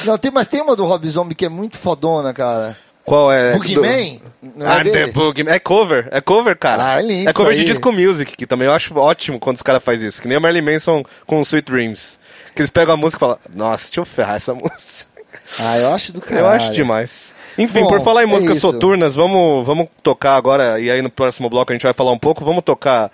Não, 0.05 0.17
tem, 0.17 0.31
mas 0.31 0.47
tem 0.47 0.61
uma 0.61 0.75
do 0.75 0.85
Rob 0.85 1.07
Zombie 1.07 1.35
que 1.35 1.45
é 1.45 1.49
muito 1.49 1.77
fodona, 1.77 2.33
cara. 2.33 2.75
Qual 3.05 3.31
é? 3.31 3.53
Boogeyman? 3.53 4.21
Do... 4.41 4.59
Não 4.59 4.67
é 4.69 4.79
I'm 4.79 4.83
the 4.83 4.91
dele? 4.91 5.11
Boogeyman. 5.11 5.53
É 5.53 5.59
cover, 5.59 6.09
é 6.11 6.19
cover, 6.19 6.57
cara. 6.57 6.93
Ah, 6.93 6.99
é 6.99 7.01
lindo 7.01 7.29
é 7.29 7.33
cover 7.33 7.55
de 7.55 7.63
disco 7.63 7.91
music, 7.91 8.35
que 8.35 8.45
também 8.45 8.67
eu 8.67 8.73
acho 8.73 8.97
ótimo 8.97 9.39
quando 9.39 9.55
os 9.55 9.61
caras 9.61 9.83
fazem 9.83 10.09
isso. 10.09 10.21
Que 10.21 10.27
nem 10.27 10.37
o 10.37 10.41
Marilyn 10.41 10.73
Manson 10.73 11.03
com 11.25 11.41
Sweet 11.41 11.71
Dreams. 11.71 12.19
Que 12.53 12.61
eles 12.61 12.69
pegam 12.69 12.95
a 12.95 12.97
música 12.97 13.17
e 13.17 13.19
falam, 13.21 13.37
nossa, 13.53 13.85
deixa 13.85 14.01
eu 14.01 14.05
ferrar 14.05 14.35
essa 14.35 14.51
música. 14.55 15.07
Ah, 15.59 15.77
eu 15.77 15.93
acho 15.93 16.11
do 16.11 16.19
caralho. 16.19 16.45
Eu 16.45 16.49
acho 16.49 16.73
demais. 16.73 17.31
Enfim, 17.57 17.79
Bom, 17.81 17.87
por 17.87 18.01
falar 18.01 18.21
em 18.21 18.25
é 18.25 18.27
músicas 18.27 18.57
isso. 18.57 18.71
soturnas, 18.71 19.15
vamos, 19.15 19.65
vamos 19.65 19.87
tocar 20.03 20.35
agora, 20.35 20.79
e 20.79 20.91
aí 20.91 21.01
no 21.01 21.09
próximo 21.09 21.49
bloco 21.49 21.71
a 21.71 21.75
gente 21.75 21.83
vai 21.83 21.93
falar 21.93 22.11
um 22.11 22.19
pouco, 22.19 22.45
vamos 22.45 22.63
tocar. 22.63 23.11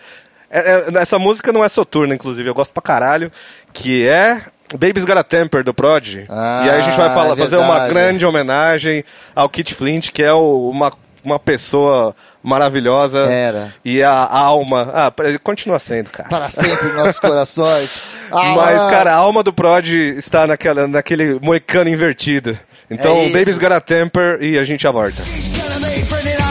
É- 0.59 0.85
é- 0.95 1.01
essa 1.01 1.17
música 1.19 1.51
não 1.51 1.63
é 1.63 1.69
soturna, 1.69 2.13
inclusive, 2.13 2.47
eu 2.49 2.53
gosto 2.53 2.71
pra 2.71 2.81
caralho, 2.81 3.31
que 3.73 4.07
é 4.07 4.41
Baby's 4.77 5.03
Got 5.05 5.17
a 5.17 5.23
Temper, 5.23 5.63
do 5.63 5.73
Prod. 5.73 6.25
Ah, 6.29 6.63
e 6.65 6.69
aí 6.69 6.79
a 6.79 6.81
gente 6.83 6.97
vai 6.97 7.13
falar, 7.13 7.33
é 7.33 7.35
fazer 7.37 7.57
uma 7.57 7.87
grande 7.87 8.25
homenagem 8.25 9.03
ao 9.35 9.49
Kit 9.49 9.73
Flint, 9.73 10.09
que 10.11 10.23
é 10.23 10.33
o- 10.33 10.69
uma, 10.69 10.91
uma 11.23 11.37
pessoa 11.39 12.15
maravilhosa. 12.41 13.19
Era. 13.21 13.73
E 13.85 14.01
a 14.03 14.11
alma. 14.11 14.89
Ah, 14.93 15.13
ele 15.23 15.39
continua 15.39 15.79
sendo, 15.79 16.09
cara. 16.09 16.27
Para 16.29 16.49
sempre 16.49 16.89
em 16.89 16.93
nossos 16.93 17.19
corações. 17.19 18.03
Ah, 18.35 18.55
Mas, 18.55 18.81
ah, 18.81 18.89
cara, 18.89 19.11
a 19.13 19.15
alma 19.17 19.43
do 19.43 19.53
Prod 19.53 19.87
está 19.87 20.47
naquela, 20.47 20.87
naquele 20.87 21.39
moicano 21.39 21.87
invertido. 21.87 22.57
Então, 22.89 23.15
É. 23.17 23.29
Baby's 23.29 23.59
Got 23.59 23.71
a 23.73 23.79
Temper 23.79 24.39
e 24.41 24.57
a 24.57 24.63
gente 24.63 24.81
já 24.81 24.91
volta. 24.91 25.21
Gonna 25.21 26.42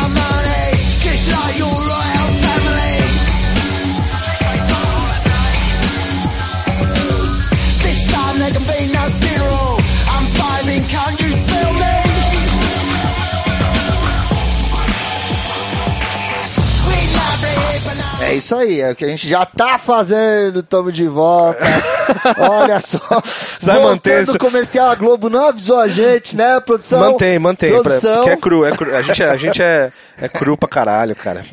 É 18.33 18.37
isso 18.37 18.55
aí, 18.57 18.81
é 18.81 18.91
o 18.91 18.97
que 18.97 19.05
a 19.05 19.09
gente 19.09 19.29
já 19.29 19.45
tá 19.45 19.79
fazendo, 19.79 20.63
tamo 20.63 20.91
de 20.91 21.07
volta. 21.07 21.59
Olha 22.39 22.81
só. 22.81 22.99
vai 22.99 23.77
Voltando 23.77 23.83
manter 23.83 24.23
isso. 24.23 24.33
o 24.35 24.39
comercial, 24.39 24.91
a 24.91 24.95
Globo 24.95 25.29
não 25.29 25.49
avisou 25.49 25.79
a 25.79 25.89
gente, 25.89 26.35
né, 26.37 26.59
produção? 26.61 26.99
Mantém, 27.01 27.39
mantém. 27.39 27.71
pra- 27.73 27.83
Produção. 27.83 28.17
porque 28.17 28.31
é 28.31 28.37
cru, 28.37 28.65
é 28.65 28.71
cru. 28.73 28.97
A 28.97 29.03
gente, 29.03 29.23
é, 29.23 29.31
a 29.31 29.37
gente 29.37 29.63
é, 29.63 29.93
é 30.21 30.29
cru 30.29 30.57
pra 30.57 30.69
caralho, 30.69 31.15
cara. 31.15 31.45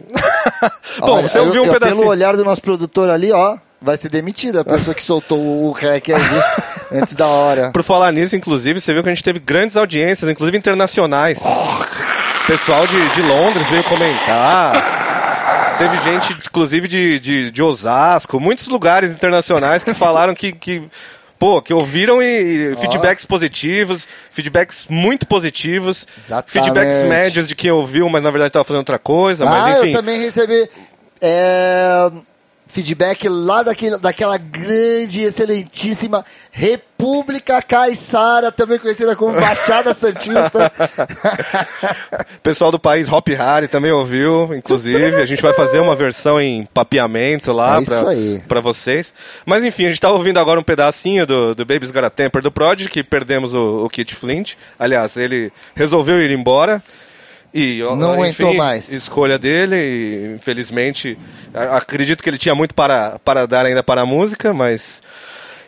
Bom, 0.99 1.17
Olha, 1.17 1.27
você 1.27 1.39
ouviu 1.39 1.55
eu- 1.55 1.63
um 1.63 1.65
eu, 1.67 1.73
pedacinho. 1.73 1.99
Pelo 1.99 2.09
olhar 2.09 2.35
do 2.35 2.43
nosso 2.45 2.61
produtor 2.61 3.09
ali, 3.09 3.31
ó, 3.31 3.57
vai 3.81 3.97
ser 3.97 4.09
demitida 4.09 4.61
a 4.61 4.65
pessoa 4.65 4.93
que 4.93 5.03
soltou 5.03 5.37
o 5.39 5.71
rec 5.71 6.09
aí 6.09 6.21
antes 6.99 7.13
da 7.15 7.27
hora. 7.27 7.71
Por 7.71 7.83
falar 7.83 8.11
nisso, 8.11 8.35
inclusive, 8.35 8.79
você 8.81 8.93
viu 8.93 9.03
que 9.03 9.09
a 9.09 9.13
gente 9.13 9.23
teve 9.23 9.39
grandes 9.39 9.75
audiências, 9.75 10.29
inclusive 10.29 10.57
internacionais. 10.57 11.39
Pessoal 12.47 12.87
de, 12.87 13.09
de 13.11 13.21
Londres 13.21 13.67
veio 13.69 13.83
comentar. 13.83 14.98
Teve 15.79 15.97
gente, 16.03 16.33
inclusive, 16.33 16.87
de, 16.87 17.19
de, 17.19 17.51
de 17.51 17.63
Osasco, 17.63 18.39
muitos 18.39 18.67
lugares 18.67 19.11
internacionais 19.11 19.83
que 19.83 19.93
falaram 19.93 20.33
que, 20.33 20.51
que 20.51 20.83
pô, 21.39 21.61
que 21.61 21.73
ouviram 21.73 22.21
e, 22.21 22.73
e 22.73 22.75
feedbacks 22.75 23.25
positivos, 23.25 24.05
feedbacks 24.29 24.87
muito 24.89 25.25
positivos, 25.25 26.05
Exatamente. 26.17 26.51
feedbacks 26.51 27.03
médios 27.03 27.47
de 27.47 27.55
quem 27.55 27.71
ouviu, 27.71 28.09
mas 28.09 28.21
na 28.21 28.29
verdade 28.29 28.49
estava 28.49 28.65
fazendo 28.65 28.79
outra 28.79 28.99
coisa, 28.99 29.45
ah, 29.45 29.49
mas 29.49 29.77
enfim. 29.77 29.87
eu 29.87 29.93
também 29.93 30.19
recebi 30.19 30.69
é, 31.21 32.11
feedback 32.69 33.27
lá 33.27 33.63
daquele, 33.63 33.97
daquela 33.97 34.37
grande, 34.37 35.21
excelentíssima 35.21 36.23
República 36.51 37.61
Caiçara, 37.61 38.51
também 38.51 38.77
conhecida 38.77 39.15
como 39.15 39.33
Baixada 39.33 39.93
Santista. 39.93 40.71
Pessoal 42.43 42.71
do 42.71 42.79
país 42.79 43.11
Hop 43.11 43.27
Harry 43.29 43.67
também 43.67 43.91
ouviu, 43.91 44.53
inclusive. 44.53 45.15
A 45.15 45.25
gente 45.25 45.41
vai 45.41 45.53
fazer 45.53 45.79
uma 45.79 45.95
versão 45.95 46.39
em 46.39 46.65
papeamento 46.65 47.51
lá 47.51 47.81
É 47.81 48.41
pra 48.47 48.61
vocês. 48.61 49.11
Mas 49.45 49.65
enfim, 49.65 49.87
a 49.87 49.89
gente 49.89 50.01
tá 50.01 50.11
ouvindo 50.11 50.39
agora 50.39 50.59
um 50.59 50.63
pedacinho 50.63 51.25
do, 51.25 51.55
do 51.55 51.65
Baby's 51.65 51.91
Got 51.91 52.05
a 52.05 52.09
Temper 52.09 52.41
do 52.41 52.51
Prodigy, 52.51 52.89
que 52.89 53.03
perdemos 53.03 53.53
o, 53.53 53.85
o 53.85 53.89
Kit 53.89 54.13
Flint. 54.13 54.53
Aliás, 54.77 55.17
ele 55.17 55.51
resolveu 55.75 56.21
ir 56.21 56.31
embora. 56.31 56.83
E, 57.53 57.79
Não 57.79 58.25
enfim, 58.25 58.43
aguentou 58.43 58.53
mais. 58.53 58.91
Escolha 58.91 59.39
dele, 59.39 60.35
infelizmente. 60.35 61.17
Acredito 61.53 62.21
que 62.21 62.29
ele 62.29 62.37
tinha 62.37 62.53
muito 62.53 62.75
para, 62.75 63.19
para 63.19 63.47
dar 63.47 63.65
ainda 63.65 63.83
para 63.83 64.01
a 64.01 64.05
música, 64.05 64.53
mas. 64.53 65.01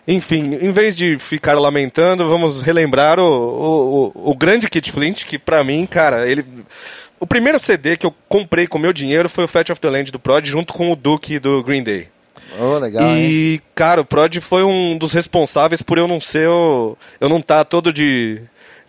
Enfim, 0.08 0.58
em 0.62 0.72
vez 0.72 0.96
de 0.96 1.18
ficar 1.20 1.54
lamentando, 1.60 2.28
vamos 2.28 2.62
relembrar 2.62 3.20
o, 3.20 4.12
o, 4.16 4.32
o, 4.32 4.36
grande 4.36 4.68
Kit 4.68 4.92
Flint, 4.92 5.26
que 5.26 5.38
pra 5.38 5.64
mim, 5.64 5.86
cara, 5.86 6.28
ele. 6.28 6.46
O 7.20 7.28
primeiro 7.28 7.60
CD 7.60 7.96
que 7.96 8.06
eu 8.06 8.14
comprei 8.28 8.66
com 8.66 8.80
meu 8.80 8.92
dinheiro 8.92 9.30
foi 9.30 9.44
o 9.44 9.48
Fat 9.48 9.70
of 9.70 9.80
the 9.80 9.90
Land 9.90 10.12
do 10.12 10.20
Prod, 10.20 10.44
junto 10.46 10.74
com 10.74 10.92
o 10.92 10.96
Duke 10.96 11.38
do 11.38 11.64
Green 11.64 11.84
Day. 11.84 12.08
oh, 12.60 12.80
legal, 12.80 13.04
hein? 13.04 13.16
E, 13.16 13.62
cara, 13.76 14.02
o 14.02 14.06
Prod 14.06 14.36
foi 14.38 14.64
um 14.64 14.98
dos 14.98 15.14
responsáveis 15.14 15.84
por 15.84 16.00
eu 16.00 16.08
não 16.08 16.20
ser 16.20 16.50
o. 16.50 16.98
Eu 17.20 17.30
não 17.30 17.38
estar 17.38 17.64
todo 17.66 17.94
de. 17.94 18.42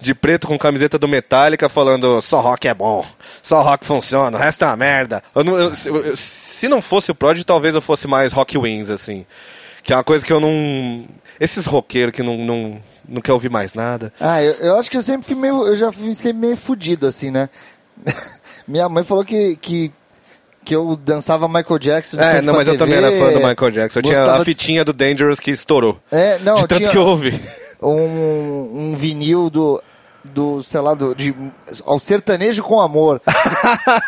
De 0.03 0.15
preto 0.17 0.49
com 0.49 0.59
camiseta 0.59 0.99
do 0.99 1.07
Metallica 1.07 1.69
falando 1.69 2.21
só 2.21 2.41
rock 2.41 2.67
é 2.67 2.75
bom, 2.75 3.05
só 3.41 3.63
rock 3.63 3.85
funciona, 3.87 4.37
o 4.37 4.41
resto 4.41 4.65
é 4.65 4.67
uma 4.67 4.77
merda. 4.77 5.23
Eu 5.33 5.45
não- 5.45 5.57
eu- 5.57 5.73
eu- 5.87 6.07
eu- 6.07 6.17
se 6.17 6.67
não 6.67 6.83
fosse 6.83 7.13
o 7.13 7.15
Prod, 7.15 7.41
talvez 7.45 7.73
eu 7.75 7.81
fosse 7.81 8.09
mais 8.09 8.33
rock 8.33 8.59
wins, 8.59 8.91
assim. 8.91 9.25
Que 9.83 9.93
é 9.93 9.97
uma 9.97 10.03
coisa 10.05 10.25
que 10.27 10.33
eu 10.33 10.41
não. 10.41 11.07
Esses 11.41 11.67
roqueiros 11.67 12.13
que 12.13 12.23
não, 12.23 12.37
não, 12.39 12.83
não 13.09 13.21
quer 13.23 13.33
ouvir 13.33 13.49
mais 13.49 13.75
nada. 13.75 14.13
Ah, 14.21 14.43
eu, 14.43 14.53
eu 14.55 14.77
acho 14.79 14.91
que 14.91 14.97
eu 14.97 15.03
sempre 15.03 15.25
fui 15.27 15.37
meio. 15.37 15.67
Eu 15.67 15.77
já 15.77 15.93
fui 15.93 16.15
sempre 16.17 16.47
meio 16.47 16.57
fudido, 16.57 17.07
assim, 17.07 17.31
né? 17.31 17.49
Minha 18.67 18.89
mãe 18.89 19.05
falou 19.05 19.25
que, 19.25 19.57
que, 19.57 19.93
que 20.65 20.75
eu 20.75 20.97
dançava 20.97 21.47
Michael 21.49 21.79
Jackson. 21.79 22.17
É, 22.21 22.41
não, 22.41 22.55
mas 22.55 22.67
eu 22.67 22.77
TV, 22.77 22.79
também 22.79 22.97
era 22.97 23.11
fã 23.19 23.33
do 23.33 23.47
Michael 23.47 23.71
Jackson. 23.71 23.99
Eu 24.01 24.03
tinha 24.03 24.23
a 24.25 24.45
fitinha 24.45 24.85
do. 30.25 30.43
É, 30.43 30.45
não, 30.53 30.57
eu 30.59 30.63
sei 30.63 30.81
lá, 30.81 30.95
do, 30.95 31.15
de, 31.15 31.35
ao 31.85 31.99
sertanejo 31.99 32.63
com 32.63 32.81
amor. 32.81 33.21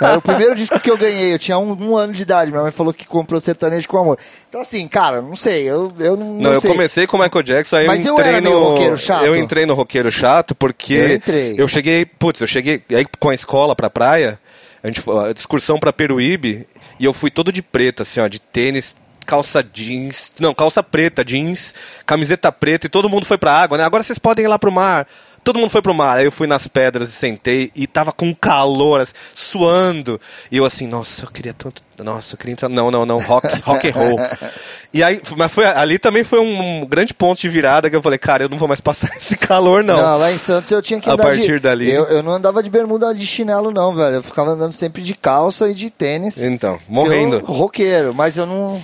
Era 0.00 0.18
o 0.18 0.22
primeiro 0.22 0.54
disco 0.54 0.78
que 0.80 0.90
eu 0.90 0.96
ganhei, 0.96 1.34
eu 1.34 1.38
tinha 1.38 1.58
um, 1.58 1.72
um 1.90 1.96
ano 1.96 2.12
de 2.12 2.22
idade, 2.22 2.50
minha 2.50 2.62
mãe 2.62 2.70
falou 2.70 2.92
que 2.92 3.06
comprou 3.06 3.40
sertanejo 3.40 3.88
com 3.88 3.98
amor. 3.98 4.18
Então 4.48 4.60
assim, 4.60 4.86
cara, 4.88 5.20
não 5.20 5.36
sei, 5.36 5.62
eu, 5.68 5.92
eu 5.98 6.16
não, 6.16 6.34
Não, 6.34 6.52
eu 6.52 6.60
sei. 6.60 6.70
comecei 6.70 7.06
com 7.06 7.16
o 7.16 7.20
Michael 7.20 7.42
Jackson, 7.42 7.76
aí 7.76 7.86
Mas 7.86 8.00
eu 8.04 8.06
eu 8.06 8.14
entrei 8.14 8.28
era 8.28 8.40
no. 8.40 8.62
roqueiro 8.70 8.98
chato. 8.98 9.24
Eu 9.24 9.36
entrei 9.36 9.66
no 9.66 9.74
roqueiro 9.74 10.10
chato 10.12 10.54
porque. 10.54 10.94
Eu 10.94 11.14
entrei. 11.16 11.54
eu 11.58 11.68
cheguei. 11.68 12.04
Putz, 12.06 12.40
eu 12.40 12.46
cheguei 12.46 12.82
aí 12.90 13.04
com 13.18 13.28
a 13.30 13.34
escola 13.34 13.74
pra 13.74 13.90
praia, 13.90 14.38
a 14.82 14.86
gente 14.86 15.00
foi- 15.00 15.28
a 15.28 15.30
excursão 15.32 15.78
pra 15.78 15.92
Peruíbe, 15.92 16.66
e 17.00 17.04
eu 17.04 17.12
fui 17.12 17.30
todo 17.30 17.50
de 17.52 17.60
preto, 17.62 18.02
assim, 18.02 18.20
ó, 18.20 18.28
de 18.28 18.40
tênis. 18.40 18.94
Calça 19.26 19.62
jeans, 19.64 20.30
não, 20.38 20.52
calça 20.54 20.82
preta, 20.82 21.24
jeans, 21.24 21.72
camiseta 22.04 22.52
preta 22.52 22.86
e 22.86 22.90
todo 22.90 23.08
mundo 23.08 23.24
foi 23.24 23.38
pra 23.38 23.54
água, 23.58 23.78
né? 23.78 23.82
Agora 23.84 24.04
vocês 24.04 24.18
podem 24.18 24.44
ir 24.44 24.48
lá 24.48 24.58
pro 24.58 24.70
mar. 24.70 25.06
Todo 25.45 25.59
mundo 25.59 25.68
foi 25.70 25.82
pro 25.82 25.92
mar. 25.95 26.16
Aí 26.18 26.24
eu 26.24 26.32
fui 26.32 26.47
nas 26.47 26.66
pedras 26.66 27.11
e 27.11 27.12
sentei 27.12 27.70
e 27.74 27.86
tava 27.86 28.11
com 28.12 28.34
calor, 28.34 29.01
assim, 29.03 29.12
suando. 29.34 30.20
E 30.51 30.57
eu 30.57 30.64
assim, 30.64 30.86
nossa, 30.86 31.24
eu 31.24 31.30
queria 31.30 31.53
tanto. 31.53 31.82
Nossa, 31.99 32.34
eu 32.34 32.38
queria 32.38 32.53
entrar. 32.55 32.68
Não, 32.68 32.90
não, 32.90 33.05
não, 33.07 33.20
rock, 33.20 33.47
rock 33.62 33.88
and 33.88 33.92
roll. 33.92 34.18
E 34.92 35.03
aí, 35.03 35.20
mas 35.36 35.53
foi, 35.53 35.64
ali 35.66 35.99
também 35.99 36.24
foi 36.24 36.40
um 36.40 36.84
grande 36.86 37.12
ponto 37.12 37.40
de 37.40 37.49
virada 37.49 37.90
que 37.90 37.95
eu 37.97 38.03
falei, 38.03 38.18
cara, 38.18 38.45
eu 38.45 38.49
não 38.49 38.57
vou 38.59 38.66
mais 38.66 38.80
passar 38.80 39.11
esse 39.16 39.36
calor, 39.36 39.84
não. 39.84 39.97
Não, 39.97 40.16
lá 40.16 40.32
em 40.32 40.38
Santos 40.38 40.70
eu 40.70 40.80
tinha 40.82 40.99
que 41.01 41.09
A 41.09 41.12
andar 41.12 41.30
de... 41.30 41.36
partir 41.38 41.61
dali- 41.61 41.90
Eu, 41.90 42.05
eu 42.05 42.22
não 42.22 42.32
andava 42.32 42.62
de 42.62 42.70
bermuda 42.70 43.14
de 43.14 43.26
chinelo 43.26 43.70
não, 43.70 43.95
velho. 43.95 44.16
Eu 44.16 44.22
ficava 44.22 44.51
andando 44.53 44.72
sempre 44.72 45.03
de 45.03 45.14
calça 45.14 45.68
e 45.68 45.74
de 45.74 45.90
tênis. 45.90 46.42
Então, 46.42 46.80
morrendo. 46.88 47.36
Eu, 47.36 47.45
roqueiro, 47.45 48.14
mas 48.14 48.36
eu 48.36 48.47
não, 48.47 48.82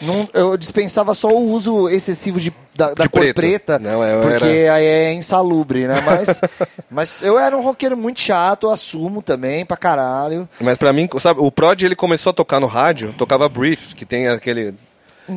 não. 0.00 0.28
Eu 0.32 0.56
dispensava 0.56 1.14
só 1.14 1.28
o 1.28 1.50
uso 1.52 1.88
excessivo 1.88 2.40
de, 2.40 2.52
da, 2.74 2.94
da 2.94 3.04
De 3.04 3.08
cor 3.08 3.20
preto. 3.20 3.36
preta. 3.36 3.78
Não, 3.78 4.02
eu 4.04 4.20
porque 4.22 4.44
era- 4.44 4.74
aí 4.74 4.84
é 4.84 5.12
insalubre, 5.12 5.86
né? 5.86 6.00
Mas, 6.04 6.40
mas 6.90 7.22
eu 7.22 7.38
era 7.38 7.56
um 7.56 7.62
roqueiro 7.62 7.96
muito 7.96 8.20
chato, 8.20 8.66
eu 8.66 8.70
assumo 8.70 9.22
também, 9.22 9.64
pra 9.64 9.76
caralho. 9.76 10.48
Mas 10.60 10.78
pra 10.78 10.92
mim, 10.92 11.08
sabe, 11.18 11.40
o 11.40 11.50
Prod 11.50 11.82
ele 11.82 11.96
começou 11.96 12.30
a 12.30 12.34
tocar 12.34 12.60
no 12.60 12.66
rádio, 12.66 13.14
tocava 13.16 13.48
Brief, 13.48 13.94
que 13.94 14.04
tem 14.04 14.28
aquele. 14.28 14.74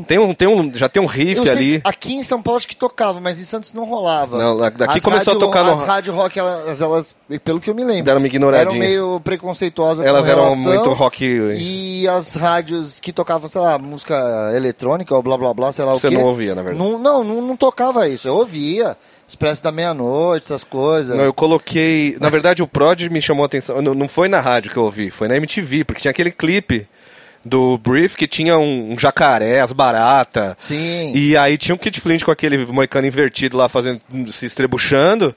Tem 0.07 0.17
um, 0.17 0.33
tem 0.33 0.47
um, 0.47 0.73
já 0.73 0.89
tem 0.89 1.01
um 1.01 1.05
riff 1.05 1.47
ali. 1.47 1.79
aqui 1.83 2.15
em 2.15 2.23
São 2.23 2.41
Paulo 2.41 2.57
acho 2.57 2.67
que 2.67 2.75
tocava, 2.75 3.19
mas 3.21 3.39
em 3.39 3.43
Santos 3.43 3.73
não 3.73 3.85
rolava. 3.85 4.37
Não, 4.39 4.57
daqui 4.57 4.97
As 4.97 5.03
começou 5.03 5.31
a 5.31 5.33
rádio- 5.35 5.39
tocar 5.47 5.63
no- 5.63 5.71
As 5.73 5.81
rádio 5.83 6.13
rock, 6.13 6.39
elas, 6.39 6.81
elas, 6.81 7.15
pelo 7.43 7.61
que 7.61 7.69
eu 7.69 7.75
me 7.75 7.83
lembro, 7.83 8.05
Deram 8.05 8.17
uma 8.17 8.25
ignoradinha. 8.27 8.69
eram 8.71 8.79
meio 8.79 9.19
preconceituosas 9.19 10.03
Elas 10.05 10.27
eram 10.27 10.55
muito 10.55 10.93
rock. 10.93 11.23
E 11.23 12.07
as 12.07 12.33
rádios 12.33 12.97
que 12.99 13.11
tocavam, 13.13 13.47
sei 13.47 13.61
lá, 13.61 13.77
música 13.77 14.51
eletrônica 14.55 15.13
ou 15.15 15.21
blá 15.21 15.37
blá 15.37 15.53
blá, 15.53 15.71
sei 15.71 15.85
lá 15.85 15.91
Você 15.93 16.07
o 16.07 16.09
quê. 16.09 16.17
não 16.17 16.23
ouvia, 16.25 16.55
na 16.55 16.63
verdade. 16.63 16.83
Não, 16.83 16.97
não, 16.97 17.23
não, 17.23 17.41
não 17.41 17.55
tocava 17.57 18.07
isso. 18.09 18.27
Eu 18.27 18.35
ouvia. 18.35 18.97
Expresso 19.25 19.63
da 19.63 19.71
meia-noite, 19.71 20.43
essas 20.45 20.63
coisas. 20.63 21.15
Não, 21.17 21.23
eu 21.23 21.33
coloquei. 21.33 22.17
Na 22.19 22.29
verdade, 22.29 22.61
o 22.61 22.67
Prod 22.67 23.01
me 23.09 23.21
chamou 23.21 23.43
a 23.43 23.45
atenção. 23.47 23.81
Não, 23.81 23.93
não 23.93 24.07
foi 24.07 24.27
na 24.27 24.39
rádio 24.39 24.69
que 24.71 24.77
eu 24.77 24.83
ouvi, 24.83 25.09
foi 25.09 25.27
na 25.27 25.37
MTV, 25.37 25.85
porque 25.85 26.01
tinha 26.01 26.11
aquele 26.11 26.29
clipe 26.31 26.85
do 27.45 27.77
Brief 27.77 28.15
que 28.15 28.27
tinha 28.27 28.57
um, 28.57 28.93
um 28.93 28.97
jacaré, 28.97 29.59
as 29.59 29.71
baratas. 29.71 30.55
Sim. 30.57 31.11
E 31.15 31.35
aí 31.35 31.57
tinha 31.57 31.75
um 31.75 31.77
Kid 31.77 31.99
Flint 31.99 32.23
com 32.23 32.31
aquele 32.31 32.57
moicano 32.65 33.07
invertido 33.07 33.57
lá 33.57 33.67
fazendo, 33.67 34.01
se 34.27 34.45
estrebuchando. 34.45 35.35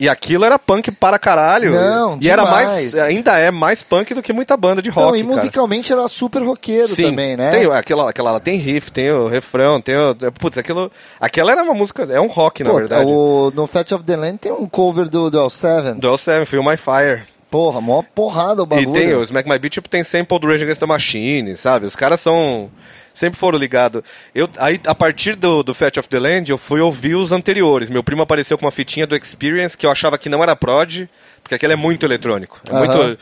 E 0.00 0.08
aquilo 0.08 0.44
era 0.44 0.58
punk 0.58 0.90
para 0.90 1.16
caralho. 1.16 1.70
Não, 1.70 2.18
E 2.20 2.28
era 2.28 2.44
mais, 2.44 2.96
ainda 2.96 3.38
é 3.38 3.52
mais 3.52 3.84
punk 3.84 4.12
do 4.14 4.22
que 4.22 4.32
muita 4.32 4.56
banda 4.56 4.82
de 4.82 4.88
Não, 4.88 4.96
rock, 4.96 5.18
e 5.18 5.22
cara. 5.22 5.36
musicalmente 5.36 5.92
era 5.92 6.08
super 6.08 6.42
roqueiro 6.42 6.88
Sim, 6.88 7.04
também, 7.04 7.36
né? 7.36 7.52
Tem, 7.52 7.70
aquela, 7.70 8.10
aquela 8.10 8.32
lá 8.32 8.40
tem 8.40 8.56
riff, 8.56 8.90
tem 8.90 9.12
o 9.12 9.28
refrão, 9.28 9.80
tem 9.80 9.94
o. 9.96 10.16
Putz, 10.40 10.58
aquilo. 10.58 10.90
Aquela 11.20 11.52
era 11.52 11.62
uma 11.62 11.74
música. 11.74 12.02
É 12.10 12.20
um 12.20 12.26
rock, 12.26 12.64
na 12.64 12.70
Pô, 12.70 12.76
verdade. 12.78 13.04
o, 13.08 13.52
no 13.54 13.64
Fat 13.68 13.92
of 13.92 14.02
the 14.02 14.16
Land 14.16 14.38
tem 14.38 14.50
um 14.50 14.66
cover 14.66 15.08
do, 15.08 15.30
do 15.30 15.38
L7. 15.38 15.94
Do 15.94 16.10
L7, 16.10 16.46
Feel 16.46 16.64
My 16.64 16.76
Fire. 16.76 17.22
Porra, 17.52 17.82
mó 17.82 18.02
porrada 18.02 18.62
o 18.62 18.66
bagulho. 18.66 18.88
E 18.88 18.92
tem 18.94 19.14
o 19.14 19.22
Smack 19.22 19.46
My 19.46 19.58
Beat, 19.58 19.74
tipo, 19.74 19.86
tem 19.86 20.02
sample 20.02 20.38
do 20.38 20.46
Rage 20.46 20.62
Against 20.64 20.80
the 20.80 20.86
Machine, 20.86 21.54
sabe? 21.54 21.84
Os 21.84 21.94
caras 21.94 22.18
são. 22.18 22.70
Sempre 23.12 23.38
foram 23.38 23.58
ligados. 23.58 24.02
Eu, 24.34 24.48
aí, 24.56 24.80
a 24.86 24.94
partir 24.94 25.36
do, 25.36 25.62
do 25.62 25.74
Fat 25.74 25.98
of 25.98 26.08
the 26.08 26.18
Land, 26.18 26.50
eu 26.50 26.56
fui 26.56 26.80
ouvir 26.80 27.14
os 27.14 27.30
anteriores. 27.30 27.90
Meu 27.90 28.02
primo 28.02 28.22
apareceu 28.22 28.56
com 28.56 28.64
uma 28.64 28.70
fitinha 28.70 29.06
do 29.06 29.14
Experience 29.14 29.76
que 29.76 29.84
eu 29.84 29.90
achava 29.90 30.16
que 30.16 30.30
não 30.30 30.42
era 30.42 30.56
prod, 30.56 31.06
porque 31.42 31.54
aquele 31.54 31.74
é 31.74 31.76
muito 31.76 32.06
eletrônico. 32.06 32.58
É, 32.70 32.72
muito, 32.72 33.18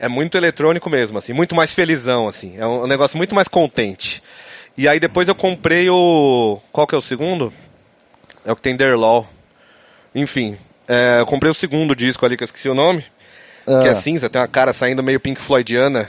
é 0.00 0.08
muito 0.08 0.38
eletrônico 0.38 0.88
mesmo, 0.88 1.18
assim, 1.18 1.34
muito 1.34 1.54
mais 1.54 1.74
felizão, 1.74 2.26
assim. 2.26 2.54
É 2.56 2.66
um, 2.66 2.86
negócio 2.86 3.18
muito 3.18 3.34
mais 3.34 3.46
contente. 3.46 4.22
E 4.74 4.88
aí 4.88 4.98
depois 4.98 5.28
eu 5.28 5.34
comprei 5.34 5.90
o. 5.90 6.58
Qual 6.72 6.86
que 6.86 6.94
é 6.94 6.98
o 6.98 7.02
segundo? 7.02 7.52
É 8.42 8.50
o 8.50 8.56
que 8.56 8.62
tem 8.62 8.74
Der 8.74 8.98
Law. 8.98 9.28
Enfim, 10.14 10.56
é, 10.88 11.18
eu 11.20 11.26
comprei 11.26 11.50
o 11.50 11.54
segundo 11.54 11.94
disco 11.94 12.24
ali, 12.24 12.38
que 12.38 12.42
eu 12.42 12.46
esqueci 12.46 12.70
o 12.70 12.74
nome. 12.74 13.04
Que 13.66 13.88
é 13.88 13.90
Ah. 13.90 13.94
cinza, 13.96 14.30
tem 14.30 14.40
uma 14.40 14.48
cara 14.48 14.72
saindo 14.72 15.02
meio 15.02 15.18
Pink 15.20 15.40
Floydiana. 15.40 16.08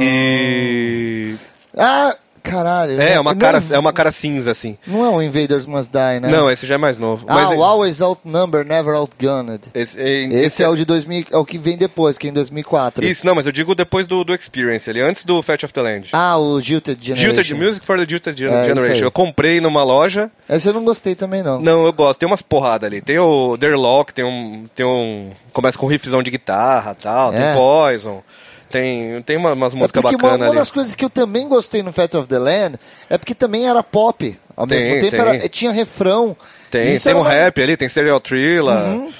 E. 0.00 1.36
Ah, 1.76 2.16
caralho. 2.42 3.00
É, 3.00 3.14
não- 3.14 3.22
uma 3.22 3.32
não 3.32 3.38
cara, 3.40 3.62
é 3.70 3.78
uma 3.78 3.92
cara 3.92 4.10
cinza, 4.12 4.50
assim. 4.50 4.76
Não 4.86 5.04
é 5.04 5.08
o 5.08 5.22
Invaders 5.22 5.66
Must 5.66 5.90
Die, 5.90 6.20
né? 6.20 6.28
Não, 6.28 6.50
esse 6.50 6.66
já 6.66 6.74
é 6.74 6.78
mais 6.78 6.98
novo. 6.98 7.24
Ah, 7.28 7.34
Mas 7.34 7.50
o 7.50 7.62
Always 7.62 8.00
Outnumbered, 8.00 8.68
Never 8.68 8.94
Outgunned. 8.94 9.60
esse, 9.74 10.00
é- 10.00 10.24
Esse 10.24 10.62
é 10.62 10.68
o 10.68 10.74
de 10.76 10.84
2000, 10.84 11.26
é 11.30 11.36
o 11.36 11.44
que 11.44 11.58
vem 11.58 11.76
depois, 11.76 12.16
que 12.18 12.26
é 12.26 12.30
em 12.30 12.32
2004. 12.32 13.04
Isso, 13.04 13.24
não, 13.26 13.34
mas 13.34 13.46
eu 13.46 13.52
digo 13.52 13.74
depois 13.74 14.06
do, 14.06 14.24
do 14.24 14.34
Experience 14.34 14.88
ali, 14.88 15.00
antes 15.00 15.24
do 15.24 15.40
Fetch 15.42 15.64
of 15.64 15.72
the 15.72 15.82
Land. 15.82 16.08
Ah, 16.12 16.38
o 16.38 16.60
Jilted 16.60 16.98
Generation. 17.04 17.34
Jilted 17.34 17.54
Music 17.54 17.84
for 17.86 17.98
the 17.98 18.06
Jilted 18.08 18.44
É, 18.44 18.64
Generation. 18.64 18.92
aí. 18.94 19.00
Eu 19.02 19.10
comprei 19.12 19.60
numa 19.60 19.82
loja. 19.82 20.30
Esse 20.48 20.68
eu 20.68 20.72
não 20.74 20.84
gostei 20.84 21.14
também, 21.14 21.42
não. 21.42 21.60
Não, 21.60 21.84
eu 21.86 21.92
gosto. 21.92 22.18
Tem 22.18 22.26
umas 22.26 22.42
porradas 22.42 22.86
ali. 22.88 23.00
Tem 23.00 23.18
o 23.18 23.56
Derlock, 23.56 24.12
tem 24.12 24.24
um. 24.24 24.66
Tem 24.74 24.84
um. 24.84 25.30
Começa 25.52 25.78
com 25.78 25.86
riffzão 25.86 26.22
de 26.22 26.30
guitarra 26.30 26.94
tal. 26.94 27.32
É. 27.32 27.38
Tem 27.38 27.54
Poison. 27.56 28.22
Tem, 28.70 29.20
tem 29.22 29.36
uma- 29.36 29.52
umas 29.52 29.74
É 29.74 29.76
músicas 29.76 30.02
uma, 30.04 30.12
bacanas 30.12 30.38
uma 30.38 30.46
ali. 30.46 30.54
das 30.56 30.70
coisas 30.70 30.94
que 30.94 31.04
eu 31.04 31.10
também 31.10 31.48
gostei 31.48 31.82
no 31.82 31.92
Fat 31.92 32.14
of 32.14 32.28
the 32.28 32.38
Land 32.38 32.78
é 33.08 33.18
porque 33.18 33.34
também 33.34 33.68
era 33.68 33.82
pop. 33.82 34.38
Ao 34.56 34.66
Tem, 34.66 34.78
mesmo 34.84 35.00
tempo 35.00 35.10
tem. 35.10 35.20
era- 35.36 35.48
tinha 35.48 35.72
refrão. 35.72 36.36
Tem, 36.70 36.98
tem 36.98 37.14
um 37.14 37.18
uma- 37.20 37.28
rap 37.28 37.60
ali, 37.62 37.76
tem 37.76 37.88
Serial 37.88 38.20
Thriller. 38.20 38.62
Uhum. 38.76 39.12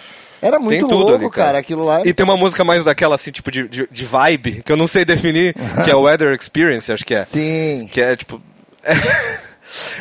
Era 0.43 0.59
muito 0.59 0.87
Tem 0.87 0.97
louco, 0.97 1.15
ali, 1.17 1.31
cara. 1.31 1.47
cara. 1.47 1.59
Aquilo 1.59 1.85
lá. 1.85 2.01
E 2.05 2.15
tem 2.15 2.25
uma 2.25 2.37
música 2.37 2.65
mais 2.65 2.83
daquela, 2.85 3.15
assim, 3.15 3.31
tipo, 3.31 3.51
de, 3.51 3.69
de, 3.69 3.89
de 3.91 4.05
vibe, 4.07 4.63
que 4.65 4.73
eu 4.73 4.77
não 4.77 4.87
sei 4.87 5.05
definir, 5.05 5.55
que 5.85 5.91
é 5.91 5.95
o 5.95 6.03
Weather 6.03 6.33
Experience, 6.33 6.91
acho 6.91 7.05
que 7.05 7.13
é. 7.15 7.25
Sim. 7.25 7.89
Que 7.93 8.01
é, 8.01 8.17
tipo... 8.17 8.41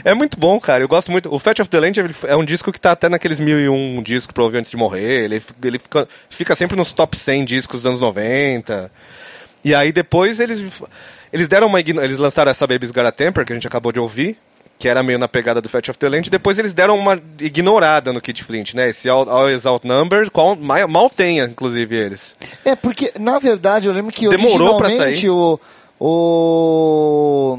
É, 0.04 0.16
muito 0.16 0.40
bom, 0.40 0.60
cara. 0.60 0.84
Eu 0.84 0.88
gosto 0.88 1.12
muito. 1.12 1.32
O 1.32 1.38
Fetch 1.38 1.60
of 1.60 1.70
the 1.70 1.80
Land 1.80 2.00
é 2.28 2.36
um 2.36 2.44
disco 2.44 2.72
que 2.72 2.80
tá 2.80 2.92
até 2.92 3.08
naqueles 3.08 3.40
mil 3.40 3.60
e 3.60 3.70
um 3.70 4.02
discos 4.02 4.34
pra 4.34 4.44
ouvir 4.44 4.58
antes 4.58 4.72
de 4.72 4.78
morrer. 4.78 5.26
Ele, 5.26 5.40
ele 5.64 5.78
fica, 5.78 6.08
fica 6.28 6.56
sempre 6.56 6.76
nos 6.76 6.92
top 6.92 7.16
100 7.16 7.46
discos 7.46 7.82
dos 7.82 7.86
anos 7.86 8.00
90. 8.00 8.92
E 9.64 9.74
aí 9.76 9.92
depois 9.92 10.40
eles, 10.40 10.64
eles 11.34 11.48
deram 11.48 11.68
uma... 11.68 11.80
Eles 11.80 12.18
lançaram 12.18 12.50
essa 12.52 12.66
Baby's 12.68 12.92
Got 12.92 13.06
a 13.06 13.12
Temper, 13.12 13.46
que 13.46 13.52
a 13.54 13.56
gente 13.56 13.68
acabou 13.68 13.92
de 13.92 14.00
ouvir. 14.00 14.38
Que 14.78 14.88
era 14.88 15.04
meio 15.04 15.20
na 15.20 15.28
pegada 15.28 15.60
do 15.62 15.68
Fetch 15.68 15.90
of 15.90 16.00
the 16.00 16.08
Land. 16.08 16.28
E 16.28 16.32
depois 16.32 16.58
eles 16.58 16.72
deram 16.74 16.98
uma 16.98 17.22
ignorada 17.42 18.14
no 18.14 18.22
Kid 18.22 18.42
Flint, 18.46 18.74
né? 18.76 18.88
Esse 18.90 19.10
All- 19.10 19.30
Always 19.30 19.66
Outnumbered, 19.66 20.32
qual, 20.32 20.56
ma- 20.56 20.88
mal 20.88 21.10
tenha, 21.10 21.44
inclusive, 21.44 21.94
eles. 21.94 22.34
É, 22.64 22.78
porque, 22.78 23.12
na 23.20 23.40
verdade, 23.40 23.88
eu 23.90 23.94
lembro 23.94 24.14
que 24.14 24.30
Demorou 24.30 24.78
pra 24.78 24.88
originalmente 24.88 25.20
sair. 25.20 25.30
o. 25.30 25.60
O. 26.00 27.58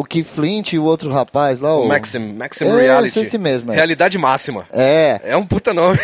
O 0.00 0.04
Keith 0.04 0.28
Flint 0.28 0.72
e 0.72 0.78
o 0.78 0.84
outro 0.84 1.12
rapaz 1.12 1.60
lá, 1.60 1.76
o. 1.76 1.84
O 1.84 1.88
Maxim, 1.88 2.32
Maxim 2.32 2.64
É, 2.64 2.74
Reality. 2.74 3.20
esse 3.20 3.36
mesmo, 3.36 3.70
é. 3.70 3.74
Realidade 3.74 4.16
máxima. 4.16 4.64
É. 4.72 5.20
É 5.22 5.36
um 5.36 5.44
puta 5.44 5.74
nome. 5.74 5.98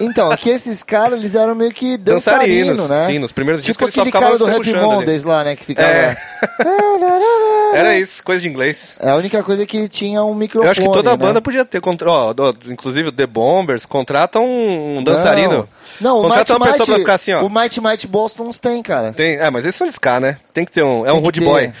Então, 0.00 0.32
aqui 0.32 0.48
esses 0.48 0.82
caras, 0.82 1.20
eles 1.20 1.34
eram 1.34 1.54
meio 1.54 1.70
que 1.70 1.98
dançarinos, 1.98 2.78
Dançarinos, 2.78 2.88
né? 2.88 3.06
sim, 3.06 3.18
nos 3.18 3.30
primeiros 3.30 3.62
tipo 3.62 3.72
discos 3.72 3.84
eles 3.84 3.94
só 3.94 4.00
aquele 4.00 4.10
ficavam 4.10 4.38
cara 4.38 4.50
do 4.50 4.56
Happy 4.58 4.74
ali. 4.74 4.80
Mondays 4.80 5.22
lá, 5.22 5.44
né? 5.44 5.54
Que 5.54 5.66
ficava. 5.66 5.86
É. 5.86 6.16
Era 7.76 7.98
isso, 7.98 8.24
coisa 8.24 8.40
de 8.40 8.48
inglês. 8.48 8.96
É 8.98 9.10
a 9.10 9.16
única 9.16 9.42
coisa 9.42 9.66
que 9.66 9.76
ele 9.76 9.88
tinha 9.88 10.24
um 10.24 10.34
microfone. 10.34 10.66
Eu 10.66 10.70
acho 10.70 10.80
que 10.80 10.92
toda 10.92 11.10
a 11.10 11.16
né? 11.16 11.22
banda 11.22 11.42
podia 11.42 11.64
ter. 11.64 11.80
Contra... 11.82 12.10
Ó, 12.10 12.34
ó, 12.36 12.52
inclusive 12.68 13.10
o 13.10 13.12
The 13.12 13.26
Bombers 13.26 13.84
contrata 13.84 14.40
um, 14.40 15.04
dançarino. 15.04 15.68
Não, 16.00 16.10
não 16.10 16.18
o 16.18 16.22
contrata 16.22 16.38
Mighty 16.38 16.52
uma 16.52 16.66
pessoa 16.66 16.78
Mighty, 16.78 16.90
pra 16.90 16.98
ficar 16.98 17.14
assim, 17.14 17.32
ó. 17.34 17.46
O 17.46 17.50
Mighty 17.50 17.80
Mighty 17.82 18.06
Bostons 18.08 18.58
tem, 18.58 18.82
cara. 18.82 19.12
Tem... 19.12 19.36
É, 19.36 19.50
mas 19.50 19.66
esse 19.66 19.76
são 19.76 19.86
eles 19.86 19.98
cá, 19.98 20.18
né? 20.18 20.38
Tem 20.54 20.64
que 20.64 20.72
ter 20.72 20.82
um. 20.82 21.02
É 21.02 21.10
Tem 21.10 21.12
um 21.12 21.18
que 21.18 21.24
rude 21.26 21.40
boy. 21.42 21.72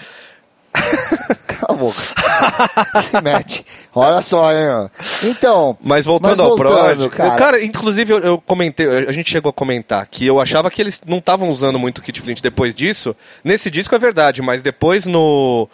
Cala 0.72 1.68
a 1.68 1.72
boca. 1.74 2.00
Se 3.02 3.22
mete. 3.22 3.66
Olha 3.94 4.22
só, 4.22 4.50
hein. 4.52 4.90
Então. 5.24 5.76
Mas 5.82 6.04
voltando 6.06 6.38
mas 6.38 6.40
ao 6.40 6.56
voltando, 6.56 7.08
Prod. 7.08 7.10
cara. 7.10 7.36
Cara, 7.36 7.64
inclusive 7.64 8.12
eu, 8.12 8.18
eu 8.20 8.40
comentei, 8.40 8.86
a 8.86 9.12
gente 9.12 9.30
chegou 9.30 9.50
a 9.50 9.52
comentar 9.52 10.06
que 10.06 10.26
eu 10.26 10.40
achava 10.40 10.70
que 10.70 10.80
eles 10.80 11.00
não 11.06 11.18
estavam 11.18 11.48
usando 11.48 11.78
muito 11.78 11.98
o 11.98 12.02
Kit 12.02 12.20
Flint 12.20 12.40
depois 12.40 12.74
disso. 12.74 13.14
Nesse 13.44 13.70
disco 13.70 13.94
é 13.94 13.98
verdade, 13.98 14.40
mas 14.42 14.62
depois 14.62 15.06
no. 15.06 15.68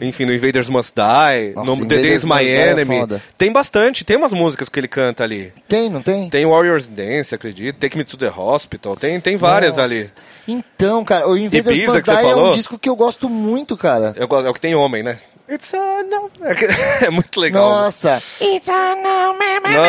Enfim, 0.00 0.24
no 0.24 0.32
Invaders 0.32 0.68
Must 0.68 0.92
Die, 0.94 1.52
Nossa, 1.54 1.70
no 1.70 1.76
The 1.76 1.84
Day 1.86 1.98
Invaders 1.98 2.22
is 2.22 2.24
My 2.24 2.46
é 2.48 2.70
Enemy. 2.70 2.98
foda. 3.00 3.22
tem 3.38 3.52
bastante, 3.52 4.04
tem 4.04 4.16
umas 4.16 4.32
músicas 4.32 4.68
que 4.68 4.78
ele 4.80 4.88
canta 4.88 5.24
ali. 5.24 5.52
Tem, 5.68 5.88
não 5.90 6.02
tem? 6.02 6.28
Tem 6.30 6.44
Warriors 6.46 6.88
Dance, 6.88 7.34
acredito. 7.34 7.76
Take 7.76 7.96
Me 7.98 8.04
to 8.04 8.16
the 8.16 8.30
Hospital. 8.30 8.96
Tem, 8.96 9.20
tem 9.20 9.36
várias 9.36 9.76
Nossa. 9.76 9.82
ali. 9.84 10.10
Então, 10.48 11.04
cara, 11.04 11.28
o 11.28 11.36
Invaders 11.36 11.66
Ibiza 11.76 11.92
Must 11.92 12.04
Die 12.04 12.16
é 12.30 12.36
um 12.36 12.52
disco 12.52 12.78
que 12.78 12.88
eu 12.88 12.96
gosto 12.96 13.28
muito, 13.28 13.76
cara. 13.76 14.14
Eu 14.16 14.26
go- 14.26 14.40
É 14.44 14.48
o 14.48 14.54
que 14.54 14.60
tem 14.60 14.74
homem, 14.74 15.02
né? 15.02 15.18
It's 15.52 15.74
a 15.74 16.04
no. 16.04 16.30
É, 16.44 17.06
é 17.06 17.10
muito 17.10 17.40
legal. 17.40 17.68
Nossa. 17.68 18.22
Não. 18.40 19.84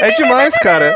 É 0.00 0.10
demais, 0.12 0.54
cara. 0.60 0.94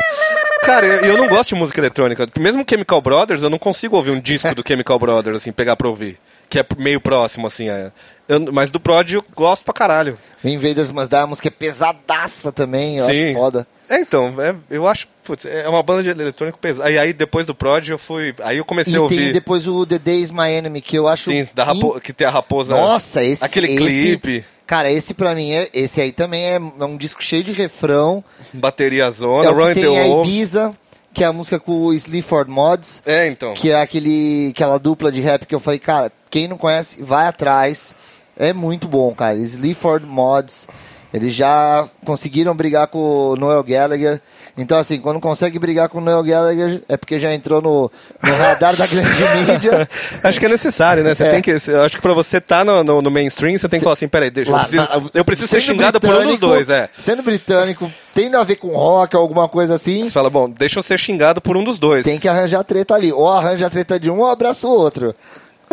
Cara, 0.62 0.86
eu, 0.86 0.96
eu 1.12 1.16
não 1.18 1.28
gosto 1.28 1.50
de 1.50 1.54
música 1.56 1.80
eletrônica. 1.80 2.28
Mesmo 2.38 2.64
Chemical 2.68 3.00
Brothers, 3.00 3.42
eu 3.42 3.50
não 3.50 3.58
consigo 3.58 3.96
ouvir 3.96 4.10
um 4.10 4.20
disco 4.20 4.54
do 4.54 4.64
Chemical 4.66 4.98
Brothers, 4.98 5.36
assim, 5.36 5.52
pegar 5.52 5.76
pra 5.76 5.88
ouvir. 5.88 6.18
Que 6.52 6.58
é 6.58 6.66
meio 6.76 7.00
próximo, 7.00 7.46
assim. 7.46 7.70
É. 7.70 7.90
Eu- 8.28 8.52
mas 8.52 8.70
do 8.70 8.78
Prod 8.78 9.10
eu 9.10 9.24
gosto 9.34 9.64
pra 9.64 9.72
caralho. 9.72 10.18
O 10.44 10.48
Invaders 10.48 10.90
Must 10.90 11.08
Die, 11.08 11.16
a 11.16 11.26
música 11.26 11.48
é 11.48 11.50
pesadaça 11.50 12.52
também, 12.52 12.98
eu 12.98 13.06
Sim. 13.06 13.30
acho 13.30 13.32
foda. 13.38 13.66
É, 13.88 14.00
então, 14.00 14.34
é- 14.38 14.54
eu 14.70 14.86
acho, 14.86 15.08
putz, 15.24 15.46
é 15.46 15.66
uma 15.66 15.82
banda 15.82 16.02
de 16.02 16.10
eletrônico 16.10 16.58
pesada. 16.58 16.90
Aí, 16.90 16.98
aí 16.98 17.12
depois 17.14 17.46
do 17.46 17.54
Prod 17.54 17.88
eu 17.88 17.96
fui. 17.96 18.34
Aí 18.42 18.58
eu 18.58 18.66
comecei 18.66 18.92
E 18.92 18.96
a 18.96 18.98
tem 18.98 19.02
ouvir. 19.02 19.32
depois 19.32 19.66
o 19.66 19.86
The 19.86 19.98
Day 19.98 20.20
is 20.22 20.30
My 20.30 20.50
Enemy, 20.50 20.82
que 20.82 20.98
eu 20.98 21.08
acho... 21.08 21.30
Sim, 21.30 21.48
da 21.54 21.64
rapo... 21.64 21.96
in- 21.96 22.00
que 22.00 22.12
tem 22.12 22.26
a 22.26 22.30
raposa. 22.30 22.76
Nossa, 22.76 23.24
esse... 23.24 23.42
Aquele 23.42 23.68
esse- 23.68 23.76
clipe, 23.78 24.44
Cara, 24.66 24.90
esse 24.92 25.14
pra 25.14 25.34
mim, 25.34 25.52
é, 25.52 25.70
esse 25.72 26.00
aí 26.02 26.12
também 26.12 26.44
é, 26.44 26.56
é 26.56 26.84
um 26.84 26.96
disco 26.98 27.22
cheio 27.22 27.42
de 27.42 27.52
refrão. 27.52 28.22
bateria 28.52 29.04
É 29.04 29.10
zona, 29.10 29.50
o 29.50 29.54
Run 29.54 29.72
the 29.74 29.86
Wolves. 29.86 30.32
Ibiza, 30.34 30.70
que 31.12 31.22
é 31.22 31.26
a 31.26 31.32
música 31.32 31.60
com 31.60 31.72
o 31.72 31.94
Sleaford 31.94 32.50
Mods. 32.50 33.02
É, 33.04 33.26
então. 33.26 33.54
que 33.54 33.70
é 33.70 33.80
aquele, 33.80 34.50
aquela 34.50 34.78
dupla 34.78 35.12
de 35.12 35.20
rap 35.20 35.46
que 35.46 35.54
eu 35.54 35.60
falei, 35.60 35.78
cara, 35.78 36.10
quem 36.30 36.48
não 36.48 36.56
conhece, 36.56 37.02
vai 37.02 37.26
atrás. 37.26 37.94
É 38.36 38.52
muito 38.52 38.88
bom, 38.88 39.14
cara. 39.14 39.38
Sleaford 39.38 40.06
Mods. 40.06 40.66
Eles 41.12 41.34
já 41.34 41.86
conseguiram 42.06 42.54
brigar 42.54 42.86
com 42.86 42.98
o 42.98 43.36
Noel 43.36 43.62
Gallagher. 43.62 44.20
Então, 44.56 44.78
assim, 44.78 44.98
quando 44.98 45.20
consegue 45.20 45.58
brigar 45.58 45.88
com 45.88 45.98
o 45.98 46.00
Noel 46.00 46.22
Gallagher, 46.22 46.82
é 46.88 46.96
porque 46.96 47.18
já 47.20 47.32
entrou 47.34 47.60
no, 47.62 47.90
no 48.22 48.34
radar 48.34 48.76
da 48.76 48.86
grande 48.86 49.08
mídia. 49.50 49.88
Acho 50.22 50.38
que 50.40 50.46
é 50.46 50.48
necessário, 50.48 51.02
né? 51.04 51.14
Você 51.14 51.24
É. 51.24 51.30
tem 51.30 51.42
que. 51.42 51.50
eu 51.70 51.82
Acho 51.82 51.96
que 51.96 52.02
pra 52.02 52.12
você 52.14 52.38
estar 52.38 52.64
no, 52.64 52.82
no, 52.82 53.02
no 53.02 53.10
mainstream, 53.10 53.56
você 53.58 53.68
tem 53.68 53.78
que 53.78 53.84
falar 53.84 53.94
assim, 53.94 54.08
peraí, 54.08 54.30
deixa, 54.30 54.50
eu 54.50 54.54
Lá- 54.54 54.60
preciso, 54.60 54.82
na- 54.82 55.10
eu 55.14 55.24
preciso 55.24 55.48
ser 55.48 55.60
xingado 55.60 56.00
por 56.00 56.14
um 56.14 56.26
dos 56.26 56.38
dois, 56.38 56.68
é. 56.70 56.88
Sendo 56.98 57.22
britânico, 57.22 57.90
tendo 58.14 58.36
a 58.38 58.44
ver 58.44 58.56
com 58.56 58.68
rock 58.68 59.14
ou 59.16 59.22
alguma 59.22 59.48
coisa 59.48 59.74
assim, 59.74 60.04
Você 60.04 60.10
fala, 60.10 60.28
bom, 60.30 60.48
deixa 60.50 60.78
eu 60.78 60.82
ser 60.82 60.98
xingado 60.98 61.40
por 61.40 61.56
um 61.56 61.64
dos 61.64 61.78
dois. 61.78 62.04
tem 62.04 62.18
que 62.18 62.28
arranjar 62.28 62.62
treta 62.64 62.94
ali. 62.94 63.12
Ou 63.12 63.28
arranja 63.28 63.66
a 63.66 63.70
treta 63.70 63.98
de 64.00 64.10
um 64.10 64.18
ou 64.20 64.26
abraça 64.26 64.66
o 64.66 64.70
outro. 64.70 65.14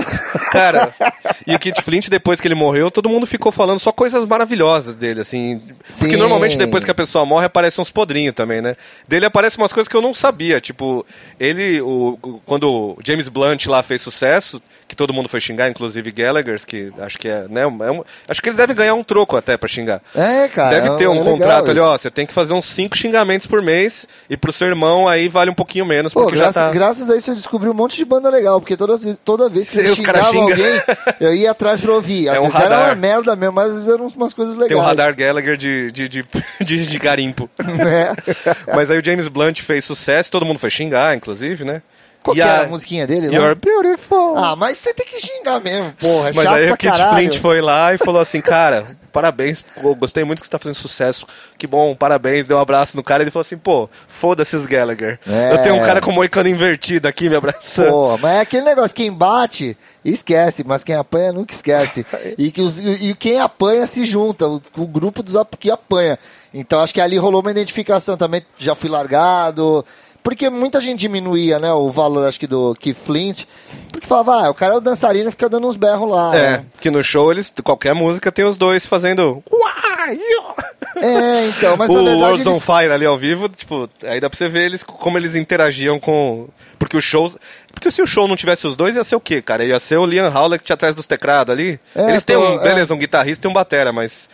Cara, 0.52 0.94
e 1.46 1.56
o 1.56 1.60
Kit 1.60 1.82
Flint, 1.82 2.10
depois 2.10 2.40
que 2.40 2.48
ele 2.48 2.56
morreu, 2.56 2.90
todo 2.90 3.10
mundo 3.10 3.26
ficou 3.26 3.52
falando 3.52 3.80
só 3.80 3.92
coisas 3.92 4.26
maravilhosas 4.26 4.96
dele, 4.96 5.22
assim. 5.22 5.62
Porque 5.98 6.14
Sim. 6.14 6.18
normalmente 6.18 6.58
depois 6.58 6.84
que 6.84 6.92
a 6.92 6.96
pessoa 6.96 7.26
morre, 7.26 7.46
aparecem 7.46 7.82
uns 7.82 7.92
podrinhos 7.92 8.36
também, 8.36 8.62
né? 8.62 8.76
Dele 9.08 9.26
aparecem 9.26 9.60
umas 9.62 9.72
coisas 9.74 9.88
que 9.88 9.96
eu 9.96 10.02
não 10.02 10.14
sabia. 10.14 10.60
Tipo, 10.60 11.06
ele, 11.40 11.82
o, 11.82 12.18
quando 12.46 12.70
o 12.70 12.98
James 13.06 13.28
Blunt 13.28 13.66
lá 13.68 13.84
fez 13.84 14.02
sucesso, 14.02 14.62
que 14.88 14.96
todo 14.96 15.14
mundo 15.14 15.30
foi 15.30 15.40
xingar, 15.40 15.70
inclusive 15.70 16.12
Gallagher, 16.12 16.60
que 16.66 16.92
acho 17.00 17.18
que 17.20 17.28
é, 17.28 17.46
né? 17.48 17.62
é 17.62 17.68
um- 17.92 18.04
acho 18.28 18.42
que 18.42 18.50
eles 18.50 18.58
devem 18.58 18.76
ganhar 18.76 18.96
um 18.96 19.04
troco 19.04 19.38
até 19.38 19.56
pra 19.56 19.70
xingar. 19.70 20.02
É, 20.16 20.48
cara. 20.48 20.82
Deve 20.82 20.98
ter 20.98 21.04
é 21.04 21.10
um 21.10 21.14
legal 21.14 21.26
contrato 21.34 21.70
ali, 21.72 21.80
ó. 21.80 21.96
Você 21.96 22.10
tem 22.10 22.26
que 22.26 22.34
fazer 22.34 22.54
uns 22.54 22.66
cinco 22.66 22.98
xingamentos 22.98 23.46
por 23.46 23.62
mês 23.62 24.08
e 24.28 24.36
pro 24.36 24.52
seu 24.52 24.68
irmão 24.68 25.08
aí 25.08 25.30
vale 25.30 25.52
um 25.52 25.54
pouquinho 25.54 25.86
menos, 25.86 26.12
Pô, 26.12 26.22
porque 26.22 26.36
já 26.36 26.46
graças, 26.46 26.64
tá. 26.64 26.72
graças 26.72 27.10
a 27.10 27.16
isso 27.18 27.30
eu 27.30 27.36
descobri 27.36 27.70
um 27.70 27.74
monte 27.74 27.98
de 27.98 28.06
banda 28.06 28.30
legal, 28.30 28.60
porque 28.60 28.76
toda 28.76 28.98
vez, 28.98 29.20
toda 29.24 29.48
vez 29.48 29.70
que 29.70 29.78
Eu 29.90 29.96
xingava 29.96 30.32
xinga. 30.32 30.42
alguém, 30.42 30.82
eu 31.20 31.34
ia 31.36 31.52
atrás 31.52 31.80
pra 31.82 31.92
ouvir. 31.92 32.30
Às 32.30 32.36
É 32.36 32.40
um 32.40 32.44
vezes 32.44 32.60
era 32.60 32.76
radar. 32.76 32.90
uma 32.90 32.96
merda 32.96 33.36
mesmo, 33.36 33.54
mas 33.54 33.68
às 33.70 33.74
vezes 33.76 33.88
eram 33.90 34.08
umas 34.08 34.34
coisas 34.34 34.56
legais. 34.56 34.70
Tem 34.70 34.78
o 34.78 34.82
radar 34.82 35.16
Gallagher 35.16 35.58
de, 35.58 35.92
de, 35.92 36.08
de, 36.10 36.26
de, 36.62 36.86
de 36.88 37.00
garimpo. 37.00 37.50
Né? 37.64 38.14
Mas 38.76 38.90
aí 38.92 39.00
o 39.00 39.04
James 39.06 39.28
Blunt 39.28 39.62
fez 39.62 39.84
sucesso, 39.86 40.32
todo 40.32 40.46
mundo 40.46 40.60
foi 40.60 40.70
xingar, 40.70 41.16
inclusive, 41.16 41.64
né? 41.66 41.82
Qual 42.22 42.36
E 42.36 42.40
que 42.40 42.44
a- 42.44 42.54
era 42.54 42.64
a 42.66 42.70
musiquinha 42.70 43.08
dele 43.08 43.28
lá? 43.28 43.34
You're 43.34 43.56
beautiful. 43.56 44.38
Ah, 44.38 44.56
mas 44.56 44.78
você 44.78 44.94
tem 44.94 45.06
que 45.06 45.20
xingar 45.20 45.60
mesmo, 45.62 45.94
porra. 45.94 46.30
É 46.30 46.34
Mas 46.34 46.46
aí 46.48 46.72
o 46.72 46.78
Kit 46.78 46.92
caralho. 46.92 47.16
Flint 47.16 47.40
foi 47.40 47.62
lá 47.62 47.94
e 47.94 47.98
falou 47.98 48.22
assim, 48.22 48.42
cara, 48.42 48.86
parabéns, 49.14 49.64
pô, 49.82 49.96
gostei 49.96 50.24
muito 50.26 50.40
que 50.40 50.46
você 50.46 50.52
tá 50.52 50.60
fazendo 50.60 50.76
sucesso, 50.76 51.26
que 51.58 51.66
bom, 51.66 51.96
parabéns, 51.96 52.46
deu 52.46 52.58
um 52.58 52.60
abraço 52.60 52.98
no 52.98 53.04
cara, 53.04 53.24
ele 53.24 53.32
falou 53.32 53.42
assim, 53.42 53.58
pô, 53.58 53.90
foda-se 54.08 54.54
os 54.56 54.66
Gallagher. 54.66 55.18
É. 55.26 55.54
Eu 55.54 55.58
tenho 55.64 55.76
um 55.76 55.80
cara 55.86 56.02
com 56.02 56.12
o 56.12 56.14
moicano 56.14 56.50
invertido 56.50 57.08
aqui 57.08 57.30
me 57.30 57.36
abraçando. 57.38 57.90
Pô, 57.90 58.18
mas 58.18 58.36
é 58.36 58.42
aquele 58.42 58.66
negócio, 58.66 58.94
quem 58.94 59.12
bate, 59.12 59.78
esquece, 60.04 60.64
mas 60.66 60.84
quem 60.84 60.96
apanha 60.96 61.32
nunca 61.32 61.54
esquece. 61.54 62.06
E, 62.38 62.52
que 62.52 62.62
os, 62.62 62.80
e 62.80 63.16
quem 63.18 63.40
apanha 63.40 63.86
se 63.88 64.04
junta, 64.06 64.48
o, 64.48 64.62
o 64.78 64.86
grupo 64.86 65.24
dos 65.24 65.36
que 65.60 65.72
apanha. 65.72 66.18
Então 66.54 66.82
acho 66.82 66.94
que 66.94 67.02
ali 67.02 67.18
rolou 67.18 67.42
uma 67.42 67.52
identificação 67.52 68.18
também, 68.18 68.46
já 68.58 68.76
fui 68.76 68.90
largado. 68.90 69.86
Porque 70.22 70.50
muita 70.50 70.82
gente 70.82 71.00
diminuía, 71.00 71.60
né, 71.60 71.72
o 71.72 71.90
valor, 71.90 72.28
acho 72.28 72.40
que, 72.40 72.48
do 72.48 72.76
Keith 72.76 72.98
Flint. 72.98 73.44
Porque 73.92 74.06
falava, 74.06 74.46
ah, 74.46 74.50
o 74.50 74.54
cara 74.54 74.74
é 74.74 74.78
o 74.78 74.82
dançarino 74.82 75.30
e 75.30 75.32
fica 75.32 75.50
dando 75.50 75.68
uns 75.68 75.76
berros 75.76 76.10
lá. 76.10 76.36
É, 76.36 76.50
né? 76.52 76.66
que 76.80 76.92
no 76.92 77.04
show 77.04 77.32
eles, 77.32 77.52
qualquer 77.64 77.96
música 77.96 78.32
tem 78.32 78.46
os 78.46 78.58
dois 78.58 78.86
fazendo. 78.86 79.44
É, 80.98 81.48
então, 81.48 81.78
mas 81.78 81.90
o 81.90 81.94
na 81.94 82.02
verdade 82.02 82.22
World's 82.24 82.48
on 82.48 82.52
eles... 82.52 82.64
Fire 82.64 82.94
ali 82.94 83.06
ao 83.06 83.18
vivo, 83.18 83.50
tipo, 83.50 83.90
aí 84.04 84.20
dá 84.20 84.30
pra 84.30 84.38
você 84.38 84.48
ver 84.48 84.66
eles, 84.66 84.84
como 84.84 85.18
eles 85.18 85.36
interagiam 85.36 86.00
com... 86.00 86.48
Porque 86.78 86.98
o 86.98 87.02
show... 87.02 87.34
Porque 87.74 87.90
se 87.90 88.02
o 88.02 88.08
show 88.08 88.28
não 88.28 88.36
tivesse 88.36 88.68
os 88.68 88.76
dois, 88.76 88.96
ia 88.96 89.04
ser 89.04 89.16
o 89.16 89.22
quê, 89.22 89.42
cara? 89.42 89.64
Ia 89.64 89.80
ser 89.80 89.98
o 89.98 90.06
Liam 90.06 90.32
Howlett 90.34 90.72
atrás 90.72 90.96
dos 90.96 91.06
teclados 91.06 91.54
ali. 91.54 91.80
É, 91.96 92.10
eles 92.10 92.24
têm 92.24 92.36
um... 92.36 92.60
é. 92.60 92.64
Beleza, 92.64 92.94
um 92.94 92.98
guitarrista 92.98 93.48
e 93.48 93.50
um 93.50 93.54
batera, 93.54 93.94
mas... 93.94 94.30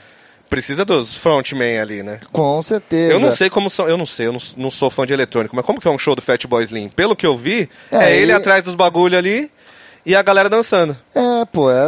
Precisa 0.49 0.85
dos 0.85 1.17
frontmen 1.17 1.79
ali, 1.79 2.03
né? 2.03 2.19
Com 2.31 2.61
certeza. 2.61 3.11
Eu 3.13 3.19
não 3.19 3.31
sei 3.31 3.49
como 3.49 3.69
são, 3.69 3.87
eu 3.89 3.97
não 3.97 4.05
sei, 4.05 4.27
eu 4.27 4.33
não, 4.33 4.39
não 4.57 4.71
sou 4.71 4.89
fã 4.89 5.05
de 5.05 5.11
eletrônico, 5.13 5.55
mas 5.55 5.65
como 5.65 5.79
que 5.81 5.87
é 5.87 5.91
um 5.91 5.97
show 5.97 6.15
do 6.15 6.21
Fatboy 6.21 6.63
Slim? 6.63 6.87
Pelo 6.89 7.15
que 7.15 7.25
eu 7.25 7.35
vi, 7.35 7.69
É, 7.91 7.97
é, 7.97 8.11
ele 8.13 8.23
ele- 8.23 8.31
atrás 8.33 8.63
dos 8.63 8.75
bagulho 8.75 9.17
ali 9.17 9.51
e 10.05 10.15
a 10.15 10.21
galera 10.21 10.47
dançando. 10.49 10.95
É, 11.13 11.45
pô, 11.51 11.69
é, 11.71 11.83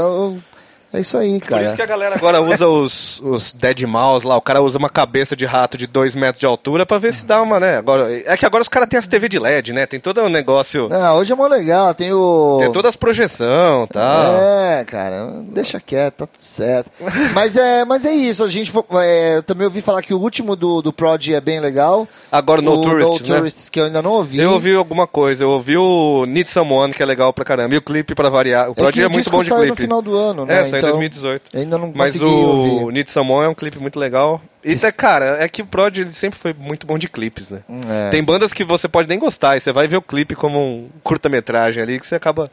é 0.94 1.00
isso 1.00 1.18
aí, 1.18 1.40
Por 1.40 1.48
cara. 1.50 1.66
isso 1.66 1.76
que 1.76 1.82
a 1.82 1.86
galera 1.86 2.16
agora 2.16 2.42
usa 2.42 2.68
os, 2.68 3.20
os 3.22 3.52
Dead 3.52 3.82
Mouse 3.84 4.26
lá, 4.26 4.38
o 4.38 4.42
cara 4.42 4.62
usa 4.62 4.78
uma 4.78 4.90
cabeça 4.90 5.36
de 5.36 5.46
rato 5.46 5.78
de 5.78 5.86
2 5.88 6.16
metros 6.16 6.40
de 6.40 6.46
altura 6.46 6.86
pra 6.86 6.98
ver 6.98 7.14
se 7.14 7.26
dá 7.26 7.42
uma, 7.42 7.60
né? 7.60 7.78
Agora, 7.78 8.12
é 8.26 8.38
que 8.38 8.46
agora 8.46 8.62
os 8.62 8.70
caras 8.70 8.88
têm 8.88 8.98
as 9.00 9.08
TV 9.08 9.28
de 9.30 9.38
LED, 9.40 9.74
né? 9.74 9.86
Tem 9.86 10.00
todo 10.00 10.22
um 10.22 10.30
negócio, 10.30 10.88
Ah, 10.92 11.14
hoje 11.16 11.32
é 11.34 11.36
mó 11.36 11.48
legal, 11.48 11.94
tem 11.94 12.12
o... 12.14 12.58
tem 12.60 12.72
todas 12.72 12.90
as 12.90 12.96
projeção 12.96 13.84
e 13.84 13.94
tal. 13.94 14.34
É, 14.38 14.86
cara, 14.86 15.32
deixa 15.52 15.80
quieto, 15.80 16.16
tá 16.16 16.28
tudo 16.28 16.42
certo. 16.44 16.90
mas, 17.34 17.56
é, 17.56 17.84
mas 17.86 18.06
é 18.06 18.14
isso, 18.14 18.44
a 18.44 18.48
gente. 18.48 18.72
é, 19.02 19.38
eu 19.38 19.44
também 19.44 19.66
ouvi 19.66 19.82
falar 19.82 20.02
que 20.02 20.14
o 20.14 20.20
último 20.20 20.56
do, 20.56 20.82
do 20.82 20.94
Prod 20.94 21.28
é 21.30 21.42
bem 21.42 21.60
legal. 21.60 22.08
Agora 22.32 22.62
No 22.62 22.74
o 22.74 22.82
Tourists, 22.82 23.22
no 23.22 23.28
né? 23.28 23.36
Tourists, 23.36 23.70
que 23.70 23.80
eu 23.80 23.86
ainda 23.86 24.02
não 24.02 24.12
ouvi. 24.12 24.40
Eu 24.40 24.52
ouvi 24.52 24.74
alguma 24.76 25.06
coisa, 25.08 25.44
eu 25.44 25.50
ouvi 25.50 25.78
o 25.78 26.26
Need 26.26 26.50
Someone, 26.50 26.94
que 26.94 27.04
é 27.04 27.06
legal 27.06 27.34
pra 27.34 27.44
caramba, 27.46 27.76
e 27.76 27.78
o 27.78 27.82
clipe 27.82 28.16
pra 28.16 28.30
variar. 28.30 28.70
O 28.70 28.76
que 28.76 28.82
Prod 28.82 28.98
é, 29.00 29.08
o 29.08 29.12
muito 29.12 29.30
bom 29.30 29.44
de 29.44 29.50
clipe. 29.50 29.68
no 29.68 29.76
final 29.76 30.02
do 30.02 30.16
ano, 30.18 30.46
né? 30.46 30.62
É, 30.62 30.77
saiu 30.82 31.02
em 31.02 31.06
Então, 31.06 31.22
2018. 31.22 31.58
Ainda 31.58 31.78
não 31.78 31.92
Mas 31.96 32.22
o 32.22 32.28
ouvir. 32.28 32.94
Need 32.94 33.12
Someone 33.12 33.46
é 33.46 33.50
um 33.50 33.56
clipe 33.56 33.80
muito 33.80 34.00
legal. 34.00 34.42
E, 34.64 34.76
tá, 34.76 34.92
cara, 34.92 35.38
é 35.44 35.48
que 35.48 35.62
o 35.62 35.66
Prod 35.66 35.98
ele 35.98 36.12
sempre 36.12 36.38
foi 36.38 36.54
muito 36.54 36.86
bom 36.86 36.98
de 36.98 37.08
clipes, 37.08 37.50
né? 37.50 37.62
É. 37.88 38.10
Tem 38.10 38.24
bandas 38.24 38.54
que 38.54 38.64
você 38.64 38.88
pode 38.88 39.08
nem 39.08 39.20
gostar, 39.20 39.58
e 39.58 39.60
você 39.60 39.72
vai 39.72 39.88
ver 39.88 39.98
o 39.98 40.02
clipe 40.02 40.36
como 40.36 40.60
um 40.60 40.90
curta-metragem 41.04 41.82
ali, 41.82 42.00
que 42.00 42.08
você 42.08 42.16
acaba... 42.16 42.52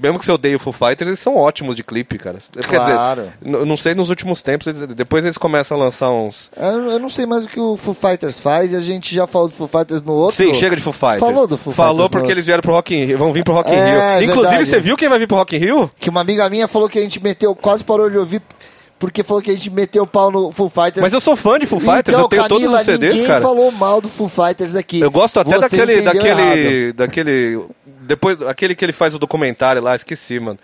Mesmo 0.00 0.18
que 0.18 0.24
você 0.24 0.32
odeie 0.32 0.54
o 0.54 0.58
Foo 0.58 0.72
Fighters, 0.72 1.08
eles 1.08 1.18
são 1.20 1.36
ótimos 1.36 1.74
de 1.76 1.82
clipe, 1.82 2.18
cara. 2.18 2.38
Quer 2.52 2.62
Claro. 2.64 3.32
dizer, 3.42 3.56
n- 3.58 3.64
não 3.64 3.76
sei 3.76 3.94
nos 3.94 4.08
últimos 4.10 4.40
tempos, 4.42 4.66
eles- 4.68 4.94
depois 4.94 5.24
eles 5.24 5.36
começam 5.38 5.76
a 5.76 5.80
lançar 5.80 6.10
uns... 6.10 6.50
Eu, 6.56 6.92
eu 6.92 6.98
não 6.98 7.08
sei 7.08 7.26
mais 7.26 7.44
o 7.44 7.48
que 7.48 7.58
o 7.60 7.76
Foo 7.76 7.94
Fighters 7.94 8.38
faz, 8.38 8.72
e 8.72 8.76
a 8.76 8.80
gente 8.80 9.14
já 9.14 9.26
falou 9.26 9.48
do 9.48 9.54
Foo 9.54 9.68
Fighters 9.68 10.02
no 10.02 10.12
outro. 10.12 10.36
Sim, 10.36 10.54
chega 10.54 10.76
de 10.76 10.82
Foo 10.82 10.92
Fighters. 10.92 11.20
Falou 11.20 11.46
do 11.46 11.56
Foo 11.58 11.72
Falou 11.72 11.96
Fighters 12.02 12.10
porque 12.20 12.32
eles 12.32 12.46
vieram 12.46 12.62
pro 12.62 12.72
Rock 12.72 12.94
in 12.94 13.04
Rio, 13.04 13.18
vão 13.18 13.32
vir 13.32 13.44
pro 13.44 13.54
Rock 13.54 13.70
in 13.70 13.74
É, 13.74 14.18
Rio. 14.20 14.28
Inclusive, 14.30 14.48
verdade. 14.56 14.70
você 14.70 14.80
viu 14.80 14.96
quem 14.96 15.08
vai 15.08 15.18
vir 15.18 15.26
pro 15.26 15.36
Rock 15.36 15.56
in 15.56 15.58
Rio? 15.58 15.90
Que 15.98 16.10
uma 16.10 16.20
amiga 16.20 16.48
minha 16.48 16.68
falou 16.68 16.88
que 16.88 16.98
a 16.98 17.02
gente 17.02 17.22
meteu, 17.22 17.54
quase 17.54 17.82
parou 17.84 18.08
de 18.10 18.18
ouvir, 18.18 18.40
porque 18.98 19.22
falou 19.22 19.42
que 19.42 19.50
a 19.50 19.56
gente 19.56 19.70
meteu 19.70 20.02
o 20.02 20.06
pau 20.06 20.30
no 20.30 20.50
Foo 20.50 20.68
Fighters. 20.68 21.00
Mas 21.00 21.12
eu 21.12 21.20
sou 21.20 21.36
fã 21.36 21.58
de 21.58 21.66
Foo 21.66 21.78
Fighters, 21.78 22.08
então, 22.08 22.22
eu 22.22 22.28
tenho 22.28 22.48
todos 22.48 22.64
Camila, 22.64 22.80
os 22.80 22.84
CDs, 22.84 23.14
ninguém 23.14 23.26
cara. 23.28 23.40
falou 23.40 23.70
mal 23.70 24.00
do 24.00 24.08
Foo 24.08 24.28
Fighters 24.28 24.74
aqui. 24.74 25.00
Eu 25.00 25.10
gosto 25.10 25.38
até 25.38 25.56
Você 25.56 25.60
daquele. 25.60 26.02
Daquele. 26.02 26.28
errado. 26.28 26.96
Daquele. 26.96 27.64
Depois, 28.02 28.40
aquele 28.42 28.74
que 28.74 28.84
ele 28.84 28.92
faz 28.92 29.14
o 29.14 29.18
documentário 29.18 29.82
lá, 29.82 29.94
esqueci, 29.94 30.40
mano. 30.40 30.58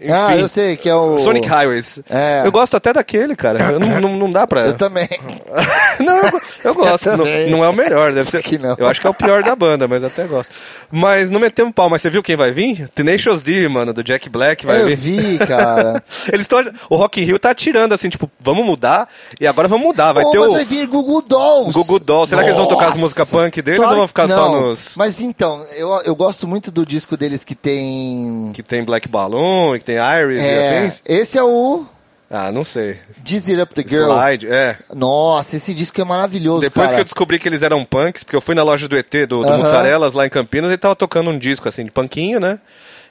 Enfim, 0.00 0.12
Ah, 0.12 0.34
eu 0.36 0.48
sei, 0.48 0.76
que 0.76 0.88
é 0.88 0.94
o... 0.94 1.18
Sonic 1.18 1.46
Highways. 1.46 2.00
É. 2.08 2.42
Eu 2.44 2.50
gosto 2.50 2.76
até 2.76 2.92
daquele, 2.92 3.36
cara. 3.36 3.72
Eu 3.72 3.78
não, 3.80 4.00
não, 4.00 4.16
não 4.16 4.30
dá 4.30 4.46
pra. 4.46 4.62
Eu 4.62 4.76
também. 4.76 5.08
não, 6.00 6.16
eu, 6.16 6.40
eu 6.64 6.74
gosto. 6.74 7.08
Eu 7.08 7.16
não, 7.18 7.26
não 7.50 7.64
é 7.64 7.68
o 7.68 7.72
melhor, 7.72 8.12
deve 8.12 8.30
ser. 8.30 8.42
que 8.42 8.56
não. 8.56 8.74
Eu 8.78 8.86
acho 8.86 9.00
que 9.00 9.06
é 9.06 9.10
o 9.10 9.14
pior 9.14 9.42
da 9.42 9.54
banda, 9.54 9.86
mas 9.86 10.02
até 10.02 10.24
gosto. 10.24 10.52
Mas 10.90 11.30
não 11.30 11.38
metemos 11.38 11.72
pau, 11.74 11.90
mas 11.90 12.00
você 12.02 12.08
viu 12.10 12.22
quem 12.22 12.34
vai 12.34 12.50
vir? 12.50 12.88
Tenacious 12.94 13.42
D, 13.42 13.68
mano, 13.68 13.92
do 13.92 14.02
Jack 14.02 14.28
Black 14.30 14.64
vai 14.64 14.80
eu 14.82 14.86
vir. 14.86 14.96
vi, 14.96 15.38
cara. 15.38 16.02
Eles 16.32 16.42
estão. 16.42 16.60
O 16.88 16.96
Rock 16.96 17.20
in 17.20 17.24
Rio 17.24 17.38
tá 17.38 17.54
tirando 17.54 17.92
assim, 17.92 18.08
tipo, 18.08 18.30
vamos 18.40 18.64
mudar. 18.64 19.08
E 19.38 19.46
agora 19.46 19.68
vamos 19.68 19.86
mudar. 19.86 20.12
Vai 20.12 20.24
Pô, 20.24 20.30
ter 20.30 20.38
mas 20.38 20.48
o. 20.48 20.52
vai 20.52 20.64
vir 20.64 20.86
Gugu 20.86 21.22
Dolls. 21.22 21.72
Gugu 21.72 21.98
Doll. 21.98 22.26
Será 22.26 22.42
que 22.42 22.48
eles 22.48 22.58
vão 22.58 22.66
tocar 22.66 22.86
as 22.86 22.90
Nossa. 22.90 23.00
músicas 23.02 23.30
punk 23.30 23.60
deles 23.62 23.78
Claro 23.78 23.92
ou 23.92 23.98
vão 23.98 24.08
ficar 24.08 24.28
só 24.28 24.50
nos. 24.60 24.94
Mas 24.96 25.20
então, 25.20 25.64
eu, 25.76 25.90
eu 26.04 26.14
gosto 26.14 26.48
muito 26.48 26.70
do 26.70 26.86
disco 26.86 27.16
deles 27.16 27.44
que 27.44 27.54
tem... 27.54 28.50
Que 28.54 28.62
tem 28.62 28.82
Black 28.84 29.06
Balloon, 29.08 29.74
que 29.78 29.84
tem 29.84 29.89
Iris 29.94 30.42
e 30.42 30.46
É, 30.46 30.78
afins? 30.78 31.02
esse 31.06 31.38
é 31.38 31.42
o 31.42 31.84
Ah, 32.30 32.52
não 32.52 32.62
sei. 32.62 32.98
Diz 33.22 33.48
It 33.48 33.60
Up 33.60 33.74
The 33.74 33.82
Girl. 33.88 34.04
Slide, 34.12 34.46
é. 34.48 34.76
Nossa, 34.94 35.56
esse 35.56 35.74
disco 35.74 36.00
é 36.00 36.04
maravilhoso, 36.04 36.60
Depois 36.60 36.86
cara. 36.86 36.96
que 36.96 37.00
eu 37.00 37.04
descobri 37.04 37.38
que 37.40 37.48
eles 37.48 37.62
eram 37.62 37.84
punks, 37.84 38.22
porque 38.22 38.36
eu 38.36 38.40
fui 38.40 38.54
na 38.54 38.62
loja 38.62 38.86
do 38.86 38.96
ET, 38.96 39.10
do, 39.26 39.42
do 39.42 39.48
Aham. 39.48 39.58
Mussarelas, 39.58 40.14
lá 40.14 40.24
em 40.26 40.30
Campinas, 40.30 40.70
e 40.72 40.78
tava 40.78 40.94
tocando 40.94 41.30
um 41.30 41.38
disco 41.38 41.68
assim, 41.68 41.84
de 41.84 41.90
punkinho, 41.90 42.38
né? 42.38 42.60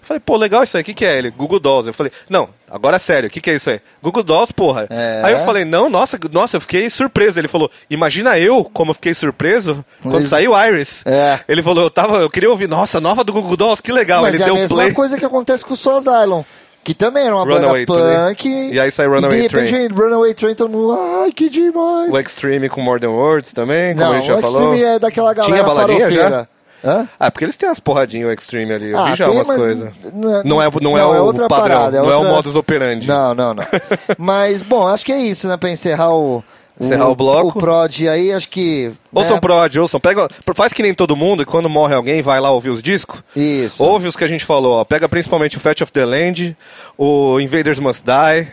Eu 0.01 0.05
Falei, 0.07 0.21
pô, 0.25 0.37
legal 0.37 0.63
isso 0.63 0.77
aí, 0.77 0.81
o 0.81 0.85
que, 0.85 0.93
que 0.93 1.03
é 1.03 1.17
ele? 1.17 1.29
Google 1.29 1.59
Dolls. 1.59 1.85
Eu 1.85 1.93
falei, 1.93 2.09
não, 2.29 2.47
agora 2.71 2.95
é 2.95 2.99
sério, 2.99 3.27
o 3.27 3.29
que, 3.29 3.41
que 3.41 3.49
é 3.49 3.55
isso 3.55 3.69
aí? 3.69 3.81
Google 4.01 4.23
Dolls, 4.23 4.53
porra. 4.53 4.87
É. 4.89 5.21
Aí 5.25 5.33
eu 5.33 5.39
falei, 5.39 5.65
não, 5.65 5.89
nossa, 5.89 6.17
nossa, 6.31 6.55
eu 6.55 6.61
fiquei 6.61 6.89
surpreso. 6.89 7.37
Ele 7.37 7.49
falou, 7.49 7.69
imagina 7.89 8.39
eu 8.39 8.63
como 8.63 8.91
eu 8.91 8.95
fiquei 8.95 9.13
surpreso 9.13 9.83
quando 10.01 10.19
Mas- 10.19 10.27
saiu 10.29 10.53
Iris. 10.57 11.01
É. 11.05 11.41
Ele 11.49 11.61
falou, 11.61 11.83
eu 11.83 11.89
tava, 11.89 12.19
eu 12.19 12.29
queria 12.29 12.49
ouvir, 12.49 12.69
nossa, 12.69 13.01
nova 13.01 13.25
do 13.25 13.33
Google 13.33 13.57
Dolls, 13.57 13.83
que 13.83 13.91
legal. 13.91 14.21
Mas 14.21 14.35
ele 14.35 14.43
é 14.43 14.45
a 14.45 14.47
deu 14.47 14.55
mesma 14.55 14.77
play. 14.77 14.93
coisa 14.93 15.17
que 15.17 15.25
acontece 15.25 15.65
com 15.65 15.73
o 15.73 15.77
Soul 15.77 15.97
Asylum. 15.97 16.45
Que 16.83 16.93
também 16.93 17.25
era 17.25 17.35
uma 17.35 17.43
Runaway 17.43 17.85
banda 17.85 18.01
Train. 18.01 18.27
punk. 18.35 18.49
E 18.73 18.79
aí 18.79 18.89
sai 18.91 19.05
Runaway 19.07 19.43
E 19.43 19.47
de 19.47 19.55
repente, 19.57 19.93
Runaway 19.93 20.33
Train, 20.33 20.55
todo 20.55 20.69
mundo, 20.69 20.97
ai, 21.21 21.31
que 21.31 21.49
demais. 21.49 22.11
O 22.11 22.17
Extreme 22.17 22.67
com 22.69 22.81
More 22.81 22.99
Than 22.99 23.09
Words 23.11 23.53
também, 23.53 23.93
como 23.95 24.05
Não, 24.07 24.13
a 24.13 24.17
gente 24.17 24.27
já 24.27 24.35
o 24.37 24.41
falou. 24.41 24.73
Extreme 24.73 24.83
é 24.95 24.99
daquela 24.99 25.33
galera 25.33 25.53
Tinha 25.53 25.63
baladinha 25.67 25.99
farofeira. 25.99 26.49
Hã? 26.81 27.09
Ah, 27.19 27.29
porque 27.29 27.43
eles 27.43 27.57
têm 27.57 27.67
as 27.67 27.79
porradinhas 27.79 28.29
o 28.29 28.33
Extreme 28.33 28.73
ali. 28.73 28.91
Eu 28.91 28.97
Ah, 28.99 29.11
vi 29.11 29.15
já 29.15 29.25
tem, 29.25 29.35
umas 29.35 29.47
mas 29.47 29.57
coisas. 29.57 29.89
não 30.13 30.29
é- 30.37 30.43
Não 30.45 30.61
é, 30.61 30.69
não 30.81 30.97
é 30.97 31.01
não, 31.01 31.15
é 31.15 31.19
o 31.19 31.25
outra 31.25 31.47
padrão, 31.49 31.67
parada, 31.77 31.97
é 31.97 32.01
não 32.01 32.09
é 32.09 32.15
o 32.15 32.17
outra- 32.19 32.33
modus 32.33 32.55
operandi. 32.55 33.05
Não, 33.07 33.35
não, 33.35 33.53
não. 33.53 33.63
Mas, 34.17 34.61
bom, 34.61 34.87
acho 34.87 35.05
que 35.05 35.11
é 35.11 35.19
isso, 35.19 35.47
né? 35.49 35.57
Pra 35.57 35.69
encerrar 35.69 36.15
o... 36.15 36.41
Encerrar 36.79 37.09
o 37.09 37.15
bloco. 37.15 37.57
O 37.57 37.61
Prod 37.61 38.07
aí, 38.07 38.31
acho 38.31 38.47
que... 38.49 38.91
Ouçam 39.13 39.35
né, 39.35 39.41
Prod, 39.41 39.75
ouçam. 39.77 39.99
Pega, 39.99 40.29
faz 40.55 40.71
que 40.71 40.81
nem 40.81 40.93
todo 40.93 41.15
mundo, 41.15 41.43
e 41.43 41.45
quando 41.45 41.69
morre 41.69 41.93
alguém, 41.93 42.21
vai 42.21 42.39
lá 42.39 42.51
ouvir 42.51 42.69
os 42.69 42.81
discos. 42.81 43.21
Isso. 43.35 43.83
Ouve 43.83 44.07
os 44.07 44.15
que 44.15 44.23
a 44.23 44.27
gente 44.27 44.45
falou, 44.45 44.73
ó. 44.73 44.85
Pega 44.85 45.09
principalmente 45.09 45.57
o 45.57 45.59
Fat 45.59 45.81
of 45.81 45.91
the 45.91 46.05
Land, 46.05 46.57
o 46.97 47.39
Invaders 47.39 47.79
Must 47.79 48.03
Die, 48.03 48.47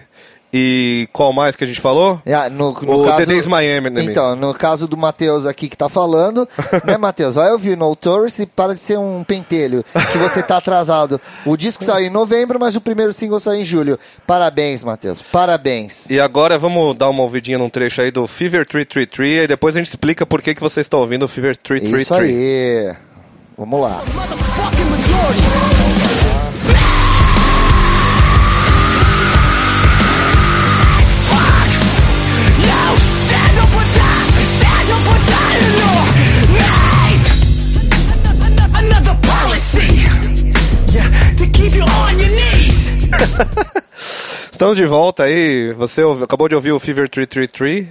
e 0.58 1.06
qual 1.12 1.34
mais 1.34 1.54
que 1.54 1.64
a 1.64 1.66
gente 1.66 1.82
falou? 1.82 2.18
Ah, 2.26 2.48
no, 2.48 2.72
no 2.72 3.02
o 3.02 3.04
caso, 3.04 3.18
The 3.18 3.26
Days 3.26 3.46
Miami, 3.46 3.90
né? 3.90 4.04
Então, 4.04 4.34
no 4.34 4.54
caso 4.54 4.88
do 4.88 4.96
Matheus 4.96 5.44
aqui 5.44 5.68
que 5.68 5.76
tá 5.76 5.86
falando, 5.86 6.48
né, 6.82 6.96
Matheus? 6.96 7.34
Vai 7.34 7.52
ouvir 7.52 7.76
No 7.76 7.94
Tourist 7.94 8.38
e 8.38 8.46
para 8.46 8.72
de 8.74 8.80
ser 8.80 8.98
um 8.98 9.22
pentelho, 9.22 9.84
que 10.12 10.16
você 10.16 10.42
tá 10.42 10.56
atrasado. 10.56 11.20
O 11.44 11.58
disco 11.58 11.84
saiu 11.84 12.06
em 12.06 12.10
novembro, 12.10 12.58
mas 12.58 12.74
o 12.74 12.80
primeiro 12.80 13.12
single 13.12 13.38
saiu 13.38 13.60
em 13.60 13.64
julho. 13.64 13.98
Parabéns, 14.26 14.82
Matheus. 14.82 15.20
Parabéns. 15.20 16.08
E 16.08 16.18
agora 16.18 16.58
vamos 16.58 16.96
dar 16.96 17.10
uma 17.10 17.22
ouvidinha 17.22 17.58
num 17.58 17.68
trecho 17.68 18.00
aí 18.00 18.10
do 18.10 18.26
Fever 18.26 18.64
333, 18.64 19.44
e 19.44 19.46
depois 19.46 19.76
a 19.76 19.78
gente 19.78 19.88
explica 19.88 20.24
por 20.24 20.40
que, 20.40 20.54
que 20.54 20.60
você 20.62 20.80
está 20.80 20.96
ouvindo 20.96 21.24
o 21.24 21.28
Fever 21.28 21.50
Isso 21.50 21.60
333. 21.64 22.10
aí. 22.10 22.96
Vamos 23.58 23.80
lá. 23.80 24.02
Motherfucking 24.14 24.86
Estamos 44.52 44.76
de 44.76 44.86
volta 44.86 45.24
aí. 45.24 45.72
Você 45.72 46.02
acabou 46.22 46.48
de 46.48 46.54
ouvir 46.54 46.72
o 46.72 46.78
Fever 46.78 47.08
333. 47.08 47.88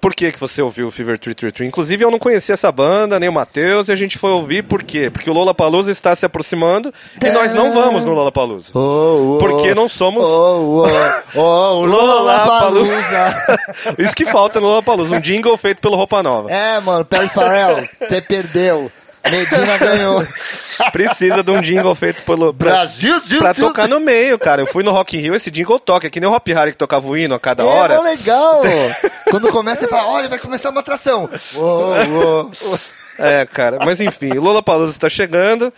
Por 0.00 0.14
que, 0.14 0.30
que 0.30 0.38
você 0.38 0.60
ouviu 0.60 0.88
o 0.88 0.90
Fever 0.90 1.18
333? 1.18 1.68
Inclusive, 1.68 2.04
eu 2.04 2.10
não 2.10 2.18
conhecia 2.18 2.52
essa 2.52 2.70
banda, 2.70 3.18
nem 3.18 3.28
o 3.28 3.32
Matheus, 3.32 3.88
e 3.88 3.92
a 3.92 3.96
gente 3.96 4.18
foi 4.18 4.30
ouvir 4.30 4.62
por 4.62 4.82
quê? 4.82 5.10
Porque 5.10 5.28
o 5.28 5.32
Lollapalooza 5.32 5.90
está 5.90 6.14
se 6.14 6.26
aproximando 6.26 6.92
e 7.22 7.30
nós 7.30 7.52
não 7.54 7.72
vamos 7.72 8.04
no 8.04 8.12
Lollapalooza. 8.12 8.70
Oh, 8.74 9.36
oh, 9.36 9.38
Porque 9.38 9.74
não 9.74 9.88
somos... 9.88 10.24
Oh, 10.24 10.84
oh, 10.84 10.86
oh, 11.34 11.80
o 11.80 11.86
Lollapalooza. 11.86 13.58
Isso 13.98 14.14
que 14.14 14.26
falta 14.26 14.60
no 14.60 14.66
Lollapalooza, 14.66 15.16
um 15.16 15.20
jingle 15.20 15.56
feito 15.56 15.80
pelo 15.80 15.96
Roupa 15.96 16.22
Nova. 16.22 16.52
É, 16.52 16.78
mano, 16.80 17.04
Perry 17.04 17.28
Farrell, 17.28 17.88
você 17.98 18.20
perdeu. 18.20 18.92
Medina 19.30 19.78
ganhou. 19.78 20.26
Precisa 20.92 21.42
de 21.42 21.50
um 21.50 21.60
jingle 21.60 21.94
feito 21.94 22.22
pelo... 22.22 22.52
Pra, 22.52 22.70
Brasil, 22.72 23.10
Brasil, 23.18 23.38
pra 23.38 23.48
Brasil. 23.52 23.64
tocar 23.66 23.88
no 23.88 23.98
meio, 24.00 24.38
cara. 24.38 24.62
Eu 24.62 24.66
fui 24.66 24.82
no 24.82 24.90
Rock 24.92 25.16
in 25.16 25.20
Rio, 25.20 25.34
esse 25.34 25.50
jingle 25.50 25.78
toca, 25.80 26.06
é 26.06 26.10
que 26.10 26.20
nem 26.20 26.28
o 26.28 26.32
Hop 26.34 26.46
Harry 26.48 26.72
que 26.72 26.78
tocava 26.78 27.06
o 27.06 27.16
hino 27.16 27.34
a 27.34 27.40
cada 27.40 27.62
É, 27.62 27.66
hora. 27.66 27.96
mó 27.96 28.02
legal. 28.02 28.60
Quando 29.30 29.48
começa, 29.50 29.80
você 29.82 29.88
fala, 29.88 30.08
olha, 30.12 30.28
vai 30.28 30.38
começar 30.38 30.70
uma 30.70 30.80
atração. 30.80 31.28
Oh, 31.54 32.50
oh. 32.64 32.78
É, 33.18 33.46
cara, 33.46 33.78
mas 33.84 34.00
enfim, 34.00 34.36
o 34.36 34.42
Lollapalooza 34.42 34.90
está 34.92 35.08
chegando 35.08 35.72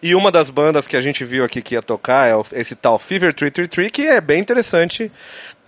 e 0.00 0.14
uma 0.14 0.30
das 0.30 0.50
bandas 0.50 0.86
que 0.86 0.96
a 0.96 1.00
gente 1.00 1.24
viu 1.24 1.44
aqui 1.44 1.60
que 1.60 1.74
ia 1.74 1.82
tocar 1.82 2.28
é 2.30 2.34
esse 2.52 2.76
tal 2.76 2.96
Fever 2.98 3.34
333, 3.34 3.90
que 3.90 4.06
é 4.06 4.20
bem 4.20 4.38
interessante. 4.40 5.10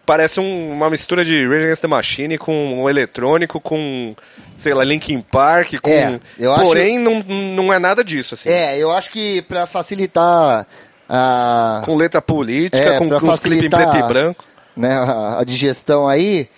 Parece 0.09 0.41
um- 0.41 0.73
uma 0.73 0.89
mistura 0.89 1.23
de 1.23 1.47
Rage 1.47 1.65
Against 1.65 1.83
the 1.83 1.87
Machine 1.87 2.39
com 2.39 2.81
um 2.83 2.89
eletrônico, 2.89 3.61
com, 3.61 4.17
sei 4.57 4.73
lá, 4.73 4.83
Linkin 4.83 5.21
Park, 5.21 5.75
com... 5.83 5.91
É, 5.91 6.19
eu 6.39 6.51
acho- 6.51 6.63
Porém, 6.65 6.99
não, 6.99 7.23
não 7.23 7.71
é 7.71 7.79
nada 7.79 8.03
disso, 8.03 8.33
assim. 8.33 8.49
É, 8.49 8.79
eu 8.79 8.91
acho 8.91 9.11
que 9.11 9.43
pra 9.43 9.67
facilitar 9.67 10.67
a, 11.07 11.83
Com 11.85 11.95
letra 11.95 12.23
política, 12.23 12.79
É, 12.95 12.99
com, 12.99 13.07
com 13.11 13.29
os 13.29 13.39
clipes 13.39 13.67
em 13.67 13.69
preto 13.69 13.97
e 13.99 14.03
branco. 14.03 14.43
né, 14.75 14.95
a, 14.97 15.41
a 15.41 15.45
digestão 15.45 16.09
aí, 16.09 16.49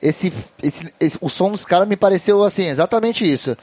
esse, 0.00 0.32
esse, 0.62 0.94
esse- 0.98 1.18
o 1.20 1.28
som 1.28 1.50
dos 1.50 1.62
caras 1.62 1.86
me 1.86 1.94
pareceu 1.96 2.42
assim, 2.42 2.66
exatamente 2.68 3.30
isso. 3.30 3.54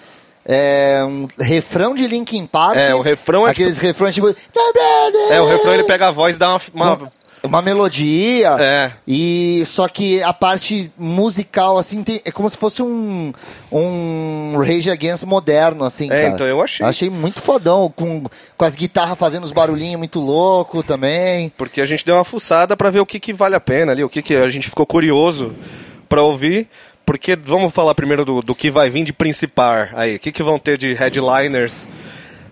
É 0.46 1.02
um 1.04 1.28
refrão 1.40 1.96
de 1.96 2.06
Linkin 2.06 2.46
Park. 2.46 2.76
É, 2.76 2.94
o 2.94 3.02
refrão 3.02 3.48
é 3.48 3.52
Aqueles 3.52 3.78
refrões 3.80 4.14
tipo. 4.14 4.28
É, 5.32 5.40
o 5.42 5.48
refrão 5.48 5.74
ele 5.74 5.84
pega 5.84 6.10
a 6.10 6.12
voz 6.12 6.36
e 6.36 6.40
dá 6.40 6.50
uma. 6.50 6.62
uma- 6.74 7.12
Uma 7.46 7.62
melodia. 7.62 8.56
É. 8.60 8.92
E 9.06 9.64
só 9.66 9.88
que 9.90 10.24
a 10.24 10.32
parte 10.32 10.90
musical, 10.98 11.78
assim, 11.78 12.02
tem, 12.02 12.22
é 12.24 12.32
como 12.32 12.50
se 12.50 12.56
fosse 12.58 12.82
um, 12.82 13.34
um 13.70 14.54
Rage 14.58 14.90
Against 14.90 15.24
moderno, 15.24 15.84
assim, 15.84 16.06
É, 16.06 16.16
cara. 16.22 16.28
então, 16.30 16.48
eu 16.48 16.62
achei. 16.62 16.86
Achei 16.86 17.10
muito 17.10 17.42
fodão, 17.42 17.92
com, 17.94 18.24
com 18.56 18.66
as 18.66 18.76
guitarras 18.76 19.18
fazendo 19.18 19.44
os 19.44 19.52
barulhinhos 19.52 19.98
muito 19.98 20.22
louco 20.22 20.82
também. 20.82 21.52
Porque 21.58 21.82
a 21.82 21.86
gente 21.86 22.06
deu 22.06 22.16
uma 22.16 22.24
fuçada 22.24 22.78
pra 22.78 22.90
ver 22.90 23.02
o 23.02 23.06
que, 23.06 23.20
que 23.20 23.34
vale 23.34 23.56
a 23.56 23.60
pena 23.60 23.92
ali, 23.92 24.04
o 24.04 24.10
que, 24.10 24.22
que 24.22 24.36
a 24.36 24.50
gente 24.50 24.70
ficou 24.70 24.86
curioso 24.86 25.54
pra 26.08 26.22
ouvir. 26.22 26.68
Porque 27.06 27.36
vamos 27.36 27.74
falar 27.74 27.94
primeiro 27.94 28.24
do, 28.24 28.40
do 28.40 28.56
que 28.56 28.72
vai 28.72 28.90
vir 28.90 29.04
de 29.04 29.12
principar 29.12 29.92
aí. 29.96 30.16
O 30.16 30.20
que, 30.20 30.32
que 30.32 30.42
vão 30.42 30.58
ter 30.58 30.78
de 30.78 30.94
headliners? 30.94 31.86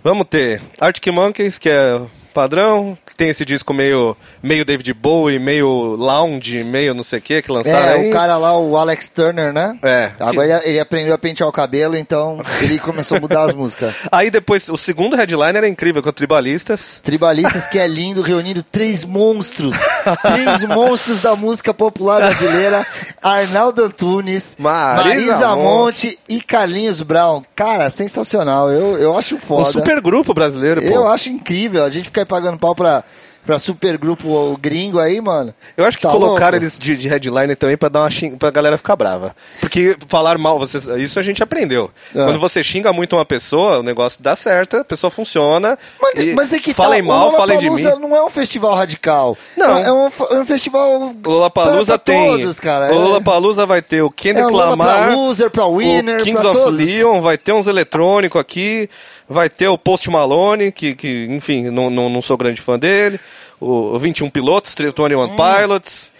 Vamos 0.04 0.28
ter 0.30 0.62
Arctic 0.82 1.08
Monkeys, 1.14 1.58
que 1.58 1.70
é 1.70 2.02
padrão, 2.32 2.98
que 3.06 3.16
tem 3.16 3.30
esse 3.30 3.46
disco 3.46 3.74
meio, 3.74 4.16
meio 4.42 4.66
David 4.66 4.94
Bowie, 4.94 5.38
meio 5.40 5.96
lounge, 5.96 6.64
meio 6.64 6.94
não 6.94 7.04
sei 7.04 7.20
o 7.20 7.22
que, 7.22 7.42
que 7.42 7.52
lançaram 7.52 7.78
É, 7.88 7.94
aí. 7.94 8.10
o 8.10 8.12
cara 8.12 8.38
lá, 8.38 8.58
o 8.58 8.76
Alex 8.78 9.10
Turner, 9.10 9.54
né? 9.54 9.78
É. 9.84 10.12
Agora 10.20 10.48
ele, 10.62 10.70
ele 10.72 10.80
aprendeu 10.80 11.14
a 11.14 11.18
pentear 11.18 11.48
o 11.48 11.52
cabelo, 11.52 11.96
então 11.96 12.40
ele 12.62 12.80
começou 12.80 13.18
a 13.18 13.22
mudar 13.22 13.44
as 13.44 13.54
músicas. 13.54 13.94
Aí 14.12 14.30
depois, 14.32 14.68
o 14.70 14.78
segundo 14.78 15.16
headliner 15.16 15.64
é 15.64 15.68
incrível, 15.68 16.02
com 16.02 16.10
o 16.10 16.14
Tribalistas. 16.14 17.00
Tribalistas, 17.04 17.66
que 17.68 17.78
é 17.80 17.88
lindo, 17.88 18.22
reunindo 18.22 18.64
três 18.64 19.04
monstros. 19.04 19.76
três 20.22 20.64
monstros 20.64 21.22
da 21.22 21.36
música 21.36 21.74
popular 21.74 22.18
brasileira. 22.22 22.86
Arnaldo 23.22 23.84
Antunes, 23.86 24.56
Marisa 24.58 25.10
Marisa, 25.10 25.56
Monte. 25.56 25.62
Monte 26.08 26.20
e 26.28 26.42
Carlinhos 26.42 27.02
Brown. 27.02 27.42
Cara, 27.56 27.90
sensacional. 27.90 28.70
Eu, 28.72 28.98
eu 28.98 29.18
acho 29.18 29.36
Um 29.36 29.40
foda. 29.40 29.66
supergrupo 29.72 30.34
brasileiro, 30.34 30.82
pô. 30.82 30.88
eu 30.88 31.08
acho 31.08 31.30
incrível. 31.30 31.84
A 31.84 31.90
gente 31.90 32.10
pagando 32.26 32.58
pau 32.58 32.76
pra, 32.76 33.04
pra 33.46 33.60
supergrupo 33.60 34.58
gringo 34.62 35.00
aí, 35.00 35.20
mano. 35.20 35.54
Eu 35.76 35.86
acho 35.86 35.98
que 35.98 36.04
Tá 36.04 36.10
colocaram 36.10 36.52
louco. 36.52 36.64
eles 36.64 36.78
de, 36.78 36.96
de 36.96 37.08
headliner 37.08 37.56
também 37.56 37.78
pra 37.78 37.90
dar 37.90 38.02
uma 38.02 38.10
xing... 38.10 38.36
pra 38.38 38.52
galera 38.52 38.78
ficar 38.78 38.96
brava. 38.96 39.36
Porque 39.60 39.96
falar 40.08 40.38
mal, 40.38 40.60
vocês... 40.60 40.86
isso 40.88 41.20
a 41.20 41.24
gente 41.24 41.42
aprendeu. 41.42 41.92
É. 42.16 42.24
Quando 42.24 42.40
você 42.40 42.64
xinga 42.64 42.92
muito 42.94 43.16
uma 43.16 43.26
pessoa, 43.26 43.80
o 43.80 43.84
negócio 43.84 44.22
dá 44.22 44.36
certo, 44.36 44.78
a 44.78 44.84
pessoa 44.84 45.10
funciona. 45.10 45.78
Mas, 46.02 46.34
mas 46.34 46.54
é 46.54 46.60
que 46.60 46.74
falem 46.74 47.02
tá, 47.02 47.08
mal, 47.08 47.34
falem 47.34 47.58
de 47.58 47.70
mim. 47.70 47.82
Não 48.00 48.16
é 48.16 48.24
um 48.24 48.30
festival 48.30 48.76
radical. 48.76 49.38
Não. 49.58 49.78
É 49.78 49.92
um, 49.92 50.06
é 50.08 50.40
um 50.40 50.46
festival 50.46 51.02
O 51.02 51.16
Lollapalooza 51.24 51.98
tem. 51.98 52.38
todos, 52.38 52.60
cara. 52.60 52.94
O 52.94 53.00
Lollapalooza 53.00 53.66
vai 53.66 53.82
ter 53.82 54.02
o 54.02 54.08
é, 54.08 54.12
Kendrick 54.16 54.52
é 54.52 54.56
Lamar, 54.56 55.06
pra 55.06 55.16
loser, 55.16 55.50
pra 55.50 55.68
winner, 55.68 56.22
o 56.22 56.24
Kings 56.24 56.46
of 56.46 56.58
todos. 56.58 56.80
Leon, 56.80 57.22
vai 57.22 57.38
ter 57.38 57.54
uns 57.54 57.68
eletrônicos 57.68 58.40
aqui, 58.40 58.90
vai 59.28 59.50
ter 59.50 59.68
o 59.68 59.78
Post 59.78 60.10
Malone, 60.10 60.72
que, 60.72 60.96
que 60.96 61.28
enfim, 61.30 61.70
não, 61.70 61.90
não, 61.90 62.10
não 62.10 62.22
sou 62.22 62.38
grande 62.38 62.62
fã 62.62 62.78
dele. 62.78 63.20
O 63.60 63.98
21 64.00 64.30
Pilotos, 64.30 64.74
21 64.76 65.36
Pilots. 65.36 66.12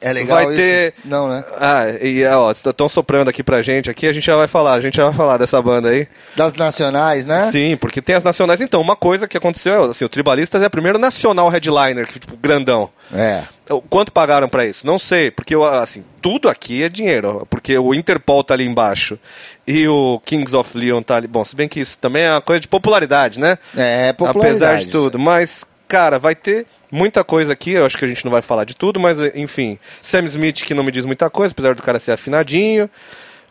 É 0.00 0.12
legal 0.12 0.36
Vai 0.36 0.46
isso? 0.48 0.56
ter- 0.56 0.94
Não, 1.02 1.28
né? 1.28 1.42
Ah, 1.58 1.84
e 2.02 2.26
ó, 2.26 2.50
estão 2.50 2.90
soprando 2.90 3.28
aqui 3.30 3.42
pra 3.42 3.62
gente 3.62 3.88
aqui, 3.88 4.06
a 4.06 4.12
gente 4.12 4.26
já 4.26 4.36
vai 4.36 4.46
falar, 4.46 4.74
a 4.74 4.80
gente 4.80 4.98
já 4.98 5.04
vai 5.06 5.14
falar 5.14 5.38
dessa 5.38 5.62
banda 5.62 5.88
aí. 5.88 6.06
Das 6.36 6.52
nacionais, 6.52 7.24
né? 7.24 7.48
Sim, 7.50 7.74
porque 7.78 8.02
tem 8.02 8.14
as 8.14 8.22
nacionais. 8.22 8.60
Então, 8.60 8.82
uma 8.82 8.96
coisa 8.96 9.26
que 9.26 9.36
aconteceu, 9.38 9.84
assim, 9.84 10.04
o 10.04 10.08
Tribalistas 10.08 10.60
é 10.62 10.66
o 10.66 10.70
primeiro 10.70 10.98
nacional 10.98 11.48
headliner, 11.48 12.06
tipo, 12.06 12.36
grandão. 12.36 12.90
É. 13.14 13.44
O 13.70 13.80
Quanto 13.80 14.12
pagaram 14.12 14.46
pra 14.46 14.66
isso? 14.66 14.86
Não 14.86 14.98
sei, 14.98 15.30
porque 15.30 15.54
assim, 15.54 16.04
tudo 16.20 16.50
aqui 16.50 16.82
é 16.82 16.88
dinheiro, 16.90 17.46
porque 17.48 17.78
o 17.78 17.94
Interpol 17.94 18.44
tá 18.44 18.52
ali 18.52 18.66
embaixo 18.66 19.18
e 19.66 19.88
o 19.88 20.20
Kings 20.26 20.54
of 20.54 20.76
Leon 20.76 21.00
tá 21.00 21.16
ali. 21.16 21.26
Bom, 21.26 21.46
se 21.46 21.56
bem 21.56 21.66
que 21.66 21.80
isso 21.80 21.96
também 21.96 22.24
é 22.24 22.32
uma 22.32 22.42
coisa 22.42 22.60
de 22.60 22.68
popularidade, 22.68 23.40
né? 23.40 23.56
É, 23.74 24.12
popularidade. 24.12 24.48
Apesar 24.56 24.80
de 24.80 24.88
tudo, 24.88 25.18
mas 25.18 25.64
cara, 25.94 26.18
vai 26.18 26.34
ter 26.34 26.66
muita 26.90 27.22
coisa 27.24 27.52
aqui, 27.52 27.72
eu 27.72 27.84
acho 27.86 27.96
que 27.96 28.04
a 28.04 28.08
gente 28.08 28.24
não 28.24 28.32
vai 28.32 28.42
falar 28.42 28.64
de 28.64 28.74
tudo, 28.76 28.98
mas 29.00 29.18
enfim, 29.34 29.78
Sam 30.02 30.24
Smith 30.24 30.62
que 30.64 30.74
não 30.74 30.82
me 30.84 30.90
diz 30.92 31.04
muita 31.04 31.28
coisa, 31.30 31.52
apesar 31.52 31.74
do 31.74 31.82
cara 31.82 31.98
ser 31.98 32.12
afinadinho. 32.12 32.88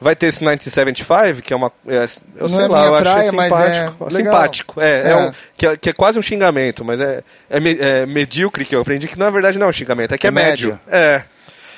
Vai 0.01 0.17
ter 0.17 0.27
esse 0.27 0.41
1975, 0.41 1.41
que 1.41 1.53
é 1.53 1.55
uma. 1.55 1.71
é, 1.87 2.03
eu 2.35 2.41
Não 2.41 2.49
sei 2.49 2.65
é 2.65 2.67
lá, 2.67 2.85
eu 2.87 2.97
praia, 2.99 3.17
achei 3.19 3.31
mas 3.31 3.53
simpático. 3.53 4.05
é 4.05 4.11
simpático, 4.11 4.81
é. 4.81 5.01
é 5.01 5.09
É. 5.11 5.15
um- 5.15 5.31
que, 5.55 5.67
é, 5.67 5.77
que 5.77 5.89
é 5.89 5.93
quase 5.93 6.19
um 6.19 6.21
xingamento, 6.21 6.83
mas 6.83 6.99
é, 6.99 7.23
é, 7.49 7.57
é 8.01 8.05
medíocre 8.05 8.65
que 8.65 8.75
eu 8.75 8.81
aprendi 8.81 9.07
que 9.07 9.17
na 9.17 9.29
verdade 9.29 9.57
não 9.57 9.67
é 9.67 9.69
um 9.69 9.73
xingamento, 9.73 10.13
é 10.13 10.17
que 10.17 10.27
é, 10.27 10.29
É 10.29 10.31
médio. 10.31 10.69
médio. 10.71 10.79
É. 10.91 11.23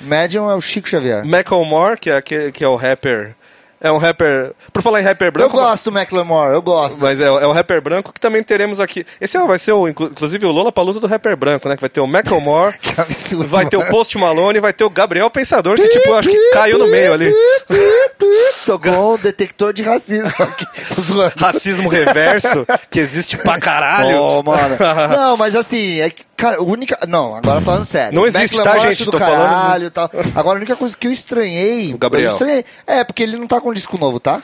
Medium 0.01 0.49
é 0.49 0.55
o 0.55 0.61
Chico 0.61 0.89
Xavier. 0.89 1.23
Macklemore, 1.23 1.99
que 1.99 2.09
é, 2.09 2.19
que, 2.21 2.51
que 2.51 2.63
é 2.63 2.67
o 2.67 2.75
rapper. 2.75 3.35
É 3.81 3.91
um 3.91 3.97
rapper. 3.97 4.53
Por 4.73 4.81
falar 4.81 5.01
em 5.01 5.03
rapper 5.03 5.27
Eu 5.27 5.31
branco. 5.31 5.57
gosto 5.57 5.91
do 5.91 5.97
McLemore, 5.97 6.53
eu 6.53 6.61
gosto. 6.61 6.97
Mas 6.99 7.19
é, 7.19 7.25
é 7.25 7.45
o 7.45 7.51
rapper 7.51 7.81
branco 7.81 8.11
que 8.13 8.19
também 8.19 8.41
teremos 8.41 8.79
aqui. 8.79 9.05
Esse 9.21 9.37
é- 9.37 9.45
vai 9.45 9.59
ser, 9.59 9.73
o, 9.73 9.87
inclu- 9.87 10.07
inclusive, 10.07 10.45
o 10.45 10.51
Lola 10.51 10.71
Palusa 10.71 10.99
do 10.99 11.07
rapper 11.07 11.35
branco, 11.37 11.67
né? 11.69 11.75
Que 11.75 11.81
vai 11.81 11.89
ter 11.89 11.99
o 11.99 12.07
Macklemore, 12.07 12.77
Que 12.81 12.99
absurdo. 12.99 13.47
vai 13.47 13.65
ter 13.67 13.77
o 13.77 13.85
Post 13.87 14.17
Malone, 14.17 14.59
vai 14.59 14.73
ter 14.73 14.83
o 14.85 14.89
Gabriel 14.89 15.29
Pensador, 15.29 15.75
que 15.75 15.87
tipo, 15.89 16.09
eu 16.09 16.15
acho 16.15 16.29
que 16.29 16.49
caiu 16.51 16.77
no 16.79 16.87
meio 16.87 17.13
ali. 17.13 17.31
Tocou 18.65 19.13
o 19.13 19.17
detector 19.17 19.71
de 19.73 19.83
racismo. 19.83 20.31
Racismo 21.37 21.89
reverso, 21.89 22.65
que 22.89 22.99
existe 22.99 23.37
pra 23.37 23.59
caralho. 23.59 24.17
Oh, 24.19 24.41
mano. 24.43 24.75
Não, 25.15 25.37
mas 25.37 25.55
assim, 25.55 25.99
é 25.99 26.09
que, 26.09 26.23
cara, 26.35 26.61
única. 26.61 26.97
Não, 27.07 27.35
agora 27.35 27.61
falando 27.61 27.85
sério. 27.85 28.13
Não 28.13 28.25
existe, 28.25 28.55
Macklemore 28.57 28.81
tá, 28.81 28.89
gente? 28.89 29.05
Do 29.05 29.11
Tô 29.11 29.19
falando- 29.19 29.49
caralho, 29.49 29.85
e 29.87 29.89
tal. 29.89 30.09
Agora, 30.35 30.57
a 30.57 30.59
única 30.59 30.75
coisa 30.75 30.95
que 30.97 31.07
eu 31.07 31.11
estranhei. 31.11 31.93
O 31.93 31.97
Gabriel. 31.97 32.29
Eu 32.29 32.33
estranhei, 32.33 32.65
é, 32.87 33.03
porque 33.03 33.23
ele 33.23 33.37
não 33.37 33.47
tá 33.47 33.61
com 33.61 33.69
disco 33.75 33.97
novo, 33.97 34.19
tá? 34.19 34.41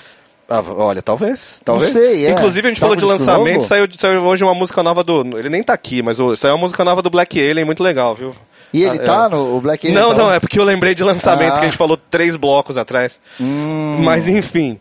Ah, 0.48 0.62
olha, 0.76 1.02
talvez. 1.02 1.62
Talvez. 1.64 1.94
sei, 1.94 2.26
é. 2.26 2.32
Inclusive, 2.32 2.68
a 2.68 2.70
gente 2.70 2.80
Tá 2.80 2.86
falou 2.86 2.96
de 2.98 3.06
lançamento, 3.06 3.64
saiu, 3.64 3.88
saiu 3.98 4.22
hoje 4.24 4.44
uma 4.44 4.54
música 4.54 4.84
nova 4.84 5.02
do. 5.04 5.38
Ele 5.38 5.50
nem 5.50 5.64
tá 5.64 5.72
aqui, 5.74 6.02
mas 6.02 6.20
o- 6.20 6.36
saiu 6.36 6.54
uma 6.56 6.60
música 6.60 6.84
nova 6.84 7.02
do 7.02 7.10
Black 7.10 7.40
Alien, 7.40 7.64
muito 7.66 7.82
legal, 7.82 8.14
viu? 8.14 8.36
E 8.74 8.84
ele 8.84 9.00
Ah, 9.00 9.04
tá 9.04 9.26
é. 9.26 9.30
no 9.30 9.58
o 9.58 9.62
Black 9.62 9.88
Alien 9.88 10.02
Não, 10.02 10.12
tá 10.14 10.18
não, 10.24 10.34
é 10.34 10.40
porque 10.40 10.60
eu 10.60 10.64
lembrei 10.64 10.94
de 10.94 11.04
lançamento 11.04 11.54
Ah. 11.54 11.60
que 11.60 11.62
a 11.62 11.68
gente 11.70 11.78
falou 11.78 11.96
três 11.98 12.36
blocos 12.36 12.76
atrás. 12.78 13.18
Hum. 13.40 13.98
Mas 14.04 14.28
enfim. 14.28 14.78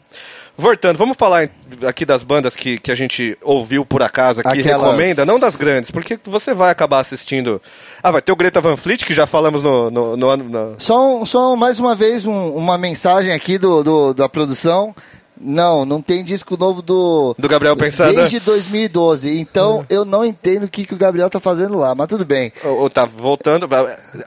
Voltando, 0.61 0.99
vamos 0.99 1.17
falar 1.17 1.49
aqui 1.87 2.05
das 2.05 2.23
bandas 2.23 2.55
que, 2.55 2.77
que 2.79 2.93
a 2.93 2.95
gente 2.95 3.37
ouviu 3.43 3.85
por 3.85 4.03
acaso 4.03 4.41
aqui, 4.43 4.61
Aquelas- 4.61 4.83
recomenda, 4.83 5.25
não 5.25 5.41
das 5.41 5.57
grandes, 5.57 5.91
porque 5.91 6.19
você 6.25 6.53
vai 6.53 6.71
acabar 6.71 7.01
assistindo. 7.01 7.61
Ah, 8.03 8.11
vai 8.11 8.21
ter 8.21 8.31
o 8.31 8.37
Greta 8.37 8.61
Van 8.61 8.77
Fleet, 8.77 9.05
que 9.05 9.15
já 9.15 9.27
falamos 9.27 9.63
no. 9.63 9.91
no, 9.91 10.17
no, 10.17 10.37
no- 10.37 10.75
Só, 10.79 11.17
um- 11.23 11.25
só 11.25 11.57
mais 11.57 11.81
uma 11.81 11.95
vez 11.95 12.27
um- 12.27 12.51
uma 12.55 12.77
mensagem 12.77 13.33
aqui 13.33 13.57
do, 13.57 13.83
do- 13.83 14.15
da 14.15 14.29
produção. 14.29 14.95
Não, 15.43 15.87
não 15.87 16.03
tem 16.03 16.23
disco 16.23 16.55
novo 16.55 16.83
do. 16.83 17.35
Do 17.39 17.49
Gabriel 17.49 17.75
Pensador? 17.75 18.15
Desde 18.15 18.39
2012. 18.41 19.41
Então 19.41 19.87
eu 19.89 20.05
não 20.05 20.23
entendo 20.23 20.65
o 20.65 20.69
que, 20.69 20.85
que 20.85 20.93
o 20.93 20.99
Gabriel 20.99 21.31
tá 21.31 21.41
fazendo 21.41 21.79
lá, 21.79 21.95
mas 21.95 22.09
tudo 22.09 22.27
bem. 22.27 22.53
Ou, 22.63 22.91
tá 22.91 23.07
voltando. 23.07 23.67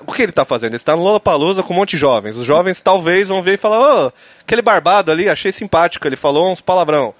O 0.08 0.12
que 0.12 0.24
ele 0.24 0.32
tá 0.32 0.44
fazendo? 0.44 0.72
Ele 0.72 0.78
está 0.78 0.96
no 0.96 1.04
Lollapalooza 1.04 1.62
com 1.62 1.72
um 1.72 1.78
monte 1.78 1.92
de 1.92 1.98
jovens. 1.98 2.36
Os 2.36 2.46
jovens 2.46 2.82
talvez 2.82 3.28
vão 3.28 3.44
ver 3.44 3.54
e 3.54 3.58
falar: 3.58 4.08
Ô, 4.08 4.12
aquele 4.42 4.64
barbado 4.64 5.12
ali, 5.12 5.30
achei 5.30 5.52
simpático, 5.52 6.08
ele 6.08 6.16
falou 6.16 6.52
uns 6.52 6.62
palavrão. 6.62 7.14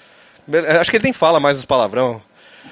Acho 0.80 0.90
que 0.90 0.98
ele 0.98 1.04
nem 1.04 1.14
fala 1.14 1.40
mais 1.40 1.60
os 1.60 1.66
palavrão. 1.66 2.20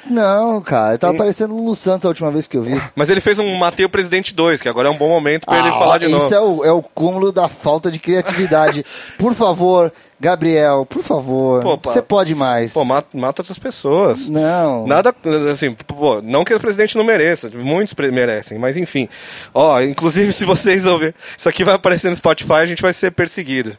Não, 0.10 0.62
cara, 0.62 0.98
tava 0.98 1.18
parecendo 1.18 1.54
o 1.54 1.58
Lulu 1.58 1.76
Santos 1.76 2.06
a 2.06 2.10
última 2.10 2.32
vez 2.32 2.48
que 2.48 2.58
eu 2.58 2.64
vi. 2.64 2.82
Mas 2.96 3.10
ele 3.10 3.22
fez 3.22 3.38
um 3.39 3.56
Matei 3.56 3.86
o 3.86 3.89
Presidente 3.89 4.34
2, 4.34 4.62
que 4.62 4.68
agora 4.68 4.88
é 4.88 4.92
um 4.92 4.98
bom 4.98 5.08
momento 5.10 5.46
pra 5.46 5.60
ele 5.60 5.70
Ah, 5.70 5.74
falar 5.74 5.98
de 6.00 6.06
isso 6.06 6.16
novo. 6.18 6.34
é 6.34 6.39
o, 6.39 6.66
é 6.66 6.72
o 6.72 6.82
cúmulo 6.82 7.32
da 7.32 7.48
falta 7.48 7.92
de 7.92 8.00
criatividade. 8.00 8.86
por 9.18 9.34
favor, 9.34 9.92
Gabriel, 10.20 10.86
por 10.86 11.04
favor, 11.04 11.64
você 11.84 12.02
pode 12.02 12.36
mais. 12.36 12.74
Pô, 12.74 12.84
mata, 12.84 13.08
mata 13.14 13.42
outras 13.42 13.58
pessoas. 13.60 14.28
Não. 14.28 14.86
Nada, 14.88 15.16
assim, 15.52 15.74
pô, 15.74 16.22
não 16.22 16.44
que 16.44 16.54
o 16.54 16.60
presidente 16.60 16.98
não 16.98 17.04
mereça, 17.04 17.50
muitos 17.54 17.94
merecem, 18.12 18.58
mas 18.58 18.78
enfim. 18.78 19.08
Ó, 19.54 19.82
inclusive 19.82 20.32
se 20.34 20.46
vocês 20.46 20.86
ouvirem, 20.86 21.14
isso 21.38 21.48
aqui 21.48 21.64
vai 21.64 21.76
aparecer 21.76 22.10
no 22.10 22.16
Spotify, 22.16 22.54
a 22.54 22.66
gente 22.66 22.82
vai 22.82 22.94
ser 22.94 23.12
perseguido. 23.12 23.78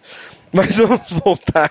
Mas 0.54 0.76
vamos 0.76 1.10
voltar 1.24 1.70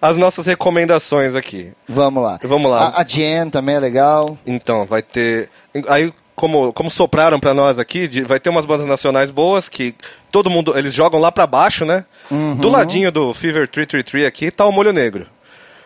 às 0.00 0.16
nossas 0.16 0.46
recomendações 0.46 1.34
aqui. 1.34 1.72
Vamos 1.88 2.22
lá. 2.22 2.38
Vamos 2.42 2.70
lá. 2.70 2.88
A, 2.88 3.00
a 3.02 3.04
Jen 3.04 3.50
também 3.50 3.74
é 3.76 3.80
legal. 3.80 4.38
Então, 4.46 4.86
vai 4.86 5.02
ter. 5.02 5.48
Aí, 5.88 6.12
como, 6.34 6.72
como 6.72 6.90
sopraram 6.90 7.40
pra 7.40 7.52
nós 7.54 7.78
aqui, 7.78 8.06
de- 8.06 8.22
vai 8.22 8.38
ter 8.38 8.50
umas 8.50 8.64
bandas 8.66 8.86
nacionais 8.86 9.30
boas 9.30 9.68
que 9.68 9.94
todo 10.30 10.50
mundo. 10.50 10.76
Eles 10.78 10.94
jogam 10.94 11.20
lá 11.20 11.32
pra 11.32 11.46
baixo, 11.46 11.84
né? 11.84 12.04
Uhum. 12.30 12.54
Do 12.56 12.68
ladinho 12.68 13.10
do 13.10 13.32
Fever 13.34 13.66
333 13.66 14.26
aqui 14.26 14.50
tá 14.50 14.64
o 14.66 14.72
Molho 14.72 14.92
Negro. 14.92 15.26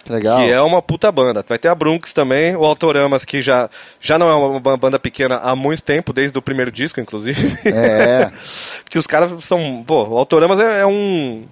Legal. 0.09 0.39
Que 0.41 0.51
é 0.51 0.61
uma 0.61 0.81
puta 0.83 1.13
banda. 1.13 1.45
Vai 1.47 1.59
ter 1.59 1.69
a 1.69 1.75
Brunx 1.75 2.13
também, 2.13 2.57
o 2.57 2.65
Autoramas, 2.65 3.25
que 3.25 3.43
já, 3.43 3.69
já 4.01 4.19
não 4.19 4.29
é 4.31 4.35
uma 4.35 4.59
ba- 4.59 4.77
banda 4.77 4.99
pequena 4.99 5.37
há 5.37 5.55
muito 5.55 5.83
tempo, 5.83 6.13
desde 6.13 6.37
o 6.39 6.43
primeiro 6.43 6.73
disco, 6.73 7.01
inclusive. 7.01 7.57
É. 7.67 8.31
que 8.91 8.99
os 8.99 9.07
caras 9.07 9.33
são. 9.45 9.85
Pô, 9.87 10.05
o 10.09 10.17
Autoramas 10.19 10.59
é, 10.59 10.81
é 10.81 10.87
um. 10.87 11.45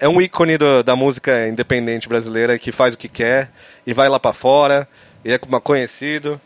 É 0.00 0.08
um 0.08 0.20
ícone 0.20 0.58
do- 0.58 0.82
da 0.82 0.94
música 0.94 1.48
independente 1.48 2.08
brasileira 2.08 2.58
que 2.58 2.70
faz 2.72 2.94
o 2.94 2.98
que 2.98 3.08
quer 3.08 3.50
e 3.86 3.94
vai 3.94 4.08
lá 4.08 4.18
pra 4.20 4.32
fora 4.32 4.86
e 5.24 5.32
é 5.32 5.38
conhecido. 5.38 6.40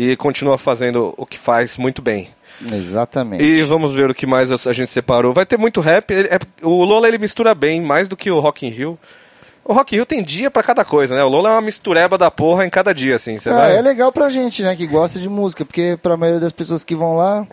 e 0.00 0.14
continua 0.14 0.56
fazendo 0.56 1.12
o 1.18 1.26
que 1.26 1.36
faz 1.36 1.76
muito 1.76 2.00
bem. 2.00 2.28
Exatamente. 2.72 3.42
E 3.42 3.62
vamos 3.64 3.92
ver 3.92 4.08
o 4.08 4.14
que 4.14 4.26
mais 4.26 4.48
a 4.64 4.72
gente 4.72 4.88
separou. 4.90 5.32
Vai 5.34 5.44
ter 5.44 5.56
muito 5.58 5.80
rap. 5.80 6.12
ele- 6.12 6.28
é- 6.28 6.38
o 6.64 6.84
Lola 6.84 7.08
ele 7.08 7.18
mistura 7.18 7.52
bem, 7.52 7.80
mais 7.80 8.06
do 8.06 8.16
que 8.16 8.30
o 8.30 8.38
Rock 8.38 8.64
in 8.64 8.70
Rio. 8.70 8.96
O 9.68 9.74
Rock 9.74 9.94
Rio 9.94 10.06
tem 10.06 10.22
dia 10.22 10.50
pra 10.50 10.62
cada 10.62 10.82
coisa, 10.82 11.14
né? 11.14 11.22
O 11.22 11.28
Lola 11.28 11.50
é 11.50 11.52
uma 11.52 11.60
mistureba 11.60 12.16
da 12.16 12.30
porra 12.30 12.64
em 12.64 12.70
cada 12.70 12.94
dia, 12.94 13.16
assim. 13.16 13.36
Você 13.38 13.50
Ah, 13.50 13.54
vai... 13.54 13.76
é 13.76 13.82
legal 13.82 14.10
pra 14.10 14.30
gente, 14.30 14.62
né, 14.62 14.74
que 14.74 14.86
gosta 14.86 15.18
de 15.18 15.28
música, 15.28 15.62
porque 15.62 15.98
pra 16.02 16.16
maioria 16.16 16.40
das 16.40 16.52
pessoas 16.52 16.82
que 16.82 16.94
vão 16.94 17.14
lá, 17.14 17.46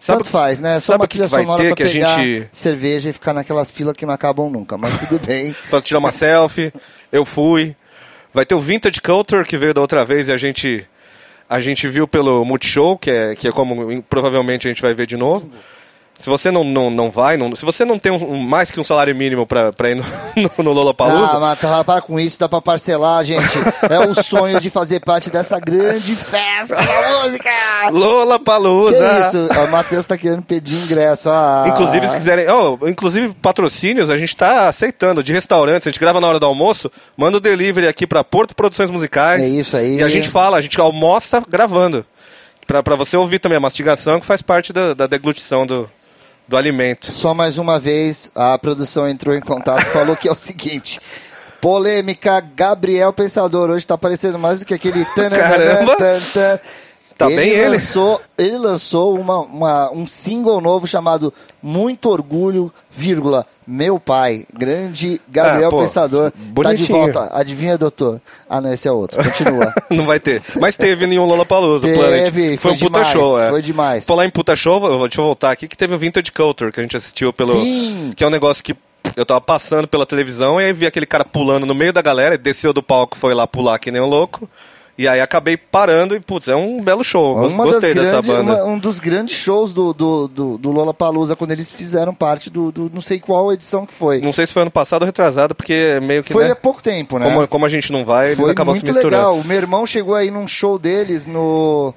Sabe 0.00 0.18
tanto 0.18 0.20
o 0.22 0.24
que- 0.24 0.30
faz, 0.30 0.60
né? 0.60 0.80
Só 0.80 0.92
sabe 0.94 1.02
uma 1.02 1.06
trilha 1.08 1.28
sonora 1.28 1.62
ter 1.62 1.68
pra 1.76 1.86
pegar 1.86 2.18
gente- 2.18 2.48
cerveja 2.52 3.10
e 3.10 3.12
ficar 3.12 3.32
naquelas 3.32 3.70
filas 3.70 3.94
que 3.96 4.04
não 4.04 4.12
acabam 4.12 4.50
nunca, 4.50 4.76
mas 4.76 4.98
tudo 4.98 5.20
bem. 5.24 5.54
Só 5.70 5.80
tirar 5.80 6.00
uma 6.00 6.10
selfie. 6.10 6.72
Eu 7.12 7.24
fui. 7.24 7.76
Vai 8.34 8.44
ter 8.44 8.56
o 8.56 8.60
Vintage 8.60 9.00
Culture 9.00 9.44
que 9.44 9.56
veio 9.56 9.72
da 9.72 9.80
outra 9.80 10.04
vez 10.04 10.26
e 10.26 10.32
a 10.32 10.36
gente 10.36 10.84
a 11.48 11.60
gente 11.60 11.86
viu 11.88 12.06
pelo 12.08 12.44
Multishow, 12.44 12.98
que 12.98 13.10
é, 13.10 13.34
que 13.36 13.46
é 13.48 13.52
como 13.52 14.02
provavelmente 14.04 14.66
a 14.66 14.70
gente 14.70 14.82
vai 14.82 14.92
ver 14.94 15.06
de 15.06 15.16
novo. 15.16 15.48
Se 16.20 16.28
você 16.28 16.50
não, 16.50 16.62
não, 16.62 16.90
não 16.90 17.10
vai, 17.10 17.38
não- 17.38 17.56
se 17.56 17.64
você 17.64 17.82
não 17.82 17.98
tem 17.98 18.12
um- 18.12 18.36
mais 18.36 18.70
que 18.70 18.78
um 18.78 18.84
salário 18.84 19.14
mínimo 19.16 19.46
pra, 19.46 19.72
pra 19.72 19.90
ir 19.90 19.94
no, 19.96 20.04
no, 20.36 20.64
no 20.64 20.72
Lollapalooza, 20.72 21.32
Ah, 21.36 21.40
mas 21.40 21.58
tá, 21.58 21.82
para 21.82 22.02
com 22.02 22.20
isso, 22.20 22.38
dá 22.38 22.46
pra 22.46 22.60
parcelar, 22.60 23.24
gente. 23.24 23.58
É 23.88 23.98
o 24.06 24.14
sonho 24.22 24.60
de 24.60 24.68
fazer 24.68 25.00
parte 25.00 25.30
dessa 25.30 25.58
grande 25.58 26.14
festa 26.14 26.76
da 26.76 26.82
música! 27.24 27.48
Que 27.86 27.90
Lollapalooza! 27.92 29.28
isso? 29.28 29.48
O 29.66 29.70
Matheus 29.70 30.04
tá 30.06 30.18
querendo 30.18 30.42
pedir 30.42 30.76
ingresso. 30.76 31.30
Ah. 31.30 31.64
Inclusive, 31.68 32.06
se 32.08 32.14
quiserem. 32.16 32.46
Oh, 32.48 32.78
inclusive, 32.86 33.32
patrocínios, 33.40 34.10
a 34.10 34.18
gente 34.18 34.36
tá 34.36 34.68
aceitando. 34.68 35.22
De 35.22 35.32
restaurantes, 35.32 35.86
a 35.86 35.90
gente 35.90 36.00
grava 36.00 36.20
na 36.20 36.28
hora 36.28 36.38
do 36.38 36.46
almoço, 36.46 36.90
manda 37.16 37.38
o 37.38 37.40
delivery 37.40 37.88
aqui 37.88 38.06
pra 38.06 38.22
Porto 38.22 38.54
Produções 38.54 38.90
Musicais. 38.90 39.42
É 39.42 39.48
isso 39.48 39.76
aí. 39.76 39.96
E 39.98 40.02
a 40.02 40.08
gente 40.10 40.28
fala, 40.28 40.58
a 40.58 40.60
gente 40.60 40.78
almoça 40.80 41.42
gravando. 41.48 42.04
Pra, 42.66 42.82
pra 42.82 42.94
você 42.94 43.16
ouvir 43.16 43.38
também 43.38 43.56
a 43.56 43.60
mastigação, 43.60 44.20
que 44.20 44.26
faz 44.26 44.42
parte 44.42 44.72
da, 44.72 44.94
da 44.94 45.06
deglutição 45.08 45.66
do, 45.66 45.90
do 46.50 46.56
alimento. 46.56 47.12
Só 47.12 47.32
mais 47.32 47.58
uma 47.58 47.78
vez, 47.78 48.28
a 48.34 48.58
produção 48.58 49.08
entrou 49.08 49.36
em 49.36 49.40
contato 49.40 49.82
e 49.82 49.84
falou 49.94 50.16
que 50.16 50.28
é 50.28 50.32
o 50.32 50.36
seguinte. 50.36 51.00
Polêmica, 51.60 52.40
Gabriel 52.40 53.12
Pensador. 53.12 53.70
Hoje 53.70 53.86
tá 53.86 53.96
parecendo 53.96 54.36
mais 54.36 54.58
do 54.58 54.66
que 54.66 54.74
aquele... 54.74 55.04
Caramba! 55.04 55.96
tan, 55.96 56.20
tan. 56.32 56.58
Tá 57.20 57.26
bem 57.28 57.50
ele? 57.50 57.68
Lançou, 57.68 58.20
ele 58.36 58.58
lançou 58.58 59.14
uma, 59.18 59.38
uma- 59.40 59.92
um 59.92 60.06
single 60.06 60.60
novo 60.60 60.86
chamado 60.86 61.32
Muito 61.62 62.08
Orgulho, 62.08 62.72
vírgula, 62.90 63.46
Meu 63.66 64.00
Pai. 64.00 64.46
Grande 64.52 65.20
Gabriel 65.28 65.68
Ah, 65.68 65.70
pô, 65.70 65.78
Pensador. 65.78 66.30
Tá 66.30 66.38
de 66.38 66.44
bonitinho. 66.52 66.98
volta. 66.98 67.30
Adivinha, 67.32 67.76
doutor? 67.78 68.20
Ah, 68.48 68.60
não, 68.60 68.72
esse 68.72 68.88
é 68.88 68.92
outro. 68.92 69.22
Continua. 69.22 69.72
Não 69.90 70.04
vai 70.06 70.18
ter. 70.18 70.42
Mas 70.60 70.76
teve 70.76 71.06
nenhum 71.06 71.24
Lollapalooza, 71.26 71.86
Teve, 71.86 71.98
Planet. 71.98 72.32
foi 72.32 72.56
Foi 72.56 72.72
um 72.72 72.78
puta 72.78 72.98
demais, 73.00 73.08
show, 73.08 73.40
é. 73.40 73.50
foi 73.50 73.62
demais. 73.62 74.04
Falar 74.04 74.24
em 74.26 74.30
puta 74.30 74.56
show, 74.56 74.80
deixa 75.06 75.20
eu 75.20 75.24
voltar 75.24 75.50
aqui, 75.50 75.68
que 75.68 75.76
teve 75.76 75.94
o 75.94 75.98
Vintage 75.98 76.32
Culture, 76.32 76.72
que 76.72 76.80
a 76.80 76.82
gente 76.82 76.96
assistiu 76.96 77.32
pelo... 77.32 77.52
Sim. 77.60 78.12
Que 78.16 78.24
é 78.24 78.26
um 78.26 78.30
negócio 78.30 78.64
que 78.64 78.74
eu 79.16 79.26
tava 79.26 79.40
passando 79.40 79.86
pela 79.88 80.06
televisão 80.06 80.60
e 80.60 80.64
aí 80.64 80.72
vi 80.72 80.86
aquele 80.86 81.06
cara 81.06 81.24
pulando 81.24 81.66
no 81.66 81.74
meio 81.74 81.92
da 81.92 82.00
galera, 82.02 82.34
ele 82.34 82.42
desceu 82.42 82.72
do 82.72 82.82
palco, 82.82 83.16
foi 83.16 83.34
lá 83.34 83.46
pular 83.46 83.78
que 83.78 83.90
nem 83.90 84.00
um 84.00 84.06
louco. 84.06 84.48
E 85.00 85.08
aí 85.08 85.18
acabei 85.18 85.56
parando 85.56 86.14
e, 86.14 86.20
putz, 86.20 86.46
é 86.48 86.54
um 86.54 86.82
belo 86.82 87.02
show. 87.02 87.34
Gos- 87.36 87.52
Uma 87.52 87.64
Gostei 87.64 87.94
dessa 87.94 88.20
grandes- 88.20 88.30
banda. 88.30 88.42
uma- 88.64 88.64
um 88.64 88.78
dos 88.78 89.00
grandes 89.00 89.34
shows 89.36 89.72
do, 89.72 89.94
do, 89.94 90.28
do, 90.28 90.58
do 90.58 90.70
Lollapalooza, 90.70 91.34
quando 91.34 91.52
eles 91.52 91.72
fizeram 91.72 92.12
parte 92.14 92.50
do, 92.50 92.70
do- 92.70 92.90
não 92.92 93.00
sei 93.00 93.18
qual 93.18 93.50
edição 93.50 93.86
que 93.86 93.94
foi. 93.94 94.20
Não 94.20 94.32
sei 94.32 94.46
se 94.46 94.52
foi 94.52 94.60
ano 94.60 94.70
passado 94.70 95.00
ou 95.02 95.06
retrasado, 95.06 95.54
porque 95.54 95.98
meio 96.02 96.22
que, 96.22 96.32
Foi 96.34 96.44
né, 96.44 96.50
há 96.50 96.54
pouco 96.56 96.82
tempo, 96.82 97.18
né? 97.18 97.24
como, 97.32 97.48
como 97.48 97.64
a 97.64 97.68
gente 97.70 97.90
não 97.90 98.04
vai, 98.04 98.26
eles 98.32 98.38
foi 98.40 98.50
acabam 98.50 98.74
se 98.74 98.82
muito 98.84 98.94
misturando. 98.94 99.16
legal. 99.28 99.38
O 99.38 99.44
meu 99.46 99.56
irmão 99.56 99.86
chegou 99.86 100.14
aí 100.14 100.30
num 100.30 100.46
show 100.46 100.78
deles 100.78 101.26
no... 101.26 101.94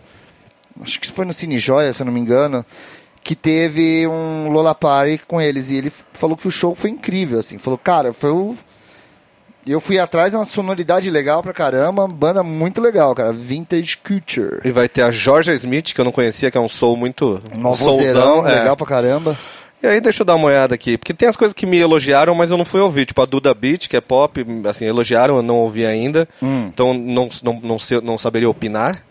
Acho 0.82 1.00
que 1.00 1.12
foi 1.12 1.26
no 1.26 1.34
Cine 1.34 1.58
Joia, 1.58 1.92
se 1.92 2.02
eu 2.02 2.06
não 2.06 2.14
me 2.14 2.20
engano. 2.22 2.66
Que 3.22 3.36
teve 3.36 4.08
um 4.08 4.50
Lola 4.50 4.74
Party 4.74 5.22
com 5.28 5.40
eles. 5.42 5.70
E 5.70 5.76
ele 5.76 5.92
falou 6.14 6.36
que 6.38 6.48
o 6.48 6.52
show 6.52 6.74
foi 6.74 6.90
incrível, 6.90 7.40
assim. 7.40 7.58
Falou, 7.58 7.78
cara, 7.78 8.12
foi 8.14 8.32
o... 8.32 8.56
Eu 9.66 9.80
fui 9.80 9.98
atrás, 9.98 10.34
é 10.34 10.38
uma 10.38 10.46
sonoridade 10.46 11.10
legal 11.10 11.42
pra 11.42 11.54
caramba. 11.54 12.08
Banda 12.08 12.44
muito 12.44 12.82
legal, 12.82 13.16
cara. 13.16 13.32
Vintage 13.32 13.98
Culture. 13.98 14.60
E 14.64 14.72
vai 14.72 14.90
ter 14.90 15.02
a 15.04 15.12
Georgia 15.12 15.54
Smith, 15.54 15.94
que 15.94 16.02
eu 16.02 16.06
não 16.06 16.12
conhecia, 16.12 16.52
que 16.52 16.58
é 16.58 16.62
um 16.62 16.68
soul 16.68 16.98
muito... 16.98 17.42
Soulzão, 17.78 18.48
é. 18.48 18.60
legal 18.60 18.76
pra 18.76 18.86
caramba. 18.86 19.38
E 19.82 19.88
aí 19.88 20.00
deixa 20.00 20.22
eu 20.22 20.26
dar 20.26 20.36
uma 20.36 20.48
olhada 20.48 20.74
aqui, 20.74 20.98
porque 20.98 21.14
tem 21.14 21.28
as 21.28 21.36
coisas 21.36 21.54
que 21.54 21.66
me 21.66 21.78
elogiaram, 21.78 22.34
mas 22.34 22.50
eu 22.50 22.58
não 22.58 22.64
fui 22.64 22.80
ouvir, 22.80 23.06
tipo 23.06 23.22
a 23.22 23.26
Duda 23.26 23.54
Beat, 23.54 23.90
que 23.90 23.98
é 23.98 24.02
pop, 24.02 24.46
assim, 24.70 24.86
elogiaram, 24.86 25.36
eu 25.36 25.42
não 25.42 25.58
ouvi 25.58 25.86
ainda, 25.86 26.26
Hum. 26.42 26.70
então 26.74 26.94
não, 26.94 27.28
não, 27.44 27.60
não, 27.62 27.80
sei- 27.80 28.00
não 28.00 28.18
saberia 28.18 28.50
opinar. 28.50 29.04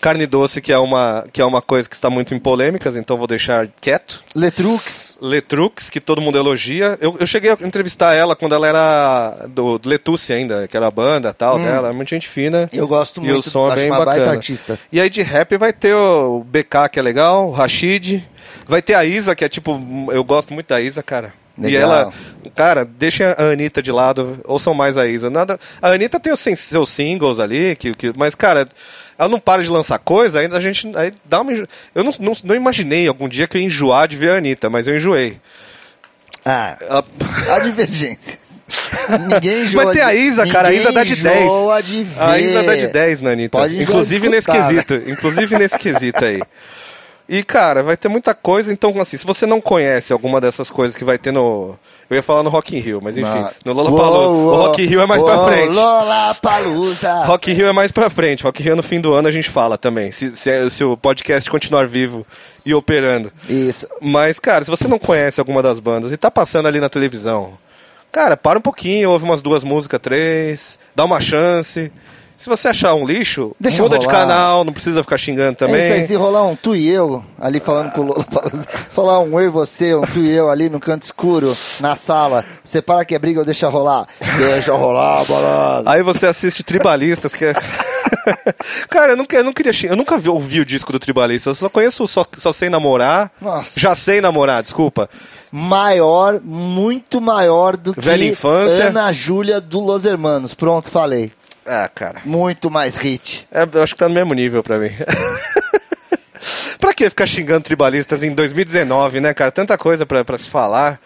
Carne 0.00 0.24
Doce, 0.26 0.60
que 0.60 0.72
é 0.72 0.78
uma, 0.78 1.24
que 1.32 1.40
é 1.40 1.44
uma 1.44 1.60
coisa 1.60 1.88
que 1.88 1.96
está 1.96 2.08
muito 2.08 2.34
em 2.34 2.38
polêmicas, 2.38 2.96
então 2.96 3.16
vou 3.18 3.26
deixar 3.26 3.68
quieto. 3.80 4.22
Letrux. 4.34 5.11
Letrux, 5.22 5.88
que 5.88 6.00
todo 6.00 6.20
mundo 6.20 6.36
elogia. 6.36 6.98
Eu, 7.00 7.16
eu 7.20 7.26
cheguei 7.26 7.50
a 7.50 7.56
entrevistar 7.62 8.12
ela 8.14 8.34
quando 8.34 8.54
ela 8.54 8.66
era 8.66 9.46
do, 9.48 9.78
do 9.78 9.88
Letuce 9.88 10.32
ainda, 10.32 10.66
que 10.66 10.76
era 10.76 10.88
a 10.88 10.90
banda 10.90 11.28
e 11.28 11.32
tal 11.32 11.58
dela, 11.58 11.88
é 11.90 11.92
muito 11.92 12.08
gente 12.10 12.28
fina. 12.28 12.68
Eu 12.72 12.88
gosto 12.88 13.20
E 13.20 13.24
muito, 13.24 13.38
o 13.46 13.50
som 13.50 13.70
é 13.70 13.74
bem 13.76 13.86
uma 13.90 13.98
bacana. 13.98 14.16
baita 14.18 14.30
artista. 14.36 14.78
E 14.90 15.00
aí 15.00 15.08
de 15.08 15.22
rap 15.22 15.56
vai 15.56 15.72
ter 15.72 15.94
o 15.94 16.40
BK, 16.44 16.88
que 16.92 16.98
é 16.98 17.02
legal, 17.02 17.48
o 17.48 17.52
Rashid. 17.52 18.24
Vai 18.66 18.82
ter 18.82 18.94
a 18.94 19.04
Isa, 19.04 19.34
que 19.34 19.44
é 19.44 19.48
tipo. 19.48 19.80
Eu 20.12 20.24
gosto 20.24 20.52
muito 20.52 20.66
da 20.68 20.80
Isa, 20.80 21.02
cara. 21.02 21.32
E 21.68 21.72
Legal. 21.72 21.90
ela. 21.92 22.12
Cara, 22.54 22.84
deixa 22.84 23.32
a 23.38 23.44
Anitta 23.52 23.82
de 23.82 23.90
lado, 23.92 24.40
ouçam 24.44 24.74
mais 24.74 24.96
a 24.96 25.06
Isa. 25.06 25.30
Nada, 25.30 25.58
a 25.80 25.88
Anitta 25.90 26.18
tem 26.20 26.32
os 26.32 26.40
seus 26.40 26.88
singles 26.90 27.38
ali, 27.38 27.76
que, 27.76 27.94
que, 27.94 28.12
mas, 28.16 28.34
cara, 28.34 28.68
ela 29.18 29.28
não 29.28 29.38
para 29.40 29.62
de 29.62 29.68
lançar 29.68 29.98
coisa, 29.98 30.40
ainda 30.40 30.56
a 30.56 30.60
gente. 30.60 30.90
Aí 30.96 31.12
dá 31.24 31.40
uma 31.40 31.52
enjo... 31.52 31.64
Eu 31.94 32.02
não, 32.04 32.12
não, 32.18 32.32
não 32.44 32.54
imaginei 32.54 33.06
algum 33.06 33.28
dia 33.28 33.46
que 33.46 33.56
eu 33.56 33.60
ia 33.60 33.66
enjoar 33.66 34.08
de 34.08 34.16
ver 34.16 34.32
a 34.32 34.36
Anitta, 34.36 34.68
mas 34.68 34.86
eu 34.86 34.96
enjoei. 34.96 35.38
Ah, 36.44 36.76
Ela- 36.80 37.04
há 37.50 37.58
divergências. 37.60 38.38
Ninguém 39.28 39.62
enjoa 39.62 39.84
Mas 39.84 39.92
tem 39.92 40.02
a 40.02 40.12
de- 40.12 40.18
Isa, 40.20 40.46
cara, 40.48 40.68
a 40.68 40.72
Isa 40.72 40.92
dá 40.92 41.04
de 41.04 41.16
10. 41.16 41.40
enjoa 41.42 41.82
de. 41.82 42.06
A 42.18 42.38
Isa 42.38 42.62
dá 42.62 42.74
de 42.74 42.86
10 42.88 43.20
na 43.20 43.30
Anitta. 43.30 43.58
Pode 43.58 43.80
inclusive 43.82 44.28
nesse 44.28 44.50
quesito. 44.50 44.94
Inclusive 45.06 45.58
nesse 45.58 45.78
quesito 45.78 46.24
aí. 46.24 46.40
E, 47.32 47.42
cara, 47.42 47.82
vai 47.82 47.96
ter 47.96 48.08
muita 48.08 48.34
coisa. 48.34 48.70
Então, 48.70 48.92
assim, 49.00 49.16
se 49.16 49.24
você 49.24 49.46
não 49.46 49.58
conhece 49.58 50.12
alguma 50.12 50.38
dessas 50.38 50.68
coisas 50.68 50.94
que 50.94 51.02
vai 51.02 51.16
ter 51.16 51.32
no... 51.32 51.78
Eu 52.10 52.16
ia 52.16 52.22
falar 52.22 52.42
no 52.42 52.50
Rock 52.50 52.76
in 52.76 52.80
Rio, 52.80 53.00
mas 53.02 53.16
enfim. 53.16 53.46
No 53.64 53.72
Lollapalooza. 53.72 54.28
Uou, 54.28 54.46
O 54.48 54.56
Rock 54.66 54.82
in 54.82 54.84
Rio 54.84 55.00
é 55.00 55.06
mais 55.06 55.22
pra 55.22 55.38
uou, 55.38 55.48
frente. 55.48 55.74
Lollapalooza. 55.74 57.14
Rock 57.24 57.50
in 57.50 57.54
Rio 57.54 57.68
é 57.68 57.72
mais 57.72 57.90
pra 57.90 58.10
frente. 58.10 58.44
Rock 58.44 58.60
in 58.60 58.64
Rio 58.66 58.76
no 58.76 58.82
fim 58.82 59.00
do 59.00 59.14
ano 59.14 59.28
a 59.28 59.32
gente 59.32 59.48
fala 59.48 59.78
também. 59.78 60.12
Se, 60.12 60.36
se, 60.36 60.70
se 60.70 60.84
o 60.84 60.94
podcast 60.94 61.50
continuar 61.50 61.86
vivo 61.86 62.26
e 62.66 62.74
operando. 62.74 63.32
Isso. 63.48 63.88
Mas, 63.98 64.38
cara, 64.38 64.62
se 64.62 64.70
você 64.70 64.86
não 64.86 64.98
conhece 64.98 65.40
alguma 65.40 65.62
das 65.62 65.80
bandas 65.80 66.12
e 66.12 66.18
tá 66.18 66.30
passando 66.30 66.68
ali 66.68 66.80
na 66.80 66.90
televisão, 66.90 67.56
cara, 68.12 68.36
para 68.36 68.58
um 68.58 68.62
pouquinho, 68.62 69.10
ouve 69.10 69.24
umas 69.24 69.40
duas 69.40 69.64
músicas, 69.64 70.00
três, 70.00 70.78
dá 70.94 71.02
uma 71.02 71.18
chance. 71.18 71.90
Se 72.36 72.48
você 72.48 72.68
achar 72.68 72.94
um 72.94 73.06
lixo, 73.06 73.54
Deixa 73.58 73.82
muda 73.82 73.98
de 73.98 74.06
canal, 74.06 74.64
não 74.64 74.72
precisa 74.72 75.02
ficar 75.02 75.16
xingando 75.18 75.56
também. 75.56 75.76
É 75.76 75.84
isso 75.86 75.94
aí, 75.94 76.06
se 76.08 76.14
rolar 76.14 76.44
um 76.44 76.56
tu 76.56 76.74
e 76.74 76.88
eu, 76.88 77.22
ali 77.40 77.60
falando 77.60 77.92
com 77.92 78.00
o 78.00 78.04
Lollapalooza, 78.04 78.66
falar 78.92 79.20
um 79.20 79.38
eu 79.38 79.46
e 79.46 79.48
você, 79.48 79.94
um 79.94 80.02
tu 80.02 80.18
e 80.18 80.30
eu 80.30 80.50
ali 80.50 80.68
no 80.68 80.80
canto 80.80 81.04
escuro, 81.04 81.56
na 81.80 81.94
sala, 81.94 82.44
você 82.64 82.82
para 82.82 83.04
que 83.04 83.14
é 83.14 83.18
briga 83.18 83.40
ou 83.40 83.46
deixa 83.46 83.68
rolar? 83.68 84.06
Deixa 84.38 84.72
rolar, 84.72 85.24
balada. 85.24 85.90
Aí 85.90 86.02
você 86.02 86.26
assiste 86.26 86.62
Tribalistas, 86.62 87.34
que 87.34 87.44
é... 87.44 87.52
Cara, 88.90 89.12
eu 89.12 89.16
nunca, 89.16 89.36
eu 89.36 89.44
não 89.44 89.52
queria 89.52 89.72
xingar, 89.72 89.92
eu 89.92 89.96
nunca 89.96 90.18
vi, 90.18 90.28
ouvi 90.28 90.60
o 90.60 90.64
disco 90.66 90.92
do 90.92 90.98
Tribalistas, 90.98 91.56
eu 91.56 91.66
só 91.66 91.68
conheço 91.68 92.04
o 92.04 92.08
só, 92.08 92.24
só 92.36 92.52
Sei 92.52 92.68
Namorar. 92.68 93.30
Nossa. 93.40 93.78
Já 93.78 93.94
Sei 93.94 94.20
Namorar, 94.20 94.62
desculpa. 94.62 95.08
Maior, 95.50 96.40
muito 96.42 97.20
maior 97.20 97.76
do 97.76 97.92
que 97.94 98.00
Velha 98.00 98.24
infância. 98.24 98.88
Ana 98.88 99.12
Júlia 99.12 99.60
do 99.60 99.80
Los 99.80 100.04
Hermanos. 100.04 100.54
Pronto, 100.54 100.90
falei. 100.90 101.30
Ah, 101.66 101.88
cara. 101.94 102.20
Muito 102.24 102.70
mais 102.70 102.96
hit. 102.96 103.46
É, 103.52 103.66
eu 103.72 103.82
acho 103.82 103.94
que 103.94 103.98
tá 103.98 104.08
no 104.08 104.14
mesmo 104.14 104.34
nível 104.34 104.62
pra 104.62 104.78
mim. 104.78 104.90
pra 106.78 106.92
que 106.92 107.08
ficar 107.08 107.26
xingando 107.26 107.62
tribalistas 107.62 108.22
em 108.22 108.34
2019, 108.34 109.20
né, 109.20 109.32
cara? 109.34 109.50
Tanta 109.52 109.78
coisa 109.78 110.04
pra, 110.04 110.24
pra 110.24 110.38
se 110.38 110.48
falar. 110.48 110.98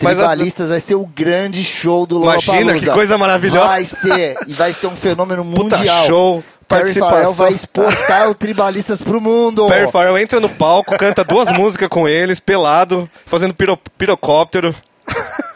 Mas 0.00 0.12
as- 0.18 0.28
Tribalistas 0.28 0.68
vai 0.70 0.80
ser 0.80 0.94
o 0.94 1.04
grande 1.06 1.64
show 1.64 2.06
do 2.06 2.22
Imagina, 2.22 2.52
Lollapalooza. 2.54 2.86
que 2.86 2.92
coisa 2.92 3.18
maravilhosa. 3.18 3.66
Vai 3.66 3.84
ser, 3.84 4.36
e 4.46 4.52
vai 4.52 4.72
ser 4.72 4.86
um 4.86 4.96
fenômeno 4.96 5.44
Puta 5.44 5.76
mundial. 5.76 6.06
show, 6.06 6.44
Perry. 6.68 6.94
Farrell 6.94 7.32
vai 7.32 7.52
exportar 7.52 8.30
o 8.30 8.34
Tribalistas 8.34 9.02
pro 9.02 9.20
mundo. 9.20 9.66
Perry 9.66 9.90
Farrell 9.90 10.16
entra 10.18 10.38
no 10.38 10.48
palco, 10.48 10.96
canta 10.96 11.24
duas 11.24 11.50
músicas 11.52 11.88
com 11.88 12.08
eles, 12.08 12.38
pelado, 12.38 13.10
fazendo 13.26 13.52
piro, 13.54 13.76
pirocóptero. 13.98 14.72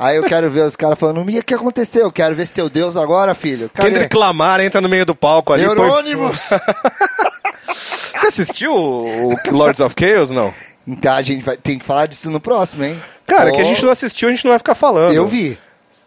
Aí 0.03 0.16
eu 0.16 0.24
quero 0.24 0.50
ver 0.50 0.62
os 0.66 0.74
caras 0.74 0.98
falando, 0.98 1.20
o 1.22 1.42
que 1.44 1.55
aconteceu? 1.55 2.03
Eu 2.03 2.12
quero 2.12 2.34
ver 2.34 2.46
seu 2.46 2.68
Deus 2.68 2.96
agora, 2.96 3.34
filho. 3.34 3.70
Cadê? 3.72 3.90
Kendrick 3.90 4.16
Lamar 4.16 4.61
entra 4.61 4.80
no 4.80 4.88
meio 4.88 5.07
do 5.07 5.14
palco 5.14 5.53
ali. 5.53 5.64
põe- 5.64 5.72
Eurônimos! 5.76 6.40
Você 8.16 8.26
assistiu 8.26 8.74
o 8.74 9.32
o 9.32 9.36
Lords 9.53 9.80
of 9.80 9.94
Chaos, 9.98 10.30
não? 10.30 10.53
então 10.86 11.14
a 11.14 11.22
gente 11.22 11.44
vai, 11.44 11.57
tem 11.57 11.78
que 11.78 11.84
falar 11.84 12.07
disso 12.07 12.30
no 12.30 12.40
próximo, 12.40 12.84
hein? 12.84 13.00
Cara, 13.26 13.50
Oh, 13.50 13.53
que 13.55 13.61
a 13.61 13.64
gente 13.64 13.82
não 13.84 13.90
assistiu, 13.92 14.28
a 14.28 14.32
gente 14.32 14.44
não 14.44 14.50
vai 14.50 14.59
ficar 14.59 14.74
falando. 14.74 15.14
Eu 15.14 15.26
vi. 15.26 15.57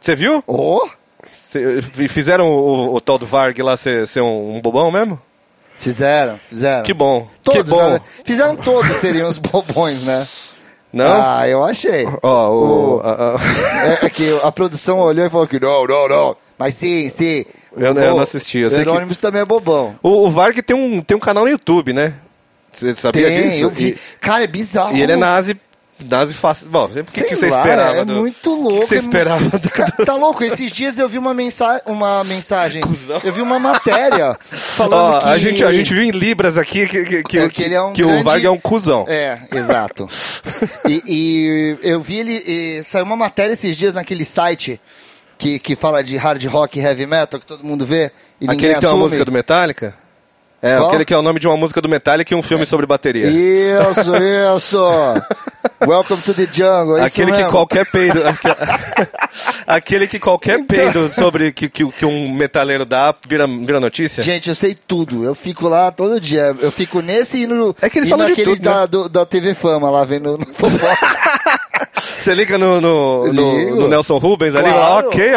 Você 0.02 0.16
viu? 0.16 0.44
Oh, 0.46 0.88
Cê- 1.34 1.82
fizeram 1.82 2.48
o, 2.50 2.96
o 2.96 3.02
tal 3.02 3.18
do 3.18 3.26
Varg 3.26 3.58
lá 3.62 3.78
ser, 3.78 4.06
ser 4.08 4.22
um, 4.22 4.58
um 4.58 4.62
bobão 4.62 4.92
mesmo? 4.92 5.20
Fizeram, 5.80 6.40
fizeram. 6.50 6.84
Que 6.84 6.94
bom. 6.94 7.28
Todos, 7.44 7.64
que 7.64 7.70
bom. 7.70 7.90
né? 7.94 8.02
Fizeram 8.24 8.56
todos 8.58 8.96
seriam 8.98 9.28
os 9.30 9.38
bobões, 9.38 10.04
né? 10.04 10.28
Não? 10.96 11.06
Ah, 11.12 11.46
eu 11.48 11.62
achei. 11.64 12.08
Ó, 12.24 12.50
o. 12.50 12.96
O- 12.98 13.02
É, 14.02 14.06
é 14.06 14.10
que 14.10 14.40
a 14.42 14.52
produção 14.52 14.98
olhou 15.00 15.26
e 15.26 15.30
falou 15.30 15.46
que 15.46 15.60
não, 15.60 15.86
não, 15.86 16.08
não. 16.08 16.36
Mas 16.58 16.74
sim, 16.76 17.10
sim. 17.10 17.46
Eu- 17.76 17.88
eu 17.88 17.94
não 17.94 18.20
assisti, 18.22 18.60
eu 18.60 18.68
o 18.70 18.72
sei 18.72 18.80
que- 18.80 18.86
Jerônimos 18.86 19.18
também 19.18 19.42
é 19.42 19.46
bobão. 19.46 19.96
O, 20.02 20.26
o 20.26 20.32
Varg 20.32 20.62
tem 20.64 20.76
um, 20.76 21.02
tem 21.02 21.16
um 21.18 21.20
canal 21.20 21.44
no 21.44 21.50
YouTube, 21.50 21.92
né? 21.92 22.14
Você 22.72 22.96
sabia 22.96 23.28
Tem, 23.28 23.50
disso? 23.50 23.64
eu 23.64 23.70
vi. 23.70 23.98
Cara, 24.20 24.44
é 24.44 24.48
bizarro. 24.48 24.96
E, 24.96 25.00
e 25.00 25.04
ele 25.04 25.12
é 25.14 25.16
nazi. 25.16 25.58
Nazi 26.04 26.34
fácil. 26.34 26.68
Bom, 26.70 26.86
o 26.86 27.04
que, 27.06 27.24
que 27.24 27.36
você 27.38 27.50
lá, 27.50 27.58
esperava? 27.60 27.98
É 28.00 28.06
do- 28.06 28.14
muito 28.16 28.50
O 28.52 28.62
louco. 28.62 28.80
que, 28.82 28.82
que 28.82 28.88
você 28.88 28.96
é 28.96 29.00
esperava? 29.00 29.58
do- 29.58 29.70
Ca- 29.70 29.92
Tá 30.06 30.14
louco? 30.16 30.44
Esses 30.44 30.70
dias 30.72 31.00
eu 31.00 31.08
vi 31.08 31.18
uma, 31.18 31.34
mensa 31.34 31.82
uma 31.86 32.22
mensagem. 32.26 32.82
Cusão. 32.82 33.22
Eu 33.24 33.32
vi 33.32 33.42
uma 33.42 33.58
matéria 33.60 34.38
falando 34.50 35.16
Ó, 35.16 35.20
que. 35.22 35.28
a, 35.30 35.38
gente, 35.38 35.64
a 35.64 35.72
gente 35.72 35.94
viu 35.94 36.04
em 36.04 36.12
Libras 36.12 36.58
aqui 36.58 36.86
que, 36.86 37.04
que, 37.06 37.24
que, 37.24 37.38
É, 37.40 37.50
que 37.50 37.64
ele 37.64 37.76
é 37.76 37.82
um 37.82 37.94
que 37.94 38.04
o 38.04 38.08
grande- 38.08 38.24
Varg 38.24 38.46
é 38.46 38.50
um 38.52 38.60
cuzão. 38.60 39.06
É, 39.08 39.40
exato. 39.54 40.08
e, 40.86 41.02
e 41.08 41.78
eu 41.82 42.02
vi 42.02 42.18
ele. 42.20 42.44
e 42.46 42.84
saiu 42.84 43.06
uma 43.06 43.16
matéria 43.16 43.54
esses 43.54 43.78
dias 43.78 43.94
naquele 43.94 44.26
site 44.26 44.82
que, 45.38 45.60
que 45.60 45.76
fala 45.78 46.04
de 46.04 46.18
hard 46.18 46.44
rock 46.46 46.78
e 46.78 46.84
heavy 46.84 47.06
metal, 47.08 47.40
que 47.40 47.46
todo 47.46 47.64
mundo 47.64 47.86
vê. 47.86 48.12
E 48.42 48.50
aquele 48.52 48.74
que 48.76 48.82
tem 48.82 48.90
uma 48.90 48.98
música 48.98 49.24
do 49.24 49.32
Metallica? 49.32 49.96
É, 50.62 50.78
Qual? 50.78 50.88
aquele 50.88 51.06
que 51.06 51.14
é 51.14 51.18
o 51.18 51.22
nome 51.22 51.40
de 51.40 51.48
uma 51.48 51.56
música 51.58 51.80
do 51.80 51.88
Metallica 51.88 52.34
e 52.34 52.38
um 52.38 52.42
filme 52.42 52.66
sobre 52.66 52.86
bateria. 52.86 53.28
Isso, 53.28 54.12
isso. 54.58 54.84
Welcome 55.86 56.22
to 56.24 56.34
the 56.34 56.48
jungle. 56.52 56.98
é 56.98 57.06
Aquele 57.06 57.32
que 57.32 57.44
qualquer 57.46 57.86
peido. 57.92 58.20
aquele 59.68 60.08
que 60.08 60.20
qualquer 60.20 60.60
Então- 60.60 60.68
peido 60.78 61.10
sobre 61.10 61.52
que, 61.52 61.70
que, 61.70 61.88
que 61.92 62.06
um 62.06 62.32
metaleiro 62.34 62.86
dá 62.86 63.14
vira, 63.28 63.48
vira 63.48 63.80
notícia? 63.80 64.24
Gente, 64.24 64.50
eu 64.50 64.56
sei 64.56 64.76
tudo. 64.76 65.24
Eu 65.24 65.36
fico 65.36 65.68
lá 65.68 65.92
todo 65.92 66.20
dia. 66.20 66.56
Eu 66.60 66.72
fico 66.72 67.02
nesse 67.02 67.42
e 67.44 67.48
no. 67.48 67.76
É 67.82 67.90
que 67.90 68.00
eles 68.00 68.10
falam 68.10 68.28
de 68.34 68.44
tudo, 68.44 68.62
da, 68.62 68.82
né? 68.82 68.88
do- 68.88 69.10
da 69.10 69.26
TV 69.26 69.54
Fama 69.54 69.90
lá 69.90 70.04
vendo 70.06 70.38
no 70.38 70.46
Você 72.20 72.34
liga 72.34 72.58
no, 72.58 72.80
no, 72.82 73.32
no- 73.32 73.76
no 73.76 73.88
Nelson 73.88 74.18
Rubens 74.18 74.56
ali, 74.56 74.70
lá, 74.70 74.74
Claro. 75.02 75.08
ok, 75.08 75.32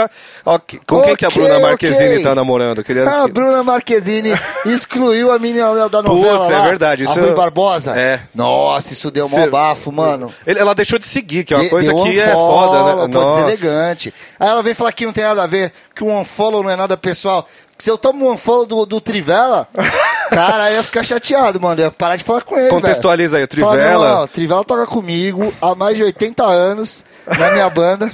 ok. 0.44 0.80
Com 0.86 1.00
quem 1.02 1.16
que 1.16 1.26
a 1.26 1.30
Bruna 1.30 1.58
Marquezine 1.58 2.14
ok. 2.14 2.22
tá 2.22 2.34
namorando? 2.34 2.82
Queria... 2.82 3.04
Ah, 3.08 3.24
a 3.24 3.28
Bruna 3.28 3.62
Marquezine 3.62 4.32
excluiu 4.64 5.30
a 5.30 5.38
menina 5.38 5.88
da 5.88 6.02
novela 6.02 6.38
Putz, 6.38 6.50
é 6.50 6.58
lá, 6.58 6.64
verdade, 6.66 7.04
isso 7.04 7.18
a 7.18 7.22
Rui 7.22 7.34
Barbosa. 7.34 7.96
É. 7.98 8.20
Nossa, 8.34 8.92
isso 8.92 9.10
deu 9.10 9.28
mó 9.28 9.36
Cê- 9.36 9.50
bafo, 9.50 9.92
mano. 9.92 10.32
Ele- 10.46 10.58
ela 10.58 10.74
deixou 10.74 10.98
de 10.98 11.04
seguir, 11.04 11.44
que 11.44 11.52
é 11.52 11.56
uma 11.56 11.64
De- 11.64 11.70
coisa 11.70 11.92
que 11.94 12.18
é 12.20 12.32
foda, 12.32 12.84
né? 12.84 12.94
Pode 13.02 13.12
Nossa. 13.12 13.34
ser 13.34 13.42
elegante. 13.42 14.14
Aí 14.40 14.48
ela 14.48 14.62
vem 14.62 14.74
falar 14.74 14.92
que 14.92 15.04
não 15.06 15.12
tem 15.12 15.24
nada 15.24 15.42
a 15.42 15.46
ver, 15.46 15.72
que 15.94 16.02
o 16.04 16.08
unfollow 16.18 16.62
não 16.62 16.70
é 16.70 16.76
nada 16.76 16.96
pessoal. 16.96 17.46
Se 17.78 17.90
eu 17.90 17.96
tomo 17.98 18.26
um 18.28 18.32
unfollow 18.32 18.66
do, 18.66 18.86
do 18.86 19.00
Trivela, 19.00 19.68
cara, 20.30 20.64
aí 20.64 20.72
eu 20.74 20.76
ia 20.78 20.82
ficar 20.82 21.04
chateado, 21.04 21.60
mano. 21.60 21.80
Eu 21.80 21.84
ia 21.86 21.90
parar 21.90 22.16
de 22.16 22.24
falar 22.24 22.42
com 22.42 22.58
ele, 22.58 22.68
Contextualiza 22.68 23.36
aí, 23.38 23.44
o 23.44 23.48
velho. 23.48 23.64
Fala, 23.64 23.76
Trivela. 23.76 24.08
não, 24.08 24.16
não, 24.16 24.22
o 24.24 24.28
Trivela 24.28 24.64
toca 24.64 24.86
comigo 24.86 25.52
há 25.60 25.74
mais 25.74 25.96
de 25.96 26.04
80 26.04 26.44
anos 26.44 27.04
na 27.26 27.50
minha 27.50 27.68
banda. 27.70 28.10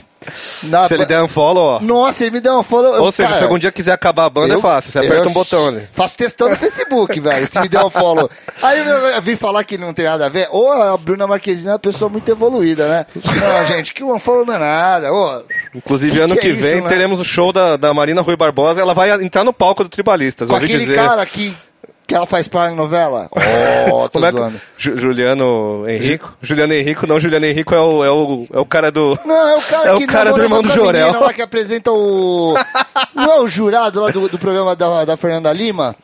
Na 0.62 0.88
Se 0.88 0.94
ele 0.94 1.04
der 1.04 1.22
um 1.22 1.28
follow, 1.28 1.76
ó. 1.76 1.80
Nossa, 1.80 2.22
ele 2.24 2.30
me 2.30 2.40
deu 2.40 2.58
um 2.58 2.62
follow. 2.62 2.98
Ou 3.02 3.12
seja, 3.12 3.28
cara, 3.28 3.38
se 3.38 3.44
algum 3.44 3.58
dia 3.58 3.70
quiser 3.70 3.92
acabar 3.92 4.24
a 4.24 4.30
banda, 4.30 4.54
é 4.54 4.58
fácil. 4.58 4.90
Você 4.90 4.98
aperta 4.98 5.26
eu 5.26 5.28
um 5.30 5.34
botão 5.34 5.68
ali. 5.68 5.86
Faço 5.92 6.16
testão 6.16 6.48
no 6.48 6.56
Facebook, 6.56 7.20
velho. 7.20 7.46
Se 7.46 7.60
me 7.60 7.68
der 7.68 7.84
um 7.84 7.90
follow. 7.90 8.30
Aí 8.62 8.78
eu, 8.78 8.86
eu 8.86 9.20
vim 9.20 9.36
falar 9.36 9.62
que 9.64 9.76
não 9.76 9.92
tem 9.92 10.06
nada 10.06 10.24
a 10.24 10.28
ver. 10.30 10.48
Ou 10.50 10.72
a 10.72 10.96
Bruna 10.96 11.26
Marquezine 11.26 11.68
é 11.68 11.72
uma 11.72 11.78
pessoa 11.78 12.08
muito 12.08 12.26
evoluída, 12.30 12.88
né? 12.88 13.06
Não, 13.14 13.66
gente, 13.66 13.92
que 13.92 14.02
o 14.02 14.14
unfollow 14.14 14.46
não 14.46 14.54
é 14.54 14.58
nada. 14.58 15.12
Ô, 15.12 15.42
Inclusive, 15.74 16.12
Que 16.12 16.20
ano 16.20 16.34
que 16.36 16.40
que, 16.40 16.46
é 16.46 16.50
isso, 16.52 16.62
vem, 16.62 16.80
né? 16.80 16.88
teremos 16.88 17.20
o 17.20 17.24
show 17.24 17.52
da, 17.52 17.76
da 17.76 17.92
Marina 17.92 18.22
Rui 18.22 18.34
Barbosa. 18.36 18.80
Ela 18.80 18.94
vai 18.94 19.10
entrar 19.22 19.44
no 19.44 19.52
palco 19.52 19.82
do 19.84 19.90
Tribalistas, 19.90 20.48
com 20.48 20.56
aquele 20.56 20.78
dizer. 20.78 20.96
cara 20.96 21.26
que, 21.26 21.54
que 22.06 22.14
ela 22.14 22.26
faz 22.26 22.46
par 22.48 22.70
em 22.72 22.76
novela. 22.76 23.28
Oh, 23.92 24.08
Como 24.08 24.24
é 24.24 24.32
que... 24.32 24.38
Ju- 24.78 24.96
Juliano 24.96 25.84
Henrico? 25.86 26.34
Juliano 26.40 26.72
Henrico, 26.72 27.06
não, 27.06 27.20
Juliano 27.20 27.44
Henrico 27.44 27.74
é 27.74 27.80
o, 27.80 28.02
é 28.02 28.10
o, 28.10 28.46
é 28.50 28.58
o 28.58 28.64
cara 28.64 28.90
do... 28.90 29.18
Não, 29.26 29.48
é 29.48 29.54
o 29.54 29.60
cara 29.60 29.88
É 29.90 29.92
o 29.94 30.06
cara 30.06 30.32
do 30.32 30.42
irmão 30.42 30.62
do 30.62 30.72
Jorel. 30.72 31.08
menina 31.08 31.26
lá 31.26 31.32
que 31.34 31.42
apresenta 31.42 31.92
o... 31.92 32.54
Não 33.14 33.24
é 33.30 33.40
o 33.40 33.46
jurado 33.46 34.00
lá 34.00 34.10
do, 34.10 34.26
do 34.26 34.38
programa 34.38 34.74
da, 34.74 35.04
da 35.04 35.16
Fernanda 35.18 35.52
Lima? 35.52 35.94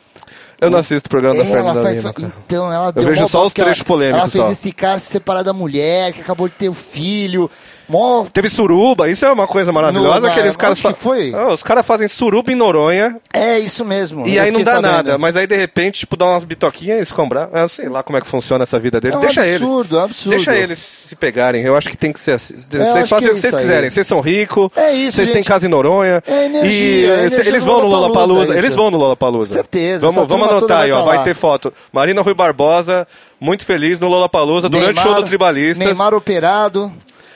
Eu 0.61 0.69
não 0.69 0.77
assisto 0.77 1.07
o 1.07 1.09
programa 1.09 1.35
da 1.35 1.43
Fernanda 1.43 1.81
faz... 1.81 1.97
Lima. 1.97 2.13
cara. 2.13 2.33
Então, 2.45 2.71
ela 2.71 2.91
deu 2.91 3.01
vejo 3.03 3.27
só 3.27 3.43
os 3.47 3.51
trechos 3.51 3.81
polêmicos 3.81 4.21
Ela 4.21 4.29
fez 4.29 4.43
só. 4.45 4.51
esse 4.51 4.71
cara 4.71 4.99
se 4.99 5.07
separar 5.11 5.41
da 5.41 5.53
mulher, 5.53 6.13
que 6.13 6.21
acabou 6.21 6.47
de 6.47 6.53
ter 6.53 6.69
o 6.69 6.73
filho. 6.75 7.49
Mó 7.91 8.25
Teve 8.31 8.47
suruba, 8.49 9.09
isso 9.09 9.25
é 9.25 9.31
uma 9.31 9.45
coisa 9.45 9.71
maravilhosa. 9.71 10.21
No- 10.21 10.27
aqueles 10.27 10.55
caras 10.55 10.79
fa- 10.79 10.93
foi? 10.93 11.33
Ah, 11.35 11.49
os 11.49 11.61
caras 11.61 11.85
fazem 11.85 12.07
suruba 12.07 12.49
em 12.51 12.55
Noronha 12.55 13.17
É 13.33 13.59
isso 13.59 13.83
mesmo. 13.83 14.25
e 14.25 14.39
aí 14.39 14.49
não 14.49 14.63
dá 14.63 14.75
sabendo. 14.75 14.91
nada. 14.91 15.17
Mas 15.17 15.35
aí 15.35 15.45
de 15.45 15.55
repente, 15.57 15.99
tipo, 15.99 16.15
dá 16.15 16.25
umas 16.25 16.45
bitoquinhas 16.45 16.95
e 16.95 16.99
eles 16.99 17.11
compram. 17.11 17.49
Eu 17.53 17.67
sei 17.67 17.89
lá 17.89 18.01
como 18.01 18.17
é 18.17 18.21
que 18.21 18.27
funciona 18.27 18.63
essa 18.63 18.79
vida 18.79 19.01
deles. 19.01 19.15
É 19.15 19.17
um 19.17 19.21
Deixa 19.21 19.45
eles. 19.45 19.61
absurdo, 19.61 19.97
é 19.97 19.99
um 19.99 20.03
absurdo. 20.05 20.35
Deixa 20.37 20.55
eles 20.55 20.79
se 20.79 21.15
pegarem. 21.17 21.63
Eu 21.63 21.75
acho 21.75 21.89
que 21.89 21.97
tem 21.97 22.13
que 22.13 22.19
ser 22.19 22.31
assim. 22.31 22.55
Vocês 22.55 23.09
fazem 23.09 23.27
é 23.27 23.31
o 23.31 23.35
que 23.35 23.41
vocês 23.41 23.55
quiserem. 23.55 23.89
Vocês 23.89 24.07
são 24.07 24.21
ricos. 24.21 24.69
É 24.75 24.93
isso, 24.93 25.17
Vocês 25.17 25.31
têm 25.31 25.43
casa 25.43 25.65
em 25.65 25.69
Noronha. 25.69 26.23
É 26.25 26.45
energia, 26.45 26.71
e 26.71 27.05
é 27.05 27.13
energia 27.25 27.39
eles 27.49 27.63
vão 27.65 27.81
no 27.81 27.87
Lollapalooza, 27.87 28.27
Lollapalooza. 28.33 28.57
Eles 28.57 28.75
vão 28.75 28.89
no 28.89 28.97
Lollapalooza. 28.97 29.53
Certeza, 29.55 30.07
Vamos, 30.07 30.27
vamos 30.29 30.47
anotar 30.49 30.81
aí, 30.83 30.91
vai 30.91 31.01
ó. 31.01 31.05
Vai 31.05 31.23
ter 31.23 31.35
foto. 31.35 31.73
Marina 31.91 32.21
Rui 32.21 32.33
Barbosa, 32.33 33.05
muito 33.39 33.65
feliz 33.65 33.99
no 33.99 34.07
Lollapalooza 34.07 34.69
durante 34.69 34.97
o 34.99 35.01
show 35.03 35.15
do 35.15 35.23
Tribalistas. 35.23 35.85
Neymar 35.85 36.13
operado. 36.13 36.91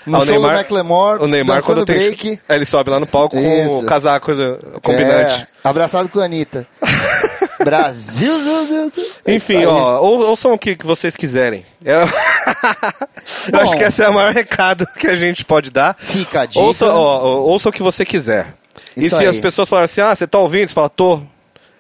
No 0.06 0.18
Ah, 0.18 0.20
o 0.20 0.26
show 0.26 0.34
Neymar, 0.34 0.52
do 0.52 0.58
Macklemore. 0.58 1.24
o 1.24 1.28
Neymar 1.28 1.64
quando 1.64 1.84
tem 1.86 1.96
break. 1.98 2.40
É, 2.48 2.56
ele 2.56 2.66
sobe 2.66 2.90
lá 2.92 3.00
no 3.00 3.08
palco 3.08 3.36
com 3.36 3.42
Isso. 3.66 3.80
o 3.80 3.86
casaco 3.86 4.26
coisa, 4.28 4.60
combinante. 4.84 5.42
É, 5.42 5.48
abraçado 5.68 6.10
com 6.10 6.20
a 6.20 6.26
Anitta. 6.26 6.68
Brasil, 7.64 8.38
Brasil, 8.44 8.76
Brasil. 8.92 9.06
É 9.26 9.34
Enfim, 9.34 9.66
ó, 9.66 10.00
ou- 10.02 10.28
ouçam 10.30 10.54
o 10.54 10.58
que, 10.60 10.76
que 10.76 10.86
vocês 10.86 11.16
quiserem. 11.16 11.66
Eu, 11.84 12.02
eu 12.02 12.08
Bom. 13.52 13.60
acho 13.60 13.76
que 13.78 13.84
esse 13.84 14.04
é 14.04 14.10
o 14.10 14.14
maior 14.14 14.34
recado 14.34 14.86
que 14.98 15.08
a 15.08 15.16
gente 15.16 15.44
pode 15.46 15.72
dar. 15.72 15.96
Fica 15.98 16.42
a 16.42 16.46
dica. 16.46 16.60
Ouça, 16.64 16.86
ó, 16.88 17.24
ouça 17.42 17.70
o 17.70 17.72
que 17.72 17.82
você 17.82 18.06
quiser. 18.06 18.54
e 18.96 19.06
Isso 19.06 19.18
se 19.18 19.24
aí. 19.24 19.28
as 19.30 19.40
pessoas 19.40 19.68
falarem 19.70 19.86
assim, 19.86 20.02
ah, 20.02 20.16
você 20.16 20.28
tá 20.28 20.38
ouvindo? 20.38 20.68
Você 20.68 20.74
fala, 20.74 20.90
tô, 20.90 21.22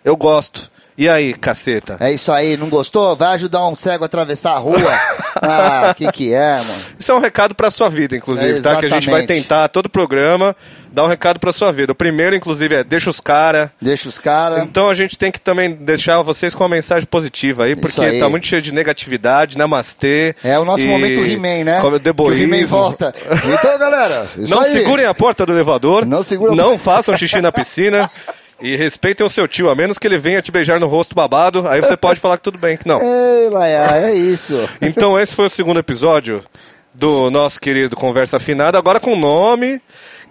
eu 0.04 0.16
gosto. 0.16 0.72
E 0.98 1.10
aí, 1.10 1.34
caceta? 1.34 1.98
É 2.00 2.14
isso 2.14 2.32
aí, 2.32 2.56
não 2.56 2.70
gostou? 2.70 3.16
Vai 3.18 3.34
ajudar 3.36 3.68
um 3.68 3.76
cego 3.76 4.04
a 4.04 4.08
atravessar 4.08 4.54
a 4.54 4.58
rua. 4.58 4.80
ah, 5.42 5.94
que 5.96 6.10
que 6.10 6.34
é, 6.34 6.56
mano? 6.58 6.80
Isso 6.98 7.12
é 7.12 7.16
um 7.16 7.20
recado 7.20 7.54
pra 7.54 7.70
sua 7.70 7.90
vida, 7.90 8.16
inclusive, 8.16 8.60
É, 8.60 8.62
tá? 8.62 8.78
Que 8.78 8.86
a 8.86 8.90
gente 8.90 9.10
vai 9.10 9.26
tentar, 9.26 9.68
todo 9.68 9.90
programa, 9.90 10.56
dar 10.90 11.04
um 11.04 11.08
recado 11.08 11.38
pra 11.38 11.52
sua 11.52 11.70
vida. 11.74 11.92
O 11.92 11.96
primeiro, 11.96 12.34
inclusive, 12.34 12.76
é 12.76 12.84
deixa 12.84 13.10
os 13.10 13.20
caras. 13.20 13.70
Deixa 13.82 14.08
os 14.08 14.18
caras. 14.18 14.64
Então 14.64 14.90
a 14.90 14.94
gente 14.96 15.18
tem 15.18 15.34
que 15.34 15.40
também 15.40 15.74
deixar 15.74 16.22
vocês 16.22 16.56
com 16.56 16.64
uma 16.64 16.70
mensagem 16.70 17.06
positiva 17.06 17.66
aí, 17.66 17.76
porque 17.76 18.00
aí. 18.00 18.18
tá 18.18 18.30
muito 18.30 18.48
cheio 18.48 18.62
de 18.62 18.74
negatividade, 18.74 19.58
namastê. 19.58 20.34
É 20.42 20.58
o 20.58 20.64
nosso 20.64 20.84
e- 20.84 20.88
momento 20.88 21.26
He-Man, 21.26 21.66
né? 21.66 21.82
como 21.82 22.00
Que 22.00 22.10
o 22.10 22.34
He-Man 22.34 22.66
volta. 22.66 23.14
Então, 23.44 23.78
galera, 23.78 24.28
isso 24.40 24.50
Não 24.56 24.62
aí. 24.62 24.72
segurem 24.72 25.06
a 25.06 25.14
porta 25.14 25.46
do 25.46 25.52
elevador. 25.52 26.06
Não 26.06 26.24
segura 26.24 26.54
a 26.54 26.56
Não 26.56 26.78
façam 26.80 27.18
xixi 27.18 27.42
na 27.42 27.52
piscina. 27.52 28.10
E 28.66 28.76
respeitem 28.76 29.24
o 29.24 29.30
seu 29.30 29.48
tio, 29.48 29.70
a 29.70 29.76
menos 29.76 30.00
que 30.00 30.08
ele 30.08 30.18
venha 30.18 30.42
te 30.42 30.52
beijar 30.52 30.80
no 30.80 30.88
rosto 30.88 31.14
babado. 31.14 31.68
Aí 31.68 31.80
você 31.80 31.96
pode 31.96 32.20
falar 32.20 32.38
que 32.38 32.44
tudo 32.44 32.58
bem, 32.58 32.76
que 32.76 32.88
não. 32.88 33.00
Ei, 33.00 33.48
Laia, 33.48 34.08
é 34.08 34.16
isso. 34.16 34.68
Então 34.82 35.20
esse 35.20 35.36
foi 35.36 35.46
o 35.46 35.50
segundo 35.52 35.80
episódio 35.80 36.44
do 36.92 37.30
nosso 37.30 37.62
querido 37.62 37.96
Conversa 37.96 38.38
Afinada, 38.38 38.76
agora 38.76 39.00
com 39.00 39.16
nome. 39.16 39.80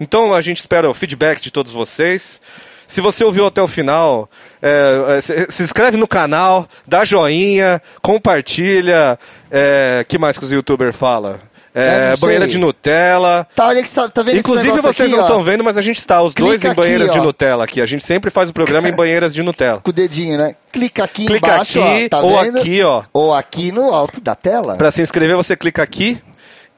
Então 0.01 0.33
a 0.33 0.41
gente 0.41 0.59
espera 0.59 0.89
o 0.89 0.93
feedback 0.93 1.39
de 1.39 1.49
todos 1.49 1.71
vocês. 1.71 2.41
Se 2.85 2.99
você 2.99 3.23
ouviu 3.23 3.47
até 3.47 3.61
o 3.61 3.69
final, 3.69 4.29
é, 4.61 5.17
é, 5.17 5.21
se, 5.21 5.47
se 5.49 5.63
inscreve 5.63 5.95
no 5.95 6.07
canal, 6.07 6.67
dá 6.85 7.05
joinha, 7.05 7.81
compartilha. 8.01 9.17
É, 9.49 10.05
que 10.09 10.17
mais 10.17 10.37
que 10.37 10.43
os 10.43 10.51
youtubers 10.51 10.93
falam? 10.93 11.39
É, 11.75 12.11
não 12.11 12.17
banheira 12.17 12.47
de 12.47 12.57
Nutella. 12.57 13.45
Tá, 13.53 13.67
olha 13.67 13.83
que 13.83 13.93
tá 13.93 14.23
vendo 14.23 14.37
Inclusive 14.37 14.79
vocês 14.79 15.01
aqui, 15.01 15.11
não 15.11 15.25
estão 15.25 15.43
vendo, 15.43 15.61
mas 15.61 15.75
a 15.75 15.81
gente 15.81 15.99
está 15.99 16.23
os 16.23 16.33
Clica 16.33 16.47
dois 16.47 16.63
em 16.63 16.67
aqui, 16.67 16.75
banheiras 16.75 17.11
de 17.11 17.19
ó. 17.19 17.23
Nutella 17.23 17.65
aqui. 17.65 17.81
A 17.81 17.85
gente 17.85 18.05
sempre 18.05 18.31
faz 18.31 18.49
o 18.49 18.53
programa 18.53 18.87
em 18.87 18.95
banheiras 18.95 19.33
de 19.33 19.43
Nutella. 19.43 19.81
Com 19.81 19.89
o 19.89 19.93
dedinho, 19.93 20.37
né? 20.37 20.55
Clica 20.71 21.03
aqui 21.03 21.25
Clica 21.25 21.47
embaixo, 21.47 21.83
aqui 21.83 22.05
ó, 22.05 22.09
tá 22.09 22.19
ou 22.21 22.41
vendo? 22.41 22.59
aqui, 22.59 22.81
ó. 22.81 23.03
Ou 23.11 23.33
aqui 23.33 23.73
no 23.73 23.93
alto 23.93 24.21
da 24.21 24.35
tela. 24.35 24.77
Pra 24.77 24.89
se 24.89 25.01
inscrever, 25.01 25.35
você 25.35 25.57
clica 25.57 25.83
aqui. 25.83 26.17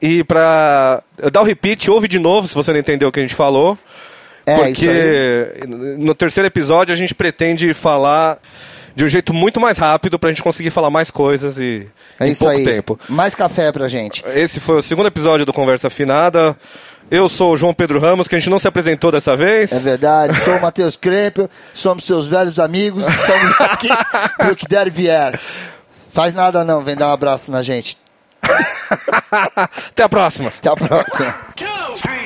E 0.01 0.23
pra 0.23 1.03
dar 1.31 1.41
o 1.41 1.43
repeat, 1.43 1.91
ouve 1.91 2.07
de 2.07 2.17
novo 2.17 2.47
se 2.47 2.55
você 2.55 2.71
não 2.71 2.79
entendeu 2.79 3.09
o 3.09 3.11
que 3.11 3.19
a 3.19 3.23
gente 3.23 3.35
falou. 3.35 3.77
É, 4.47 4.55
porque 4.55 5.67
no 5.99 6.15
terceiro 6.15 6.47
episódio 6.47 6.93
a 6.93 6.97
gente 6.97 7.13
pretende 7.13 7.73
falar 7.73 8.39
de 8.97 9.05
um 9.05 9.07
jeito 9.07 9.31
muito 9.31 9.59
mais 9.59 9.77
rápido 9.77 10.17
pra 10.17 10.29
gente 10.31 10.41
conseguir 10.41 10.71
falar 10.71 10.89
mais 10.89 11.11
coisas 11.11 11.59
e 11.59 11.87
É 12.19 12.27
em 12.27 12.31
isso 12.31 12.43
pouco 12.43 12.57
aí. 12.57 12.63
tempo. 12.63 12.99
Mais 13.07 13.35
café 13.35 13.71
pra 13.71 13.87
gente. 13.87 14.23
Esse 14.33 14.59
foi 14.59 14.79
o 14.79 14.81
segundo 14.81 15.05
episódio 15.05 15.45
do 15.45 15.53
Conversa 15.53 15.85
Afinada. 15.85 16.57
Eu 17.11 17.29
sou 17.29 17.53
o 17.53 17.57
João 17.57 17.75
Pedro 17.75 17.99
Ramos, 17.99 18.27
que 18.27 18.35
a 18.35 18.39
gente 18.39 18.49
não 18.49 18.57
se 18.57 18.67
apresentou 18.67 19.11
dessa 19.11 19.37
vez. 19.37 19.71
É 19.71 19.77
verdade, 19.77 20.43
sou 20.43 20.55
o 20.57 20.61
Matheus 20.61 20.95
Krempel, 20.95 21.47
somos 21.75 22.05
seus 22.07 22.27
velhos 22.27 22.57
amigos, 22.57 23.05
estamos 23.07 23.61
aqui 23.61 23.87
pro 24.39 24.55
que 24.55 24.67
der 24.67 24.87
e 24.87 24.89
vier. 24.89 25.39
Faz 26.09 26.33
nada 26.33 26.63
não, 26.63 26.81
vem 26.81 26.95
dar 26.95 27.09
um 27.09 27.13
abraço 27.13 27.51
na 27.51 27.61
gente. 27.61 27.95
Até 29.91 30.01
a 30.03 30.09
próxima. 30.09 30.49
Até 30.49 30.69
a 30.69 30.75
próxima. 30.75 31.35
Two. 31.55 32.16